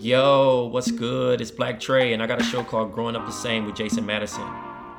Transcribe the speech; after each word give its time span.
Yo, 0.00 0.64
what's 0.72 0.90
good? 0.90 1.42
It's 1.42 1.50
Black 1.50 1.78
Trey, 1.78 2.14
and 2.14 2.22
I 2.22 2.26
got 2.26 2.40
a 2.40 2.42
show 2.42 2.64
called 2.64 2.94
Growing 2.94 3.14
Up 3.14 3.26
the 3.26 3.32
Same 3.32 3.66
with 3.66 3.74
Jason 3.74 4.06
Madison, 4.06 4.46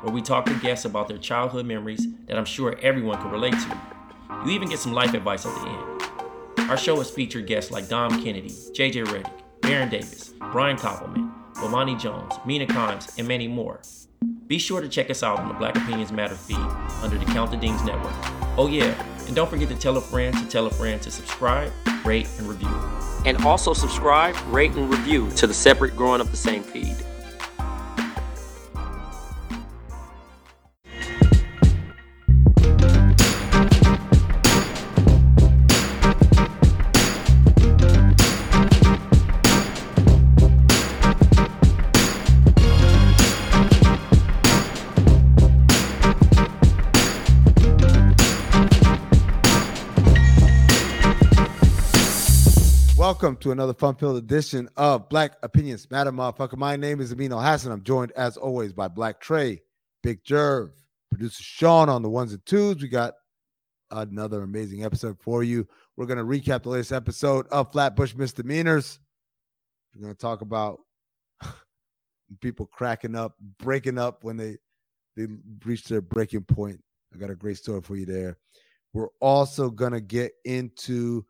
where 0.02 0.14
we 0.14 0.22
talk 0.22 0.46
to 0.46 0.54
guests 0.60 0.86
about 0.86 1.08
their 1.08 1.18
childhood 1.18 1.66
memories 1.66 2.06
that 2.28 2.38
I'm 2.38 2.46
sure 2.46 2.78
everyone 2.84 3.20
can 3.20 3.32
relate 3.32 3.54
to. 3.56 3.82
You 4.46 4.52
even 4.52 4.70
get 4.70 4.78
some 4.78 4.94
life 4.94 5.16
advice 5.16 5.44
at 5.44 5.56
the 5.56 5.70
end. 5.70 6.70
Our 6.70 6.78
show 6.78 6.98
has 6.98 7.10
featured 7.10 7.48
guests 7.48 7.72
like 7.72 7.90
Dom 7.90 8.24
Kennedy, 8.24 8.50
JJ 8.50 9.06
Redick, 9.06 9.42
Baron 9.62 9.90
Davis, 9.90 10.36
Brian 10.52 10.78
Koppelman, 10.78 11.34
Bomani 11.56 12.00
Jones, 12.00 12.36
Mina 12.46 12.68
Kimes, 12.68 13.18
and 13.18 13.28
many 13.28 13.48
more. 13.48 13.82
Be 14.46 14.60
sure 14.60 14.82
to 14.82 14.88
check 14.88 15.10
us 15.10 15.24
out 15.24 15.40
on 15.40 15.48
the 15.48 15.56
Black 15.56 15.76
Opinions 15.78 16.12
Matter 16.12 16.36
feed 16.36 16.58
under 17.02 17.18
the 17.18 17.26
Count 17.26 17.50
the 17.50 17.58
Dings 17.58 17.84
Network. 17.84 18.14
Oh 18.56 18.68
yeah, 18.68 18.94
and 19.26 19.36
don't 19.36 19.50
forget 19.50 19.68
to 19.70 19.76
tell 19.76 19.98
a 19.98 20.02
friend 20.02 20.38
to 20.38 20.48
tell 20.48 20.68
a 20.68 20.72
friend 20.72 21.02
to 21.02 21.10
subscribe, 21.10 21.72
rate, 22.06 22.28
and 22.38 22.48
review. 22.48 22.70
And 23.25 23.38
also 23.45 23.73
subscribe, 23.73 24.36
rate, 24.47 24.72
and 24.72 24.89
review 24.89 25.30
to 25.31 25.47
the 25.47 25.53
separate 25.53 25.95
Growing 25.95 26.22
Up 26.22 26.30
the 26.30 26.38
Same 26.38 26.64
feed. 26.64 26.97
Welcome 53.21 53.37
to 53.42 53.52
another 53.52 53.76
fun-filled 53.76 54.17
edition 54.17 54.67
of 54.77 55.08
Black 55.08 55.33
Opinions 55.43 55.92
Matter, 55.92 56.11
motherfucker. 56.11 56.58
My 56.58 56.76
name 56.76 56.99
is 56.99 57.14
Amin 57.14 57.30
Elhassan. 57.30 57.71
I'm 57.71 57.83
joined, 57.83 58.11
as 58.14 58.36
always, 58.36 58.73
by 58.73 58.87
Black 58.87 59.21
Trey, 59.21 59.61
Big 60.02 60.23
Jerv, 60.23 60.71
producer 61.11 61.43
Sean 61.43 61.87
on 61.87 62.02
the 62.02 62.10
ones 62.10 62.33
and 62.33 62.43
twos. 62.48 62.81
We 62.81 62.87
got 62.87 63.14
another 63.92 64.42
amazing 64.42 64.83
episode 64.83 65.20
for 65.20 65.43
you. 65.43 65.67
We're 65.95 66.08
going 66.08 66.17
to 66.17 66.23
recap 66.23 66.64
the 66.64 66.70
latest 66.70 66.93
episode 66.93 67.45
of 67.52 67.71
Flatbush 67.71 68.15
Misdemeanors. 68.15 68.99
We're 69.93 70.02
going 70.02 70.15
to 70.15 70.20
talk 70.20 70.42
about 70.42 70.80
people 72.42 72.65
cracking 72.65 73.15
up, 73.15 73.36
breaking 73.60 73.99
up 73.99 74.23
when 74.23 74.36
they 74.36 74.58
they 75.15 75.27
reach 75.64 75.83
their 75.83 76.02
breaking 76.02 76.45
point. 76.45 76.81
I 77.14 77.20
got 77.20 77.30
a 77.30 77.36
great 77.36 77.58
story 77.58 77.81
for 77.81 77.95
you 77.95 78.08
there. 78.08 78.39
We're 78.93 79.10
also 79.20 79.70
going 79.70 79.93
to 79.93 80.02
get 80.02 80.31
into 80.43 81.23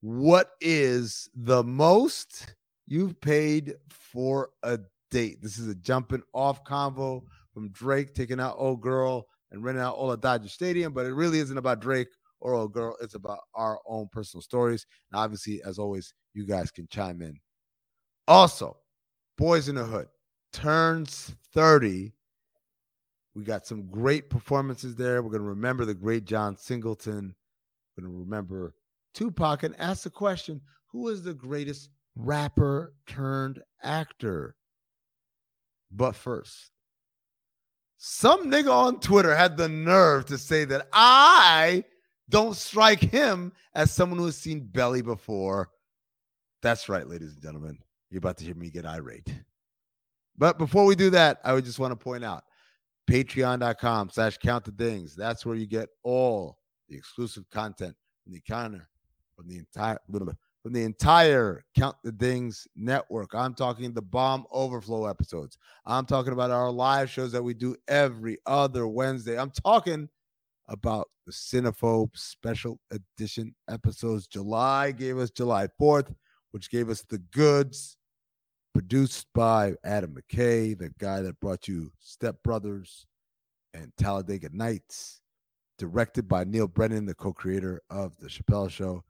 what 0.00 0.50
is 0.60 1.28
the 1.34 1.64
most 1.64 2.54
you've 2.86 3.20
paid 3.20 3.74
for 3.88 4.50
a 4.62 4.78
date? 5.10 5.42
This 5.42 5.58
is 5.58 5.68
a 5.68 5.74
jumping 5.74 6.22
off 6.32 6.64
convo 6.64 7.22
from 7.52 7.70
Drake 7.70 8.14
taking 8.14 8.40
out 8.40 8.56
old 8.58 8.80
girl 8.80 9.26
and 9.50 9.64
renting 9.64 9.82
out 9.82 9.96
all 9.96 10.12
of 10.12 10.20
Dodger 10.20 10.48
Stadium, 10.48 10.92
but 10.92 11.06
it 11.06 11.14
really 11.14 11.38
isn't 11.38 11.58
about 11.58 11.80
Drake 11.80 12.08
or 12.40 12.54
old 12.54 12.72
girl. 12.72 12.96
It's 13.00 13.14
about 13.14 13.40
our 13.54 13.80
own 13.86 14.08
personal 14.12 14.42
stories. 14.42 14.86
And 15.10 15.20
obviously, 15.20 15.60
as 15.64 15.78
always, 15.78 16.12
you 16.34 16.46
guys 16.46 16.70
can 16.70 16.86
chime 16.88 17.22
in. 17.22 17.38
Also, 18.28 18.76
Boyz 19.40 19.68
n 19.68 19.76
the 19.76 19.84
Hood 19.84 20.08
turns 20.52 21.34
30. 21.54 22.12
We 23.34 23.44
got 23.44 23.66
some 23.66 23.86
great 23.86 24.30
performances 24.30 24.94
there. 24.94 25.22
We're 25.22 25.30
going 25.30 25.42
to 25.42 25.48
remember 25.48 25.84
the 25.84 25.94
great 25.94 26.24
John 26.24 26.56
Singleton. 26.56 27.34
We're 27.96 28.02
going 28.02 28.12
to 28.12 28.18
remember 28.20 28.74
Tupac 29.18 29.64
and 29.64 29.74
ask 29.80 30.04
the 30.04 30.10
question 30.10 30.60
who 30.86 31.08
is 31.08 31.24
the 31.24 31.34
greatest 31.34 31.90
rapper 32.14 32.94
turned 33.08 33.60
actor? 33.82 34.54
But 35.90 36.14
first, 36.14 36.70
some 37.96 38.48
nigga 38.48 38.72
on 38.72 39.00
Twitter 39.00 39.34
had 39.34 39.56
the 39.56 39.68
nerve 39.68 40.26
to 40.26 40.38
say 40.38 40.64
that 40.66 40.86
I 40.92 41.82
don't 42.28 42.54
strike 42.54 43.00
him 43.00 43.52
as 43.74 43.90
someone 43.90 44.20
who 44.20 44.26
has 44.26 44.36
seen 44.36 44.68
Belly 44.68 45.02
before. 45.02 45.70
That's 46.62 46.88
right, 46.88 47.08
ladies 47.08 47.32
and 47.32 47.42
gentlemen. 47.42 47.78
You're 48.10 48.18
about 48.18 48.36
to 48.38 48.44
hear 48.44 48.54
me 48.54 48.70
get 48.70 48.86
irate. 48.86 49.34
But 50.36 50.58
before 50.58 50.84
we 50.84 50.94
do 50.94 51.10
that, 51.10 51.40
I 51.42 51.54
would 51.54 51.64
just 51.64 51.80
want 51.80 51.90
to 51.90 51.96
point 51.96 52.22
out 52.22 52.44
patreon.com 53.10 54.10
slash 54.10 54.38
count 54.38 54.64
the. 54.64 55.16
That's 55.16 55.44
where 55.44 55.56
you 55.56 55.66
get 55.66 55.88
all 56.04 56.58
the 56.88 56.96
exclusive 56.96 57.50
content 57.50 57.96
from 58.22 58.34
the 58.34 58.40
counter 58.40 58.88
from 59.38 59.48
the 59.48 59.56
entire 59.56 59.98
from 60.62 60.72
the 60.72 60.82
entire 60.82 61.64
Count 61.76 61.96
the 62.02 62.10
Dings 62.10 62.66
network. 62.74 63.34
I'm 63.34 63.54
talking 63.54 63.92
the 63.92 64.02
bomb 64.02 64.44
overflow 64.50 65.06
episodes. 65.06 65.56
I'm 65.86 66.04
talking 66.04 66.32
about 66.32 66.50
our 66.50 66.70
live 66.70 67.08
shows 67.08 67.30
that 67.32 67.42
we 67.42 67.54
do 67.54 67.76
every 67.86 68.38
other 68.44 68.88
Wednesday. 68.88 69.38
I'm 69.38 69.52
talking 69.52 70.08
about 70.66 71.08
the 71.24 71.32
Cinephobe 71.32 72.10
special 72.14 72.80
edition 72.90 73.54
episodes. 73.70 74.26
July 74.26 74.90
gave 74.90 75.18
us 75.18 75.30
July 75.30 75.68
4th, 75.80 76.12
which 76.50 76.70
gave 76.70 76.90
us 76.90 77.02
the 77.02 77.18
goods, 77.18 77.96
produced 78.74 79.28
by 79.34 79.74
Adam 79.84 80.16
McKay, 80.16 80.76
the 80.76 80.90
guy 80.98 81.22
that 81.22 81.38
brought 81.40 81.68
you 81.68 81.92
Step 82.00 82.42
Brothers 82.42 83.06
and 83.72 83.92
Talladega 83.96 84.50
Nights, 84.52 85.20
directed 85.78 86.28
by 86.28 86.42
Neal 86.42 86.66
Brennan, 86.66 87.06
the 87.06 87.14
co-creator 87.14 87.80
of 87.88 88.16
the 88.18 88.26
Chappelle 88.26 88.68
Show 88.68 89.04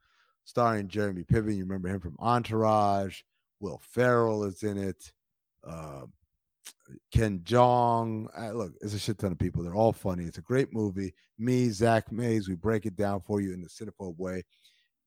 starring 0.49 0.87
Jeremy 0.87 1.23
Piven. 1.23 1.55
You 1.55 1.63
remember 1.63 1.89
him 1.89 1.99
from 1.99 2.15
Entourage. 2.19 3.21
Will 3.59 3.79
Ferrell 3.83 4.43
is 4.45 4.63
in 4.63 4.77
it. 4.77 5.11
Uh, 5.65 6.05
Ken 7.13 7.39
Jeong. 7.39 8.27
Uh, 8.35 8.53
look, 8.53 8.73
it's 8.81 8.95
a 8.95 8.99
shit 8.99 9.19
ton 9.19 9.31
of 9.31 9.37
people. 9.37 9.63
They're 9.63 9.75
all 9.75 9.93
funny. 9.93 10.23
It's 10.25 10.39
a 10.39 10.41
great 10.41 10.73
movie. 10.73 11.13
Me, 11.37 11.69
Zach 11.69 12.11
Mays, 12.11 12.49
we 12.49 12.55
break 12.55 12.87
it 12.87 12.95
down 12.95 13.21
for 13.21 13.41
you 13.41 13.53
in 13.53 13.61
the 13.61 13.69
cinephobe 13.69 14.17
way. 14.17 14.43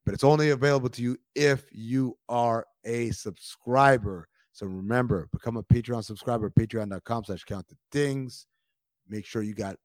But 0.04 0.14
it's 0.14 0.24
only 0.24 0.50
available 0.50 0.88
to 0.90 1.02
you 1.02 1.16
if 1.34 1.64
you 1.72 2.16
are 2.28 2.64
a 2.84 3.10
subscriber. 3.10 4.28
So 4.52 4.66
remember, 4.66 5.28
become 5.32 5.56
a 5.56 5.62
Patreon 5.62 6.04
subscriber, 6.04 6.50
patreon.com 6.50 7.24
slash 7.24 7.44
count 7.44 7.66
the 7.68 7.76
dings. 7.90 8.46
Make 9.08 9.26
sure 9.26 9.42
you 9.42 9.54
got 9.54 9.76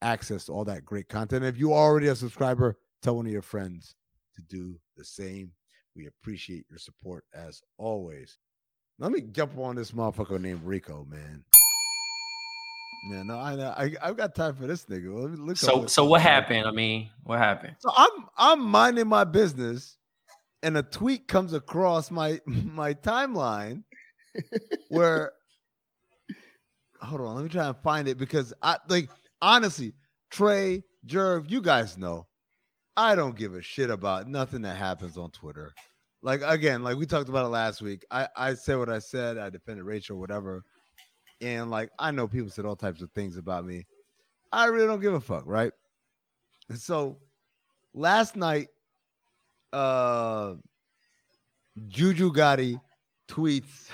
access 0.00 0.46
to 0.46 0.52
all 0.52 0.64
that 0.66 0.84
great 0.84 1.08
content. 1.08 1.44
If 1.44 1.58
you 1.58 1.72
are 1.72 1.84
already 1.84 2.08
a 2.08 2.16
subscriber, 2.16 2.78
tell 3.02 3.16
one 3.16 3.26
of 3.26 3.32
your 3.32 3.42
friends 3.42 3.94
to 4.36 4.42
do 4.42 4.78
the 4.96 5.04
same. 5.04 5.52
We 5.94 6.06
appreciate 6.06 6.64
your 6.70 6.78
support 6.78 7.24
as 7.34 7.62
always. 7.78 8.38
Let 8.98 9.12
me 9.12 9.22
jump 9.22 9.58
on 9.58 9.76
this 9.76 9.92
motherfucker 9.92 10.40
named 10.40 10.62
Rico, 10.64 11.06
man. 11.08 11.44
Yeah, 13.10 13.22
no, 13.24 13.38
I 13.38 13.56
know. 13.56 13.74
I 13.76 13.92
I've 14.00 14.16
got 14.16 14.34
time 14.34 14.54
for 14.54 14.66
this 14.66 14.84
nigga. 14.84 15.12
Let 15.12 15.30
me 15.32 15.36
look. 15.36 15.56
So 15.56 15.86
so 15.86 16.04
what 16.04 16.20
happened? 16.20 16.66
I 16.66 16.70
mean, 16.70 17.10
what 17.24 17.38
happened? 17.38 17.74
So 17.80 17.90
I'm 17.96 18.10
I'm 18.36 18.60
minding 18.60 19.08
my 19.08 19.24
business, 19.24 19.96
and 20.62 20.76
a 20.76 20.82
tweet 20.84 21.26
comes 21.26 21.52
across 21.52 22.10
my 22.10 22.40
my 22.46 22.94
timeline 22.94 23.82
where 24.88 25.32
hold 27.00 27.20
on, 27.20 27.34
let 27.34 27.42
me 27.42 27.48
try 27.48 27.66
and 27.66 27.76
find 27.78 28.06
it 28.06 28.18
because 28.18 28.54
I 28.62 28.76
like 28.88 29.10
honestly, 29.40 29.94
Trey, 30.30 30.84
Jerv, 31.06 31.50
you 31.50 31.60
guys 31.60 31.98
know 31.98 32.28
I 32.96 33.14
don't 33.14 33.36
give 33.36 33.54
a 33.54 33.62
shit 33.62 33.90
about 33.90 34.28
nothing 34.28 34.62
that 34.62 34.76
happens 34.76 35.16
on 35.16 35.30
Twitter. 35.30 35.72
Like 36.22 36.42
again, 36.44 36.82
like 36.82 36.96
we 36.96 37.06
talked 37.06 37.28
about 37.28 37.46
it 37.46 37.48
last 37.48 37.82
week. 37.82 38.04
I 38.10 38.28
I 38.36 38.54
said 38.54 38.78
what 38.78 38.88
I 38.88 38.98
said. 38.98 39.38
I 39.38 39.50
defended 39.50 39.84
Rachel, 39.84 40.18
whatever. 40.18 40.62
And 41.40 41.70
like 41.70 41.90
I 41.98 42.10
know 42.10 42.28
people 42.28 42.50
said 42.50 42.64
all 42.64 42.76
types 42.76 43.02
of 43.02 43.10
things 43.12 43.36
about 43.36 43.64
me. 43.64 43.86
I 44.52 44.66
really 44.66 44.86
don't 44.86 45.00
give 45.00 45.14
a 45.14 45.20
fuck, 45.20 45.44
right? 45.46 45.72
And 46.68 46.78
so 46.78 47.18
last 47.94 48.36
night, 48.36 48.68
uh 49.72 50.54
Juju 51.88 52.32
Gotti 52.32 52.78
tweets 53.28 53.88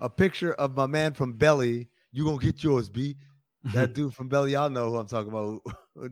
a 0.00 0.10
picture 0.10 0.52
of 0.54 0.76
my 0.76 0.86
man 0.86 1.14
from 1.14 1.32
Belly. 1.32 1.88
You 2.12 2.24
gonna 2.24 2.38
get 2.38 2.62
yours, 2.62 2.90
B. 2.90 3.16
That 3.74 3.92
dude 3.94 4.14
from 4.14 4.28
Belly, 4.28 4.52
y'all 4.52 4.70
know 4.70 4.90
who 4.90 4.96
I'm 4.96 5.06
talking 5.06 5.30
about. 5.30 5.60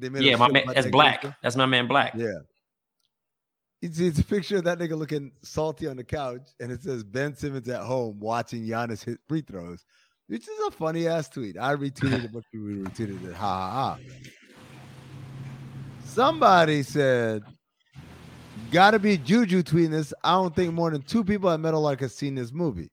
They 0.01 0.09
made 0.09 0.23
yeah, 0.23 0.37
my 0.37 0.51
man. 0.51 0.65
That's 0.73 0.87
Black. 0.89 1.21
Character. 1.21 1.37
That's 1.43 1.57
my 1.57 1.67
man, 1.67 1.87
Black. 1.87 2.15
Yeah. 2.17 2.39
It's, 3.83 4.01
it's 4.01 4.19
a 4.19 4.25
picture 4.25 4.57
of 4.57 4.65
that 4.65 4.79
nigga 4.79 4.97
looking 4.97 5.31
salty 5.43 5.87
on 5.87 5.97
the 5.97 6.05
couch, 6.05 6.49
and 6.59 6.73
it 6.73 6.83
says 6.83 7.05
Ben 7.05 7.37
Simmons 7.37 7.69
at 7.69 7.83
home 7.83 8.19
watching 8.19 8.67
Giannis 8.67 9.05
hit 9.05 9.19
free 9.29 9.43
throws, 9.43 9.85
which 10.27 10.49
is 10.49 10.59
a 10.67 10.71
funny 10.71 11.07
ass 11.07 11.29
tweet. 11.29 11.59
I 11.59 11.75
retweeted 11.75 12.25
it, 12.25 12.33
but 12.33 12.45
we 12.55 12.61
retweeted 12.61 13.29
it. 13.29 13.35
Ha 13.35 13.71
ha 13.71 13.71
ha. 13.71 13.99
Somebody 16.07 16.83
said, 16.83 17.43
"Gotta 18.71 18.99
be 18.99 19.19
Juju 19.19 19.63
tweeting 19.63 19.91
this." 19.91 20.15
I 20.23 20.33
don't 20.33 20.57
think 20.57 20.73
more 20.73 20.91
than 20.91 21.03
two 21.03 21.23
people 21.23 21.51
at 21.51 21.61
Metal 21.61 21.83
Like 21.83 22.01
have 22.01 22.13
seen 22.13 22.37
this 22.37 22.53
movie. 22.53 22.89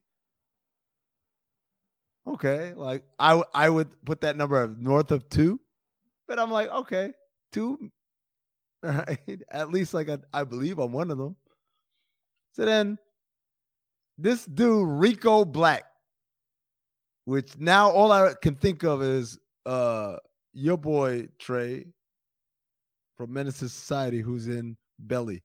Okay, 2.28 2.74
like 2.76 3.04
I 3.18 3.42
I 3.54 3.70
would 3.70 3.90
put 4.06 4.22
that 4.22 4.38
number 4.38 4.74
north 4.78 5.12
of 5.12 5.28
two. 5.30 5.60
But 6.28 6.40
I'm 6.40 6.52
like, 6.52 6.70
okay, 6.70 7.14
two. 7.52 7.92
Right? 8.84 9.44
At 9.52 9.70
least 9.70 9.94
like 9.94 10.10
I, 10.10 10.18
I 10.34 10.44
believe 10.44 10.80
I'm 10.80 10.92
one 10.92 11.12
of 11.12 11.20
them. 11.20 11.36
So 12.54 12.66
then 12.66 12.98
this 14.18 14.44
dude, 14.44 14.90
Rico 14.90 15.46
Black, 15.46 15.84
which 17.26 17.60
now 17.60 17.92
all 17.92 18.12
I 18.12 18.34
can 18.42 18.56
think 18.56 18.82
of 18.84 19.04
is 19.04 19.38
uh 19.68 20.16
your 20.54 20.78
boy 20.78 21.28
Trey 21.38 21.86
from 23.18 23.34
Menace 23.34 23.58
Society, 23.58 24.22
who's 24.22 24.48
in 24.48 24.78
Belly 24.98 25.44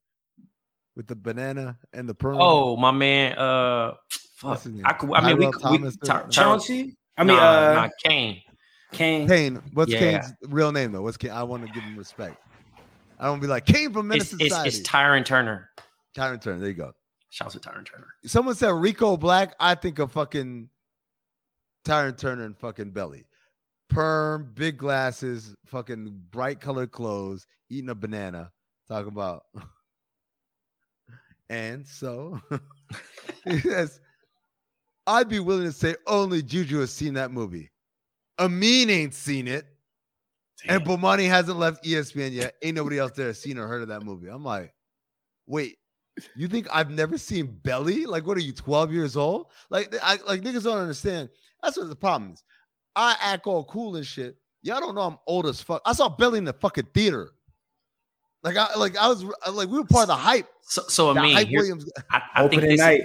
with 0.97 1.07
the 1.07 1.15
banana 1.15 1.79
and 1.93 2.09
the 2.09 2.15
pearl. 2.15 2.39
Oh, 2.41 2.77
my 2.77 2.91
man. 2.91 3.37
Uh, 3.39 3.95
fuck. 4.37 4.63
I, 4.85 4.93
could, 4.95 5.13
I 5.13 5.35
mean, 5.35 5.39
we, 5.39 5.51
Thomas 5.61 5.97
we, 6.01 6.09
Chauncey. 6.31 6.97
I 7.17 7.25
mean, 7.25 7.37
nah, 7.37 7.43
uh, 7.43 7.75
nah, 7.75 7.89
Kane. 8.03 8.43
Kane. 8.93 9.29
Kane. 9.29 9.63
What's 9.73 9.93
yeah. 9.93 9.99
Kane's 9.99 10.33
real 10.49 10.73
name 10.73 10.93
though? 10.93 11.03
What's 11.03 11.17
Kane? 11.17 11.31
I 11.31 11.43
want 11.43 11.67
to 11.67 11.73
give 11.73 11.83
him 11.83 11.97
respect. 11.97 12.37
I 13.19 13.27
don't 13.27 13.41
be 13.41 13.47
like 13.47 13.67
Kane 13.67 13.93
from 13.93 14.09
Menace 14.09 14.33
it's, 14.33 14.43
Society. 14.43 14.69
It's, 14.69 14.79
it's 14.79 14.89
Tyrin 14.89 15.25
Turner. 15.25 15.71
Tyrin 16.17 16.41
Turner. 16.41 16.59
There 16.59 16.69
you 16.69 16.75
go. 16.75 16.93
Shouts 17.31 17.55
to 17.55 17.61
Tyrin 17.61 17.87
Turner. 17.87 18.07
Someone 18.25 18.55
said 18.55 18.71
Rico 18.71 19.17
Black. 19.17 19.55
I 19.59 19.75
think 19.75 19.99
of 19.99 20.13
fucking 20.13 20.69
Tyrin 21.85 22.17
Turner 22.17 22.45
and 22.45 22.57
fucking 22.57 22.91
Belly. 22.91 23.27
Perm, 23.89 24.51
big 24.55 24.79
glasses, 24.79 25.55
fucking 25.67 26.23
bright 26.31 26.61
colored 26.61 26.91
clothes, 26.91 27.47
eating 27.71 27.91
a 27.91 27.95
banana. 27.95 28.51
Talk 28.89 29.07
about. 29.07 29.45
and 31.49 31.87
so 31.87 32.41
he 33.45 33.61
says, 33.61 34.01
I'd 35.07 35.29
be 35.29 35.41
willing 35.41 35.65
to 35.65 35.73
say 35.73 35.95
only 36.07 36.43
Juju 36.43 36.81
has 36.81 36.93
seen 36.93 37.15
that 37.15 37.31
movie. 37.31 37.71
Amin 38.39 38.91
ain't 38.91 39.15
seen 39.15 39.47
it. 39.47 39.67
Damn. 40.65 40.77
And 40.77 40.87
Bomani 40.87 41.29
hasn't 41.29 41.59
left 41.59 41.85
ESPN 41.85 42.33
yet. 42.33 42.55
Ain't 42.63 42.77
nobody 42.77 42.99
else 42.99 43.13
there 43.13 43.33
seen 43.35 43.59
or 43.59 43.69
heard 43.69 43.83
of 43.83 43.89
that 43.89 44.03
movie. 44.03 44.29
I'm 44.29 44.45
like, 44.45 44.75
wait, 45.47 45.79
you 46.35 46.49
think 46.49 46.67
I've 46.73 46.91
never 46.91 47.19
seen 47.19 47.59
Belly? 47.63 48.07
Like, 48.07 48.27
what 48.27 48.37
are 48.37 48.43
you, 48.43 48.53
12 48.53 48.93
years 48.93 49.17
old? 49.17 49.47
Like, 49.71 49.95
I 50.03 50.19
like 50.27 50.43
niggas 50.43 50.65
don't 50.65 50.79
understand. 50.79 51.29
That's 51.63 51.77
what 51.77 51.89
the 51.89 51.97
problem 51.97 52.33
is. 52.33 52.43
I 52.95 53.17
act 53.21 53.47
all 53.47 53.65
cool 53.65 53.97
and 53.97 54.07
shit. 54.07 54.37
Y'all 54.63 54.81
don't 54.81 54.95
know 54.95 55.03
I'm 55.03 55.19
old 55.27 55.47
as 55.47 55.61
fuck. 55.61 55.83
I 55.85 55.93
saw 55.93 56.09
Belly 56.09 56.39
in 56.39 56.45
the 56.45 56.53
fucking 56.53 56.89
theater. 56.95 57.33
Like 58.47 58.57
I 58.57 58.79
like 58.79 58.97
I 58.97 59.09
was 59.09 59.25
like 59.25 59.69
we 59.69 59.77
were 59.77 59.85
part 59.85 60.05
of 60.05 60.09
the 60.09 60.15
hype. 60.15 60.47
So 60.63 60.83
so 60.87 61.11
I 61.11 61.21
mean, 61.21 61.51
Williams. 61.51 61.91
I, 62.13 62.23
I 62.37 62.47
think 62.47 62.63
this, 62.63 62.79
night. 62.79 63.03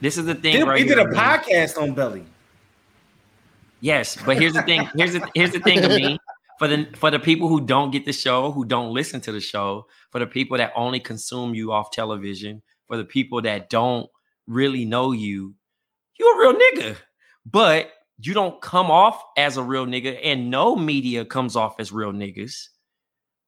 this 0.00 0.18
is 0.18 0.26
the 0.26 0.34
thing. 0.34 0.56
Dude, 0.56 0.66
right 0.66 0.82
we 0.82 0.88
did 0.88 0.98
a 0.98 1.04
podcast 1.04 1.80
on 1.80 1.94
Belly. 1.94 2.24
Yes, 3.78 4.18
but 4.26 4.40
here's 4.40 4.54
the 4.54 4.62
thing. 4.62 4.88
Here's 4.96 5.12
the 5.12 5.24
here's 5.36 5.52
the 5.52 5.60
thing 5.60 5.82
to 5.82 5.88
me. 5.88 6.18
For 6.58 6.66
the 6.66 6.88
for 6.96 7.12
the 7.12 7.20
people 7.20 7.46
who 7.46 7.60
don't 7.60 7.92
get 7.92 8.06
the 8.06 8.12
show, 8.12 8.50
who 8.50 8.64
don't 8.64 8.92
listen 8.92 9.20
to 9.20 9.30
the 9.30 9.40
show, 9.40 9.86
for 10.10 10.18
the 10.18 10.26
people 10.26 10.58
that 10.58 10.72
only 10.74 10.98
consume 10.98 11.54
you 11.54 11.70
off 11.70 11.92
television, 11.92 12.60
for 12.88 12.96
the 12.96 13.04
people 13.04 13.40
that 13.42 13.70
don't 13.70 14.10
really 14.48 14.84
know 14.84 15.12
you, 15.12 15.54
you 16.18 16.26
a 16.26 16.38
real 16.40 16.54
nigga. 16.54 16.96
But 17.46 17.92
you 18.18 18.34
don't 18.34 18.60
come 18.60 18.90
off 18.90 19.22
as 19.36 19.56
a 19.56 19.62
real 19.62 19.86
nigga, 19.86 20.18
and 20.24 20.50
no 20.50 20.74
media 20.74 21.24
comes 21.24 21.54
off 21.54 21.78
as 21.78 21.92
real 21.92 22.12
niggas 22.12 22.66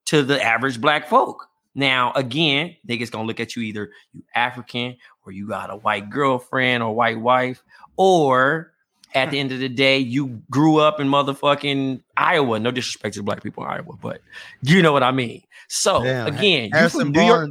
to 0.06 0.22
the 0.22 0.42
average 0.42 0.80
black 0.80 1.08
folk. 1.08 1.48
Now, 1.74 2.12
again, 2.14 2.76
niggas 2.86 3.10
gonna 3.10 3.26
look 3.26 3.40
at 3.40 3.56
you 3.56 3.62
either 3.62 3.90
you 4.12 4.22
African 4.34 4.96
or 5.26 5.32
you 5.32 5.48
got 5.48 5.70
a 5.70 5.76
white 5.76 6.08
girlfriend 6.10 6.82
or 6.82 6.94
white 6.94 7.20
wife, 7.20 7.62
or 7.96 8.72
at 9.14 9.30
the 9.30 9.38
end 9.38 9.52
of 9.52 9.60
the 9.60 9.68
day, 9.68 9.98
you 9.98 10.42
grew 10.50 10.78
up 10.78 11.00
in 11.00 11.08
motherfucking 11.08 12.02
Iowa. 12.16 12.58
No 12.58 12.70
disrespect 12.70 13.14
to 13.14 13.22
black 13.22 13.42
people 13.42 13.64
in 13.64 13.70
Iowa, 13.70 13.96
but 14.00 14.20
you 14.62 14.82
know 14.82 14.92
what 14.92 15.02
I 15.02 15.12
mean. 15.12 15.42
So 15.68 16.02
Damn, 16.02 16.26
again, 16.28 16.70
you 16.74 16.88
from 16.88 17.12
New 17.12 17.22
York. 17.22 17.50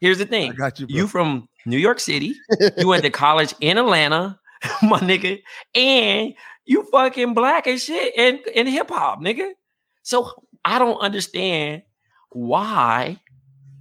Here's 0.00 0.18
the 0.18 0.26
thing: 0.26 0.54
you, 0.58 0.70
you, 0.78 0.86
you 0.88 1.06
from 1.06 1.48
New 1.66 1.78
York 1.78 2.00
City. 2.00 2.34
you 2.76 2.88
went 2.88 3.04
to 3.04 3.10
college 3.10 3.54
in 3.60 3.78
Atlanta, 3.78 4.38
my 4.82 5.00
nigga, 5.00 5.40
and 5.74 6.34
you 6.64 6.82
fucking 6.90 7.34
black 7.34 7.66
and 7.66 7.80
shit 7.80 8.12
and 8.16 8.38
in 8.54 8.66
hip 8.66 8.90
hop, 8.90 9.20
nigga. 9.20 9.52
So 10.02 10.30
I 10.64 10.78
don't 10.78 10.98
understand 10.98 11.82
why. 12.34 13.20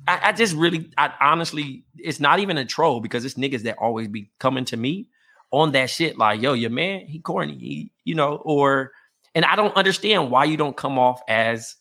I, 0.08 0.20
I 0.30 0.32
just 0.34 0.56
really, 0.56 0.90
I 0.98 1.14
honestly, 1.22 1.86
it's 1.98 2.20
not 2.20 2.40
even 2.40 2.58
a 2.58 2.66
troll 2.66 3.00
because 3.00 3.24
it's 3.26 3.36
niggas 3.36 3.62
that 3.64 3.78
always 3.78 4.08
be 4.08 4.30
coming 4.40 4.66
to 4.66 4.78
me 4.78 5.08
on 5.52 5.72
that 5.72 5.88
shit 5.88 6.18
like 6.18 6.42
yo 6.42 6.54
your 6.54 6.72
man 6.72 7.06
he 7.06 7.20
corny 7.20 7.56
he, 7.60 7.92
you 8.06 8.16
know 8.16 8.38
or 8.38 8.92
and 9.36 9.46
i 9.46 9.56
don't 9.56 9.76
understand 9.76 10.32
why 10.32 10.44
you 10.46 10.58
don't 10.58 10.76
come 10.76 10.98
off 10.98 11.22
as 11.28 11.76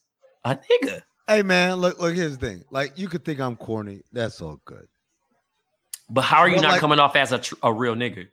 a 0.44 0.56
nigga. 0.56 1.02
Hey 1.28 1.42
man 1.42 1.76
look 1.76 2.00
look 2.00 2.14
here's 2.14 2.36
the 2.36 2.46
thing. 2.46 2.64
Like 2.70 2.98
you 2.98 3.08
could 3.08 3.24
think 3.24 3.40
i'm 3.40 3.56
corny. 3.56 4.02
That's 4.12 4.40
all 4.40 4.60
good. 4.64 4.88
But 6.10 6.22
how 6.22 6.38
are 6.38 6.48
you 6.48 6.56
but 6.56 6.62
not 6.62 6.70
like, 6.72 6.80
coming 6.80 6.98
off 6.98 7.16
as 7.16 7.32
a, 7.32 7.38
tr- 7.38 7.54
a 7.62 7.72
real 7.72 7.94
nigga? 7.94 8.28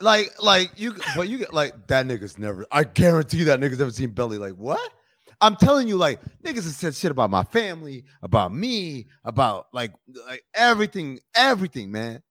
Like 0.00 0.30
like 0.42 0.70
you 0.76 0.94
but 1.16 1.28
you 1.28 1.38
get 1.38 1.54
like 1.54 1.86
that 1.86 2.06
nigga's 2.06 2.38
never 2.38 2.66
i 2.70 2.84
guarantee 2.84 3.44
that 3.44 3.58
nigga's 3.60 3.78
never 3.78 3.90
seen 3.90 4.10
belly. 4.10 4.38
Like 4.38 4.52
what 4.54 4.92
i'm 5.40 5.56
telling 5.56 5.86
you 5.88 5.96
like 5.96 6.20
niggas 6.44 6.64
have 6.64 6.74
said 6.74 6.94
shit 6.94 7.10
about 7.10 7.30
my 7.30 7.44
family 7.44 8.04
about 8.22 8.52
me 8.52 9.06
about 9.24 9.66
like 9.72 9.92
like 10.26 10.42
everything 10.54 11.18
everything 11.34 11.90
man 11.90 12.22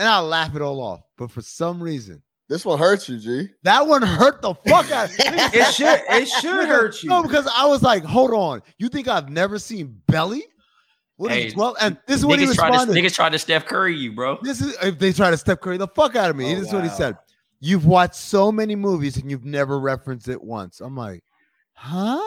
and 0.00 0.08
I 0.08 0.18
laugh 0.20 0.56
it 0.56 0.62
all 0.62 0.80
off. 0.80 1.02
But 1.18 1.30
for 1.30 1.42
some 1.42 1.80
reason, 1.80 2.22
this 2.48 2.64
one 2.64 2.78
hurts 2.78 3.06
you, 3.06 3.18
G. 3.18 3.50
That 3.64 3.86
one 3.86 4.00
hurt 4.00 4.40
the 4.40 4.54
fuck 4.66 4.90
out. 4.90 5.10
Of 5.10 5.18
me. 5.18 5.24
It 5.26 5.74
should. 5.74 6.00
It 6.08 6.26
should 6.26 6.66
hurt 6.66 7.02
you. 7.02 7.10
No, 7.10 7.22
because 7.22 7.46
I 7.54 7.66
was 7.66 7.82
like, 7.82 8.02
hold 8.02 8.32
on. 8.32 8.62
You 8.78 8.88
think 8.88 9.08
I've 9.08 9.28
never 9.28 9.58
seen 9.58 10.00
belly? 10.08 10.42
What 11.16 11.32
hey, 11.32 11.48
is 11.48 11.52
12? 11.52 11.76
And 11.82 11.98
this 12.06 12.16
is 12.16 12.24
what 12.24 12.40
he 12.40 12.46
responded. 12.46 12.94
To, 12.94 12.98
niggas 12.98 13.14
tried 13.14 13.32
to 13.32 13.38
Steph 13.38 13.66
Curry 13.66 13.94
you, 13.94 14.12
bro. 14.12 14.38
This 14.40 14.62
is 14.62 14.74
if 14.82 14.98
they 14.98 15.12
try 15.12 15.30
to 15.30 15.36
Steph 15.36 15.60
Curry 15.60 15.76
the 15.76 15.86
fuck 15.86 16.16
out 16.16 16.30
of 16.30 16.36
me. 16.36 16.50
Oh, 16.50 16.58
this 16.58 16.68
is 16.68 16.72
what 16.72 16.82
he 16.82 16.88
said. 16.88 17.18
You've 17.60 17.84
watched 17.84 18.14
so 18.14 18.50
many 18.50 18.74
movies 18.74 19.18
and 19.18 19.30
you've 19.30 19.44
never 19.44 19.78
referenced 19.78 20.28
it 20.28 20.42
once. 20.42 20.80
I'm 20.80 20.96
like, 20.96 21.22
huh? 21.74 22.22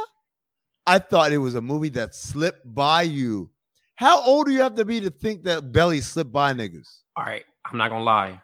I 0.85 0.99
thought 0.99 1.31
it 1.31 1.37
was 1.37 1.55
a 1.55 1.61
movie 1.61 1.89
that 1.89 2.13
slipped 2.15 2.61
by 2.73 3.03
you. 3.03 3.49
How 3.95 4.21
old 4.23 4.47
do 4.47 4.51
you 4.51 4.61
have 4.61 4.75
to 4.75 4.85
be 4.85 4.99
to 5.01 5.09
think 5.09 5.43
that 5.43 5.71
Belly 5.71 6.01
slipped 6.01 6.31
by 6.31 6.53
niggas? 6.53 6.87
All 7.15 7.23
right. 7.23 7.43
I'm 7.65 7.77
not 7.77 7.89
gonna 7.89 8.03
lie. 8.03 8.41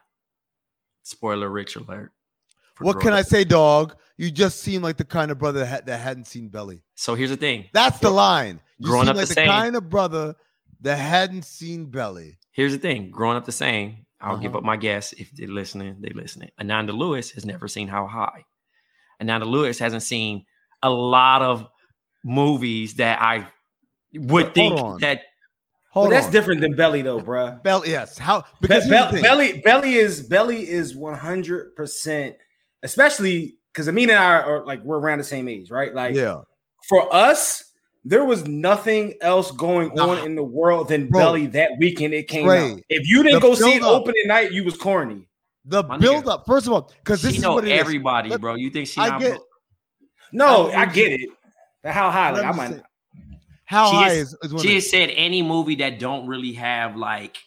Spoiler 1.03 1.49
rich 1.49 1.75
alert. 1.75 2.11
What 2.79 3.01
can 3.01 3.13
I 3.13 3.23
say, 3.23 3.43
dog? 3.43 3.95
You 4.17 4.31
just 4.31 4.61
seem 4.61 4.81
like 4.81 4.97
the 4.97 5.05
kind 5.05 5.31
of 5.31 5.37
brother 5.37 5.59
that, 5.59 5.65
had, 5.65 5.85
that 5.87 5.99
hadn't 5.99 6.27
seen 6.27 6.49
Belly. 6.49 6.81
So 6.95 7.15
here's 7.15 7.29
the 7.29 7.37
thing. 7.37 7.65
That's 7.73 7.99
the 7.99 8.09
line. 8.09 8.61
You 8.77 8.87
growing 8.87 9.05
seem 9.05 9.11
up 9.11 9.15
like 9.17 9.27
the, 9.27 9.29
the 9.29 9.41
same. 9.41 9.47
kind 9.47 9.75
of 9.75 9.89
brother 9.89 10.35
that 10.81 10.95
hadn't 10.95 11.45
seen 11.45 11.85
Belly. 11.85 12.37
Here's 12.51 12.71
the 12.71 12.77
thing. 12.77 13.11
Growing 13.11 13.37
up 13.37 13.45
the 13.45 13.51
same, 13.51 14.05
I'll 14.21 14.33
uh-huh. 14.33 14.41
give 14.41 14.55
up 14.55 14.63
my 14.63 14.77
guess. 14.77 15.13
If 15.13 15.31
they're 15.31 15.47
listening, 15.47 15.97
they're 15.99 16.13
listening. 16.13 16.49
Ananda 16.59 16.93
Lewis 16.93 17.31
has 17.31 17.45
never 17.45 17.67
seen 17.67 17.87
How 17.87 18.07
High. 18.07 18.45
Ananda 19.21 19.45
Lewis 19.45 19.79
hasn't 19.79 20.03
seen 20.03 20.45
a 20.81 20.89
lot 20.89 21.41
of 21.41 21.67
movies 22.23 22.95
that 22.95 23.21
I 23.21 23.47
would 24.13 24.43
Hold 24.45 24.53
think 24.53 25.01
that 25.01 25.21
But 25.21 25.21
Hold 25.91 26.11
that's 26.11 26.27
on. 26.27 26.31
different 26.31 26.61
than 26.61 26.75
Belly 26.75 27.01
though, 27.01 27.19
bruh. 27.19 27.61
Belly, 27.63 27.89
yes. 27.91 28.17
How 28.17 28.43
because 28.61 28.83
the 28.85 29.19
belly 29.21 29.59
belly 29.61 29.93
is 29.95 30.21
belly 30.21 30.67
is 30.69 30.95
100 30.95 31.75
percent 31.75 32.35
especially 32.83 33.55
because 33.73 33.87
Amin 33.89 34.09
and 34.09 34.19
I 34.19 34.39
are 34.41 34.65
like 34.65 34.83
we're 34.83 34.99
around 34.99 35.17
the 35.19 35.23
same 35.23 35.47
age 35.47 35.69
right 35.71 35.93
like 35.93 36.15
yeah, 36.15 36.41
for 36.87 37.13
us 37.13 37.65
there 38.05 38.23
was 38.23 38.47
nothing 38.47 39.13
else 39.21 39.51
going 39.51 39.93
Nah. 39.93 40.09
on 40.09 40.25
in 40.25 40.35
the 40.35 40.43
world 40.43 40.87
than 40.87 41.09
Bro. 41.09 41.19
belly 41.19 41.45
that 41.47 41.71
weekend 41.79 42.13
it 42.13 42.27
came 42.27 42.47
out 42.49 42.79
if 42.89 43.07
you 43.07 43.21
didn't 43.23 43.41
go 43.41 43.53
see 43.55 43.73
it 43.75 43.81
build-up- 43.81 44.01
opening 44.01 44.27
night 44.27 44.51
you 44.51 44.63
was 44.63 44.77
corny 44.77 45.27
the 45.65 45.83
My 45.83 45.97
nigga. 45.97 46.01
build 46.01 46.27
up. 46.29 46.45
First 46.47 46.65
of 46.67 46.73
all, 46.73 46.91
because 47.03 47.21
this 47.21 47.31
she 47.33 47.37
is 47.37 47.43
know 47.43 47.53
what 47.55 47.65
it 47.67 47.71
is. 47.73 47.79
everybody, 47.79 48.29
Let- 48.29 48.41
bro. 48.41 48.55
You 48.55 48.69
think 48.71 48.87
she 48.87 48.99
I 49.01 49.09
not? 49.09 49.19
get- 49.21 49.39
no 50.31 50.69
I 50.71 50.81
I 50.81 50.85
get 50.85 51.11
it 51.11 51.29
but 51.29 51.37
how 51.83 52.11
high 52.11 52.31
like 52.31 52.43
I 52.43 52.51
me 52.51 52.57
might 52.57 52.69
say- 52.71 52.81
How 53.65 53.89
She 53.91 53.95
high 53.97 54.11
is- 54.13 54.37
is, 54.43 54.53
is 54.53 54.61
she 54.61 54.67
of 54.69 54.73
has 54.75 54.89
said 54.89 55.09
any 55.11 55.41
movie 55.41 55.75
that 55.75 55.99
don't 55.99 56.27
really 56.27 56.53
have 56.53 56.95
like 56.95 57.37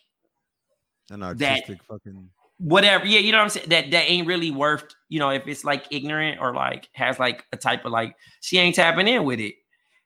an 1.10 1.20
that- 1.20 1.32
artistic 1.32 1.82
fucking 1.84 2.28
whatever. 2.58 3.04
Yeah, 3.06 3.18
you 3.18 3.32
know 3.32 3.38
what 3.38 3.44
I'm 3.44 3.50
saying. 3.50 3.68
That 3.70 3.90
that 3.90 4.08
ain't 4.10 4.26
really 4.26 4.50
worth. 4.52 4.84
You 5.08 5.18
know, 5.18 5.30
if 5.30 5.46
it's 5.48 5.64
like 5.64 5.84
ignorant 5.90 6.40
or 6.40 6.54
like 6.54 6.88
has 6.92 7.18
like 7.18 7.44
a 7.52 7.56
type 7.56 7.84
of 7.84 7.90
like 7.92 8.14
she 8.40 8.58
ain't 8.58 8.76
tapping 8.76 9.08
in 9.08 9.24
with 9.24 9.40
it. 9.40 9.54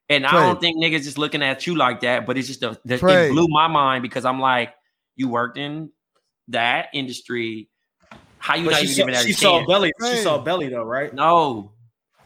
And 0.09 0.25
I 0.25 0.33
don't 0.33 0.61
think 0.61 0.77
niggas 0.79 1.03
just 1.03 1.19
looking 1.19 1.43
at 1.43 1.67
you 1.67 1.75
like 1.75 2.01
that. 2.01 2.27
But 2.27 2.39
it's 2.39 2.47
just 2.47 2.61
the, 2.61 2.79
the 2.85 2.97
Trey. 2.97 3.29
it 3.29 3.33
blew 3.33 3.49
my 3.49 3.67
mind 3.67 4.03
because 4.03 4.25
I'm 4.25 4.39
like, 4.41 4.73
you 5.17 5.29
worked 5.29 5.59
in 5.59 5.91
that 6.49 6.89
industry. 6.95 7.69
How 8.39 8.55
you 8.55 8.67
but 8.67 8.71
not 8.71 8.81
she, 8.83 8.85
even 8.85 8.95
saw, 8.95 8.99
giving 9.03 9.15
that 9.15 9.25
she 9.27 9.33
saw 9.33 9.59
chance? 9.59 9.67
belly 9.69 9.93
she 10.05 10.17
saw 10.23 10.39
belly 10.39 10.69
though 10.69 10.85
right 10.85 11.13
No, 11.13 11.73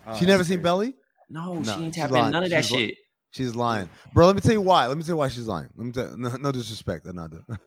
Uh, 0.06 0.14
She 0.16 0.26
never 0.26 0.44
seen 0.44 0.60
Belly? 0.60 0.94
No, 1.30 1.54
No, 1.54 1.62
she 1.62 1.70
ain't 1.70 1.94
she's 1.94 2.02
tapping 2.02 2.16
in 2.16 2.20
lying. 2.22 2.32
none 2.32 2.44
of 2.44 2.50
that 2.50 2.64
She's 2.64 2.72
li- 2.76 2.86
shit. 2.88 2.96
She's 3.32 3.54
lying, 3.54 3.88
bro. 4.12 4.26
Let 4.26 4.34
me 4.34 4.40
tell 4.42 4.52
you 4.52 4.60
why. 4.60 4.86
Let 4.86 4.96
me 4.96 5.02
tell 5.04 5.12
you 5.14 5.16
why 5.18 5.28
she's 5.28 5.46
lying. 5.46 5.68
Let 5.76 5.86
me 5.86 5.92
tell 5.92 6.16
no, 6.16 6.30
no 6.36 6.50
disrespect, 6.52 7.06
another. 7.06 7.42
Let 7.48 7.58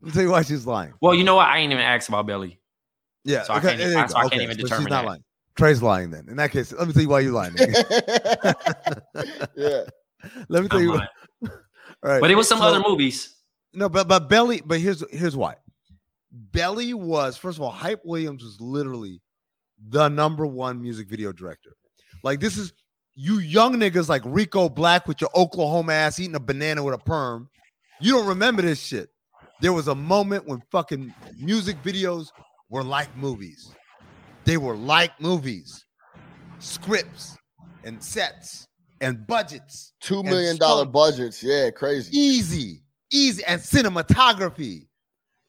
me 0.00 0.10
tell 0.12 0.22
you 0.22 0.30
why 0.30 0.42
she's 0.42 0.64
lying. 0.66 0.94
Well, 1.00 1.14
you 1.14 1.24
know 1.24 1.34
what? 1.36 1.48
I 1.48 1.58
ain't 1.58 1.72
even 1.72 1.82
asked 1.84 2.08
about 2.08 2.26
Belly. 2.26 2.60
Yeah, 3.24 3.42
So 3.42 3.54
I 3.54 3.60
can't 3.60 3.78
there 3.78 3.90
even- 3.92 4.08
so 4.08 4.16
I 4.16 4.28
can't 4.28 4.42
even 4.42 4.56
so 4.56 4.62
determine 4.62 4.84
she's 4.86 4.90
not 4.90 5.02
that. 5.02 5.08
lying. 5.08 5.24
Trey's 5.56 5.82
lying 5.82 6.10
then. 6.10 6.26
In 6.28 6.36
that 6.36 6.50
case, 6.50 6.72
let 6.72 6.86
me 6.88 6.92
tell 6.94 7.02
you 7.02 7.08
why 7.08 7.20
you're 7.20 7.32
lying. 7.32 7.54
yeah. 9.56 9.82
let 10.48 10.62
me 10.62 10.68
tell 10.68 10.78
I'm 10.78 10.82
you. 10.84 10.94
lying. 10.94 11.08
All 11.42 11.50
right. 12.10 12.20
But 12.20 12.30
it 12.30 12.36
was 12.36 12.48
some 12.48 12.58
So- 12.58 12.64
other 12.64 12.80
movies. 12.86 13.34
No, 13.74 13.88
but 13.88 14.06
but 14.06 14.28
Belly, 14.28 14.60
but 14.64 14.80
here's 14.80 15.02
here's 15.10 15.36
why. 15.36 15.54
Belly 16.30 16.92
was 16.94 17.36
first 17.38 17.58
of 17.58 17.62
all, 17.62 17.70
Hype 17.70 18.00
Williams 18.04 18.42
was 18.44 18.60
literally 18.60 19.20
the 19.88 20.08
number 20.08 20.46
one 20.46 20.80
music 20.80 21.08
video 21.08 21.32
director. 21.32 21.74
Like 22.22 22.38
this 22.40 22.56
is 22.58 22.72
you 23.14 23.38
young 23.38 23.74
niggas 23.74 24.08
like 24.08 24.22
Rico 24.24 24.68
Black 24.68 25.06
with 25.06 25.20
your 25.20 25.30
Oklahoma 25.34 25.92
ass 25.92 26.18
eating 26.18 26.34
a 26.34 26.40
banana 26.40 26.82
with 26.82 26.94
a 26.94 26.98
perm. 26.98 27.48
You 28.00 28.12
don't 28.12 28.26
remember 28.26 28.62
this 28.62 28.80
shit. 28.80 29.10
There 29.60 29.72
was 29.72 29.88
a 29.88 29.94
moment 29.94 30.46
when 30.46 30.60
fucking 30.70 31.14
music 31.38 31.80
videos 31.82 32.28
were 32.68 32.82
like 32.82 33.14
movies. 33.16 33.72
They 34.44 34.56
were 34.56 34.76
like 34.76 35.20
movies, 35.20 35.84
scripts 36.58 37.36
and 37.84 38.02
sets 38.02 38.66
and 39.00 39.26
budgets 39.26 39.92
Two 40.00 40.22
million 40.22 40.56
dollar 40.56 40.84
budgets. 40.84 41.42
Yeah, 41.42 41.70
crazy. 41.70 42.16
easy, 42.16 42.82
easy, 43.12 43.44
and 43.44 43.60
cinematography. 43.60 44.86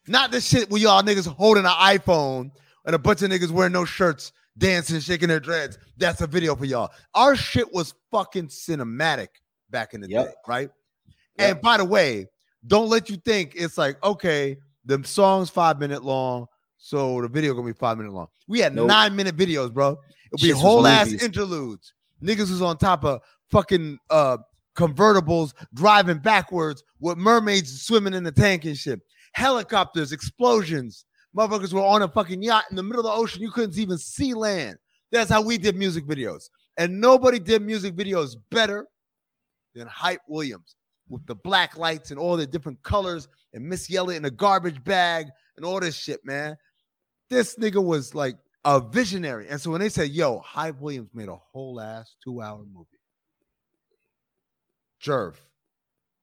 Not 0.07 0.31
the 0.31 0.41
shit 0.41 0.69
where 0.69 0.81
y'all 0.81 1.01
niggas 1.01 1.27
holding 1.27 1.65
an 1.65 1.71
iPhone 1.71 2.51
and 2.85 2.93
a 2.93 2.99
bunch 2.99 3.21
of 3.21 3.31
niggas 3.31 3.51
wearing 3.51 3.71
no 3.71 3.85
shirts, 3.85 4.33
dancing, 4.57 4.99
shaking 4.99 5.27
their 5.29 5.39
dreads. 5.39 5.77
That's 5.97 6.21
a 6.21 6.27
video 6.27 6.55
for 6.55 6.65
y'all. 6.65 6.91
Our 7.13 7.35
shit 7.35 7.73
was 7.73 7.93
fucking 8.11 8.47
cinematic 8.47 9.27
back 9.69 9.93
in 9.93 10.01
the 10.01 10.09
Yep. 10.09 10.25
day, 10.25 10.33
right? 10.47 10.69
Yep. 11.37 11.49
And 11.49 11.61
by 11.61 11.77
the 11.77 11.85
way, 11.85 12.27
don't 12.67 12.89
let 12.89 13.09
you 13.09 13.17
think 13.17 13.53
it's 13.55 13.77
like, 13.77 14.01
okay, 14.03 14.57
the 14.85 15.03
song's 15.03 15.49
five 15.49 15.79
minute 15.79 16.03
long, 16.03 16.45
so 16.77 17.21
the 17.21 17.27
video 17.27 17.53
gonna 17.53 17.65
be 17.67 17.73
five 17.73 17.97
minute 17.97 18.13
long. 18.13 18.27
We 18.47 18.59
had 18.59 18.75
Nope. 18.75 18.87
nine 18.87 19.15
minute 19.15 19.35
videos, 19.35 19.73
bro. 19.73 19.97
It'll 20.31 20.41
be 20.43 20.51
whole 20.51 20.85
ass 20.87 21.11
interludes. 21.11 21.93
Niggas 22.21 22.49
was 22.51 22.61
on 22.61 22.77
top 22.77 23.03
of 23.03 23.21
fucking 23.51 23.97
uh 24.09 24.37
convertibles 24.75 25.53
driving 25.73 26.17
backwards 26.17 26.83
with 26.99 27.17
mermaids 27.17 27.83
swimming 27.83 28.13
in 28.13 28.23
the 28.23 28.31
tank 28.31 28.65
and 28.65 28.77
shit. 28.77 28.99
Helicopters, 29.33 30.11
explosions. 30.11 31.05
Motherfuckers 31.35 31.73
were 31.73 31.81
on 31.81 32.01
a 32.01 32.07
fucking 32.07 32.41
yacht 32.43 32.65
in 32.69 32.75
the 32.75 32.83
middle 32.83 32.99
of 32.99 33.05
the 33.05 33.21
ocean. 33.21 33.41
You 33.41 33.51
couldn't 33.51 33.77
even 33.77 33.97
see 33.97 34.33
land. 34.33 34.77
That's 35.11 35.29
how 35.29 35.41
we 35.41 35.57
did 35.57 35.75
music 35.75 36.05
videos. 36.05 36.49
And 36.77 36.99
nobody 36.99 37.39
did 37.39 37.61
music 37.61 37.95
videos 37.95 38.35
better 38.51 38.87
than 39.75 39.87
Hype 39.87 40.21
Williams 40.27 40.75
with 41.09 41.25
the 41.25 41.35
black 41.35 41.77
lights 41.77 42.11
and 42.11 42.19
all 42.19 42.37
the 42.37 42.47
different 42.47 42.81
colors 42.83 43.27
and 43.53 43.63
Miss 43.63 43.89
Yellow 43.89 44.09
in 44.09 44.25
a 44.25 44.31
garbage 44.31 44.83
bag 44.83 45.27
and 45.57 45.65
all 45.65 45.79
this 45.79 45.95
shit, 45.95 46.23
man. 46.25 46.57
This 47.29 47.55
nigga 47.55 47.83
was 47.83 48.15
like 48.15 48.35
a 48.65 48.79
visionary. 48.79 49.47
And 49.49 49.59
so 49.59 49.71
when 49.71 49.81
they 49.81 49.89
said, 49.89 50.09
yo, 50.09 50.39
Hype 50.39 50.79
Williams 50.79 51.09
made 51.13 51.29
a 51.29 51.35
whole 51.35 51.79
ass 51.79 52.15
two 52.23 52.41
hour 52.41 52.63
movie. 52.71 52.87
Jerv. 55.03 55.35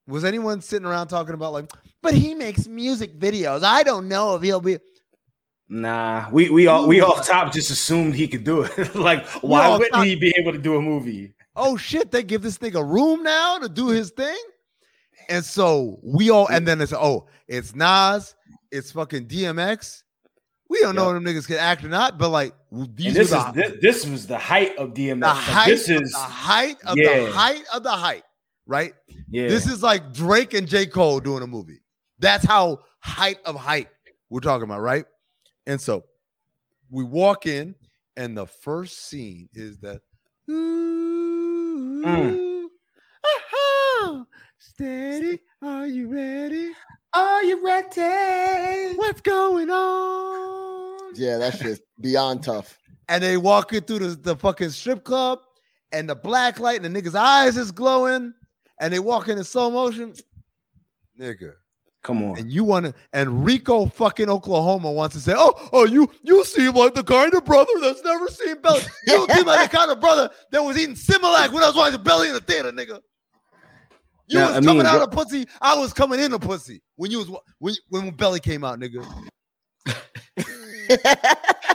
Was 0.06 0.24
anyone 0.24 0.60
sitting 0.60 0.86
around 0.86 1.08
talking 1.08 1.34
about 1.34 1.52
like, 1.52 1.70
but 2.02 2.14
he 2.14 2.34
makes 2.34 2.66
music 2.66 3.18
videos. 3.18 3.62
I 3.62 3.82
don't 3.82 4.08
know 4.08 4.34
if 4.34 4.42
he'll 4.42 4.60
be. 4.60 4.78
Nah, 5.72 6.28
we 6.32 6.50
we 6.50 6.66
all 6.66 6.88
we 6.88 7.00
off 7.00 7.24
top 7.24 7.52
just 7.52 7.70
assumed 7.70 8.16
he 8.16 8.26
could 8.26 8.42
do 8.42 8.62
it. 8.62 8.94
like, 8.96 9.24
why 9.40 9.66
off 9.66 9.78
wouldn't 9.78 9.94
top- 9.94 10.04
he 10.04 10.16
be 10.16 10.34
able 10.36 10.50
to 10.52 10.58
do 10.58 10.76
a 10.76 10.82
movie? 10.82 11.32
Oh 11.54 11.76
shit, 11.76 12.10
they 12.10 12.24
give 12.24 12.42
this 12.42 12.58
nigga 12.58 12.84
room 12.84 13.22
now 13.22 13.56
to 13.58 13.68
do 13.68 13.88
his 13.88 14.10
thing. 14.10 14.36
And 15.28 15.44
so 15.44 16.00
we 16.02 16.28
all, 16.28 16.48
and 16.48 16.66
then 16.66 16.80
it's 16.80 16.92
oh, 16.92 17.28
it's 17.46 17.72
Nas, 17.72 18.34
it's 18.72 18.90
fucking 18.90 19.26
DMX. 19.28 20.02
We 20.68 20.80
don't 20.80 20.96
know 20.96 21.10
if 21.10 21.14
them 21.14 21.24
niggas 21.24 21.46
can 21.46 21.56
act 21.56 21.84
or 21.84 21.88
not, 21.88 22.18
but 22.18 22.30
like 22.30 22.52
these 22.72 23.14
this 23.14 23.32
are 23.32 23.50
is 23.50 23.54
this, 23.54 23.72
this 23.80 24.06
was 24.06 24.26
the 24.26 24.38
height 24.38 24.76
of 24.76 24.92
DMX. 24.92 25.20
the 25.20 25.26
Like, 25.26 25.36
height, 25.36 25.68
this 25.68 25.88
is 25.88 26.10
the 26.10 26.18
height 26.18 26.76
of 26.84 26.98
yeah. 26.98 27.26
the 27.26 27.32
height 27.32 27.62
of 27.72 27.84
the 27.84 27.90
height, 27.92 28.24
right? 28.66 28.92
yeah. 29.30 29.46
This 29.46 29.68
is 29.68 29.84
like 29.84 30.12
Drake 30.12 30.52
and 30.54 30.66
J. 30.66 30.86
Cole 30.86 31.20
doing 31.20 31.44
a 31.44 31.46
movie. 31.46 31.80
That's 32.18 32.44
how 32.44 32.80
height 32.98 33.38
of 33.44 33.54
height 33.54 33.86
we're 34.30 34.40
talking 34.40 34.64
about, 34.64 34.80
right? 34.80 35.04
And 35.66 35.80
so 35.80 36.04
we 36.90 37.04
walk 37.04 37.46
in, 37.46 37.74
and 38.16 38.36
the 38.36 38.46
first 38.46 39.06
scene 39.06 39.48
is 39.54 39.78
that. 39.80 40.00
Mm. 40.48 42.66
"Ah-ha, 43.24 44.24
Steady, 44.58 45.40
are 45.62 45.86
you 45.86 46.08
ready? 46.08 46.72
Are 47.12 47.44
you 47.44 47.64
ready? 47.64 48.96
What's 48.96 49.20
going 49.20 49.70
on? 49.70 51.12
Yeah, 51.14 51.38
that's 51.38 51.58
just 51.58 51.82
beyond 52.00 52.42
tough. 52.42 52.78
And 53.08 53.22
they 53.22 53.36
walk 53.36 53.72
walking 53.72 53.80
through 53.82 53.98
the, 54.00 54.16
the 54.16 54.36
fucking 54.36 54.70
strip 54.70 55.04
club, 55.04 55.40
and 55.92 56.08
the 56.08 56.14
black 56.14 56.60
light, 56.60 56.82
and 56.82 56.94
the 56.94 57.02
nigga's 57.02 57.14
eyes 57.14 57.56
is 57.56 57.72
glowing, 57.72 58.32
and 58.80 58.92
they 58.92 59.00
walk 59.00 59.28
in 59.28 59.42
slow 59.44 59.70
motion. 59.70 60.14
Nigga. 61.18 61.54
Come 62.02 62.22
on. 62.22 62.38
And 62.38 62.50
you 62.50 62.64
want 62.64 62.86
to, 62.86 62.94
and 63.12 63.44
Rico 63.44 63.84
fucking 63.86 64.30
Oklahoma 64.30 64.90
wants 64.90 65.14
to 65.16 65.20
say, 65.20 65.34
oh, 65.36 65.68
oh, 65.72 65.84
you 65.84 66.10
you 66.22 66.44
seem 66.44 66.72
like 66.74 66.94
the 66.94 67.04
kind 67.04 67.34
of 67.34 67.44
brother 67.44 67.72
that's 67.80 68.02
never 68.02 68.28
seen 68.28 68.60
belly. 68.62 68.82
You 69.06 69.14
don't 69.14 69.32
seem 69.32 69.46
like 69.46 69.70
the 69.70 69.76
kind 69.76 69.90
of 69.90 70.00
brother 70.00 70.30
that 70.50 70.62
was 70.62 70.78
eating 70.78 70.94
Similac 70.94 71.52
when 71.52 71.62
I 71.62 71.66
was 71.66 71.76
watching 71.76 72.02
belly 72.02 72.28
in 72.28 72.34
the 72.34 72.40
theater, 72.40 72.72
nigga. 72.72 73.00
You 74.28 74.38
Now, 74.38 74.46
was 74.46 74.56
I 74.56 74.60
mean, 74.60 74.68
coming 74.68 74.86
out 74.86 75.02
of 75.02 75.10
pussy. 75.10 75.46
I 75.60 75.78
was 75.78 75.92
coming 75.92 76.20
in 76.20 76.30
the 76.30 76.38
pussy 76.38 76.80
when 76.96 77.10
you 77.10 77.18
was 77.18 77.30
when 77.58 77.74
when 77.90 78.10
belly 78.12 78.40
came 78.40 78.64
out, 78.64 78.78
nigga. 78.78 79.04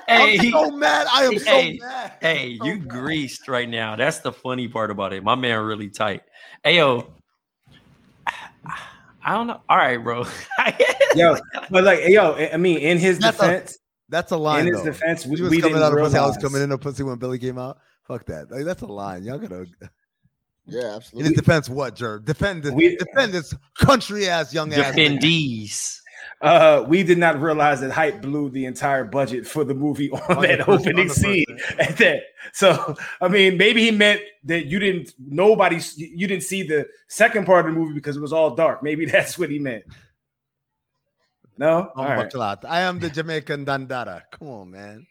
Hey, 0.07 0.37
I'm 0.37 0.51
so 0.51 0.71
mad. 0.71 1.07
I 1.11 1.25
am 1.25 1.39
so 1.39 1.61
Hey, 1.61 1.79
mad. 1.79 2.13
hey, 2.21 2.57
So 2.59 2.65
you 2.65 2.77
mad. 2.77 2.87
greased 2.87 3.47
right 3.47 3.67
now. 3.67 3.95
That's 3.95 4.19
the 4.19 4.31
funny 4.31 4.67
part 4.67 4.91
about 4.91 5.13
it. 5.13 5.23
My 5.23 5.33
man 5.35 5.59
really 5.61 5.89
tight. 5.89 6.21
Hey 6.63 6.77
yo, 6.77 7.14
I 9.25 9.33
don't 9.33 9.47
know. 9.47 9.59
All 9.67 9.77
right, 9.77 9.97
bro. 9.97 10.25
yo, 11.15 11.35
but 11.71 11.83
like, 11.83 12.07
yo, 12.07 12.33
I 12.35 12.57
mean, 12.57 12.77
in 12.77 12.99
his 12.99 13.17
That's 13.19 13.37
a- 13.39 13.41
defense, 13.41 13.77
That's 14.09 14.31
a 14.31 14.37
line. 14.37 14.67
in 14.67 14.73
his 14.73 14.83
defense, 14.83 15.25
we, 15.25 15.35
He 15.37 15.41
was 15.41 15.49
we 15.51 15.57
coming 15.61 15.73
didn't 15.77 15.83
out 15.83 15.93
of 15.93 15.97
pussy. 15.99 16.17
I 16.17 16.21
was 16.25 16.35
realize- 16.35 16.41
coming 16.43 16.61
in 16.61 16.69
the 16.69 16.77
pussy 16.77 17.03
when 17.03 17.17
Billy 17.17 17.39
came 17.39 17.57
out. 17.57 17.79
Fuck 18.07 18.25
that. 18.27 18.51
Like, 18.51 18.65
that's 18.65 18.83
a 18.83 18.85
line. 18.85 19.23
Y'all 19.23 19.39
gotta. 19.39 19.65
Yeah, 20.67 20.95
absolutely. 20.95 21.27
In 21.29 21.33
his 21.33 21.41
defense, 21.41 21.69
what, 21.69 21.95
Jerv? 21.95 22.23
Defend 22.25 22.63
this. 22.63 22.71
We- 22.73 22.95
defend 22.97 23.33
this 23.33 23.53
country 23.79 24.27
ass 24.29 24.53
young 24.53 24.71
ass. 24.73 24.93
nigga. 24.95 25.19
Defendees. 25.19 25.97
Uh, 26.45 26.85
we 26.87 27.01
did 27.03 27.17
not 27.17 27.41
realize 27.41 27.81
that 27.81 27.91
hype 27.91 28.21
blew 28.21 28.49
the 28.49 28.65
entire 28.65 29.03
budget 29.03 29.47
for 29.47 29.63
the 29.63 29.73
movie 29.73 30.11
on, 30.11 30.21
On 30.37 30.41
that 30.43 30.59
first- 30.59 30.69
on 30.69 30.79
opening 30.79 31.07
the 31.07 31.13
scene. 31.13 31.45
At 31.79 31.97
that, 31.97 32.21
so 32.53 32.95
I 33.19 33.27
mean, 33.27 33.57
maybe 33.57 33.81
he 33.83 33.91
meant 33.91 34.21
that 34.43 34.65
you 34.67 34.79
didn't. 34.79 35.13
Nobody, 35.19 35.79
you 35.97 36.27
didn't 36.27 36.43
see 36.43 36.63
the 36.63 36.87
second 37.07 37.45
part 37.45 37.65
of 37.67 37.73
the 37.73 37.79
movie 37.79 37.93
because 37.93 38.15
it 38.15 38.21
was 38.21 38.31
all 38.33 38.55
dark. 38.55 38.83
Maybe 38.83 39.05
that's 39.15 39.37
what 39.39 39.49
he 39.49 39.59
meant. 39.59 39.83
No, 41.57 41.89
all 41.95 42.03
I'm 42.05 42.19
right. 42.19 42.29
Baclat. 42.31 42.65
I 42.67 42.81
am 42.81 42.99
the 42.99 43.09
Jamaican 43.09 43.65
Dandara. 43.65 44.21
Come 44.31 44.47
on, 44.49 44.71
man. 44.71 45.07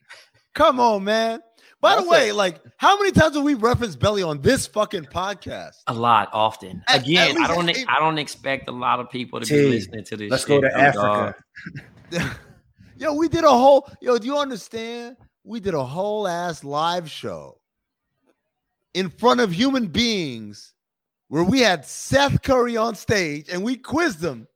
Come 0.54 0.78
on, 0.78 1.02
man. 1.04 1.40
By 1.84 1.96
the 2.02 2.08
way, 2.08 2.28
a- 2.30 2.34
like, 2.34 2.60
how 2.78 2.98
many 2.98 3.12
times 3.12 3.34
have 3.36 3.44
we 3.44 3.54
referenced 3.54 3.98
Belly 4.00 4.22
on 4.22 4.40
this 4.40 4.66
fucking 4.66 5.04
podcast? 5.04 5.74
A 5.86 5.92
lot, 5.92 6.30
often. 6.32 6.82
At- 6.88 7.02
Again, 7.02 7.36
at 7.42 7.50
I 7.50 7.54
don't. 7.54 7.68
eight- 7.68 7.84
I 7.88 8.00
don't 8.00 8.16
expect 8.18 8.68
a 8.68 8.72
lot 8.72 9.00
of 9.00 9.10
people 9.10 9.38
to 9.40 9.44
T, 9.46 9.54
be 9.54 9.68
listening 9.68 10.04
to 10.04 10.16
this. 10.16 10.30
Let's 10.30 10.42
shit, 10.46 10.48
go 10.48 10.60
to 10.62 10.68
though, 10.74 10.80
Africa. 10.80 11.36
dog. 12.10 12.22
yo, 12.96 13.12
we 13.14 13.28
did 13.28 13.44
a 13.44 13.50
whole. 13.50 13.86
Yo, 14.00 14.16
do 14.16 14.26
you 14.26 14.38
understand? 14.38 15.16
We 15.44 15.60
did 15.60 15.74
a 15.74 15.84
whole 15.84 16.26
ass 16.26 16.64
live 16.64 17.10
show 17.10 17.60
in 18.94 19.10
front 19.10 19.40
of 19.40 19.52
human 19.52 19.86
beings 19.88 20.72
where 21.28 21.44
we 21.44 21.60
had 21.60 21.84
Steph 21.84 22.40
Curry 22.42 22.78
on 22.78 22.94
stage 22.94 23.50
and 23.50 23.62
we 23.62 23.76
quizzed 23.76 24.24
him. 24.24 24.46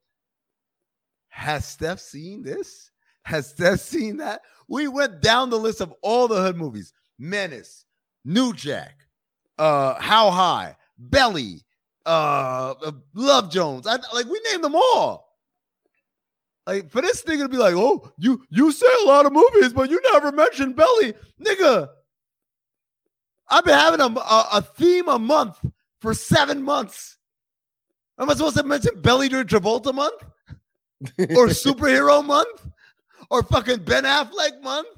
Has 1.29 1.67
Steph 1.67 2.01
seen 2.01 2.43
this? 2.43 2.91
Has 3.25 3.51
Steph 3.51 3.81
seen 3.81 4.17
that? 4.17 4.41
We 4.67 4.89
went 4.89 5.21
down 5.21 5.51
the 5.51 5.59
list 5.59 5.83
of 5.83 5.93
all 6.03 6.27
the 6.27 6.41
hood 6.41 6.57
movies: 6.57 6.93
Menace, 7.19 7.85
New 8.25 8.53
Jack, 8.53 9.07
uh, 9.59 9.95
How 10.01 10.31
High, 10.31 10.77
Belly, 10.99 11.63
uh, 12.07 12.75
uh, 12.85 12.93
Love 13.15 13.51
Jones. 13.51 13.87
I 13.87 13.99
like 14.15 14.27
we 14.27 14.41
named 14.51 14.65
them 14.65 14.75
all. 14.75 15.29
Like 16.67 16.91
for 16.91 17.01
this 17.01 17.23
nigga 17.23 17.43
to 17.43 17.49
be 17.49 17.57
like, 17.57 17.75
oh, 17.75 18.13
you 18.19 18.43
you 18.51 18.73
say 18.73 18.87
a 19.03 19.07
lot 19.07 19.27
of 19.27 19.33
movies, 19.33 19.73
but 19.73 19.91
you 19.91 20.01
never 20.13 20.33
mentioned 20.33 20.77
Belly, 20.77 21.15
nigga. 21.43 21.89
I've 23.49 23.65
been 23.65 23.75
having 23.75 24.01
a, 24.01 24.21
a, 24.21 24.49
a 24.55 24.63
theme 24.63 25.09
a 25.09 25.19
month 25.19 25.59
for 26.01 26.13
seven 26.13 26.63
months. 26.63 27.17
Am 28.19 28.29
I 28.29 28.35
supposed 28.35 28.57
to 28.57 28.65
mention 28.65 29.01
Belly 29.01 29.29
during 29.29 29.47
Travolta 29.47 29.95
month 29.95 30.23
or 31.19 31.47
superhero 31.49 32.25
month 32.25 32.67
or 33.31 33.43
fucking 33.43 33.85
Ben 33.85 34.05
Affleck 34.05 34.63
month? 34.63 34.89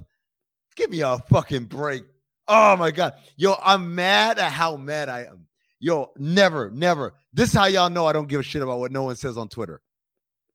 Give 0.74 0.90
me 0.90 1.02
a 1.02 1.18
fucking 1.18 1.64
break. 1.64 2.04
Oh 2.52 2.76
my 2.76 2.90
god, 2.90 3.14
yo, 3.36 3.54
I'm 3.62 3.94
mad 3.94 4.40
at 4.40 4.50
how 4.50 4.76
mad 4.76 5.08
I 5.08 5.20
am. 5.20 5.46
Yo, 5.78 6.10
never, 6.18 6.68
never. 6.70 7.14
This 7.32 7.50
is 7.50 7.54
how 7.54 7.66
y'all 7.66 7.88
know 7.88 8.06
I 8.06 8.12
don't 8.12 8.28
give 8.28 8.40
a 8.40 8.42
shit 8.42 8.60
about 8.60 8.80
what 8.80 8.90
no 8.90 9.04
one 9.04 9.14
says 9.14 9.38
on 9.38 9.48
Twitter. 9.48 9.80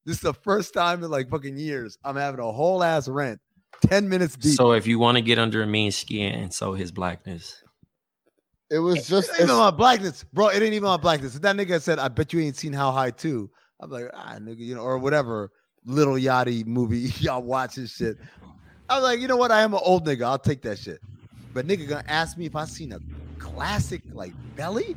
This 0.06 0.18
is 0.18 0.22
the 0.22 0.34
first 0.34 0.74
time 0.74 1.04
in 1.04 1.10
like 1.10 1.30
fucking 1.30 1.58
years 1.58 1.98
I'm 2.04 2.18
having 2.18 2.42
a 2.42 2.52
whole 2.52 2.84
ass 2.84 3.08
rant, 3.08 3.40
10 3.88 4.10
minutes 4.10 4.36
deep. 4.36 4.56
So 4.58 4.74
if 4.74 4.86
you 4.86 5.00
want 5.00 5.16
to 5.18 5.22
get 5.22 5.40
under 5.40 5.64
a 5.64 5.66
mean 5.68 5.92
skin 5.92 6.34
and 6.36 6.54
so 6.54 6.74
his 6.74 6.92
blackness, 6.92 7.64
It 8.70 8.80
was 8.80 8.98
It 8.98 9.06
just 9.06 9.30
ain't 9.30 9.40
even 9.40 9.44
it's- 9.52 9.58
my 9.58 9.72
blackness, 9.72 10.26
bro. 10.34 10.50
It 10.50 10.62
ain't 10.62 10.74
even 10.74 10.84
my 10.90 10.98
blackness. 10.98 11.36
If 11.36 11.42
that 11.44 11.56
nigga 11.56 11.82
said, 11.82 11.98
I 11.98 12.10
bet 12.10 12.34
you 12.34 12.42
ain't 12.42 12.58
seen 12.58 12.74
How 12.74 12.92
High 12.92 13.12
too. 13.12 13.50
I'm 13.80 13.90
like, 13.90 14.06
ah, 14.14 14.36
nigga, 14.40 14.60
you 14.60 14.76
know, 14.76 14.82
or 14.82 14.98
whatever 14.98 15.50
little 15.86 16.16
Yachty 16.16 16.66
movie 16.66 17.12
y'all 17.20 17.42
watching 17.42 17.88
shit. 17.88 18.18
I 18.90 18.96
was 18.96 19.04
like, 19.04 19.20
you 19.22 19.28
know 19.28 19.38
what? 19.38 19.52
I 19.52 19.62
am 19.62 19.74
an 19.74 19.80
old 19.84 20.06
nigga. 20.06 20.24
I'll 20.26 20.38
take 20.38 20.62
that 20.64 20.78
shit. 20.78 21.00
But 21.56 21.66
nigga 21.66 21.88
gonna 21.88 22.04
ask 22.08 22.38
me 22.38 22.46
if 22.46 22.56
I 22.56 22.66
seen 22.66 22.92
a 22.92 23.00
classic 23.40 24.02
like 24.12 24.34
Belly? 24.58 24.94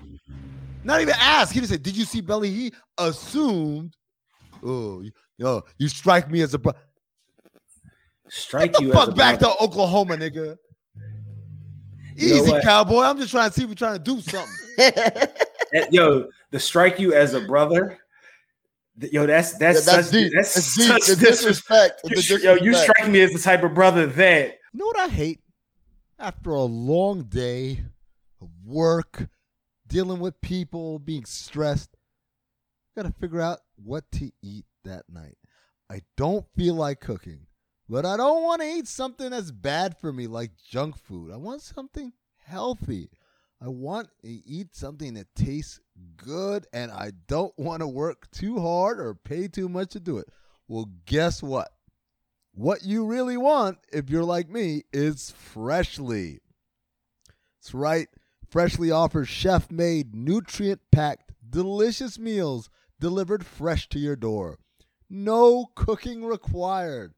Not 0.82 1.00
even 1.00 1.14
ask. 1.16 1.54
He 1.54 1.60
just 1.60 1.70
said, 1.70 1.84
Did 1.84 1.96
you 1.96 2.04
see 2.04 2.20
Belly? 2.20 2.50
He 2.50 2.72
assumed, 2.98 3.96
oh, 4.64 5.00
you- 5.00 5.12
yo, 5.38 5.62
you 5.78 5.88
strike 5.88 6.28
me 6.28 6.40
as 6.42 6.54
a 6.54 6.58
bro. 6.58 6.72
Strike 8.28 8.72
Get 8.72 8.80
you 8.82 8.88
the 8.88 8.94
as 8.94 8.98
fuck 8.98 9.08
a 9.10 9.12
back 9.12 9.38
brother. 9.38 9.54
to 9.56 9.62
Oklahoma, 9.64 10.16
nigga. 10.16 10.56
You 12.16 12.28
know 12.30 12.34
Easy, 12.34 12.60
cowboy. 12.62 13.02
I'm 13.02 13.18
just 13.18 13.30
trying 13.30 13.50
to 13.50 13.54
see 13.54 13.62
if 13.62 13.68
we're 13.68 13.74
trying 13.76 14.02
to 14.02 14.02
do 14.02 14.20
something. 14.20 15.28
Yo, 15.92 16.26
the 16.50 16.58
strike 16.58 16.98
you 16.98 17.14
as 17.14 17.34
a 17.34 17.40
brother. 17.42 17.96
Yo, 19.00 19.26
that's 19.28 19.52
Yeah, 19.52 19.58
that's 19.60 19.86
that's 19.86 20.06
such, 20.08 20.12
deep. 20.12 20.32
That's 20.34 20.56
It's 20.56 20.74
deep. 20.76 20.88
such 20.88 21.06
The 21.06 21.24
disrespect. 21.24 22.02
disrespect. 22.02 22.30
The 22.30 22.36
You 22.36 22.38
Yo, 22.42 22.54
you 22.64 22.74
strike 22.74 23.08
me 23.08 23.20
as 23.20 23.32
the 23.32 23.38
type 23.38 23.62
of 23.62 23.74
brother 23.74 24.06
that 24.08 24.54
You 24.72 24.80
know 24.80 24.86
what 24.86 24.98
I 24.98 25.06
hate? 25.06 25.38
After 26.20 26.50
a 26.50 26.62
long 26.62 27.24
day 27.24 27.84
of 28.40 28.48
work, 28.64 29.28
dealing 29.86 30.18
with 30.18 30.40
people, 30.40 30.98
being 30.98 31.24
stressed, 31.24 31.96
gotta 32.96 33.12
figure 33.12 33.40
out 33.40 33.60
what 33.76 34.10
to 34.12 34.32
eat 34.42 34.64
that 34.84 35.04
night. 35.08 35.38
I 35.88 36.02
don't 36.16 36.44
feel 36.56 36.74
like 36.74 36.98
cooking, 36.98 37.46
but 37.88 38.04
I 38.04 38.16
don't 38.16 38.42
want 38.42 38.62
to 38.62 38.66
eat 38.66 38.88
something 38.88 39.30
that's 39.30 39.52
bad 39.52 39.96
for 40.00 40.12
me 40.12 40.26
like 40.26 40.50
junk 40.68 40.96
food. 40.98 41.32
I 41.32 41.36
want 41.36 41.62
something 41.62 42.12
healthy. 42.44 43.10
I 43.62 43.68
want 43.68 44.08
to 44.22 44.28
eat 44.28 44.74
something 44.74 45.14
that 45.14 45.32
tastes 45.36 45.78
good 46.16 46.66
and 46.72 46.90
I 46.90 47.12
don't 47.28 47.56
want 47.56 47.80
to 47.82 47.86
work 47.86 48.28
too 48.32 48.58
hard 48.58 48.98
or 48.98 49.14
pay 49.14 49.46
too 49.46 49.68
much 49.68 49.90
to 49.90 50.00
do 50.00 50.18
it. 50.18 50.28
Well, 50.66 50.90
guess 51.06 51.44
what? 51.44 51.70
What 52.58 52.82
you 52.82 53.06
really 53.06 53.36
want, 53.36 53.78
if 53.92 54.10
you're 54.10 54.24
like 54.24 54.50
me, 54.50 54.82
is 54.92 55.30
Freshly. 55.30 56.40
That's 57.56 57.72
right. 57.72 58.08
Freshly 58.50 58.90
offers 58.90 59.28
chef 59.28 59.70
made, 59.70 60.12
nutrient 60.12 60.80
packed, 60.90 61.30
delicious 61.48 62.18
meals 62.18 62.68
delivered 62.98 63.46
fresh 63.46 63.88
to 63.90 64.00
your 64.00 64.16
door. 64.16 64.58
No 65.08 65.66
cooking 65.76 66.24
required. 66.24 67.14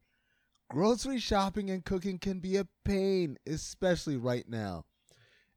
Grocery 0.69 1.17
shopping 1.17 1.71
and 1.71 1.83
cooking 1.83 2.19
can 2.19 2.37
be 2.37 2.57
a 2.57 2.67
pain, 2.85 3.37
especially 3.47 4.17
right 4.17 4.47
now. 4.47 4.85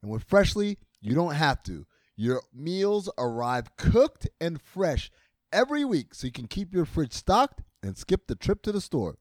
And 0.00 0.10
with 0.10 0.24
Freshly, 0.24 0.78
you 1.02 1.14
don't 1.14 1.34
have 1.34 1.62
to. 1.64 1.86
Your 2.16 2.40
meals 2.54 3.10
arrive 3.18 3.76
cooked 3.76 4.28
and 4.40 4.62
fresh 4.62 5.10
every 5.52 5.84
week 5.84 6.14
so 6.14 6.26
you 6.26 6.32
can 6.32 6.46
keep 6.48 6.72
your 6.72 6.86
fridge 6.86 7.12
stocked 7.12 7.60
and 7.82 7.98
skip 7.98 8.28
the 8.28 8.34
trip 8.34 8.62
to 8.62 8.72
the 8.72 8.80
store. 8.80 9.18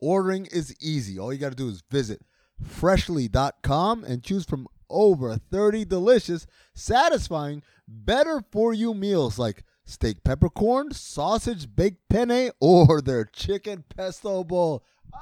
Ordering 0.00 0.46
is 0.46 0.74
easy. 0.80 1.18
All 1.18 1.32
you 1.32 1.38
got 1.38 1.50
to 1.50 1.56
do 1.56 1.68
is 1.68 1.82
visit 1.90 2.22
freshly.com 2.62 4.04
and 4.04 4.22
choose 4.22 4.44
from 4.44 4.66
over 4.88 5.36
30 5.36 5.84
delicious, 5.84 6.46
satisfying, 6.74 7.62
better 7.86 8.42
for 8.50 8.72
you 8.72 8.94
meals 8.94 9.38
like 9.38 9.64
steak 9.84 10.24
peppercorn, 10.24 10.92
sausage 10.92 11.74
baked 11.74 12.08
penne, 12.08 12.50
or 12.60 13.00
their 13.00 13.24
chicken 13.24 13.84
pesto 13.94 14.44
bowl. 14.44 14.84
Chicken 15.04 15.20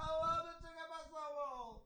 pesto 0.88 1.18
bowl. 1.34 1.82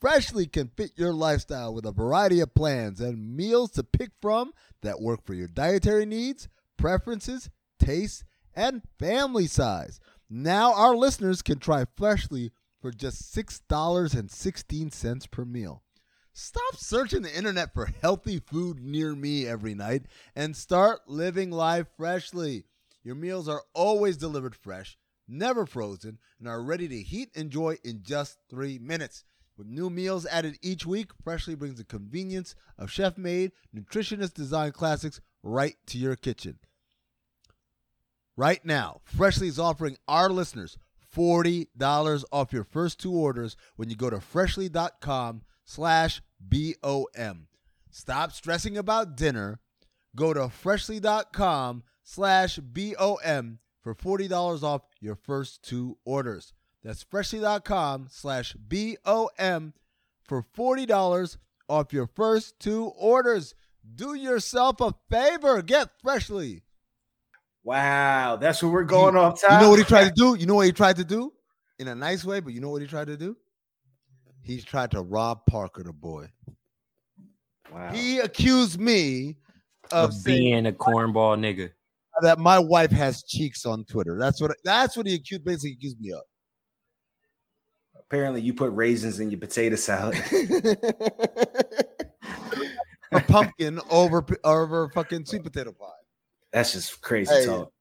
Freshly 0.00 0.46
can 0.46 0.68
fit 0.68 0.92
your 0.96 1.12
lifestyle 1.12 1.74
with 1.74 1.84
a 1.84 1.92
variety 1.92 2.40
of 2.40 2.54
plans 2.54 3.00
and 3.00 3.36
meals 3.36 3.70
to 3.72 3.84
pick 3.84 4.10
from 4.20 4.52
that 4.82 5.00
work 5.00 5.24
for 5.24 5.34
your 5.34 5.48
dietary 5.48 6.06
needs, 6.06 6.48
preferences, 6.76 7.50
tastes, 7.78 8.24
and 8.54 8.82
family 8.98 9.46
size. 9.46 10.00
Now 10.30 10.74
our 10.74 10.94
listeners 10.94 11.40
can 11.40 11.58
try 11.58 11.86
Freshly 11.96 12.52
for 12.82 12.90
just 12.90 13.34
$6.16 13.34 15.30
per 15.30 15.44
meal. 15.46 15.82
Stop 16.34 16.76
searching 16.76 17.22
the 17.22 17.34
internet 17.36 17.72
for 17.72 17.90
healthy 18.02 18.38
food 18.38 18.78
near 18.78 19.14
me 19.14 19.46
every 19.46 19.74
night 19.74 20.02
and 20.36 20.54
start 20.54 21.00
living 21.08 21.50
life 21.50 21.86
freshly. 21.96 22.64
Your 23.02 23.14
meals 23.14 23.48
are 23.48 23.62
always 23.74 24.16
delivered 24.18 24.54
fresh, 24.54 24.98
never 25.26 25.64
frozen, 25.64 26.18
and 26.38 26.46
are 26.46 26.62
ready 26.62 26.86
to 26.88 27.02
heat 27.02 27.30
and 27.34 27.46
enjoy 27.46 27.78
in 27.82 28.02
just 28.02 28.38
three 28.50 28.78
minutes. 28.78 29.24
With 29.56 29.66
new 29.66 29.88
meals 29.88 30.26
added 30.26 30.58
each 30.62 30.84
week, 30.86 31.10
Freshly 31.24 31.54
brings 31.56 31.78
the 31.78 31.84
convenience 31.84 32.54
of 32.76 32.92
chef 32.92 33.16
made, 33.16 33.52
nutritionist 33.74 34.34
designed 34.34 34.74
classics 34.74 35.20
right 35.42 35.76
to 35.86 35.98
your 35.98 36.14
kitchen. 36.16 36.58
Right 38.38 38.64
now, 38.64 39.00
Freshly 39.02 39.48
is 39.48 39.58
offering 39.58 39.96
our 40.06 40.30
listeners 40.30 40.78
$40 41.12 42.24
off 42.30 42.52
your 42.52 42.62
first 42.62 43.00
two 43.00 43.12
orders 43.12 43.56
when 43.74 43.90
you 43.90 43.96
go 43.96 44.10
to 44.10 44.20
freshly.com 44.20 45.42
slash 45.64 46.22
BOM. 46.38 47.48
Stop 47.90 48.30
stressing 48.30 48.78
about 48.78 49.16
dinner. 49.16 49.58
Go 50.14 50.32
to 50.34 50.48
freshly.com 50.50 51.82
slash 52.04 52.60
BOM 52.60 53.58
for 53.82 53.96
$40 53.96 54.62
off 54.62 54.82
your 55.00 55.16
first 55.16 55.64
two 55.64 55.98
orders. 56.04 56.52
That's 56.84 57.02
freshly.com 57.02 58.06
slash 58.08 58.52
BOM 58.52 59.72
for 60.22 60.44
$40 60.56 61.36
off 61.68 61.92
your 61.92 62.06
first 62.06 62.60
two 62.60 62.84
orders. 62.96 63.56
Do 63.96 64.14
yourself 64.14 64.80
a 64.80 64.94
favor. 65.10 65.60
Get 65.60 65.90
Freshly. 66.00 66.62
Wow, 67.68 68.36
that's 68.36 68.62
what 68.62 68.72
we're 68.72 68.82
going 68.82 69.14
you, 69.14 69.20
off 69.20 69.40
top. 69.40 69.52
You 69.52 69.66
know 69.66 69.70
what 69.70 69.78
he 69.78 69.84
tried 69.84 70.04
to 70.04 70.14
do? 70.14 70.36
You 70.38 70.46
know 70.46 70.54
what 70.54 70.64
he 70.64 70.72
tried 70.72 70.96
to 70.96 71.04
do? 71.04 71.30
In 71.78 71.88
a 71.88 71.94
nice 71.94 72.24
way, 72.24 72.40
but 72.40 72.54
you 72.54 72.60
know 72.60 72.70
what 72.70 72.80
he 72.80 72.88
tried 72.88 73.08
to 73.08 73.16
do? 73.16 73.36
He 74.42 74.62
tried 74.62 74.90
to 74.92 75.02
rob 75.02 75.44
Parker, 75.44 75.82
the 75.82 75.92
boy. 75.92 76.30
Wow. 77.70 77.90
He 77.92 78.20
accused 78.20 78.80
me 78.80 79.36
of 79.92 80.10
of 80.10 80.14
saying 80.14 80.38
being 80.38 80.66
a 80.66 80.72
cornball 80.72 81.38
nigga. 81.38 81.70
that 82.22 82.38
my 82.38 82.58
wife 82.58 82.90
has 82.90 83.22
cheeks 83.22 83.66
on 83.66 83.84
Twitter. 83.84 84.16
That's 84.18 84.40
what 84.40 84.56
that's 84.64 84.96
what 84.96 85.06
he 85.06 85.14
accused 85.14 85.44
basically 85.44 85.72
accused 85.72 86.00
me 86.00 86.12
of. 86.12 86.22
Apparently, 87.98 88.40
you 88.40 88.54
put 88.54 88.72
raisins 88.72 89.20
in 89.20 89.30
your 89.30 89.40
potato 89.40 89.76
salad. 89.76 90.16
A 93.12 93.20
pumpkin 93.20 93.78
over 93.90 94.24
over 94.44 94.90
fucking 94.94 95.26
sweet 95.26 95.42
potato 95.42 95.72
pie. 95.72 95.97
That's 96.58 96.72
just 96.72 97.00
crazy 97.00 97.32
Hey. 97.32 97.46
talk. 97.46 97.72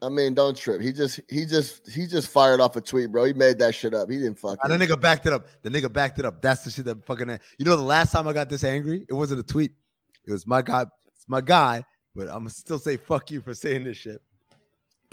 I 0.00 0.08
mean, 0.08 0.32
don't 0.34 0.56
trip. 0.56 0.80
He 0.80 0.90
just 0.92 1.20
he 1.28 1.44
just 1.44 1.88
he 1.88 2.06
just 2.06 2.28
fired 2.28 2.60
off 2.60 2.74
a 2.76 2.80
tweet, 2.80 3.12
bro. 3.12 3.24
He 3.24 3.34
made 3.34 3.58
that 3.58 3.74
shit 3.74 3.92
up. 3.94 4.10
He 4.10 4.16
didn't 4.16 4.38
fuck 4.38 4.58
And 4.64 4.72
it. 4.72 4.78
the 4.78 4.86
nigga 4.86 4.98
backed 5.00 5.26
it 5.26 5.32
up. 5.34 5.46
The 5.62 5.68
nigga 5.70 5.92
backed 5.92 6.18
it 6.18 6.24
up. 6.24 6.40
That's 6.42 6.64
the 6.64 6.70
shit 6.70 6.86
that 6.86 7.04
fucking. 7.06 7.28
You 7.58 7.64
know, 7.66 7.76
the 7.76 7.82
last 7.82 8.10
time 8.10 8.26
I 8.26 8.32
got 8.32 8.48
this 8.48 8.64
angry, 8.64 9.04
it 9.08 9.12
wasn't 9.12 9.40
a 9.40 9.42
tweet. 9.44 9.72
It 10.26 10.32
was 10.32 10.44
my 10.46 10.60
guy. 10.62 10.86
It's 11.14 11.28
my 11.28 11.40
guy. 11.42 11.84
But 12.16 12.28
I'm 12.28 12.38
gonna 12.38 12.50
still 12.50 12.78
say 12.78 12.96
fuck 12.96 13.30
you 13.30 13.42
for 13.42 13.54
saying 13.54 13.84
this 13.84 13.96
shit. 13.98 14.20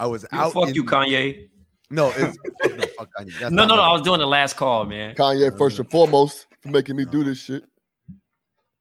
I 0.00 0.06
was 0.06 0.26
Yeah, 0.32 0.46
out. 0.46 0.54
fuck 0.54 0.68
in- 0.68 0.74
you, 0.74 0.82
Kanye. 0.84 1.50
No, 1.90 2.08
it's 2.16 2.36
no, 2.64 2.84
fuck 2.98 3.10
Kanye. 3.18 3.38
That's 3.38 3.52
No, 3.52 3.66
no, 3.66 3.76
no. 3.76 3.82
I 3.82 3.92
was 3.92 4.02
doing 4.02 4.18
the 4.18 4.26
last 4.26 4.56
call, 4.56 4.86
man. 4.86 5.14
Kanye 5.14 5.56
first 5.58 5.78
and 5.78 5.88
foremost 5.90 6.46
for 6.62 6.68
making 6.70 6.96
me 6.96 7.04
do 7.04 7.22
this 7.22 7.38
shit. 7.38 7.64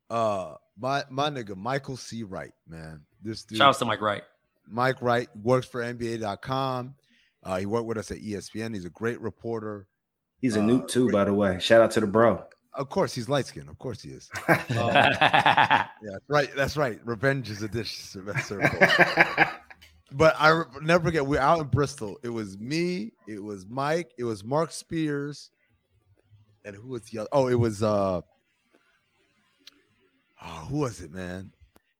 Uh, 0.10 0.56
my 0.78 1.04
my 1.12 1.30
nigga 1.30 1.56
Michael 1.56 1.98
C. 1.98 2.24
Wright, 2.24 2.54
man. 2.68 3.02
This 3.22 3.44
dude, 3.44 3.58
Shout 3.58 3.70
out 3.70 3.80
to 3.80 3.86
Mike 3.86 4.02
Wright. 4.02 4.24
Mike 4.68 5.02
Wright 5.02 5.28
works 5.44 5.68
for 5.68 5.82
NBA.com. 5.82 6.96
Uh, 7.44 7.58
he 7.58 7.66
worked 7.66 7.86
with 7.88 7.98
us 7.98 8.12
at 8.12 8.18
ESPN. 8.20 8.74
He's 8.74 8.86
a 8.86 8.90
great 8.90 9.20
reporter. 9.22 9.88
He's 10.40 10.56
a 10.56 10.60
Uh, 10.62 10.64
nuke 10.64 10.88
too, 10.88 11.12
by 11.12 11.24
the 11.26 11.34
way. 11.34 11.58
Shout 11.60 11.82
out 11.82 11.92
to 11.92 12.00
the 12.00 12.08
bro. 12.08 12.44
Of 12.76 12.90
course, 12.90 13.14
he's 13.14 13.28
light 13.28 13.46
skinned. 13.48 13.68
Of 13.68 13.78
course, 13.80 14.02
he 14.02 14.12
is. 14.12 14.30
Uh, 14.48 14.56
yeah, 14.70 15.88
right. 16.28 16.50
That's 16.56 16.78
right. 16.78 17.00
Revenge 17.04 17.50
is 17.50 17.62
a 17.64 17.68
dish. 17.68 17.96
Sylvester 17.98 18.60
But 20.12 20.36
I 20.40 20.50
re- 20.50 20.66
never 20.82 21.06
forget. 21.06 21.26
We're 21.26 21.40
out 21.42 21.60
in 21.60 21.68
Bristol. 21.68 22.18
It 22.24 22.30
was 22.30 22.58
me. 22.58 23.12
It 23.28 23.44
was 23.44 23.66
Mike. 23.68 24.12
It 24.18 24.24
was 24.24 24.44
Marc 24.44 24.72
Spears. 24.72 25.52
And 26.66 26.76
who 26.76 26.90
was 26.90 27.02
the 27.04 27.20
other? 27.20 27.30
Oh, 27.32 27.48
it 27.48 27.56
was 27.60 27.82
uh. 27.84 28.22
Oh, 30.42 30.66
who 30.70 30.78
was 30.80 31.02
it, 31.02 31.12
man? 31.12 31.52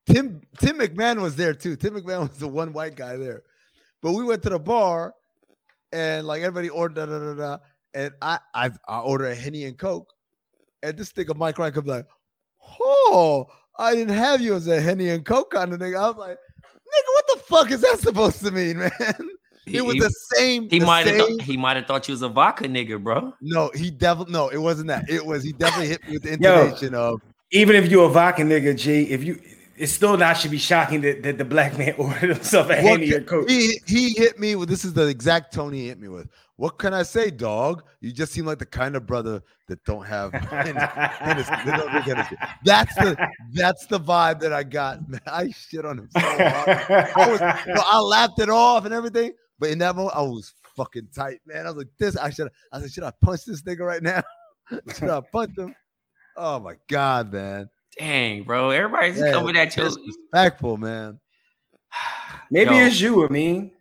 Tim 0.10 0.42
Tim 0.60 0.80
McMahon 0.80 1.22
was 1.22 1.36
there 1.36 1.54
too. 1.54 1.76
Tim 1.76 1.94
McMahon 1.94 2.20
was 2.30 2.38
the 2.38 2.48
one 2.48 2.74
white 2.74 2.96
guy 2.96 3.16
there. 3.18 3.44
But 4.02 4.14
we 4.14 4.24
went 4.24 4.42
to 4.44 4.50
the 4.50 4.60
bar, 4.60 5.14
and 5.92 6.26
like 6.26 6.42
everybody 6.42 6.70
ordered 6.70 6.96
da 6.96 7.06
da 7.06 7.20
da 7.20 7.34
da, 7.34 7.58
and 7.94 8.14
I 8.22 8.40
I, 8.54 8.72
I 8.88 9.00
ordered 9.00 9.28
a 9.28 9.36
henny 9.36 9.66
and 9.66 9.78
coke, 9.78 10.08
and 10.84 10.98
this 10.98 11.12
of 11.18 11.38
Mike 11.38 11.58
Wright 11.60 11.74
comes 11.74 11.88
like, 11.88 12.06
oh, 12.82 13.46
I 13.78 13.94
didn't 13.96 14.16
have 14.16 14.42
you 14.42 14.56
as 14.56 14.68
a 14.68 14.80
henny 14.82 15.10
and 15.10 15.26
coke 15.26 15.52
kind 15.52 15.74
of 15.74 15.80
nigga. 15.80 15.98
I 15.98 16.08
was 16.10 16.18
like, 16.18 16.38
nigga, 16.38 17.10
what 17.14 17.26
the 17.34 17.40
fuck 17.44 17.72
is 17.72 17.82
that 17.82 18.00
supposed 18.00 18.40
to 18.46 18.52
mean, 18.52 18.78
man? 18.80 19.30
It 19.68 19.84
was 19.86 19.96
He- 19.96 20.00
the 20.00 20.10
same. 20.36 20.70
He 20.70 20.80
might 20.80 21.06
have 21.08 21.18
same- 21.20 21.38
thought, 21.38 21.42
he 21.46 21.58
might 21.58 21.78
have 21.78 21.86
thought 21.86 22.08
you 22.08 22.14
was 22.14 22.22
a 22.22 22.30
vodka 22.30 22.66
nigga, 22.68 23.02
bro. 23.04 23.34
No, 23.42 23.70
he 23.76 23.92
definitely 23.92 24.34
no, 24.34 24.50
it 24.50 24.58
wasn't 24.58 24.88
that. 24.88 25.10
It 25.10 25.26
was 25.26 25.44
he 25.44 25.52
definitely 25.54 25.90
hit 25.90 26.04
me 26.08 26.14
with 26.14 26.24
the 26.24 26.38
Yo. 26.90 27.14
of 27.14 27.22
Even 27.52 27.76
if 27.76 27.92
you're 27.92 28.06
a 28.06 28.10
vodka 28.10 28.42
nigga, 28.44 28.76
G, 28.78 29.04
if 29.10 29.24
you 29.24 29.40
it 29.80 29.88
still 29.88 30.18
not 30.18 30.34
should 30.38 30.52
be 30.52 30.58
shocking 30.58 31.00
that, 31.02 31.24
that 31.24 31.38
the 31.38 31.46
black 31.46 31.78
man 31.78 31.96
ordered 31.98 32.36
himself 32.36 32.68
a 32.68 32.76
what 32.82 33.00
handy 33.00 33.16
or 33.16 33.22
can- 33.22 33.48
he 33.48 33.80
he 33.88 34.10
hit 34.14 34.38
me 34.38 34.56
with 34.56 34.68
this 34.70 34.84
is 34.84 34.94
the 34.94 35.08
exact 35.08 35.54
tone 35.54 35.74
he 35.74 35.88
hit 35.88 36.00
me 36.00 36.10
with. 36.10 36.28
What 36.58 36.78
can 36.78 36.94
I 36.94 37.04
say, 37.04 37.32
dog? 37.32 37.84
You 38.02 38.12
just 38.12 38.34
seem 38.34 38.46
like 38.46 38.60
the 38.60 38.66
kind 38.66 38.98
of 38.98 39.08
brother 39.08 39.42
that 39.70 39.82
don't 39.86 40.06
have 40.06 40.34
Hennessy. 40.34 41.50
Hennessy. 41.54 42.36
That's 42.66 42.94
the 42.96 43.30
that's 43.54 43.86
the 43.86 43.98
vibe 44.00 44.42
that 44.42 44.52
I 44.52 44.64
got. 44.64 45.08
Man, 45.10 45.22
I 45.26 45.52
shit 45.52 45.86
on 45.86 46.00
him 46.00 46.10
so 46.12 46.20
hard. 46.20 46.40
I 47.16 47.30
was, 47.30 47.40
I 47.42 48.00
laughed 48.00 48.40
it 48.40 48.50
off 48.50 48.84
and 48.84 48.94
everything, 48.94 49.32
but 49.58 49.70
in 49.70 49.78
that 49.80 49.96
moment, 49.96 50.18
I 50.18 50.22
was 50.22 50.54
fucking 50.76 51.08
tight, 51.16 51.40
man. 51.46 51.66
I 51.66 51.70
was 51.70 51.78
like, 51.78 51.88
this. 51.98 52.18
I 52.18 52.30
should. 52.30 52.50
I 52.74 52.82
said, 52.82 52.92
should 52.92 53.04
I 53.04 53.14
punch 53.22 53.46
this 53.46 53.62
nigga 53.62 53.80
right 53.80 54.04
now? 54.04 54.22
should 54.94 55.10
I 55.10 55.22
punch 55.32 55.58
him? 55.58 55.74
Oh 56.36 56.60
my 56.60 56.76
god, 56.90 57.32
man. 57.32 57.70
Dang, 57.98 58.44
bro. 58.44 58.70
Everybody's 58.70 59.18
Yeah, 59.20 59.32
coming 59.32 59.58
at 59.58 59.76
you. 59.76 59.84
Disrespectful, 59.84 60.78
man. 60.78 61.20
Maybe 62.52 62.76
Yo. 62.76 62.86
it's 62.86 63.00
you, 63.02 63.26
I 63.26 63.30
mean. 63.30 63.72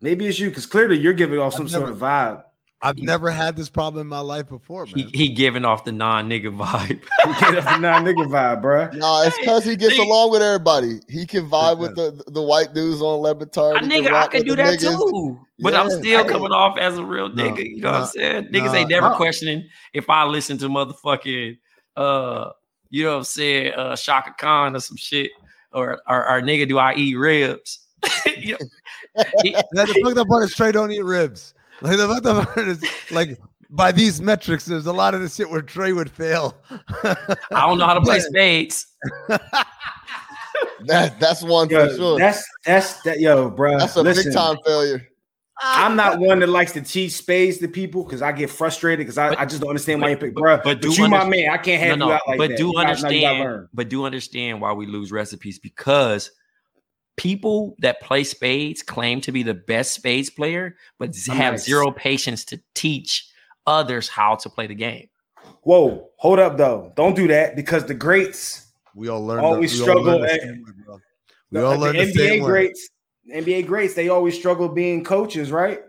Maybe 0.00 0.26
it's 0.26 0.38
you, 0.38 0.48
because 0.50 0.66
clearly 0.66 0.98
you're 0.98 1.12
giving 1.14 1.38
off 1.38 1.54
some 1.54 1.64
I've 1.64 1.70
sort 1.70 1.82
never- 1.84 1.92
of 1.92 1.98
vibe. 1.98 2.42
I've 2.82 2.98
never 2.98 3.30
had 3.30 3.56
this 3.56 3.70
problem 3.70 4.02
in 4.02 4.08
my 4.08 4.18
life 4.20 4.46
before, 4.50 4.84
He, 4.84 5.04
man. 5.04 5.10
he 5.14 5.30
giving 5.30 5.64
off 5.64 5.84
the 5.86 5.92
non-nigga 5.92 6.54
vibe. 6.54 6.90
You 7.24 7.34
get 7.40 7.56
up 7.56 7.64
the 7.64 7.78
non-nigga 7.78 8.26
vibe, 8.28 8.60
bro. 8.60 8.90
Nah, 8.92 9.22
it's 9.22 9.38
because 9.38 9.64
he 9.64 9.74
gets 9.74 9.96
See- 9.96 10.02
along 10.02 10.32
with 10.32 10.42
everybody. 10.42 11.00
He 11.08 11.24
can 11.24 11.48
vibe 11.48 11.78
with 11.78 11.96
the, 11.96 12.22
the 12.26 12.42
white 12.42 12.74
dudes 12.74 13.00
on 13.00 13.20
Le 13.22 13.34
Batard. 13.34 13.76
A 13.76 13.86
He 13.86 13.86
nigga, 13.90 14.12
I 14.12 14.26
can 14.26 14.42
do 14.44 14.54
that 14.56 14.78
niggas. 14.78 14.98
too. 14.98 15.40
But 15.60 15.72
I'm 15.74 15.88
still 15.88 16.20
I 16.20 16.24
coming 16.24 16.52
off 16.52 16.76
as 16.76 16.98
a 16.98 17.04
real 17.04 17.30
No, 17.30 17.42
nigga. 17.42 17.64
You 17.64 17.80
know 17.80 17.92
what 17.92 18.00
I'm 18.02 18.06
saying? 18.08 18.44
Niggas 18.52 18.66
no, 18.66 18.74
ain't 18.74 18.90
never 18.90 19.08
no. 19.10 19.16
questioning 19.16 19.66
if 19.94 20.10
I 20.10 20.24
listen 20.24 20.58
to 20.58 20.68
motherfucking 20.68 21.56
uh, 21.96 22.50
you 22.94 23.02
know 23.02 23.10
what 23.10 23.18
I'm 23.18 23.24
saying, 23.24 23.74
uh 23.74 23.96
Chaka 23.96 24.34
Khan 24.38 24.76
or 24.76 24.80
some 24.80 24.96
shit. 24.96 25.32
Or 25.72 26.00
or, 26.08 26.28
or 26.28 26.40
nigga, 26.42 26.68
do 26.68 26.78
I 26.78 26.94
eat 26.94 27.16
ribs? 27.16 27.80
You 28.36 28.52
know, 29.16 29.24
Yeah, 29.44 29.62
the 29.72 29.86
fucked 30.04 30.18
up 30.18 30.28
part 30.28 30.44
is 30.44 30.52
straight 30.52 30.72
don't 30.72 30.92
eat 30.92 31.04
ribs. 31.04 31.54
Like 31.80 31.96
the 31.96 32.06
fucked 32.06 32.26
up 32.26 32.54
part 32.54 32.68
is 32.68 32.84
like 33.10 33.40
by 33.70 33.90
these 33.90 34.22
metrics, 34.22 34.64
there's 34.64 34.86
a 34.86 34.92
lot 34.92 35.14
of 35.14 35.22
the 35.22 35.28
shit 35.28 35.50
where 35.50 35.62
Trey 35.62 35.92
would 35.92 36.10
fail. 36.10 36.56
I 37.02 37.66
don't 37.66 37.78
know 37.78 37.86
how 37.86 37.94
to 37.94 38.00
play 38.00 38.20
spades. 38.20 38.86
That, 40.86 41.18
that's 41.18 41.42
one 41.42 41.68
Yo, 41.68 41.88
for 41.88 41.96
sure. 41.96 42.18
That's 42.18 42.44
that's 42.64 43.00
that 43.02 43.18
yo, 43.18 43.50
bro. 43.50 43.78
That's 43.78 43.96
a 43.96 44.02
listen, 44.02 44.24
big 44.24 44.34
time 44.34 44.56
failure. 44.64 45.08
Uh, 45.62 45.74
I'm 45.76 45.94
not 45.96 46.18
one 46.18 46.40
that 46.40 46.48
likes 46.48 46.72
to 46.72 46.80
teach 46.80 47.12
spades 47.12 47.58
to 47.58 47.68
people 47.68 48.02
because 48.04 48.22
I 48.22 48.32
get 48.32 48.50
frustrated 48.50 49.06
because 49.06 49.18
I, 49.18 49.40
I 49.40 49.44
just 49.46 49.60
don't 49.60 49.70
understand 49.70 50.02
why 50.02 50.08
you 50.10 50.16
pick, 50.16 50.34
but- 50.34 50.40
bro. 50.40 50.56
but 50.56 50.64
But, 50.64 50.80
do 50.80 50.92
you, 50.92 51.08
my 51.08 51.24
man, 51.28 51.50
I 51.50 51.58
can't 51.58 51.80
have 51.82 51.98
no, 51.98 52.06
you 52.08 52.12
out 52.12 52.20
like 52.26 52.38
but 52.38 52.48
that. 52.50 52.58
do 52.58 52.66
You 52.68 52.72
gotta- 52.74 52.88
you 52.88 52.94
gotta 53.22 53.26
understand, 53.26 53.68
but 53.72 53.88
do 53.88 54.04
understand 54.04 54.60
why 54.60 54.72
we 54.72 54.86
lose 54.86 55.12
recipes 55.12 55.58
because 55.60 56.30
people 57.16 57.76
that 57.78 58.00
play 58.00 58.24
spades 58.24 58.82
claim 58.82 59.20
to 59.22 59.30
be 59.32 59.42
the 59.44 59.54
best 59.54 59.92
spades 59.94 60.28
player, 60.30 60.76
but 60.98 61.14
z- 61.14 61.30
I'm 61.30 61.36
have 61.38 61.60
zero 61.60 61.92
patience 61.92 62.44
to 62.46 62.60
teach 62.74 63.28
others 63.66 64.08
how 64.08 64.34
to 64.36 64.48
play 64.50 64.66
the 64.66 64.74
game. 64.74 65.08
Whoa, 65.62 66.10
hold 66.16 66.40
up 66.40 66.56
though. 66.58 66.92
Don't 66.96 67.14
do 67.14 67.28
that 67.28 67.54
because 67.56 67.84
the 67.84 67.94
greats, 67.94 68.72
We 68.94 69.08
all 69.08 69.24
learn. 69.24 69.38
Always 69.44 69.78
the, 69.78 69.84
we 69.84 69.90
all 69.92 70.02
learn 70.02 70.02
struggle 70.04 70.20
the 70.26 70.32
at- 70.34 70.40
same 70.40 70.64
way, 70.64 70.72
bro. 70.84 70.94
We 71.50 71.58
the, 71.60 71.64
all 71.66 71.72
the 71.74 71.78
learn 71.78 71.96
the 71.96 72.02
NBA 72.02 72.12
same 72.16 72.42
way. 72.42 72.48
greats, 72.48 72.90
NBA 73.32 73.66
greats, 73.66 73.94
they 73.94 74.08
always 74.08 74.34
struggle 74.34 74.68
being 74.68 75.04
coaches, 75.04 75.50
right? 75.50 75.80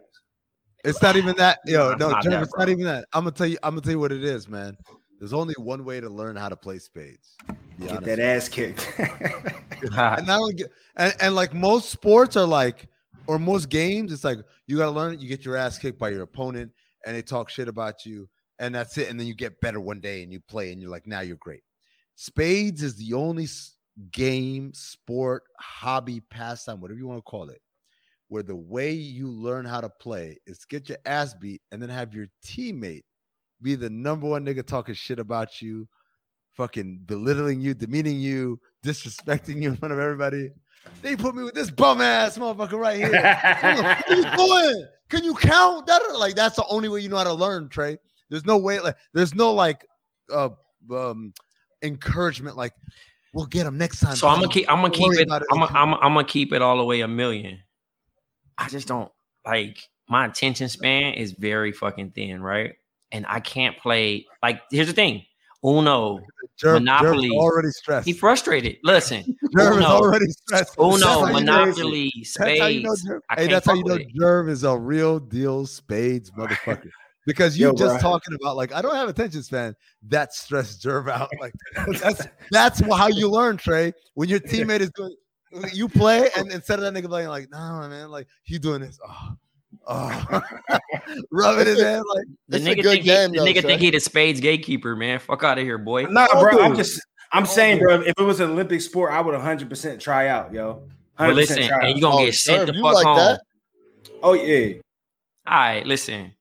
It's 0.84 1.02
not 1.02 1.16
even 1.16 1.36
that, 1.38 1.60
yo. 1.66 1.96
No, 1.96 2.12
not 2.12 2.24
Jeff, 2.24 2.32
that, 2.32 2.44
it's 2.44 2.58
not 2.58 2.70
even 2.70 2.86
that. 2.86 3.06
I'm 3.12 3.24
gonna 3.24 3.32
tell 3.32 3.48
you. 3.48 3.58
I'm 3.64 3.72
gonna 3.72 3.82
tell 3.82 3.94
you 3.94 4.00
what 4.00 4.12
it 4.12 4.24
is, 4.24 4.48
man. 4.48 4.78
There's 5.20 5.34
only 5.34 5.56
one 5.58 5.84
way 5.84 6.00
to 6.00 6.10
learn 6.10 6.36
how 6.36 6.50
to 6.50 6.56
play 6.56 6.78
spades. 6.78 7.36
Get 7.80 7.90
honest 7.90 8.06
that 8.06 8.20
ass 8.20 8.50
kicked. 8.50 8.94
and 8.98 10.28
not 10.28 10.40
only 10.40 10.54
get, 10.54 10.72
and, 10.96 11.14
and 11.20 11.36
like 11.36 11.54
most 11.54 11.90
sports 11.90 12.38
are 12.38 12.46
like, 12.46 12.88
or 13.28 13.40
most 13.40 13.70
games, 13.70 14.14
it's 14.14 14.24
like 14.24 14.40
you 14.68 14.78
gotta 14.78 14.92
learn. 14.92 15.20
You 15.20 15.28
get 15.28 15.44
your 15.44 15.58
ass 15.58 15.78
kicked 15.78 16.00
by 16.00 16.10
your 16.10 16.22
opponent, 16.22 16.72
and 17.06 17.16
they 17.16 17.22
talk 17.22 17.50
shit 17.50 17.68
about 17.68 18.06
you, 18.06 18.30
and 18.60 18.74
that's 18.74 18.98
it. 18.98 19.10
And 19.10 19.20
then 19.20 19.28
you 19.28 19.34
get 19.34 19.60
better 19.62 19.80
one 19.80 20.00
day, 20.00 20.24
and 20.24 20.32
you 20.32 20.40
play, 20.40 20.72
and 20.72 20.82
you're 20.82 20.92
like, 20.92 21.08
now 21.08 21.22
you're 21.22 21.38
great. 21.38 21.64
Spades 22.16 22.84
is 22.84 22.96
the 22.96 23.14
only 23.14 23.46
s- 23.46 23.75
game, 24.12 24.74
sport, 24.74 25.44
hobby, 25.60 26.20
pastime, 26.20 26.82
whatever 26.82 27.00
you 27.00 27.08
want 27.08 27.20
to 27.20 27.24
call 27.24 27.50
it, 27.50 27.62
where 28.28 28.44
the 28.44 28.56
way 28.56 28.92
you 28.92 29.30
learn 29.30 29.66
how 29.66 29.82
to 29.82 29.90
play 29.90 30.38
is 30.46 30.66
get 30.66 30.90
your 30.90 30.98
ass 31.06 31.34
beat 31.34 31.62
and 31.72 31.82
then 31.82 31.90
have 31.90 32.14
your 32.14 32.28
teammate 32.46 33.04
be 33.62 33.76
the 33.76 33.90
number 33.90 34.28
one 34.28 34.46
nigga 34.46 34.66
talking 34.66 34.96
shit 34.96 35.20
about 35.20 35.62
you, 35.62 35.88
fucking 36.54 37.02
belittling 37.06 37.62
you, 37.62 37.74
demeaning 37.74 38.20
you, 38.20 38.60
disrespecting 38.84 39.62
you 39.62 39.70
in 39.70 39.78
front 39.78 39.94
of 39.94 40.00
everybody. 40.00 40.52
They 41.02 41.16
put 41.16 41.36
me 41.36 41.44
with 41.44 41.56
this 41.56 41.72
bum 41.72 42.02
ass 42.02 42.38
motherfucker 42.38 42.80
right 42.80 42.98
here. 42.98 43.12
what 43.12 44.10
are 44.10 44.16
you 44.16 44.38
doing? 44.38 44.88
Can 45.10 45.24
you 45.24 45.34
count? 45.36 45.88
That 45.88 46.02
like 46.18 46.36
that's 46.36 46.56
the 46.56 46.66
only 46.68 46.90
way 46.90 47.00
you 47.00 47.10
know 47.10 47.18
how 47.18 47.24
to 47.24 47.34
learn, 47.34 47.70
Trey. 47.70 47.98
There's 48.30 48.46
no 48.46 48.58
way 48.58 48.80
like 48.80 48.96
there's 49.14 49.34
no 49.34 49.54
like 49.54 49.86
uh 50.32 50.50
um 50.94 51.34
encouragement 51.82 52.58
like 52.58 52.74
we'll 53.36 53.46
get 53.46 53.66
them 53.66 53.78
next 53.78 54.00
time. 54.00 54.16
So 54.16 54.28
I'm 54.28 54.40
gonna 54.40 54.52
keep. 54.52 54.72
I'm 54.72 54.78
gonna 54.82 54.90
keep 54.92 55.14
it. 55.14 55.28
it. 55.30 55.44
I'm 55.52 55.60
gonna, 55.60 55.72
I'm, 55.78 55.94
I'm 55.96 56.14
gonna 56.14 56.24
keep 56.24 56.54
it 56.54 56.62
all 56.64 56.78
the 56.78 56.84
way 56.86 57.02
a 57.02 57.08
million. 57.08 57.60
I 58.58 58.70
just 58.70 58.88
don't 58.88 59.12
like 59.46 59.78
my 60.10 60.26
attention 60.26 60.70
span 60.70 61.14
is 61.14 61.34
very 61.34 61.72
fucking 61.72 62.12
thin, 62.12 62.42
right? 62.42 62.74
And 63.12 63.26
I 63.28 63.40
can't 63.42 63.78
play. 63.78 64.26
Like, 64.42 64.62
here's 64.72 64.88
the 64.88 64.94
thing. 64.94 65.24
Uno, 65.64 66.18
Jerv- 66.18 66.22
Jerv's 66.60 66.80
Monopoly. 66.80 67.30
already 67.32 67.70
stressed. 67.72 68.06
he 68.06 68.14
frustrated. 68.14 68.78
Listen, 68.84 69.24
Jerv 69.58 69.72
is 69.72 69.78
Uno, 69.78 69.86
already 69.86 70.30
stressed. 70.32 70.76
Uno, 70.78 70.92
That's 70.98 71.04
how 71.06 71.18
you 71.26 71.26
know- 71.26 71.34
Monopoly, 71.40 72.14
That's 72.18 72.38
how 72.60 72.68
you 72.68 72.84
know 72.84 72.94
spades. 72.94 73.08
Jerv. 73.10 73.20
Hey, 73.38 73.48
that's 73.48 73.66
how 73.66 73.74
you 73.74 73.84
know. 73.84 73.98
Jerv 73.98 74.50
is 74.50 74.64
a 74.64 74.78
real 74.78 75.20
deal 75.20 75.66
spades 75.66 76.32
motherfucker. 76.32 76.90
Because 77.26 77.58
you 77.58 77.68
Yo, 77.68 77.74
just 77.74 77.96
bruh. 77.98 78.02
talking 78.02 78.36
about 78.40 78.56
like 78.56 78.72
I 78.74 78.82
don't 78.82 78.96
have 78.96 79.10
attention 79.10 79.42
span. 79.44 79.76
That 80.10 80.34
stressed 80.34 80.84
Jerv 80.84 81.10
out. 81.10 81.30
Like 81.40 81.54
that's 82.00 82.28
that's 82.52 82.80
how 82.82 83.08
you 83.08 83.30
learn, 83.30 83.58
Trey. 83.58 83.94
When 84.14 84.30
your 84.30 84.40
teammate 84.40 84.82
is 84.82 84.92
doing, 84.92 85.16
you 85.74 85.90
play, 85.90 86.30
and 86.38 86.52
instead 86.52 86.80
of 86.80 86.94
that 86.94 87.02
nigga 87.04 87.08
playing 87.08 87.30
like, 87.30 87.50
nah, 87.50 87.88
man, 87.88 88.10
like 88.12 88.28
he 88.44 88.60
doing 88.60 88.82
this, 88.82 89.00
oh, 89.08 89.36
oh, 89.88 90.42
rubbing 91.32 91.66
his 91.66 91.82
head 91.82 92.04
like. 92.16 92.26
The 92.50 92.58
It's 92.58 92.66
a 92.66 92.70
nigga 92.70 92.76
good 92.84 92.92
think 92.92 93.02
he, 93.04 93.10
game, 93.10 93.32
the 93.32 93.38
nigga 93.40 93.62
think 93.64 93.82
he 93.82 93.90
the 93.90 94.00
spades 94.00 94.40
gatekeeper, 94.40 94.96
man. 94.96 95.18
Fuck 95.20 95.44
out 95.44 95.58
of 95.58 95.64
here, 95.64 95.80
boy. 95.80 96.04
nah, 96.04 96.28
All 96.34 96.42
bro. 96.44 96.62
I'm 96.62 96.76
just 96.76 97.02
I'm 97.32 97.48
saying, 97.48 97.80
bro, 97.80 98.02
if 98.02 98.14
it 98.20 98.24
was 98.24 98.40
an 98.40 98.52
Olympic 98.52 98.82
sport, 98.82 99.12
I 99.12 99.22
would 99.22 99.34
100 99.34 99.68
percent 99.68 100.00
try 100.00 100.28
out, 100.28 100.54
yo. 100.54 100.84
100% 101.20 101.34
listen, 101.34 101.64
and 101.64 101.96
you 101.96 102.02
gonna 102.02 102.18
Oh, 102.18 102.26
get 102.26 102.36
sent 102.36 102.70
Jerv, 102.70 102.74
the 102.76 102.82
fuck 102.82 102.94
like 102.94 103.06
home. 103.06 103.18
that? 103.18 103.42
Oh 104.22 104.34
yeah. 104.34 104.74
All 105.48 105.58
right, 105.58 105.86
listen. 105.88 106.34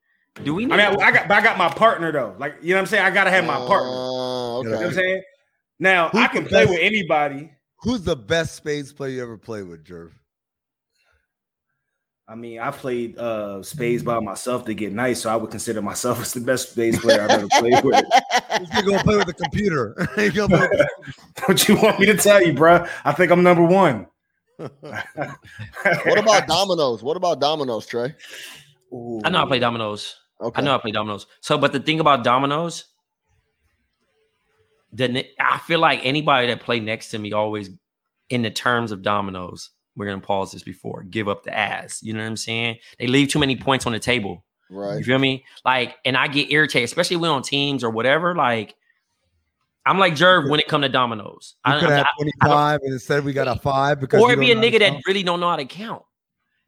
Do 0.42 0.54
we? 0.54 0.64
Need, 0.66 0.72
I 0.74 0.90
mean, 0.90 1.00
I, 1.00 1.06
I 1.06 1.12
got, 1.12 1.28
but 1.28 1.36
I 1.36 1.40
got 1.42 1.56
my 1.58 1.68
partner 1.68 2.10
though. 2.10 2.34
Like, 2.38 2.56
you 2.60 2.70
know 2.70 2.76
what 2.76 2.80
I'm 2.80 2.86
saying? 2.86 3.04
I 3.04 3.10
gotta 3.10 3.30
have 3.30 3.44
my 3.46 3.56
partner. 3.56 3.90
Uh, 3.90 4.62
You 4.62 4.68
know 4.70 4.76
what 4.76 4.86
I'm 4.86 4.92
saying? 4.92 5.22
Now 5.78 6.08
Who's 6.08 6.20
I 6.22 6.26
can 6.28 6.44
play 6.46 6.64
best- 6.64 6.70
with 6.70 6.80
anybody. 6.82 7.50
Who's 7.82 8.02
the 8.02 8.16
best 8.16 8.54
spades 8.56 8.92
player 8.92 9.10
you 9.10 9.22
ever 9.22 9.36
played 9.38 9.68
with, 9.68 9.84
Jerv? 9.84 10.10
I 12.26 12.34
mean, 12.34 12.58
I 12.58 12.70
played 12.70 13.18
uh 13.18 13.62
spades 13.62 14.02
by 14.02 14.18
myself 14.18 14.64
to 14.64 14.74
get 14.74 14.92
nice, 14.92 15.20
so 15.20 15.30
I 15.30 15.36
would 15.36 15.50
consider 15.50 15.82
myself 15.82 16.20
as 16.22 16.32
the 16.32 16.40
best 16.40 16.70
spades 16.72 16.98
player 16.98 17.20
I've 17.22 17.30
ever 17.30 17.48
played 17.58 17.84
with. 17.84 18.02
You're 18.74 18.82
gonna 18.82 19.02
play 19.04 19.16
with 19.16 19.26
the 19.26 19.34
computer. 19.34 19.94
You're 20.16 20.30
gonna 20.30 20.56
play 20.56 20.68
with 20.68 20.78
the- 20.78 21.42
what 21.46 21.68
you 21.68 21.76
want 21.76 22.00
me 22.00 22.06
to 22.06 22.16
tell 22.16 22.42
you, 22.42 22.54
bro? 22.54 22.86
I 23.04 23.12
think 23.12 23.30
I'm 23.30 23.42
number 23.42 23.62
one. 23.64 24.06
What 24.56 26.18
about 26.18 26.46
dominoes? 26.46 27.02
What 27.02 27.16
about 27.16 27.40
dominoes, 27.40 27.86
Trey? 27.86 28.14
I 29.24 29.28
know 29.28 29.42
I 29.42 29.46
play 29.46 29.58
dominoes. 29.58 30.16
Okay. 30.40 30.60
I 30.60 30.64
know 30.64 30.74
I 30.74 30.78
play 30.78 30.90
dominoes. 30.90 31.26
So, 31.40 31.56
but 31.58 31.72
the 31.72 31.80
thing 31.80 32.00
about 32.00 32.24
dominoes, 32.24 32.84
the 34.92 35.26
I 35.40 35.58
feel 35.58 35.78
like 35.80 36.00
anybody 36.04 36.48
that 36.48 36.60
play 36.60 36.80
next 36.80 37.10
to 37.10 37.18
me 37.18 37.32
always, 37.32 37.70
in 38.30 38.42
the 38.42 38.50
terms 38.50 38.92
of 38.92 39.02
dominoes, 39.02 39.70
we're 39.96 40.06
gonna 40.06 40.20
pause 40.20 40.52
this 40.52 40.62
before, 40.62 41.02
give 41.04 41.28
up 41.28 41.44
the 41.44 41.56
ass. 41.56 42.02
You 42.02 42.12
know 42.14 42.20
what 42.20 42.26
I'm 42.26 42.36
saying? 42.36 42.76
They 42.98 43.06
leave 43.06 43.28
too 43.28 43.38
many 43.38 43.56
points 43.56 43.86
on 43.86 43.92
the 43.92 43.98
table. 43.98 44.44
Right. 44.70 44.98
You 44.98 45.04
feel 45.04 45.18
me? 45.18 45.44
Like, 45.64 45.96
and 46.04 46.16
I 46.16 46.26
get 46.26 46.50
irritated, 46.50 46.84
especially 46.88 47.16
when 47.16 47.30
on 47.30 47.42
teams 47.42 47.84
or 47.84 47.90
whatever. 47.90 48.34
Like, 48.34 48.74
I'm 49.86 49.98
like 49.98 50.14
Jerv 50.14 50.48
when 50.50 50.58
it 50.58 50.66
come 50.66 50.82
to 50.82 50.88
dominoes. 50.88 51.54
You 51.66 51.74
I- 51.74 51.80
could 51.80 51.90
have 51.90 52.06
I- 52.06 52.22
25 52.22 52.80
and 52.82 52.92
instead 52.92 53.24
we 53.24 53.32
got 53.32 53.48
a 53.48 53.56
five 53.56 54.00
because 54.00 54.20
or 54.22 54.36
be 54.36 54.50
a 54.50 54.56
nigga 54.56 54.78
that 54.80 55.02
really 55.06 55.22
don't 55.22 55.40
know 55.40 55.50
how 55.50 55.56
to 55.56 55.64
count. 55.66 56.02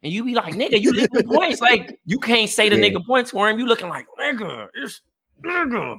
And 0.03 0.13
you 0.13 0.23
be 0.23 0.35
like, 0.35 0.53
nigga, 0.53 0.79
you 0.81 0.91
leaving 0.91 1.27
points. 1.33 1.59
Like, 1.61 1.99
you 2.05 2.19
can't 2.19 2.49
say 2.49 2.69
the 2.69 2.77
Yeah. 2.77 2.89
nigga 2.89 3.05
points 3.05 3.31
for 3.31 3.49
him. 3.49 3.59
You 3.59 3.65
looking 3.65 3.89
like, 3.89 4.05
nigga, 4.19 4.67
it's 4.75 5.01
nigga, 5.43 5.97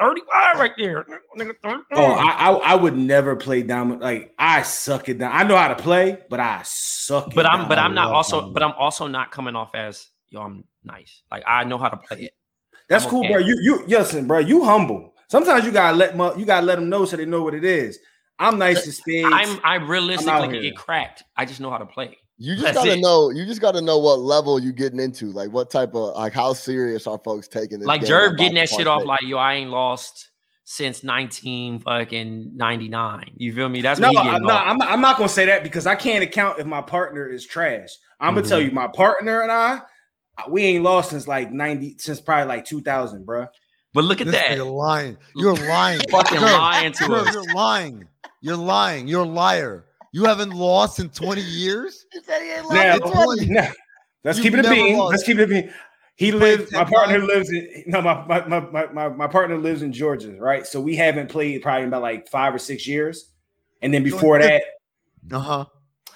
35 0.00 0.58
right 0.58 0.72
there. 0.76 1.04
Nigga, 1.38 1.52
35. 1.62 1.80
Oh, 1.94 2.04
I, 2.04 2.30
I 2.30 2.50
I 2.52 2.74
would 2.74 2.96
never 2.96 3.36
play 3.36 3.62
domino. 3.62 4.00
Like 4.00 4.34
I 4.38 4.62
suck 4.62 5.08
it 5.08 5.18
down. 5.18 5.32
I 5.34 5.44
know 5.44 5.56
how 5.56 5.68
to 5.68 5.76
play, 5.76 6.18
but 6.28 6.40
I 6.40 6.60
suck. 6.64 7.34
but 7.34 7.46
I'm 7.46 7.68
but. 7.68 7.78
I'm 7.78 7.94
not 7.94 8.12
also 8.12 8.50
but 8.50 8.62
I'm 8.62 8.72
also 8.72 9.06
not 9.06 9.30
coming 9.30 9.56
off 9.56 9.74
as 9.74 10.08
yo, 10.30 10.42
I'm 10.42 10.64
nice. 10.84 11.22
Like 11.30 11.44
I 11.46 11.64
know 11.64 11.78
how 11.78 11.88
to 11.88 11.96
play 11.96 12.22
it. 12.24 12.32
That's 12.88 13.04
I'm 13.04 13.10
cool, 13.10 13.20
okay. 13.24 13.34
bro. 13.34 13.38
You 13.42 13.58
you 13.62 13.84
listen, 13.86 14.26
bro. 14.26 14.38
You 14.38 14.64
humble. 14.64 15.14
Sometimes 15.28 15.64
you 15.64 15.72
gotta 15.72 15.96
let 15.96 16.16
mu- 16.16 16.36
you 16.38 16.44
gotta 16.44 16.64
let 16.66 16.76
them 16.76 16.88
know 16.88 17.04
so 17.04 17.16
they 17.16 17.26
know 17.26 17.42
what 17.42 17.54
it 17.54 17.64
is. 17.64 17.98
I'm 18.38 18.58
nice 18.58 18.84
to 18.84 18.92
spades. 18.92 19.28
I'm 19.32 19.60
I 19.64 19.74
realistically 19.76 20.48
can 20.48 20.62
get 20.62 20.76
cracked. 20.76 21.24
I 21.36 21.44
just 21.44 21.60
know 21.60 21.70
how 21.70 21.78
to 21.78 21.86
play. 21.86 22.16
You 22.40 22.54
just 22.54 22.64
That's 22.66 22.78
gotta 22.78 22.92
it. 22.92 23.00
know. 23.00 23.30
You 23.30 23.44
just 23.44 23.60
gotta 23.60 23.80
know 23.80 23.98
what 23.98 24.20
level 24.20 24.60
you 24.60 24.72
getting 24.72 25.00
into. 25.00 25.26
Like 25.32 25.50
what 25.50 25.70
type 25.70 25.94
of 25.94 26.14
like 26.16 26.32
how 26.32 26.52
serious 26.52 27.06
are 27.08 27.18
folks 27.24 27.48
taking 27.48 27.80
this? 27.80 27.86
Like 27.88 28.02
Jerv 28.02 28.38
getting 28.38 28.54
that 28.54 28.68
shit 28.68 28.86
off 28.86 29.04
like 29.04 29.22
yo, 29.22 29.38
I 29.38 29.54
ain't 29.54 29.70
lost 29.70 30.30
since 30.64 31.02
19 31.02 31.80
fucking 31.80 32.52
99. 32.54 33.30
You 33.36 33.52
feel 33.54 33.68
me? 33.68 33.80
That's 33.82 33.98
no, 33.98 34.08
what 34.12 34.12
he 34.12 34.18
I, 34.28 34.32
getting 34.32 34.46
no. 34.46 34.54
I'm 34.54 34.78
not, 34.78 34.88
I'm 34.90 35.00
not 35.00 35.16
gonna 35.16 35.28
say 35.28 35.46
that 35.46 35.64
because 35.64 35.86
I 35.86 35.96
can't 35.96 36.22
account 36.22 36.60
if 36.60 36.66
my 36.66 36.80
partner 36.80 37.26
is 37.28 37.44
trash. 37.44 37.88
I'm 38.20 38.34
gonna 38.34 38.42
Mm-hmm. 38.42 38.48
tell 38.48 38.60
you, 38.60 38.70
my 38.70 38.86
partner 38.86 39.40
and 39.42 39.50
I, 39.50 39.80
we 40.48 40.62
ain't 40.64 40.84
lost 40.84 41.10
since 41.10 41.26
like 41.26 41.50
90, 41.50 41.96
since 41.98 42.20
probably 42.20 42.46
like 42.46 42.64
2000, 42.64 43.24
bro. 43.26 43.46
But 43.94 44.04
look 44.04 44.20
at 44.20 44.26
This 44.28 44.36
that. 44.36 44.58
nigga 44.58 44.72
lying. 44.72 45.16
You're 45.34 45.54
lying. 45.56 46.00
Fucking 46.10 46.38
Jerv, 46.38 46.58
lying 46.58 46.92
to 46.92 47.04
Jerv, 47.04 47.26
us. 47.26 47.34
You're 47.34 47.54
lying. 47.54 48.06
You're 48.42 48.56
lying. 48.56 49.08
You're 49.08 49.24
a 49.24 49.28
liar. 49.28 49.86
You 50.12 50.24
haven't 50.24 50.50
lost 50.50 50.98
in 51.00 51.08
20 51.10 51.40
years? 51.42 52.06
He 52.12 52.20
said 52.20 52.42
he 52.42 52.50
ain't 52.50 52.70
Now, 52.70 52.94
in 52.94 53.00
20. 53.00 53.46
now, 53.46 53.70
let's 54.24 54.38
You've 54.38 54.44
keep 54.44 54.54
it 54.54 54.60
a 54.60 54.62
never 54.62 54.74
bean. 54.74 54.96
lost. 54.98 55.10
Let's 55.12 55.22
keep 55.24 55.38
it 55.38 55.42
a 55.44 55.46
bean. 55.46 55.72
He 56.16 56.32
lives. 56.32 56.72
My 56.72 56.84
partner 56.84 57.18
times? 57.18 57.28
lives 57.28 57.50
in 57.50 57.84
no. 57.86 58.02
My 58.02 58.26
my, 58.26 58.46
my 58.48 58.60
my 58.70 58.86
my 58.92 59.08
my 59.08 59.26
partner 59.28 59.56
lives 59.56 59.82
in 59.82 59.92
Georgia, 59.92 60.32
right? 60.32 60.66
So 60.66 60.80
we 60.80 60.96
haven't 60.96 61.28
played 61.30 61.62
probably 61.62 61.82
in 61.82 61.88
about 61.88 62.02
like 62.02 62.28
five 62.28 62.52
or 62.54 62.58
six 62.58 62.86
years, 62.88 63.30
and 63.82 63.94
then 63.94 64.02
before 64.02 64.38
that, 64.40 64.62
Uh-huh. 65.30 65.64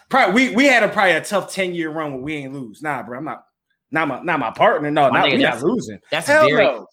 probably 0.09 0.49
we 0.49 0.57
we 0.57 0.65
had 0.65 0.83
a 0.83 0.89
probably 0.89 1.13
a 1.13 1.21
tough 1.21 1.53
ten 1.53 1.73
year 1.75 1.91
run 1.91 2.15
where 2.15 2.21
we 2.23 2.35
ain't 2.35 2.53
lose. 2.53 2.83
Nah, 2.83 3.03
bro, 3.05 3.19
I'm 3.19 3.25
not. 3.25 3.45
Not 3.93 4.09
my 4.09 4.21
not 4.23 4.41
my 4.41 4.51
partner. 4.51 4.91
No, 4.91 5.09
My 5.11 5.19
not, 5.21 5.29
nigga, 5.29 5.37
we 5.37 5.43
not 5.45 5.63
losing. 5.63 6.01
that's 6.11 6.27
Hell 6.27 6.49
very- 6.49 6.65
no. 6.65 6.87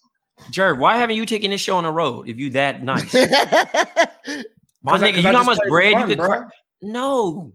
Jerv, 0.52 0.78
why 0.78 0.96
haven't 0.98 1.16
you 1.16 1.26
taken 1.26 1.50
this 1.50 1.60
show 1.60 1.76
on 1.78 1.84
the 1.84 1.90
road 1.90 2.28
if 2.28 2.38
you 2.38 2.50
that 2.50 2.82
nice? 2.84 3.12
my 3.12 4.98
nigga, 4.98 5.20
you 5.22 5.28
I 5.28 5.32
know 5.32 5.38
how 5.38 5.44
much 5.44 5.58
bread 5.68 5.92
fun, 5.94 6.02
you 6.02 6.06
could 6.08 6.18
bro. 6.18 6.42
No. 6.82 7.52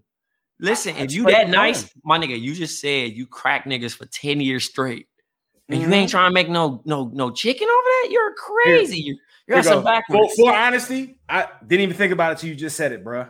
Listen, 0.60 0.96
if 0.96 1.12
you 1.12 1.26
that 1.26 1.50
nice, 1.50 1.90
my 2.04 2.18
nigga, 2.18 2.40
you 2.40 2.54
just 2.56 2.80
said 2.80 3.12
you 3.12 3.28
crack 3.28 3.66
niggas 3.66 3.96
for 3.96 4.06
10 4.06 4.40
years 4.40 4.64
straight. 4.66 5.08
And 5.68 5.82
you 5.82 5.88
Mhm. 5.88 5.94
ain't 5.94 6.12
trying 6.12 6.30
to 6.30 6.34
make 6.34 6.48
no 6.48 6.82
no 6.86 7.10
no 7.12 7.32
chicken 7.32 7.68
over 7.68 7.84
that? 8.04 8.08
You're 8.12 8.34
crazy. 8.36 9.00
You're, 9.00 9.16
you're 9.48 9.58
Here 9.58 9.64
some 9.64 9.80
you 9.80 9.84
backwards. 9.84 10.36
For, 10.36 10.46
for 10.46 10.54
honesty, 10.54 11.18
I 11.28 11.48
didn't 11.66 11.82
even 11.82 11.98
think 11.98 12.14
about 12.14 12.34
it 12.34 12.38
till 12.38 12.50
you 12.50 12.56
just 12.56 12.78
said 12.78 12.92
it, 12.92 13.04
bro. 13.04 13.22
It 13.22 13.28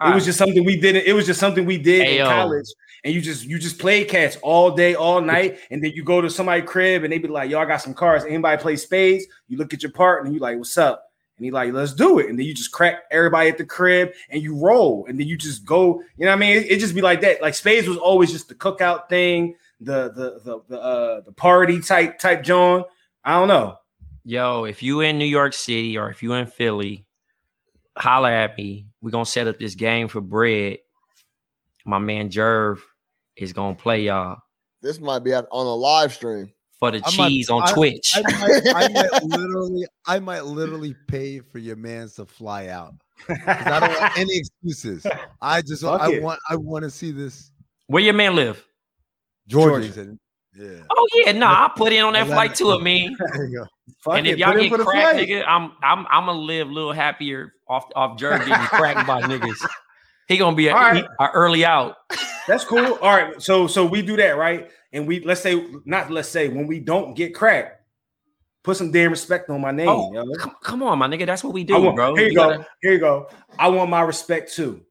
All 0.00 0.12
was 0.14 0.22
right. 0.22 0.26
just 0.26 0.38
something 0.38 0.64
we 0.64 0.78
did. 0.80 0.96
It 0.96 1.14
was 1.14 1.26
just 1.26 1.40
something 1.40 1.66
we 1.66 1.78
did 1.78 2.06
Hey, 2.06 2.12
in 2.12 2.18
yo. 2.26 2.30
college, 2.30 2.66
and 3.02 3.12
you 3.12 3.20
just 3.20 3.44
you 3.44 3.58
just 3.58 3.78
played 3.78 4.08
catch 4.08 4.36
all 4.40 4.70
day, 4.70 4.94
all 4.94 5.20
night, 5.20 5.58
and 5.70 5.82
then 5.82 5.90
you 5.94 6.04
go 6.04 6.20
to 6.20 6.30
somebody's 6.30 6.68
crib 6.68 7.02
and 7.04 7.12
they 7.12 7.18
be 7.18 7.28
like, 7.28 7.50
"Yo, 7.50 7.58
I 7.58 7.64
got 7.64 7.82
some 7.82 7.94
cards. 7.94 8.24
Anybody 8.24 8.60
play 8.62 8.76
spades?" 8.76 9.26
You 9.48 9.58
look 9.58 9.74
at 9.74 9.82
your 9.82 9.92
partner 9.92 10.26
and 10.26 10.34
you 10.34 10.40
like, 10.40 10.56
"What's 10.56 10.78
up?" 10.78 11.04
And 11.36 11.44
he 11.44 11.50
like, 11.50 11.72
"Let's 11.72 11.94
do 11.94 12.18
it." 12.18 12.28
And 12.28 12.38
then 12.38 12.46
you 12.46 12.54
just 12.54 12.72
crack 12.72 13.04
everybody 13.10 13.48
at 13.48 13.58
the 13.58 13.64
crib 13.64 14.12
and 14.30 14.42
you 14.42 14.56
roll, 14.56 15.06
and 15.06 15.18
then 15.18 15.26
you 15.26 15.36
just 15.36 15.64
go. 15.64 16.00
You 16.16 16.24
know 16.24 16.30
what 16.30 16.36
I 16.36 16.38
mean? 16.38 16.56
It, 16.56 16.70
it 16.70 16.80
just 16.80 16.94
be 16.94 17.00
like 17.00 17.20
that. 17.22 17.42
Like 17.42 17.54
spades 17.54 17.88
was 17.88 17.98
always 17.98 18.30
just 18.30 18.48
the 18.48 18.54
cookout 18.54 19.08
thing, 19.08 19.56
the 19.80 20.10
the 20.12 20.40
the 20.44 20.60
the 20.68 20.80
uh, 20.80 21.20
the 21.22 21.32
party 21.32 21.80
type 21.80 22.18
type 22.18 22.42
John. 22.42 22.84
I 23.24 23.38
don't 23.38 23.48
know. 23.48 23.76
Yo, 24.24 24.64
if 24.64 24.82
you 24.82 25.00
in 25.00 25.18
New 25.18 25.24
York 25.24 25.52
City 25.52 25.98
or 25.98 26.08
if 26.10 26.22
you 26.22 26.32
in 26.34 26.46
Philly, 26.46 27.04
holla 27.96 28.30
at 28.30 28.56
me. 28.56 28.86
We're 29.02 29.10
gonna 29.10 29.26
set 29.26 29.48
up 29.48 29.58
this 29.58 29.74
game 29.74 30.08
for 30.08 30.20
bread. 30.20 30.78
My 31.84 31.98
man 31.98 32.30
Jerv 32.30 32.78
is 33.36 33.52
gonna 33.52 33.74
play 33.74 34.04
y'all 34.04 34.38
this 34.84 35.00
might 35.00 35.20
be 35.20 35.32
on 35.32 35.46
a 35.50 35.74
live 35.74 36.12
stream. 36.12 36.52
For 36.78 36.90
the 36.90 36.98
I 37.04 37.16
might- 37.16 37.28
cheese 37.28 37.50
on 37.50 37.62
I- 37.62 37.72
Twitch. 37.72 38.12
I 38.16 38.22
might, 38.22 38.74
I 38.74 38.88
might 39.10 39.22
literally, 39.24 39.86
I 40.06 40.18
might 40.18 40.44
literally 40.44 40.94
pay 41.08 41.40
for 41.40 41.58
your 41.58 41.76
mans 41.76 42.14
to 42.16 42.26
fly 42.26 42.68
out. 42.68 42.94
I 43.28 43.80
don't 43.80 44.00
want 44.00 44.18
any 44.18 44.36
excuses. 44.38 45.06
I 45.40 45.62
just 45.62 45.82
Fuck 45.82 46.00
I 46.00 46.12
it. 46.14 46.22
want 46.22 46.40
I 46.48 46.56
want 46.56 46.82
to 46.84 46.90
see 46.90 47.10
this. 47.12 47.50
Where 47.86 48.02
your 48.02 48.14
man 48.14 48.34
live? 48.34 48.64
Georgia. 49.46 49.88
Georgia. 49.88 50.16
Yeah. 50.56 50.82
Oh 50.96 51.08
yeah, 51.14 51.32
nah, 51.32 51.64
I 51.66 51.70
put 51.76 51.92
in 51.92 52.04
on 52.04 52.12
that 52.12 52.22
Atlanta. 52.22 52.34
flight 52.48 52.54
too. 52.54 52.70
I 52.72 52.78
mean, 52.80 53.16
There 53.34 53.46
you 53.46 53.58
go. 53.58 53.66
Fuck 54.04 54.18
and 54.18 54.26
it, 54.26 54.30
if 54.34 54.38
y'all 54.38 54.54
get 54.54 54.72
cracked, 54.72 55.18
nigga, 55.18 55.44
I'm 55.46 55.72
I'm 55.82 56.06
I'm 56.10 56.26
gonna 56.26 56.38
live 56.38 56.68
a 56.68 56.72
little 56.72 56.92
happier 56.92 57.52
off 57.68 57.86
off 57.96 58.18
Jerv 58.18 58.38
getting 58.46 58.66
cracked 58.66 59.06
by 59.06 59.22
niggas. 59.22 59.56
He 60.28 60.36
gonna 60.36 60.54
be 60.56 60.68
a, 60.68 60.72
All 60.74 60.80
right. 60.80 61.04
a 61.20 61.28
early 61.34 61.64
out. 61.64 61.96
That's 62.46 62.64
cool. 62.64 62.94
All 63.02 63.10
right. 63.16 63.40
So 63.42 63.66
so 63.66 63.84
we 63.84 64.00
do 64.00 64.16
that, 64.16 64.36
right? 64.38 64.70
And 64.94 65.06
we 65.06 65.20
let's 65.24 65.40
say 65.42 65.62
not 65.84 66.10
let's 66.10 66.28
say 66.28 66.48
when 66.48 66.66
we 66.66 66.80
don't 66.80 67.14
get 67.14 67.34
cracked, 67.34 67.82
put 68.62 68.76
some 68.76 68.90
damn 68.92 69.10
respect 69.10 69.50
on 69.50 69.60
my 69.60 69.72
name, 69.72 69.88
Oh, 69.88 70.12
yo. 70.14 70.24
come, 70.36 70.54
come 70.62 70.82
on, 70.84 70.98
my 70.98 71.08
nigga. 71.08 71.26
That's 71.26 71.44
what 71.44 71.52
we 71.52 71.64
do, 71.64 71.78
want- 71.80 71.96
bro. 71.96 72.14
Here 72.14 72.24
you, 72.26 72.30
You 72.30 72.36
go. 72.36 72.50
gotta- 72.50 72.66
Here 72.80 72.92
you 72.92 72.98
go. 73.00 73.28
I 73.58 73.68
want 73.68 73.90
my 73.90 74.00
respect 74.00 74.54
too. 74.54 74.82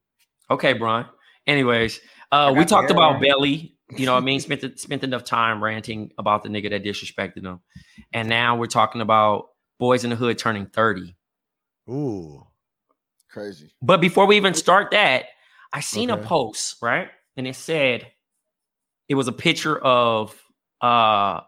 Okay, 0.51 0.73
Brian. 0.73 1.07
Anyways, 1.47 1.99
uh, 2.31 2.53
we 2.55 2.65
talked 2.65 2.89
the 2.89 2.93
about. 2.93 3.19
Belly. 3.21 3.75
You 3.95 4.05
know 4.05 4.13
what 4.13 4.21
I 4.23 4.25
mean? 4.25 4.39
Spent 4.39 4.77
spent 4.79 5.03
enough 5.03 5.23
time 5.23 5.63
ranting 5.63 6.11
about 6.17 6.43
the 6.43 6.49
nigga 6.49 6.69
that 6.71 6.83
disrespected 6.83 7.43
him. 7.45 7.59
And 8.11 8.27
now 8.27 8.57
we're 8.57 8.67
talking 8.67 9.01
about 9.01 9.49
Boyz 9.81 10.03
n 10.03 10.09
the 10.09 10.15
Hood 10.15 10.37
turning 10.37 10.65
30. 10.67 11.15
Ooh. 11.89 12.45
Crazy. 13.29 13.71
But 13.81 14.01
before 14.01 14.25
we 14.27 14.35
even 14.37 14.53
start 14.53 14.91
that, 14.91 15.25
I 15.73 15.79
seen 15.79 16.09
a 16.11 16.17
post, 16.17 16.77
right? 16.81 17.09
And 17.35 17.47
it 17.47 17.55
said 17.55 18.07
it 19.13 19.15
was 19.15 19.27
a 19.27 19.31
picture 19.31 19.77
of 19.77 20.35
uh 20.81 21.41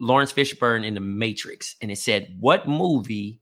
Laurence 0.00 0.32
Fishburne 0.34 0.84
in 0.84 0.92
the 0.92 1.00
Matrix. 1.00 1.76
And 1.80 1.90
it 1.90 1.96
said, 1.96 2.36
What 2.38 2.68
movie 2.68 3.40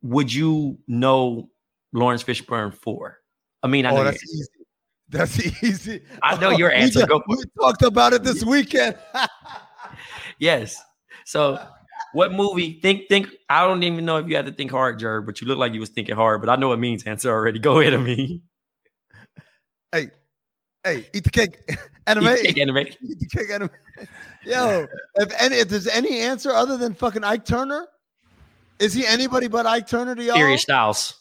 would 0.00 0.32
you 0.32 0.78
know 0.88 1.50
Laurence 1.92 2.22
Fishburne 2.24 2.72
for? 2.74 3.18
I 3.62 3.66
mean, 3.68 3.84
I 3.84 3.90
know 3.90 3.96
Oh, 3.98 4.02
your 4.04 4.12
that's 4.12 4.24
easy. 4.24 4.48
That's 5.10 5.62
easy. 5.62 6.02
I 6.22 6.40
know 6.40 6.48
your 6.50 6.70
We 6.70 6.76
answer. 6.76 7.00
just- 7.00 7.08
for 7.10 7.22
we 7.28 7.36
talked 7.60 7.82
about 7.82 8.14
it 8.14 8.22
this 8.24 8.42
weekend. 8.42 8.96
Yes. 10.38 10.82
So, 11.24 11.58
what 12.12 12.32
movie? 12.32 12.78
Think, 12.82 13.08
think. 13.08 13.28
I 13.48 13.66
don't 13.66 13.82
even 13.82 14.04
know 14.04 14.16
if 14.18 14.28
you 14.28 14.36
had 14.36 14.46
to 14.46 14.52
think 14.52 14.70
hard, 14.70 14.98
Jerry, 14.98 15.22
but 15.22 15.40
you 15.40 15.46
look 15.46 15.56
like 15.58 15.72
you 15.72 15.80
was 15.80 15.88
thinking 15.90 16.14
hard. 16.14 16.40
But 16.42 16.50
I 16.50 16.56
know 16.56 16.72
it 16.72 16.76
means 16.78 17.04
answer 17.04 17.30
already. 17.30 17.58
Go 17.68 17.80
ahead, 17.80 17.94
of 17.94 18.02
me. 18.02 18.42
hey, 19.92 20.10
hey, 20.86 21.08
eat 21.12 21.24
the 21.24 21.30
cake. 21.30 21.58
Anna 22.06 22.20
Mae. 22.22 22.34
Eat 22.34 22.42
the 22.42 22.46
cake, 22.52 22.58
Anna 22.58 22.72
Mae. 22.72 22.82
Eat 23.02 23.18
the 23.18 23.26
cake 23.26 23.50
Anna 23.52 23.70
Mae. 23.98 24.06
Yo, 24.44 24.86
if 25.16 25.32
any 25.40 25.56
if 25.56 25.68
there's 25.68 25.88
any 25.88 26.20
answer 26.20 26.50
other 26.52 26.76
than 26.76 26.94
fucking 26.94 27.24
Ike 27.24 27.44
Turner, 27.44 27.86
is 28.78 28.92
he 28.92 29.06
anybody 29.06 29.48
but 29.48 29.66
Ike 29.66 29.86
Turner 29.88 30.14
to 30.14 30.22
y'all? 30.22 30.36
Furious 30.36 30.62
Styles. 30.62 31.14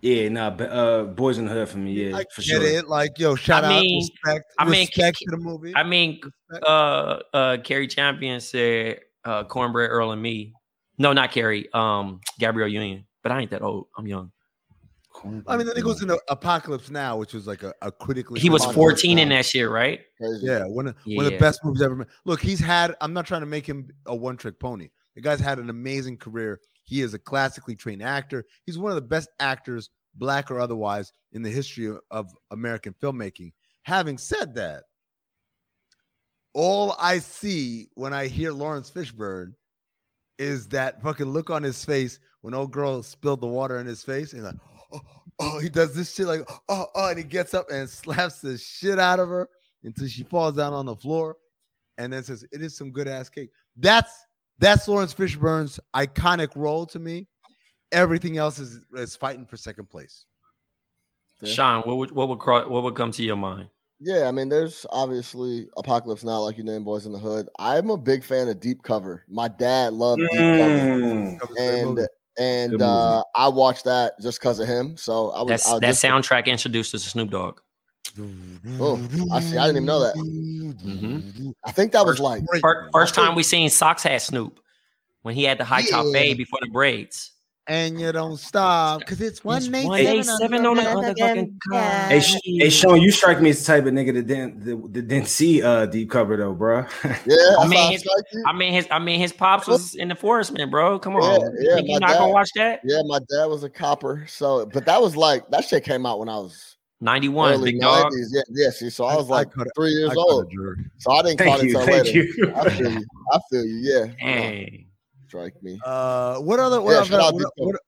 Yeah, 0.00 0.28
nah, 0.28 0.50
but, 0.50 0.70
uh, 0.70 1.04
Boyz 1.06 1.38
n 1.38 1.46
the 1.46 1.50
Hood 1.50 1.68
for 1.68 1.78
me. 1.78 1.92
Yeah, 1.92 2.16
I 2.18 2.24
for 2.32 2.42
get 2.42 2.62
sure. 2.62 2.62
it. 2.62 2.88
Like, 2.88 3.18
yo, 3.18 3.34
shout 3.34 3.64
I 3.64 3.66
out, 3.74 3.80
mean- 3.82 4.08
respect, 4.24 4.52
I 4.56 4.64
mean, 4.64 4.86
respect 4.86 5.18
to 5.18 5.30
the 5.32 5.36
movie. 5.38 5.72
I 5.74 5.82
mean, 5.82 6.20
Respect. 6.48 6.64
uh, 6.68 7.18
uh, 7.34 7.56
Cari 7.64 7.88
Champion 7.88 8.40
said, 8.40 9.00
uh, 9.24 9.42
Cornbread 9.42 9.90
Earl 9.90 10.12
and 10.12 10.22
me. 10.22 10.54
No, 10.98 11.12
not 11.12 11.32
Carrie. 11.32 11.68
Um, 11.74 12.20
Gabrielle 12.38 12.68
Union. 12.68 13.06
But 13.24 13.32
I 13.32 13.40
ain't 13.40 13.50
that 13.50 13.62
old. 13.62 13.88
I'm 13.98 14.06
young. 14.06 14.30
I 15.46 15.56
mean, 15.56 15.66
then 15.66 15.76
he 15.76 15.82
goes 15.82 16.02
into 16.02 16.20
Apocalypse 16.28 16.90
Now, 16.90 17.16
which 17.16 17.34
was 17.34 17.46
like 17.46 17.62
a, 17.62 17.72
a 17.82 17.90
critically. 17.90 18.40
He 18.40 18.50
was 18.50 18.62
Apocalypse 18.62 19.02
14 19.02 19.18
in 19.18 19.28
that 19.30 19.46
shit, 19.46 19.68
right? 19.68 20.00
Yeah, 20.20 20.64
one 20.64 20.88
of, 20.88 20.96
one 21.06 21.26
of 21.26 21.32
the 21.32 21.38
best 21.38 21.64
movies 21.64 21.82
ever 21.82 21.96
made. 21.96 22.08
Look, 22.24 22.40
he's 22.40 22.60
had. 22.60 22.94
I'm 23.00 23.12
not 23.12 23.26
trying 23.26 23.42
to 23.42 23.46
make 23.46 23.66
him 23.66 23.88
a 24.06 24.14
one 24.14 24.36
trick 24.36 24.58
pony. 24.58 24.90
The 25.14 25.22
guy's 25.22 25.40
had 25.40 25.58
an 25.58 25.70
amazing 25.70 26.18
career. 26.18 26.60
He 26.84 27.00
is 27.02 27.12
a 27.14 27.18
classically 27.18 27.74
trained 27.76 28.02
actor. 28.02 28.44
He's 28.64 28.78
one 28.78 28.90
of 28.90 28.96
the 28.96 29.02
best 29.02 29.28
actors, 29.40 29.90
black 30.14 30.50
or 30.50 30.60
otherwise, 30.60 31.12
in 31.32 31.42
the 31.42 31.50
history 31.50 31.86
of, 31.86 31.98
of 32.10 32.30
American 32.50 32.94
filmmaking. 33.02 33.52
Having 33.82 34.18
said 34.18 34.54
that, 34.54 34.84
all 36.54 36.94
I 36.98 37.18
see 37.18 37.88
when 37.94 38.12
I 38.12 38.26
hear 38.26 38.52
Laurence 38.52 38.90
Fishburne 38.90 39.54
is 40.38 40.68
that 40.68 41.02
fucking 41.02 41.26
look 41.26 41.50
on 41.50 41.62
his 41.62 41.84
face 41.84 42.20
when 42.42 42.54
old 42.54 42.70
girl 42.70 43.02
spilled 43.02 43.40
the 43.40 43.46
water 43.46 43.78
in 43.78 43.86
his 43.86 44.02
face 44.02 44.32
and 44.32 44.44
like, 44.44 44.54
oh, 44.92 45.00
oh, 45.38 45.58
he 45.58 45.68
does 45.68 45.94
this 45.94 46.14
shit 46.14 46.26
like, 46.26 46.48
oh, 46.68 46.86
oh, 46.94 47.08
and 47.08 47.18
he 47.18 47.24
gets 47.24 47.54
up 47.54 47.70
and 47.70 47.88
slaps 47.88 48.40
the 48.40 48.58
shit 48.58 48.98
out 48.98 49.20
of 49.20 49.28
her 49.28 49.48
until 49.84 50.08
she 50.08 50.24
falls 50.24 50.56
down 50.56 50.72
on 50.72 50.86
the 50.86 50.96
floor 50.96 51.36
and 51.98 52.12
then 52.12 52.22
says, 52.22 52.44
It 52.52 52.62
is 52.62 52.76
some 52.76 52.90
good 52.90 53.08
ass 53.08 53.28
cake. 53.28 53.50
That's 53.76 54.12
that's 54.58 54.88
Laurence 54.88 55.14
Fishburne's 55.14 55.78
iconic 55.94 56.50
role 56.56 56.86
to 56.86 56.98
me. 56.98 57.26
Everything 57.92 58.36
else 58.38 58.58
is, 58.58 58.80
is 58.94 59.16
fighting 59.16 59.46
for 59.46 59.56
second 59.56 59.88
place. 59.88 60.26
Yeah. 61.40 61.52
Sean, 61.52 61.82
what 61.82 61.96
would 61.96 62.10
what 62.10 62.28
would 62.28 62.38
cro- 62.38 62.68
what 62.68 62.82
would 62.82 62.94
come 62.94 63.12
to 63.12 63.22
your 63.22 63.36
mind? 63.36 63.68
Yeah, 64.00 64.28
I 64.28 64.30
mean, 64.30 64.48
there's 64.48 64.86
obviously 64.90 65.68
Apocalypse 65.76 66.22
Now, 66.22 66.40
like 66.40 66.56
you 66.56 66.62
name 66.62 66.84
Boyz 66.84 67.06
n 67.06 67.12
the 67.12 67.18
Hood. 67.18 67.48
I'm 67.58 67.90
a 67.90 67.96
big 67.96 68.22
fan 68.22 68.48
of 68.48 68.60
Deep 68.60 68.82
Cover. 68.82 69.24
My 69.28 69.48
dad 69.48 69.92
loved 69.92 70.20
Deep 70.20 70.30
Cover, 70.30 70.38
Mm. 70.38 71.38
That 71.38 71.48
was 71.48 71.50
a 71.50 71.54
great 71.54 71.80
and 71.80 71.88
movie. 71.88 72.06
And 72.38 72.80
uh, 72.82 73.22
I 73.34 73.48
watched 73.48 73.84
that 73.84 74.14
just 74.20 74.40
because 74.40 74.58
of 74.60 74.68
him. 74.68 74.96
So 74.96 75.30
I 75.30 75.42
was 75.42 75.66
I 75.66 75.72
was 75.72 75.80
that 75.80 75.86
just- 75.88 76.04
soundtrack 76.04 76.46
introduced 76.46 76.94
us 76.94 77.02
to 77.04 77.10
Snoop 77.10 77.30
Dogg. 77.30 77.60
Oh, 78.80 78.96
I 79.32 79.40
see. 79.40 79.56
I 79.56 79.66
didn't 79.66 79.76
even 79.76 79.84
know 79.84 80.00
that. 80.00 80.14
Mhm. 80.16 81.52
I 81.64 81.70
think 81.72 81.92
that 81.92 82.04
was 82.04 82.18
like 82.18 82.44
Great, 82.46 82.60
Fir- 82.62 82.82
man. 82.82 82.90
First 82.92 83.14
time 83.14 83.34
we 83.34 83.42
seen 83.42 83.68
Socks 83.70 84.02
had 84.02 84.20
Snoop 84.22 84.58
when 85.22 85.34
he 85.34 85.44
had 85.44 85.58
the 85.58 85.64
high 85.64 85.82
top 85.82 86.06
Yeah. 86.06 86.12
fade 86.12 86.36
before 86.38 86.58
the 86.62 86.68
braids. 86.70 87.32
And 87.68 88.00
you 88.00 88.10
don't 88.12 88.38
stop 88.38 89.00
because 89.00 89.20
it's 89.20 89.44
one 89.44 89.58
It's 89.58 89.66
eight 89.68 89.86
187 89.86 90.66
on 90.66 90.76
the 90.76 90.82
motherfucking 90.82 91.58
car. 91.70 91.80
Hey, 92.08 92.20
hey, 92.58 92.70
Sean, 92.70 93.00
you 93.00 93.10
strike 93.10 93.40
me 93.40 93.50
as 93.50 93.60
the 93.60 93.66
type 93.72 93.86
of 93.86 93.92
nigga 93.92 94.14
that 94.14 94.26
didn't 94.26 94.64
that, 94.64 94.92
that 94.94 95.08
didn't 95.08 95.28
see 95.28 95.62
uh 95.62 95.86
deep 95.86 96.10
cover 96.10 96.36
though, 96.36 96.54
bro. 96.54 96.86
yeah. 97.04 97.14
I 97.26 97.56
I 97.60 97.66
mean, 97.68 97.70
mean, 97.70 97.92
his- 97.92 98.08
I 98.46 98.52
mean 98.52 98.72
his 98.72 98.88
I 98.90 98.98
mean 98.98 99.20
his 99.20 99.32
pops 99.32 99.66
was 99.68 99.94
in 99.94 100.08
the 100.08 100.14
enforcement, 100.14 100.70
bro. 100.70 100.98
Come 100.98 101.16
on. 101.16 101.40
Yeah, 101.60 101.74
yeah, 101.74 101.76
you 101.82 101.92
my 102.00 102.06
not 102.06 102.18
gonna 102.18 102.32
watch 102.32 102.50
that? 102.56 102.80
yeah, 102.84 103.02
my 103.06 103.18
dad 103.30 103.46
was 103.46 103.62
a 103.64 103.70
copper. 103.70 104.24
So, 104.28 104.66
but 104.66 104.86
that 104.86 105.00
was 105.00 105.16
like 105.16 105.48
that 105.50 105.64
shit 105.64 105.84
came 105.84 106.06
out 106.06 106.18
when 106.18 106.28
I 106.28 106.36
was 106.38 106.76
91, 107.00 107.52
early 107.52 107.72
big 107.72 107.80
dog. 107.80 108.12
90s. 108.12 108.26
Yeah, 108.32 108.42
yeah. 108.50 108.70
See, 108.70 108.90
so 108.90 109.04
I 109.04 109.14
was 109.14 109.26
I 109.30 109.34
like 109.34 109.52
coulda- 109.52 109.70
three 109.76 109.90
years 109.92 110.10
I 110.10 110.14
old. 110.16 110.52
So 110.98 111.12
I 111.12 111.22
didn't 111.22 111.38
call 111.38 111.58
thank 111.58 111.62
it 111.64 111.68
you, 111.70 111.78
until 111.78 111.94
thank 111.94 112.06
later. 112.06 112.18
you. 112.18 112.52
I 112.56 112.70
feel 112.70 112.90
you. 112.92 113.06
I 113.32 113.38
feel 113.50 113.64
you. 113.64 113.76
Yeah. 113.82 114.04
No, 114.06 114.12
Hey. 114.18 114.86
Strike 115.28 115.62
me. 115.62 115.78
Uh, 115.84 116.38
what 116.38 116.58
other? 116.58 116.80
What 116.80 116.92
Yeah, 116.92 116.98
other? 116.98 117.06
shout 117.08 117.34
what- 117.34 117.52
what- 117.56 117.80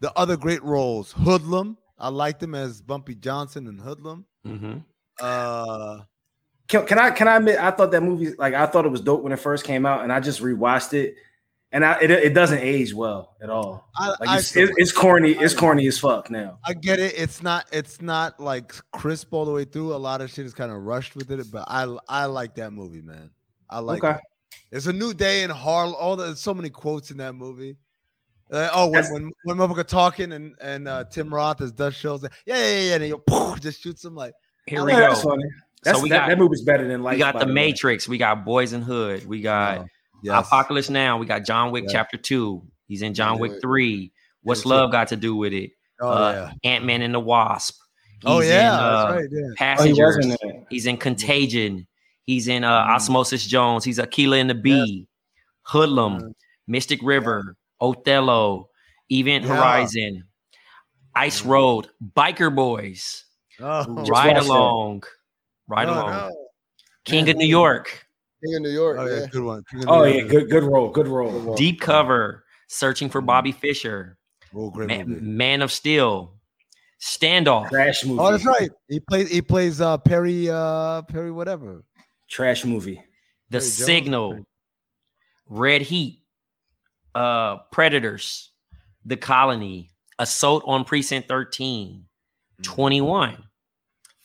the 0.00 0.12
other 0.16 0.36
great 0.36 0.62
roles? 0.62 1.12
Hoodlum. 1.12 1.76
I 1.98 2.08
liked 2.08 2.42
him 2.42 2.54
as 2.54 2.80
Bumpy 2.80 3.14
Johnson 3.16 3.66
and 3.66 3.80
Hoodlum. 3.80 4.24
Mhm. 4.46 4.84
Uh, 5.20 6.02
Can, 6.68 6.86
can 6.86 6.98
I 6.98 7.10
can 7.10 7.26
I 7.28 7.36
admit 7.36 7.58
I 7.58 7.70
thought 7.72 7.90
that 7.92 8.02
movie 8.02 8.34
like 8.38 8.54
I 8.54 8.66
thought 8.66 8.84
it 8.84 8.90
was 8.90 9.00
dope 9.00 9.22
when 9.22 9.32
it 9.32 9.38
first 9.40 9.64
came 9.64 9.84
out, 9.86 10.02
and 10.04 10.12
I 10.12 10.20
just 10.20 10.40
rewatched 10.42 10.92
it, 10.92 11.16
and 11.72 11.82
I 11.84 11.98
it, 12.00 12.10
it 12.10 12.34
doesn't 12.34 12.58
age 12.58 12.92
well 12.94 13.36
at 13.42 13.48
all. 13.50 13.88
I, 13.96 14.08
Like 14.20 14.28
I, 14.28 14.38
it's, 14.38 14.48
still 14.48 14.68
it- 14.68 14.74
it's 14.76 14.92
corny. 14.92 15.32
It's 15.32 15.54
corny 15.54 15.86
as 15.88 15.98
fuck 15.98 16.30
now. 16.30 16.58
I 16.64 16.74
get 16.74 17.00
it. 17.00 17.14
It's 17.16 17.42
not. 17.42 17.64
It's 17.72 18.00
not 18.02 18.38
like 18.38 18.74
crisp 18.92 19.32
all 19.32 19.44
the 19.46 19.50
way 19.52 19.64
through. 19.64 19.94
A 19.94 19.96
lot 19.96 20.20
of 20.20 20.30
shit 20.30 20.44
is 20.46 20.52
kind 20.54 20.70
of 20.70 20.82
rushed 20.82 21.16
with 21.16 21.30
it, 21.32 21.50
but 21.50 21.64
I 21.68 21.96
I 22.08 22.26
like 22.26 22.54
that 22.56 22.72
movie, 22.72 23.02
man. 23.02 23.30
I 23.70 23.80
like. 23.80 24.04
Okay. 24.04 24.16
it. 24.16 24.20
It's 24.70 24.86
a 24.86 24.92
new 24.92 25.14
day 25.14 25.42
in 25.42 25.50
Harlem. 25.50 25.94
All 25.98 26.16
the 26.16 26.36
so 26.36 26.52
many 26.54 26.70
quotes 26.70 27.10
in 27.10 27.16
that 27.18 27.34
movie. 27.34 27.76
Uh, 28.50 28.68
oh, 28.72 28.84
when 28.86 28.92
That's- 28.92 29.12
when 29.12 29.30
when 29.44 29.56
motherfucker 29.56 29.86
talking 29.86 30.32
and 30.32 30.54
and 30.60 30.88
uh, 30.88 31.04
Tim 31.04 31.32
Roth 31.32 31.60
as 31.60 31.72
Dutch 31.72 31.96
Schultz, 31.96 32.24
yeah, 32.46 32.56
yeah, 32.56 32.64
yeah, 32.64 32.80
yeah, 32.80 32.94
and 32.94 33.04
he 33.04 33.14
poof, 33.26 33.60
just 33.60 33.80
shoots 33.80 34.04
him 34.04 34.14
like. 34.14 34.32
Here 34.66 34.84
we 34.84 34.92
go. 34.92 34.98
that's 34.98 35.22
funny. 35.22 35.44
That's, 35.82 36.02
we 36.02 36.08
that, 36.10 36.20
got- 36.20 36.28
that 36.28 36.38
movie's 36.38 36.62
better 36.62 36.86
than 36.86 37.02
Lights. 37.02 37.14
We 37.16 37.18
got 37.20 37.34
by 37.34 37.40
the 37.40 37.46
way. 37.46 37.52
Matrix. 37.52 38.08
We 38.08 38.18
got 38.18 38.44
Boys 38.44 38.72
in 38.72 38.82
Hood. 38.82 39.26
We 39.26 39.40
got 39.40 39.78
Oh, 39.80 39.86
yes. 40.22 40.46
Apocalypse 40.46 40.90
Now. 40.90 41.18
We 41.18 41.26
got 41.26 41.44
John 41.44 41.70
Wick 41.72 41.84
Yeah. 41.86 41.92
Chapter 41.92 42.16
Two. 42.16 42.62
He's 42.86 43.02
in 43.02 43.14
John 43.14 43.38
Wick. 43.38 43.60
Three. 43.60 44.12
What's 44.42 44.62
too. 44.62 44.68
love 44.70 44.92
got 44.92 45.08
to 45.08 45.16
do 45.16 45.34
with 45.36 45.52
it? 45.52 45.70
Oh 46.00 46.08
uh, 46.08 46.50
Ant 46.64 46.84
Man 46.84 47.02
and 47.02 47.12
the 47.14 47.20
Wasp. 47.20 47.76
Oh 48.24 48.40
yeah, 48.40 48.60
in, 48.60 48.80
uh, 48.80 49.00
that's 49.10 49.16
right. 49.20 49.28
Yeah. 49.30 49.40
Oh, 49.42 49.48
he 49.48 49.54
Passengers. 49.56 50.16
was 50.16 50.26
in. 50.42 50.66
He's 50.70 50.86
in 50.86 50.96
Contagion. 50.96 51.86
He's 52.28 52.46
in 52.46 52.62
uh, 52.62 52.82
Mm-hmm. 52.82 52.90
Osmosis 52.90 53.46
Jones. 53.46 53.84
He's 53.84 53.98
Akeelah 53.98 54.38
and 54.38 54.50
the 54.50 54.54
Bee, 54.54 55.08
Hoodlum, 55.62 56.34
Mystic 56.66 57.00
River, 57.02 57.56
Othello, 57.80 58.68
Event 59.10 59.46
Yeah. 59.46 59.56
Horizon, 59.56 60.24
Ice 61.14 61.40
Mhm. 61.40 61.48
Road, 61.48 61.88
Biker 62.14 62.54
Boys, 62.54 63.24
Oh, 63.58 63.64
Ride 63.64 63.96
watched 63.96 64.34
that. 64.34 64.42
Along, 64.44 65.02
Ride 65.68 65.86
no, 65.86 65.94
Along, 65.94 66.10
no. 66.10 66.48
King 67.06 67.24
Man, 67.24 67.30
of 67.30 67.36
New 67.38 67.46
York, 67.46 68.06
King 68.44 68.56
of 68.56 68.60
New 68.62 68.68
York. 68.72 68.98
Oh 69.00 69.06
yeah, 69.06 69.20
yeah. 69.20 69.26
good 69.28 69.42
one. 69.42 69.64
King 69.70 69.82
of 69.84 69.88
Oh 69.88 70.04
New 70.04 70.12
yeah, 70.12 70.22
good 70.24 70.50
good 70.50 70.64
role, 70.64 70.90
good 70.90 71.08
role. 71.08 71.54
Deep 71.56 71.80
Cover, 71.80 72.44
Searching 72.66 73.08
for 73.08 73.22
Bobby 73.22 73.52
Fischer, 73.52 74.18
Oh, 74.54 74.68
great 74.70 74.88
Ma- 74.90 75.04
Man 75.06 75.62
of 75.62 75.72
Steel, 75.72 76.34
Standoff, 77.00 77.70
Trash 77.70 78.04
movie. 78.04 78.20
Oh, 78.20 78.30
that's 78.32 78.44
right. 78.44 78.70
He 78.86 79.00
plays. 79.00 79.30
He 79.30 79.40
plays 79.40 79.80
uh, 79.80 79.96
Perry. 79.96 80.50
Uh, 80.50 81.00
Perry, 81.02 81.30
whatever. 81.32 81.84
Trash 82.28 82.64
movie. 82.64 83.02
The 83.50 83.58
Terry 83.60 83.70
Jones. 83.70 83.84
Signal, 83.86 84.38
Red 85.46 85.82
Heat, 85.82 86.22
uh, 87.14 87.58
Predators, 87.72 88.50
The 89.06 89.16
Colony, 89.16 89.90
Assault 90.18 90.62
on 90.66 90.84
Precinct 90.84 91.28
13, 91.28 92.04
21, 92.62 93.42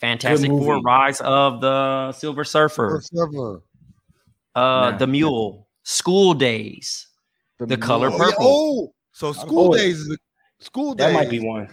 Fantastic 0.02 0.50
movie. 0.52 0.66
Four, 0.66 0.82
Rise 0.82 1.22
of 1.22 1.62
the 1.62 2.12
Silver 2.12 2.44
Surfer, 2.44 3.02
Surfer. 3.04 3.62
uh, 4.56 4.60
Nah. 4.92 4.98
The 4.98 5.08
Mule, 5.08 5.70
School 5.84 6.34
Days, 6.34 7.08
The 7.60 7.78
Color 7.78 8.10
Oh, 8.10 8.12
yeah. 8.12 8.18
Purple. 8.18 8.46
Oh, 8.46 8.94
so 9.14 9.32
School 9.32 9.70
Oh, 9.74 9.78
Days 9.78 10.00
is 10.02 10.10
a, 10.10 10.18
School 10.64 10.94
Days. 10.94 11.08
That 11.08 11.14
might 11.14 11.30
be 11.30 11.40
one. 11.40 11.70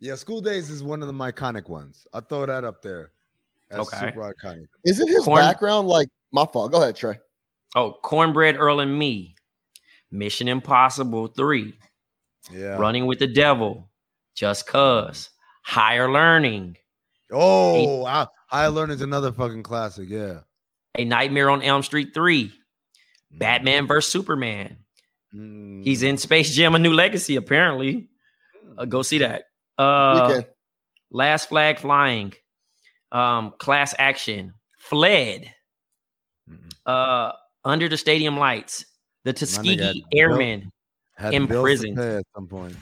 Yeah, 0.00 0.16
School 0.16 0.40
Days 0.40 0.70
is 0.70 0.82
one 0.82 1.02
of 1.02 1.06
the 1.08 1.14
iconic 1.14 1.68
ones. 1.68 2.04
I 2.12 2.18
throw 2.20 2.46
that 2.46 2.64
up 2.64 2.82
there. 2.82 3.12
That's 3.70 3.92
Okay. 3.92 4.08
super 4.08 4.32
iconic. 4.34 4.66
Isn't 4.84 5.08
his 5.08 5.24
Corn- 5.24 5.40
background 5.40 5.88
like 5.88 6.08
my 6.32 6.46
fault? 6.46 6.72
Go 6.72 6.80
ahead, 6.82 6.96
Trey. 6.96 7.18
Oh, 7.76 7.92
Cornbread 8.02 8.56
Earl 8.56 8.80
and 8.80 8.98
Me, 8.98 9.34
Mission 10.10 10.48
Impossible 10.48 11.26
3, 11.28 11.74
Yeah. 12.50 12.76
Running 12.78 13.06
with 13.06 13.18
the 13.18 13.26
Devil, 13.26 13.90
Just 14.34 14.66
Cause, 14.66 15.30
Higher 15.64 16.10
Learning, 16.10 16.76
Oh, 17.30 18.06
I, 18.06 18.26
High 18.46 18.68
Learning 18.68 18.94
is 18.96 19.02
another 19.02 19.32
fucking 19.32 19.62
classic. 19.62 20.08
Yeah. 20.08 20.40
A 20.96 21.04
Nightmare 21.04 21.50
on 21.50 21.60
Elm 21.62 21.82
Street 21.82 22.14
3, 22.14 22.50
Batman 23.30 23.86
vs. 23.86 24.10
Superman. 24.10 24.78
Mm. 25.34 25.84
He's 25.84 26.02
in 26.02 26.16
Space 26.16 26.54
Jam: 26.54 26.74
A 26.74 26.78
New 26.78 26.94
Legacy. 26.94 27.36
Apparently, 27.36 28.08
uh, 28.78 28.86
go 28.86 29.02
see 29.02 29.18
that. 29.18 29.44
Uh, 29.76 30.40
Last 31.10 31.50
Flag 31.50 31.78
Flying, 31.78 32.32
um, 33.12 33.52
Class 33.58 33.94
Action, 33.98 34.52
Fled, 34.78 35.52
uh, 36.86 37.32
Under 37.64 37.88
the 37.88 37.96
Stadium 37.96 38.36
Lights, 38.38 38.84
The 39.24 39.32
Tuskegee 39.32 40.04
Airmen. 40.14 40.70
Had 41.16 41.34
in 41.34 41.48
prison. 41.48 41.98
at 41.98 42.24
some 42.34 42.46
point. 42.46 42.76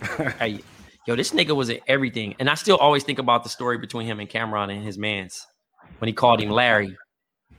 Hey, 0.38 0.60
yo, 1.06 1.14
this 1.16 1.30
nigga 1.32 1.54
was 1.54 1.68
in 1.70 1.78
everything, 1.88 2.34
and 2.40 2.48
I 2.50 2.54
still 2.54 2.76
always 2.76 3.02
think 3.04 3.18
about 3.18 3.42
the 3.44 3.48
story 3.48 3.78
between 3.78 4.06
him 4.06 4.18
and 4.20 4.28
Cam'ron 4.28 4.72
and 4.74 4.82
his 4.84 4.96
man's 4.98 5.44
when 5.98 6.06
he 6.08 6.12
called 6.12 6.40
him 6.40 6.50
Larry. 6.50 6.96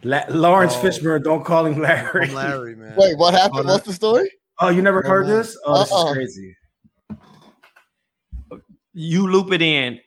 La- 0.03 0.23
Laurence 0.29 0.73
Oh. 0.75 0.81
Fishburne, 0.83 1.23
don't 1.23 1.43
call 1.45 1.65
him 1.65 1.81
Larry. 1.81 2.27
I'm 2.29 2.33
Larry, 2.33 2.75
man. 2.75 2.95
Wait, 2.97 3.17
what 3.17 3.33
happened? 3.33 3.67
Oh, 3.67 3.73
What's 3.73 3.85
the 3.85 3.93
story? 3.93 4.29
Oh, 4.59 4.69
you 4.69 4.81
never 4.81 5.01
heard 5.01 5.25
Uh-uh. 5.27 5.37
this? 5.37 5.57
Oh, 5.65 5.79
this 5.79 5.91
Uh-uh. 5.91 6.05
is 6.11 6.13
crazy. 6.13 6.55
You 8.93 9.27
loop 9.29 9.51
it 9.53 9.61
in 9.61 9.99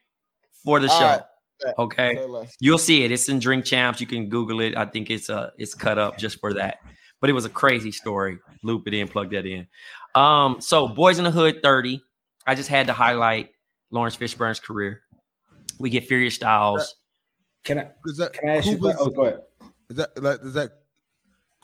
for 0.65 0.81
the 0.81 0.89
All 0.91 0.99
show, 0.99 1.07
right. 1.07 1.23
Bet. 1.65 1.75
okay? 1.79 2.19
You'll 2.61 2.79
see 2.79 3.05
it. 3.05 3.11
It's 3.13 3.29
in 3.29 3.39
Drink 3.39 3.65
Champs. 3.65 4.01
You 4.01 4.07
can 4.07 4.29
Google 4.29 4.61
it. 4.61 4.77
I 4.77 4.85
think 4.85 5.11
it's 5.11 5.31
uh 5.31 5.51
it's 5.59 5.75
cut 5.75 5.99
up 5.99 6.19
just 6.19 6.41
for 6.41 6.53
that. 6.55 6.79
But 7.21 7.31
it 7.31 7.35
was 7.35 7.45
a 7.45 7.49
crazy 7.51 7.93
story. 7.93 8.39
Loop 8.63 8.87
it 8.89 8.95
in, 8.95 9.07
plug 9.09 9.31
that 9.31 9.47
in. 9.47 9.67
Um, 10.15 10.61
so 10.61 10.89
Boyz 10.89 11.19
n 11.19 11.25
the 11.25 11.31
Hood 11.31 11.63
30. 11.63 12.03
I 12.47 12.55
just 12.55 12.69
had 12.69 12.89
to 12.89 12.93
highlight 12.93 13.51
Laurence 13.91 14.17
Fishburne's 14.17 14.59
career. 14.61 15.03
We 15.79 15.89
get 15.91 16.07
Furious 16.07 16.35
Styles. 16.35 16.97
Can 17.65 17.79
I 17.79 17.91
Is 18.07 18.17
that 18.17 18.33
can 18.33 18.49
I 18.49 18.57
ask 18.57 18.67
you? 18.67 18.79
Oh, 18.83 19.09
go 19.11 19.23
ahead. 19.27 19.41
Is 19.89 19.97
that 19.97 20.21
like, 20.23 20.41
is 20.43 20.55
that 20.55 20.71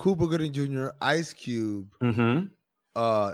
Cuba 0.00 0.26
Gooding 0.28 0.52
Jr., 0.52 0.88
Ice 1.00 1.32
Cube, 1.32 1.88
Mm-hmm. 2.00 2.46
uh, 2.94 3.32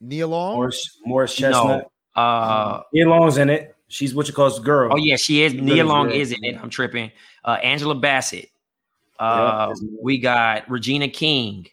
Neil 0.00 0.28
Long? 0.28 0.54
Morris 0.56 0.98
Morris 1.04 1.34
Chestnut. 1.34 1.88
No. 2.16 2.22
Uh, 2.22 2.82
Nia 2.92 3.08
Long's 3.08 3.38
in 3.38 3.50
it. 3.50 3.74
She's 3.94 4.12
what 4.12 4.26
you 4.26 4.34
call 4.34 4.50
the 4.50 4.60
girl. 4.60 4.90
oh 4.92 4.96
yeah, 4.96 5.14
she 5.14 5.42
is. 5.44 5.52
She 5.52 5.60
Nia 5.60 5.84
Long 5.84 6.08
well. 6.08 6.16
is 6.16 6.32
in 6.32 6.42
it. 6.42 6.56
I'm 6.60 6.68
tripping. 6.68 7.12
Uh, 7.44 7.58
Angela 7.62 7.94
Bassett. 7.94 8.50
Uh, 9.20 9.68
that's- 9.68 9.84
we 10.02 10.18
got 10.18 10.68
Regina 10.68 11.06
King, 11.08 11.68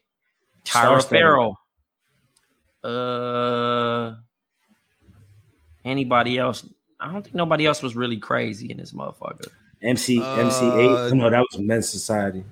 Tyra 0.63 1.01
Star-studded. 1.01 1.19
Ferrell. 1.19 1.57
Uh, 2.83 4.15
anybody 5.83 6.37
else? 6.37 6.63
I 6.99 7.11
don't 7.11 7.23
think 7.23 7.33
nobody 7.35 7.65
else 7.65 7.81
was 7.81 7.95
really 7.95 8.17
crazy 8.17 8.69
in 8.69 8.77
this 8.77 8.93
motherfucker. 8.93 9.47
MC 9.81 10.21
MC 10.21 10.65
Uh, 10.67 10.77
eight. 10.77 11.13
No, 11.15 11.29
that 11.31 11.39
was 11.51 11.59
Men's 11.59 11.89
Society. 11.89 12.43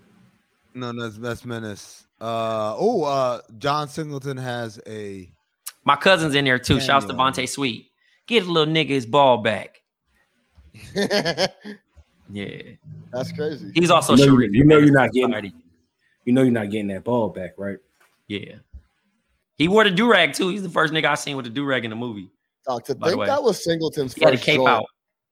No, 0.74 0.91
no, 0.91 1.03
that's, 1.03 1.17
that's 1.17 1.45
Menace. 1.45 2.05
Uh, 2.20 2.74
oh, 2.76 3.03
uh, 3.03 3.41
John 3.59 3.88
Singleton 3.88 4.38
has 4.38 4.80
a. 4.88 5.30
My 5.86 5.95
cousin's 5.95 6.34
in 6.34 6.45
there 6.45 6.57
too. 6.57 6.80
Shouts 6.80 7.05
to 7.05 7.13
Cameo. 7.13 7.32
Vonte 7.32 7.47
Sweet. 7.47 7.89
Get 8.30 8.46
a 8.46 8.52
little 8.52 8.72
nigga 8.72 8.90
his 8.90 9.08
ball 9.08 9.40
back. 9.40 9.82
Yeah, 12.32 12.62
That's 13.12 13.32
crazy. 13.32 13.72
he's 13.74 13.90
also 13.90 14.14
You 14.16 14.20
know, 14.28 14.34
Sharif. 14.34 14.52
You 14.54 14.64
know 14.64 14.78
you're 14.78 14.92
not 14.94 15.12
getting- 15.12 15.30
Society. 15.32 15.52
You 16.26 16.34
know 16.34 16.44
you're 16.44 16.52
not 16.52 16.70
getting 16.70 16.86
that 16.90 17.04
ball 17.04 17.30
back, 17.30 17.54
right? 17.58 17.78
Yeah, 18.28 18.58
he 19.56 19.68
wore 19.68 19.84
the 19.84 19.90
do 19.90 20.08
rag 20.12 20.34
too. 20.34 20.50
He's 20.50 20.62
the 20.62 20.70
first 20.70 20.94
nigga 20.94 21.06
I 21.06 21.16
seen 21.16 21.36
with 21.38 21.46
the 21.46 21.50
do 21.52 21.66
rag 21.66 21.86
in 21.86 21.90
the 21.90 21.96
movie. 21.96 22.30
Dog, 22.68 22.86
to 22.86 22.94
By 22.94 23.08
the 23.08 23.12
think 23.14 23.22
way. 23.22 23.26
that 23.26 23.42
was 23.42 23.64
Singleton's 23.64 24.14
He 24.14 24.24
had 24.24 24.36
a 24.36 24.38
first 24.38 24.46
cape 24.46 24.60
out. 24.62 24.86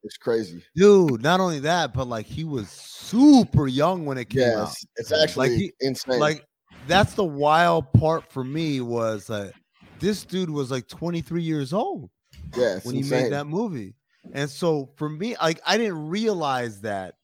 is 0.03 0.17
crazy. 0.17 0.63
Dude, 0.75 1.21
not 1.21 1.39
only 1.39 1.59
that, 1.59 1.93
but 1.93 2.07
like 2.07 2.25
he 2.25 2.43
was 2.43 2.67
super 2.69 3.67
young 3.67 4.03
when 4.07 4.17
it 4.17 4.29
came 4.29 4.57
out. 4.57 4.73
It's 4.95 5.11
actually 5.11 5.49
Like 5.49 5.57
he- 5.59 5.73
insane. 5.81 6.19
Like 6.19 6.45
that's 6.87 7.13
the 7.13 7.25
wild 7.25 7.93
part 7.93 8.23
for 8.31 8.43
me 8.43 8.81
was 8.81 9.27
that 9.27 9.53
this 9.99 10.25
dude 10.25 10.49
was 10.49 10.71
like 10.71 10.87
23 10.87 11.43
years 11.43 11.73
old 11.73 12.09
it's 12.55 12.85
when 12.85 12.95
he 12.95 13.01
insane. 13.01 13.23
made 13.23 13.31
that 13.33 13.47
movie. 13.47 13.95
And 14.33 14.49
so 14.49 14.89
for 14.95 15.09
me, 15.09 15.35
like 15.41 15.59
I 15.65 15.77
didn't 15.77 16.09
realize 16.09 16.81
that. 16.81 17.15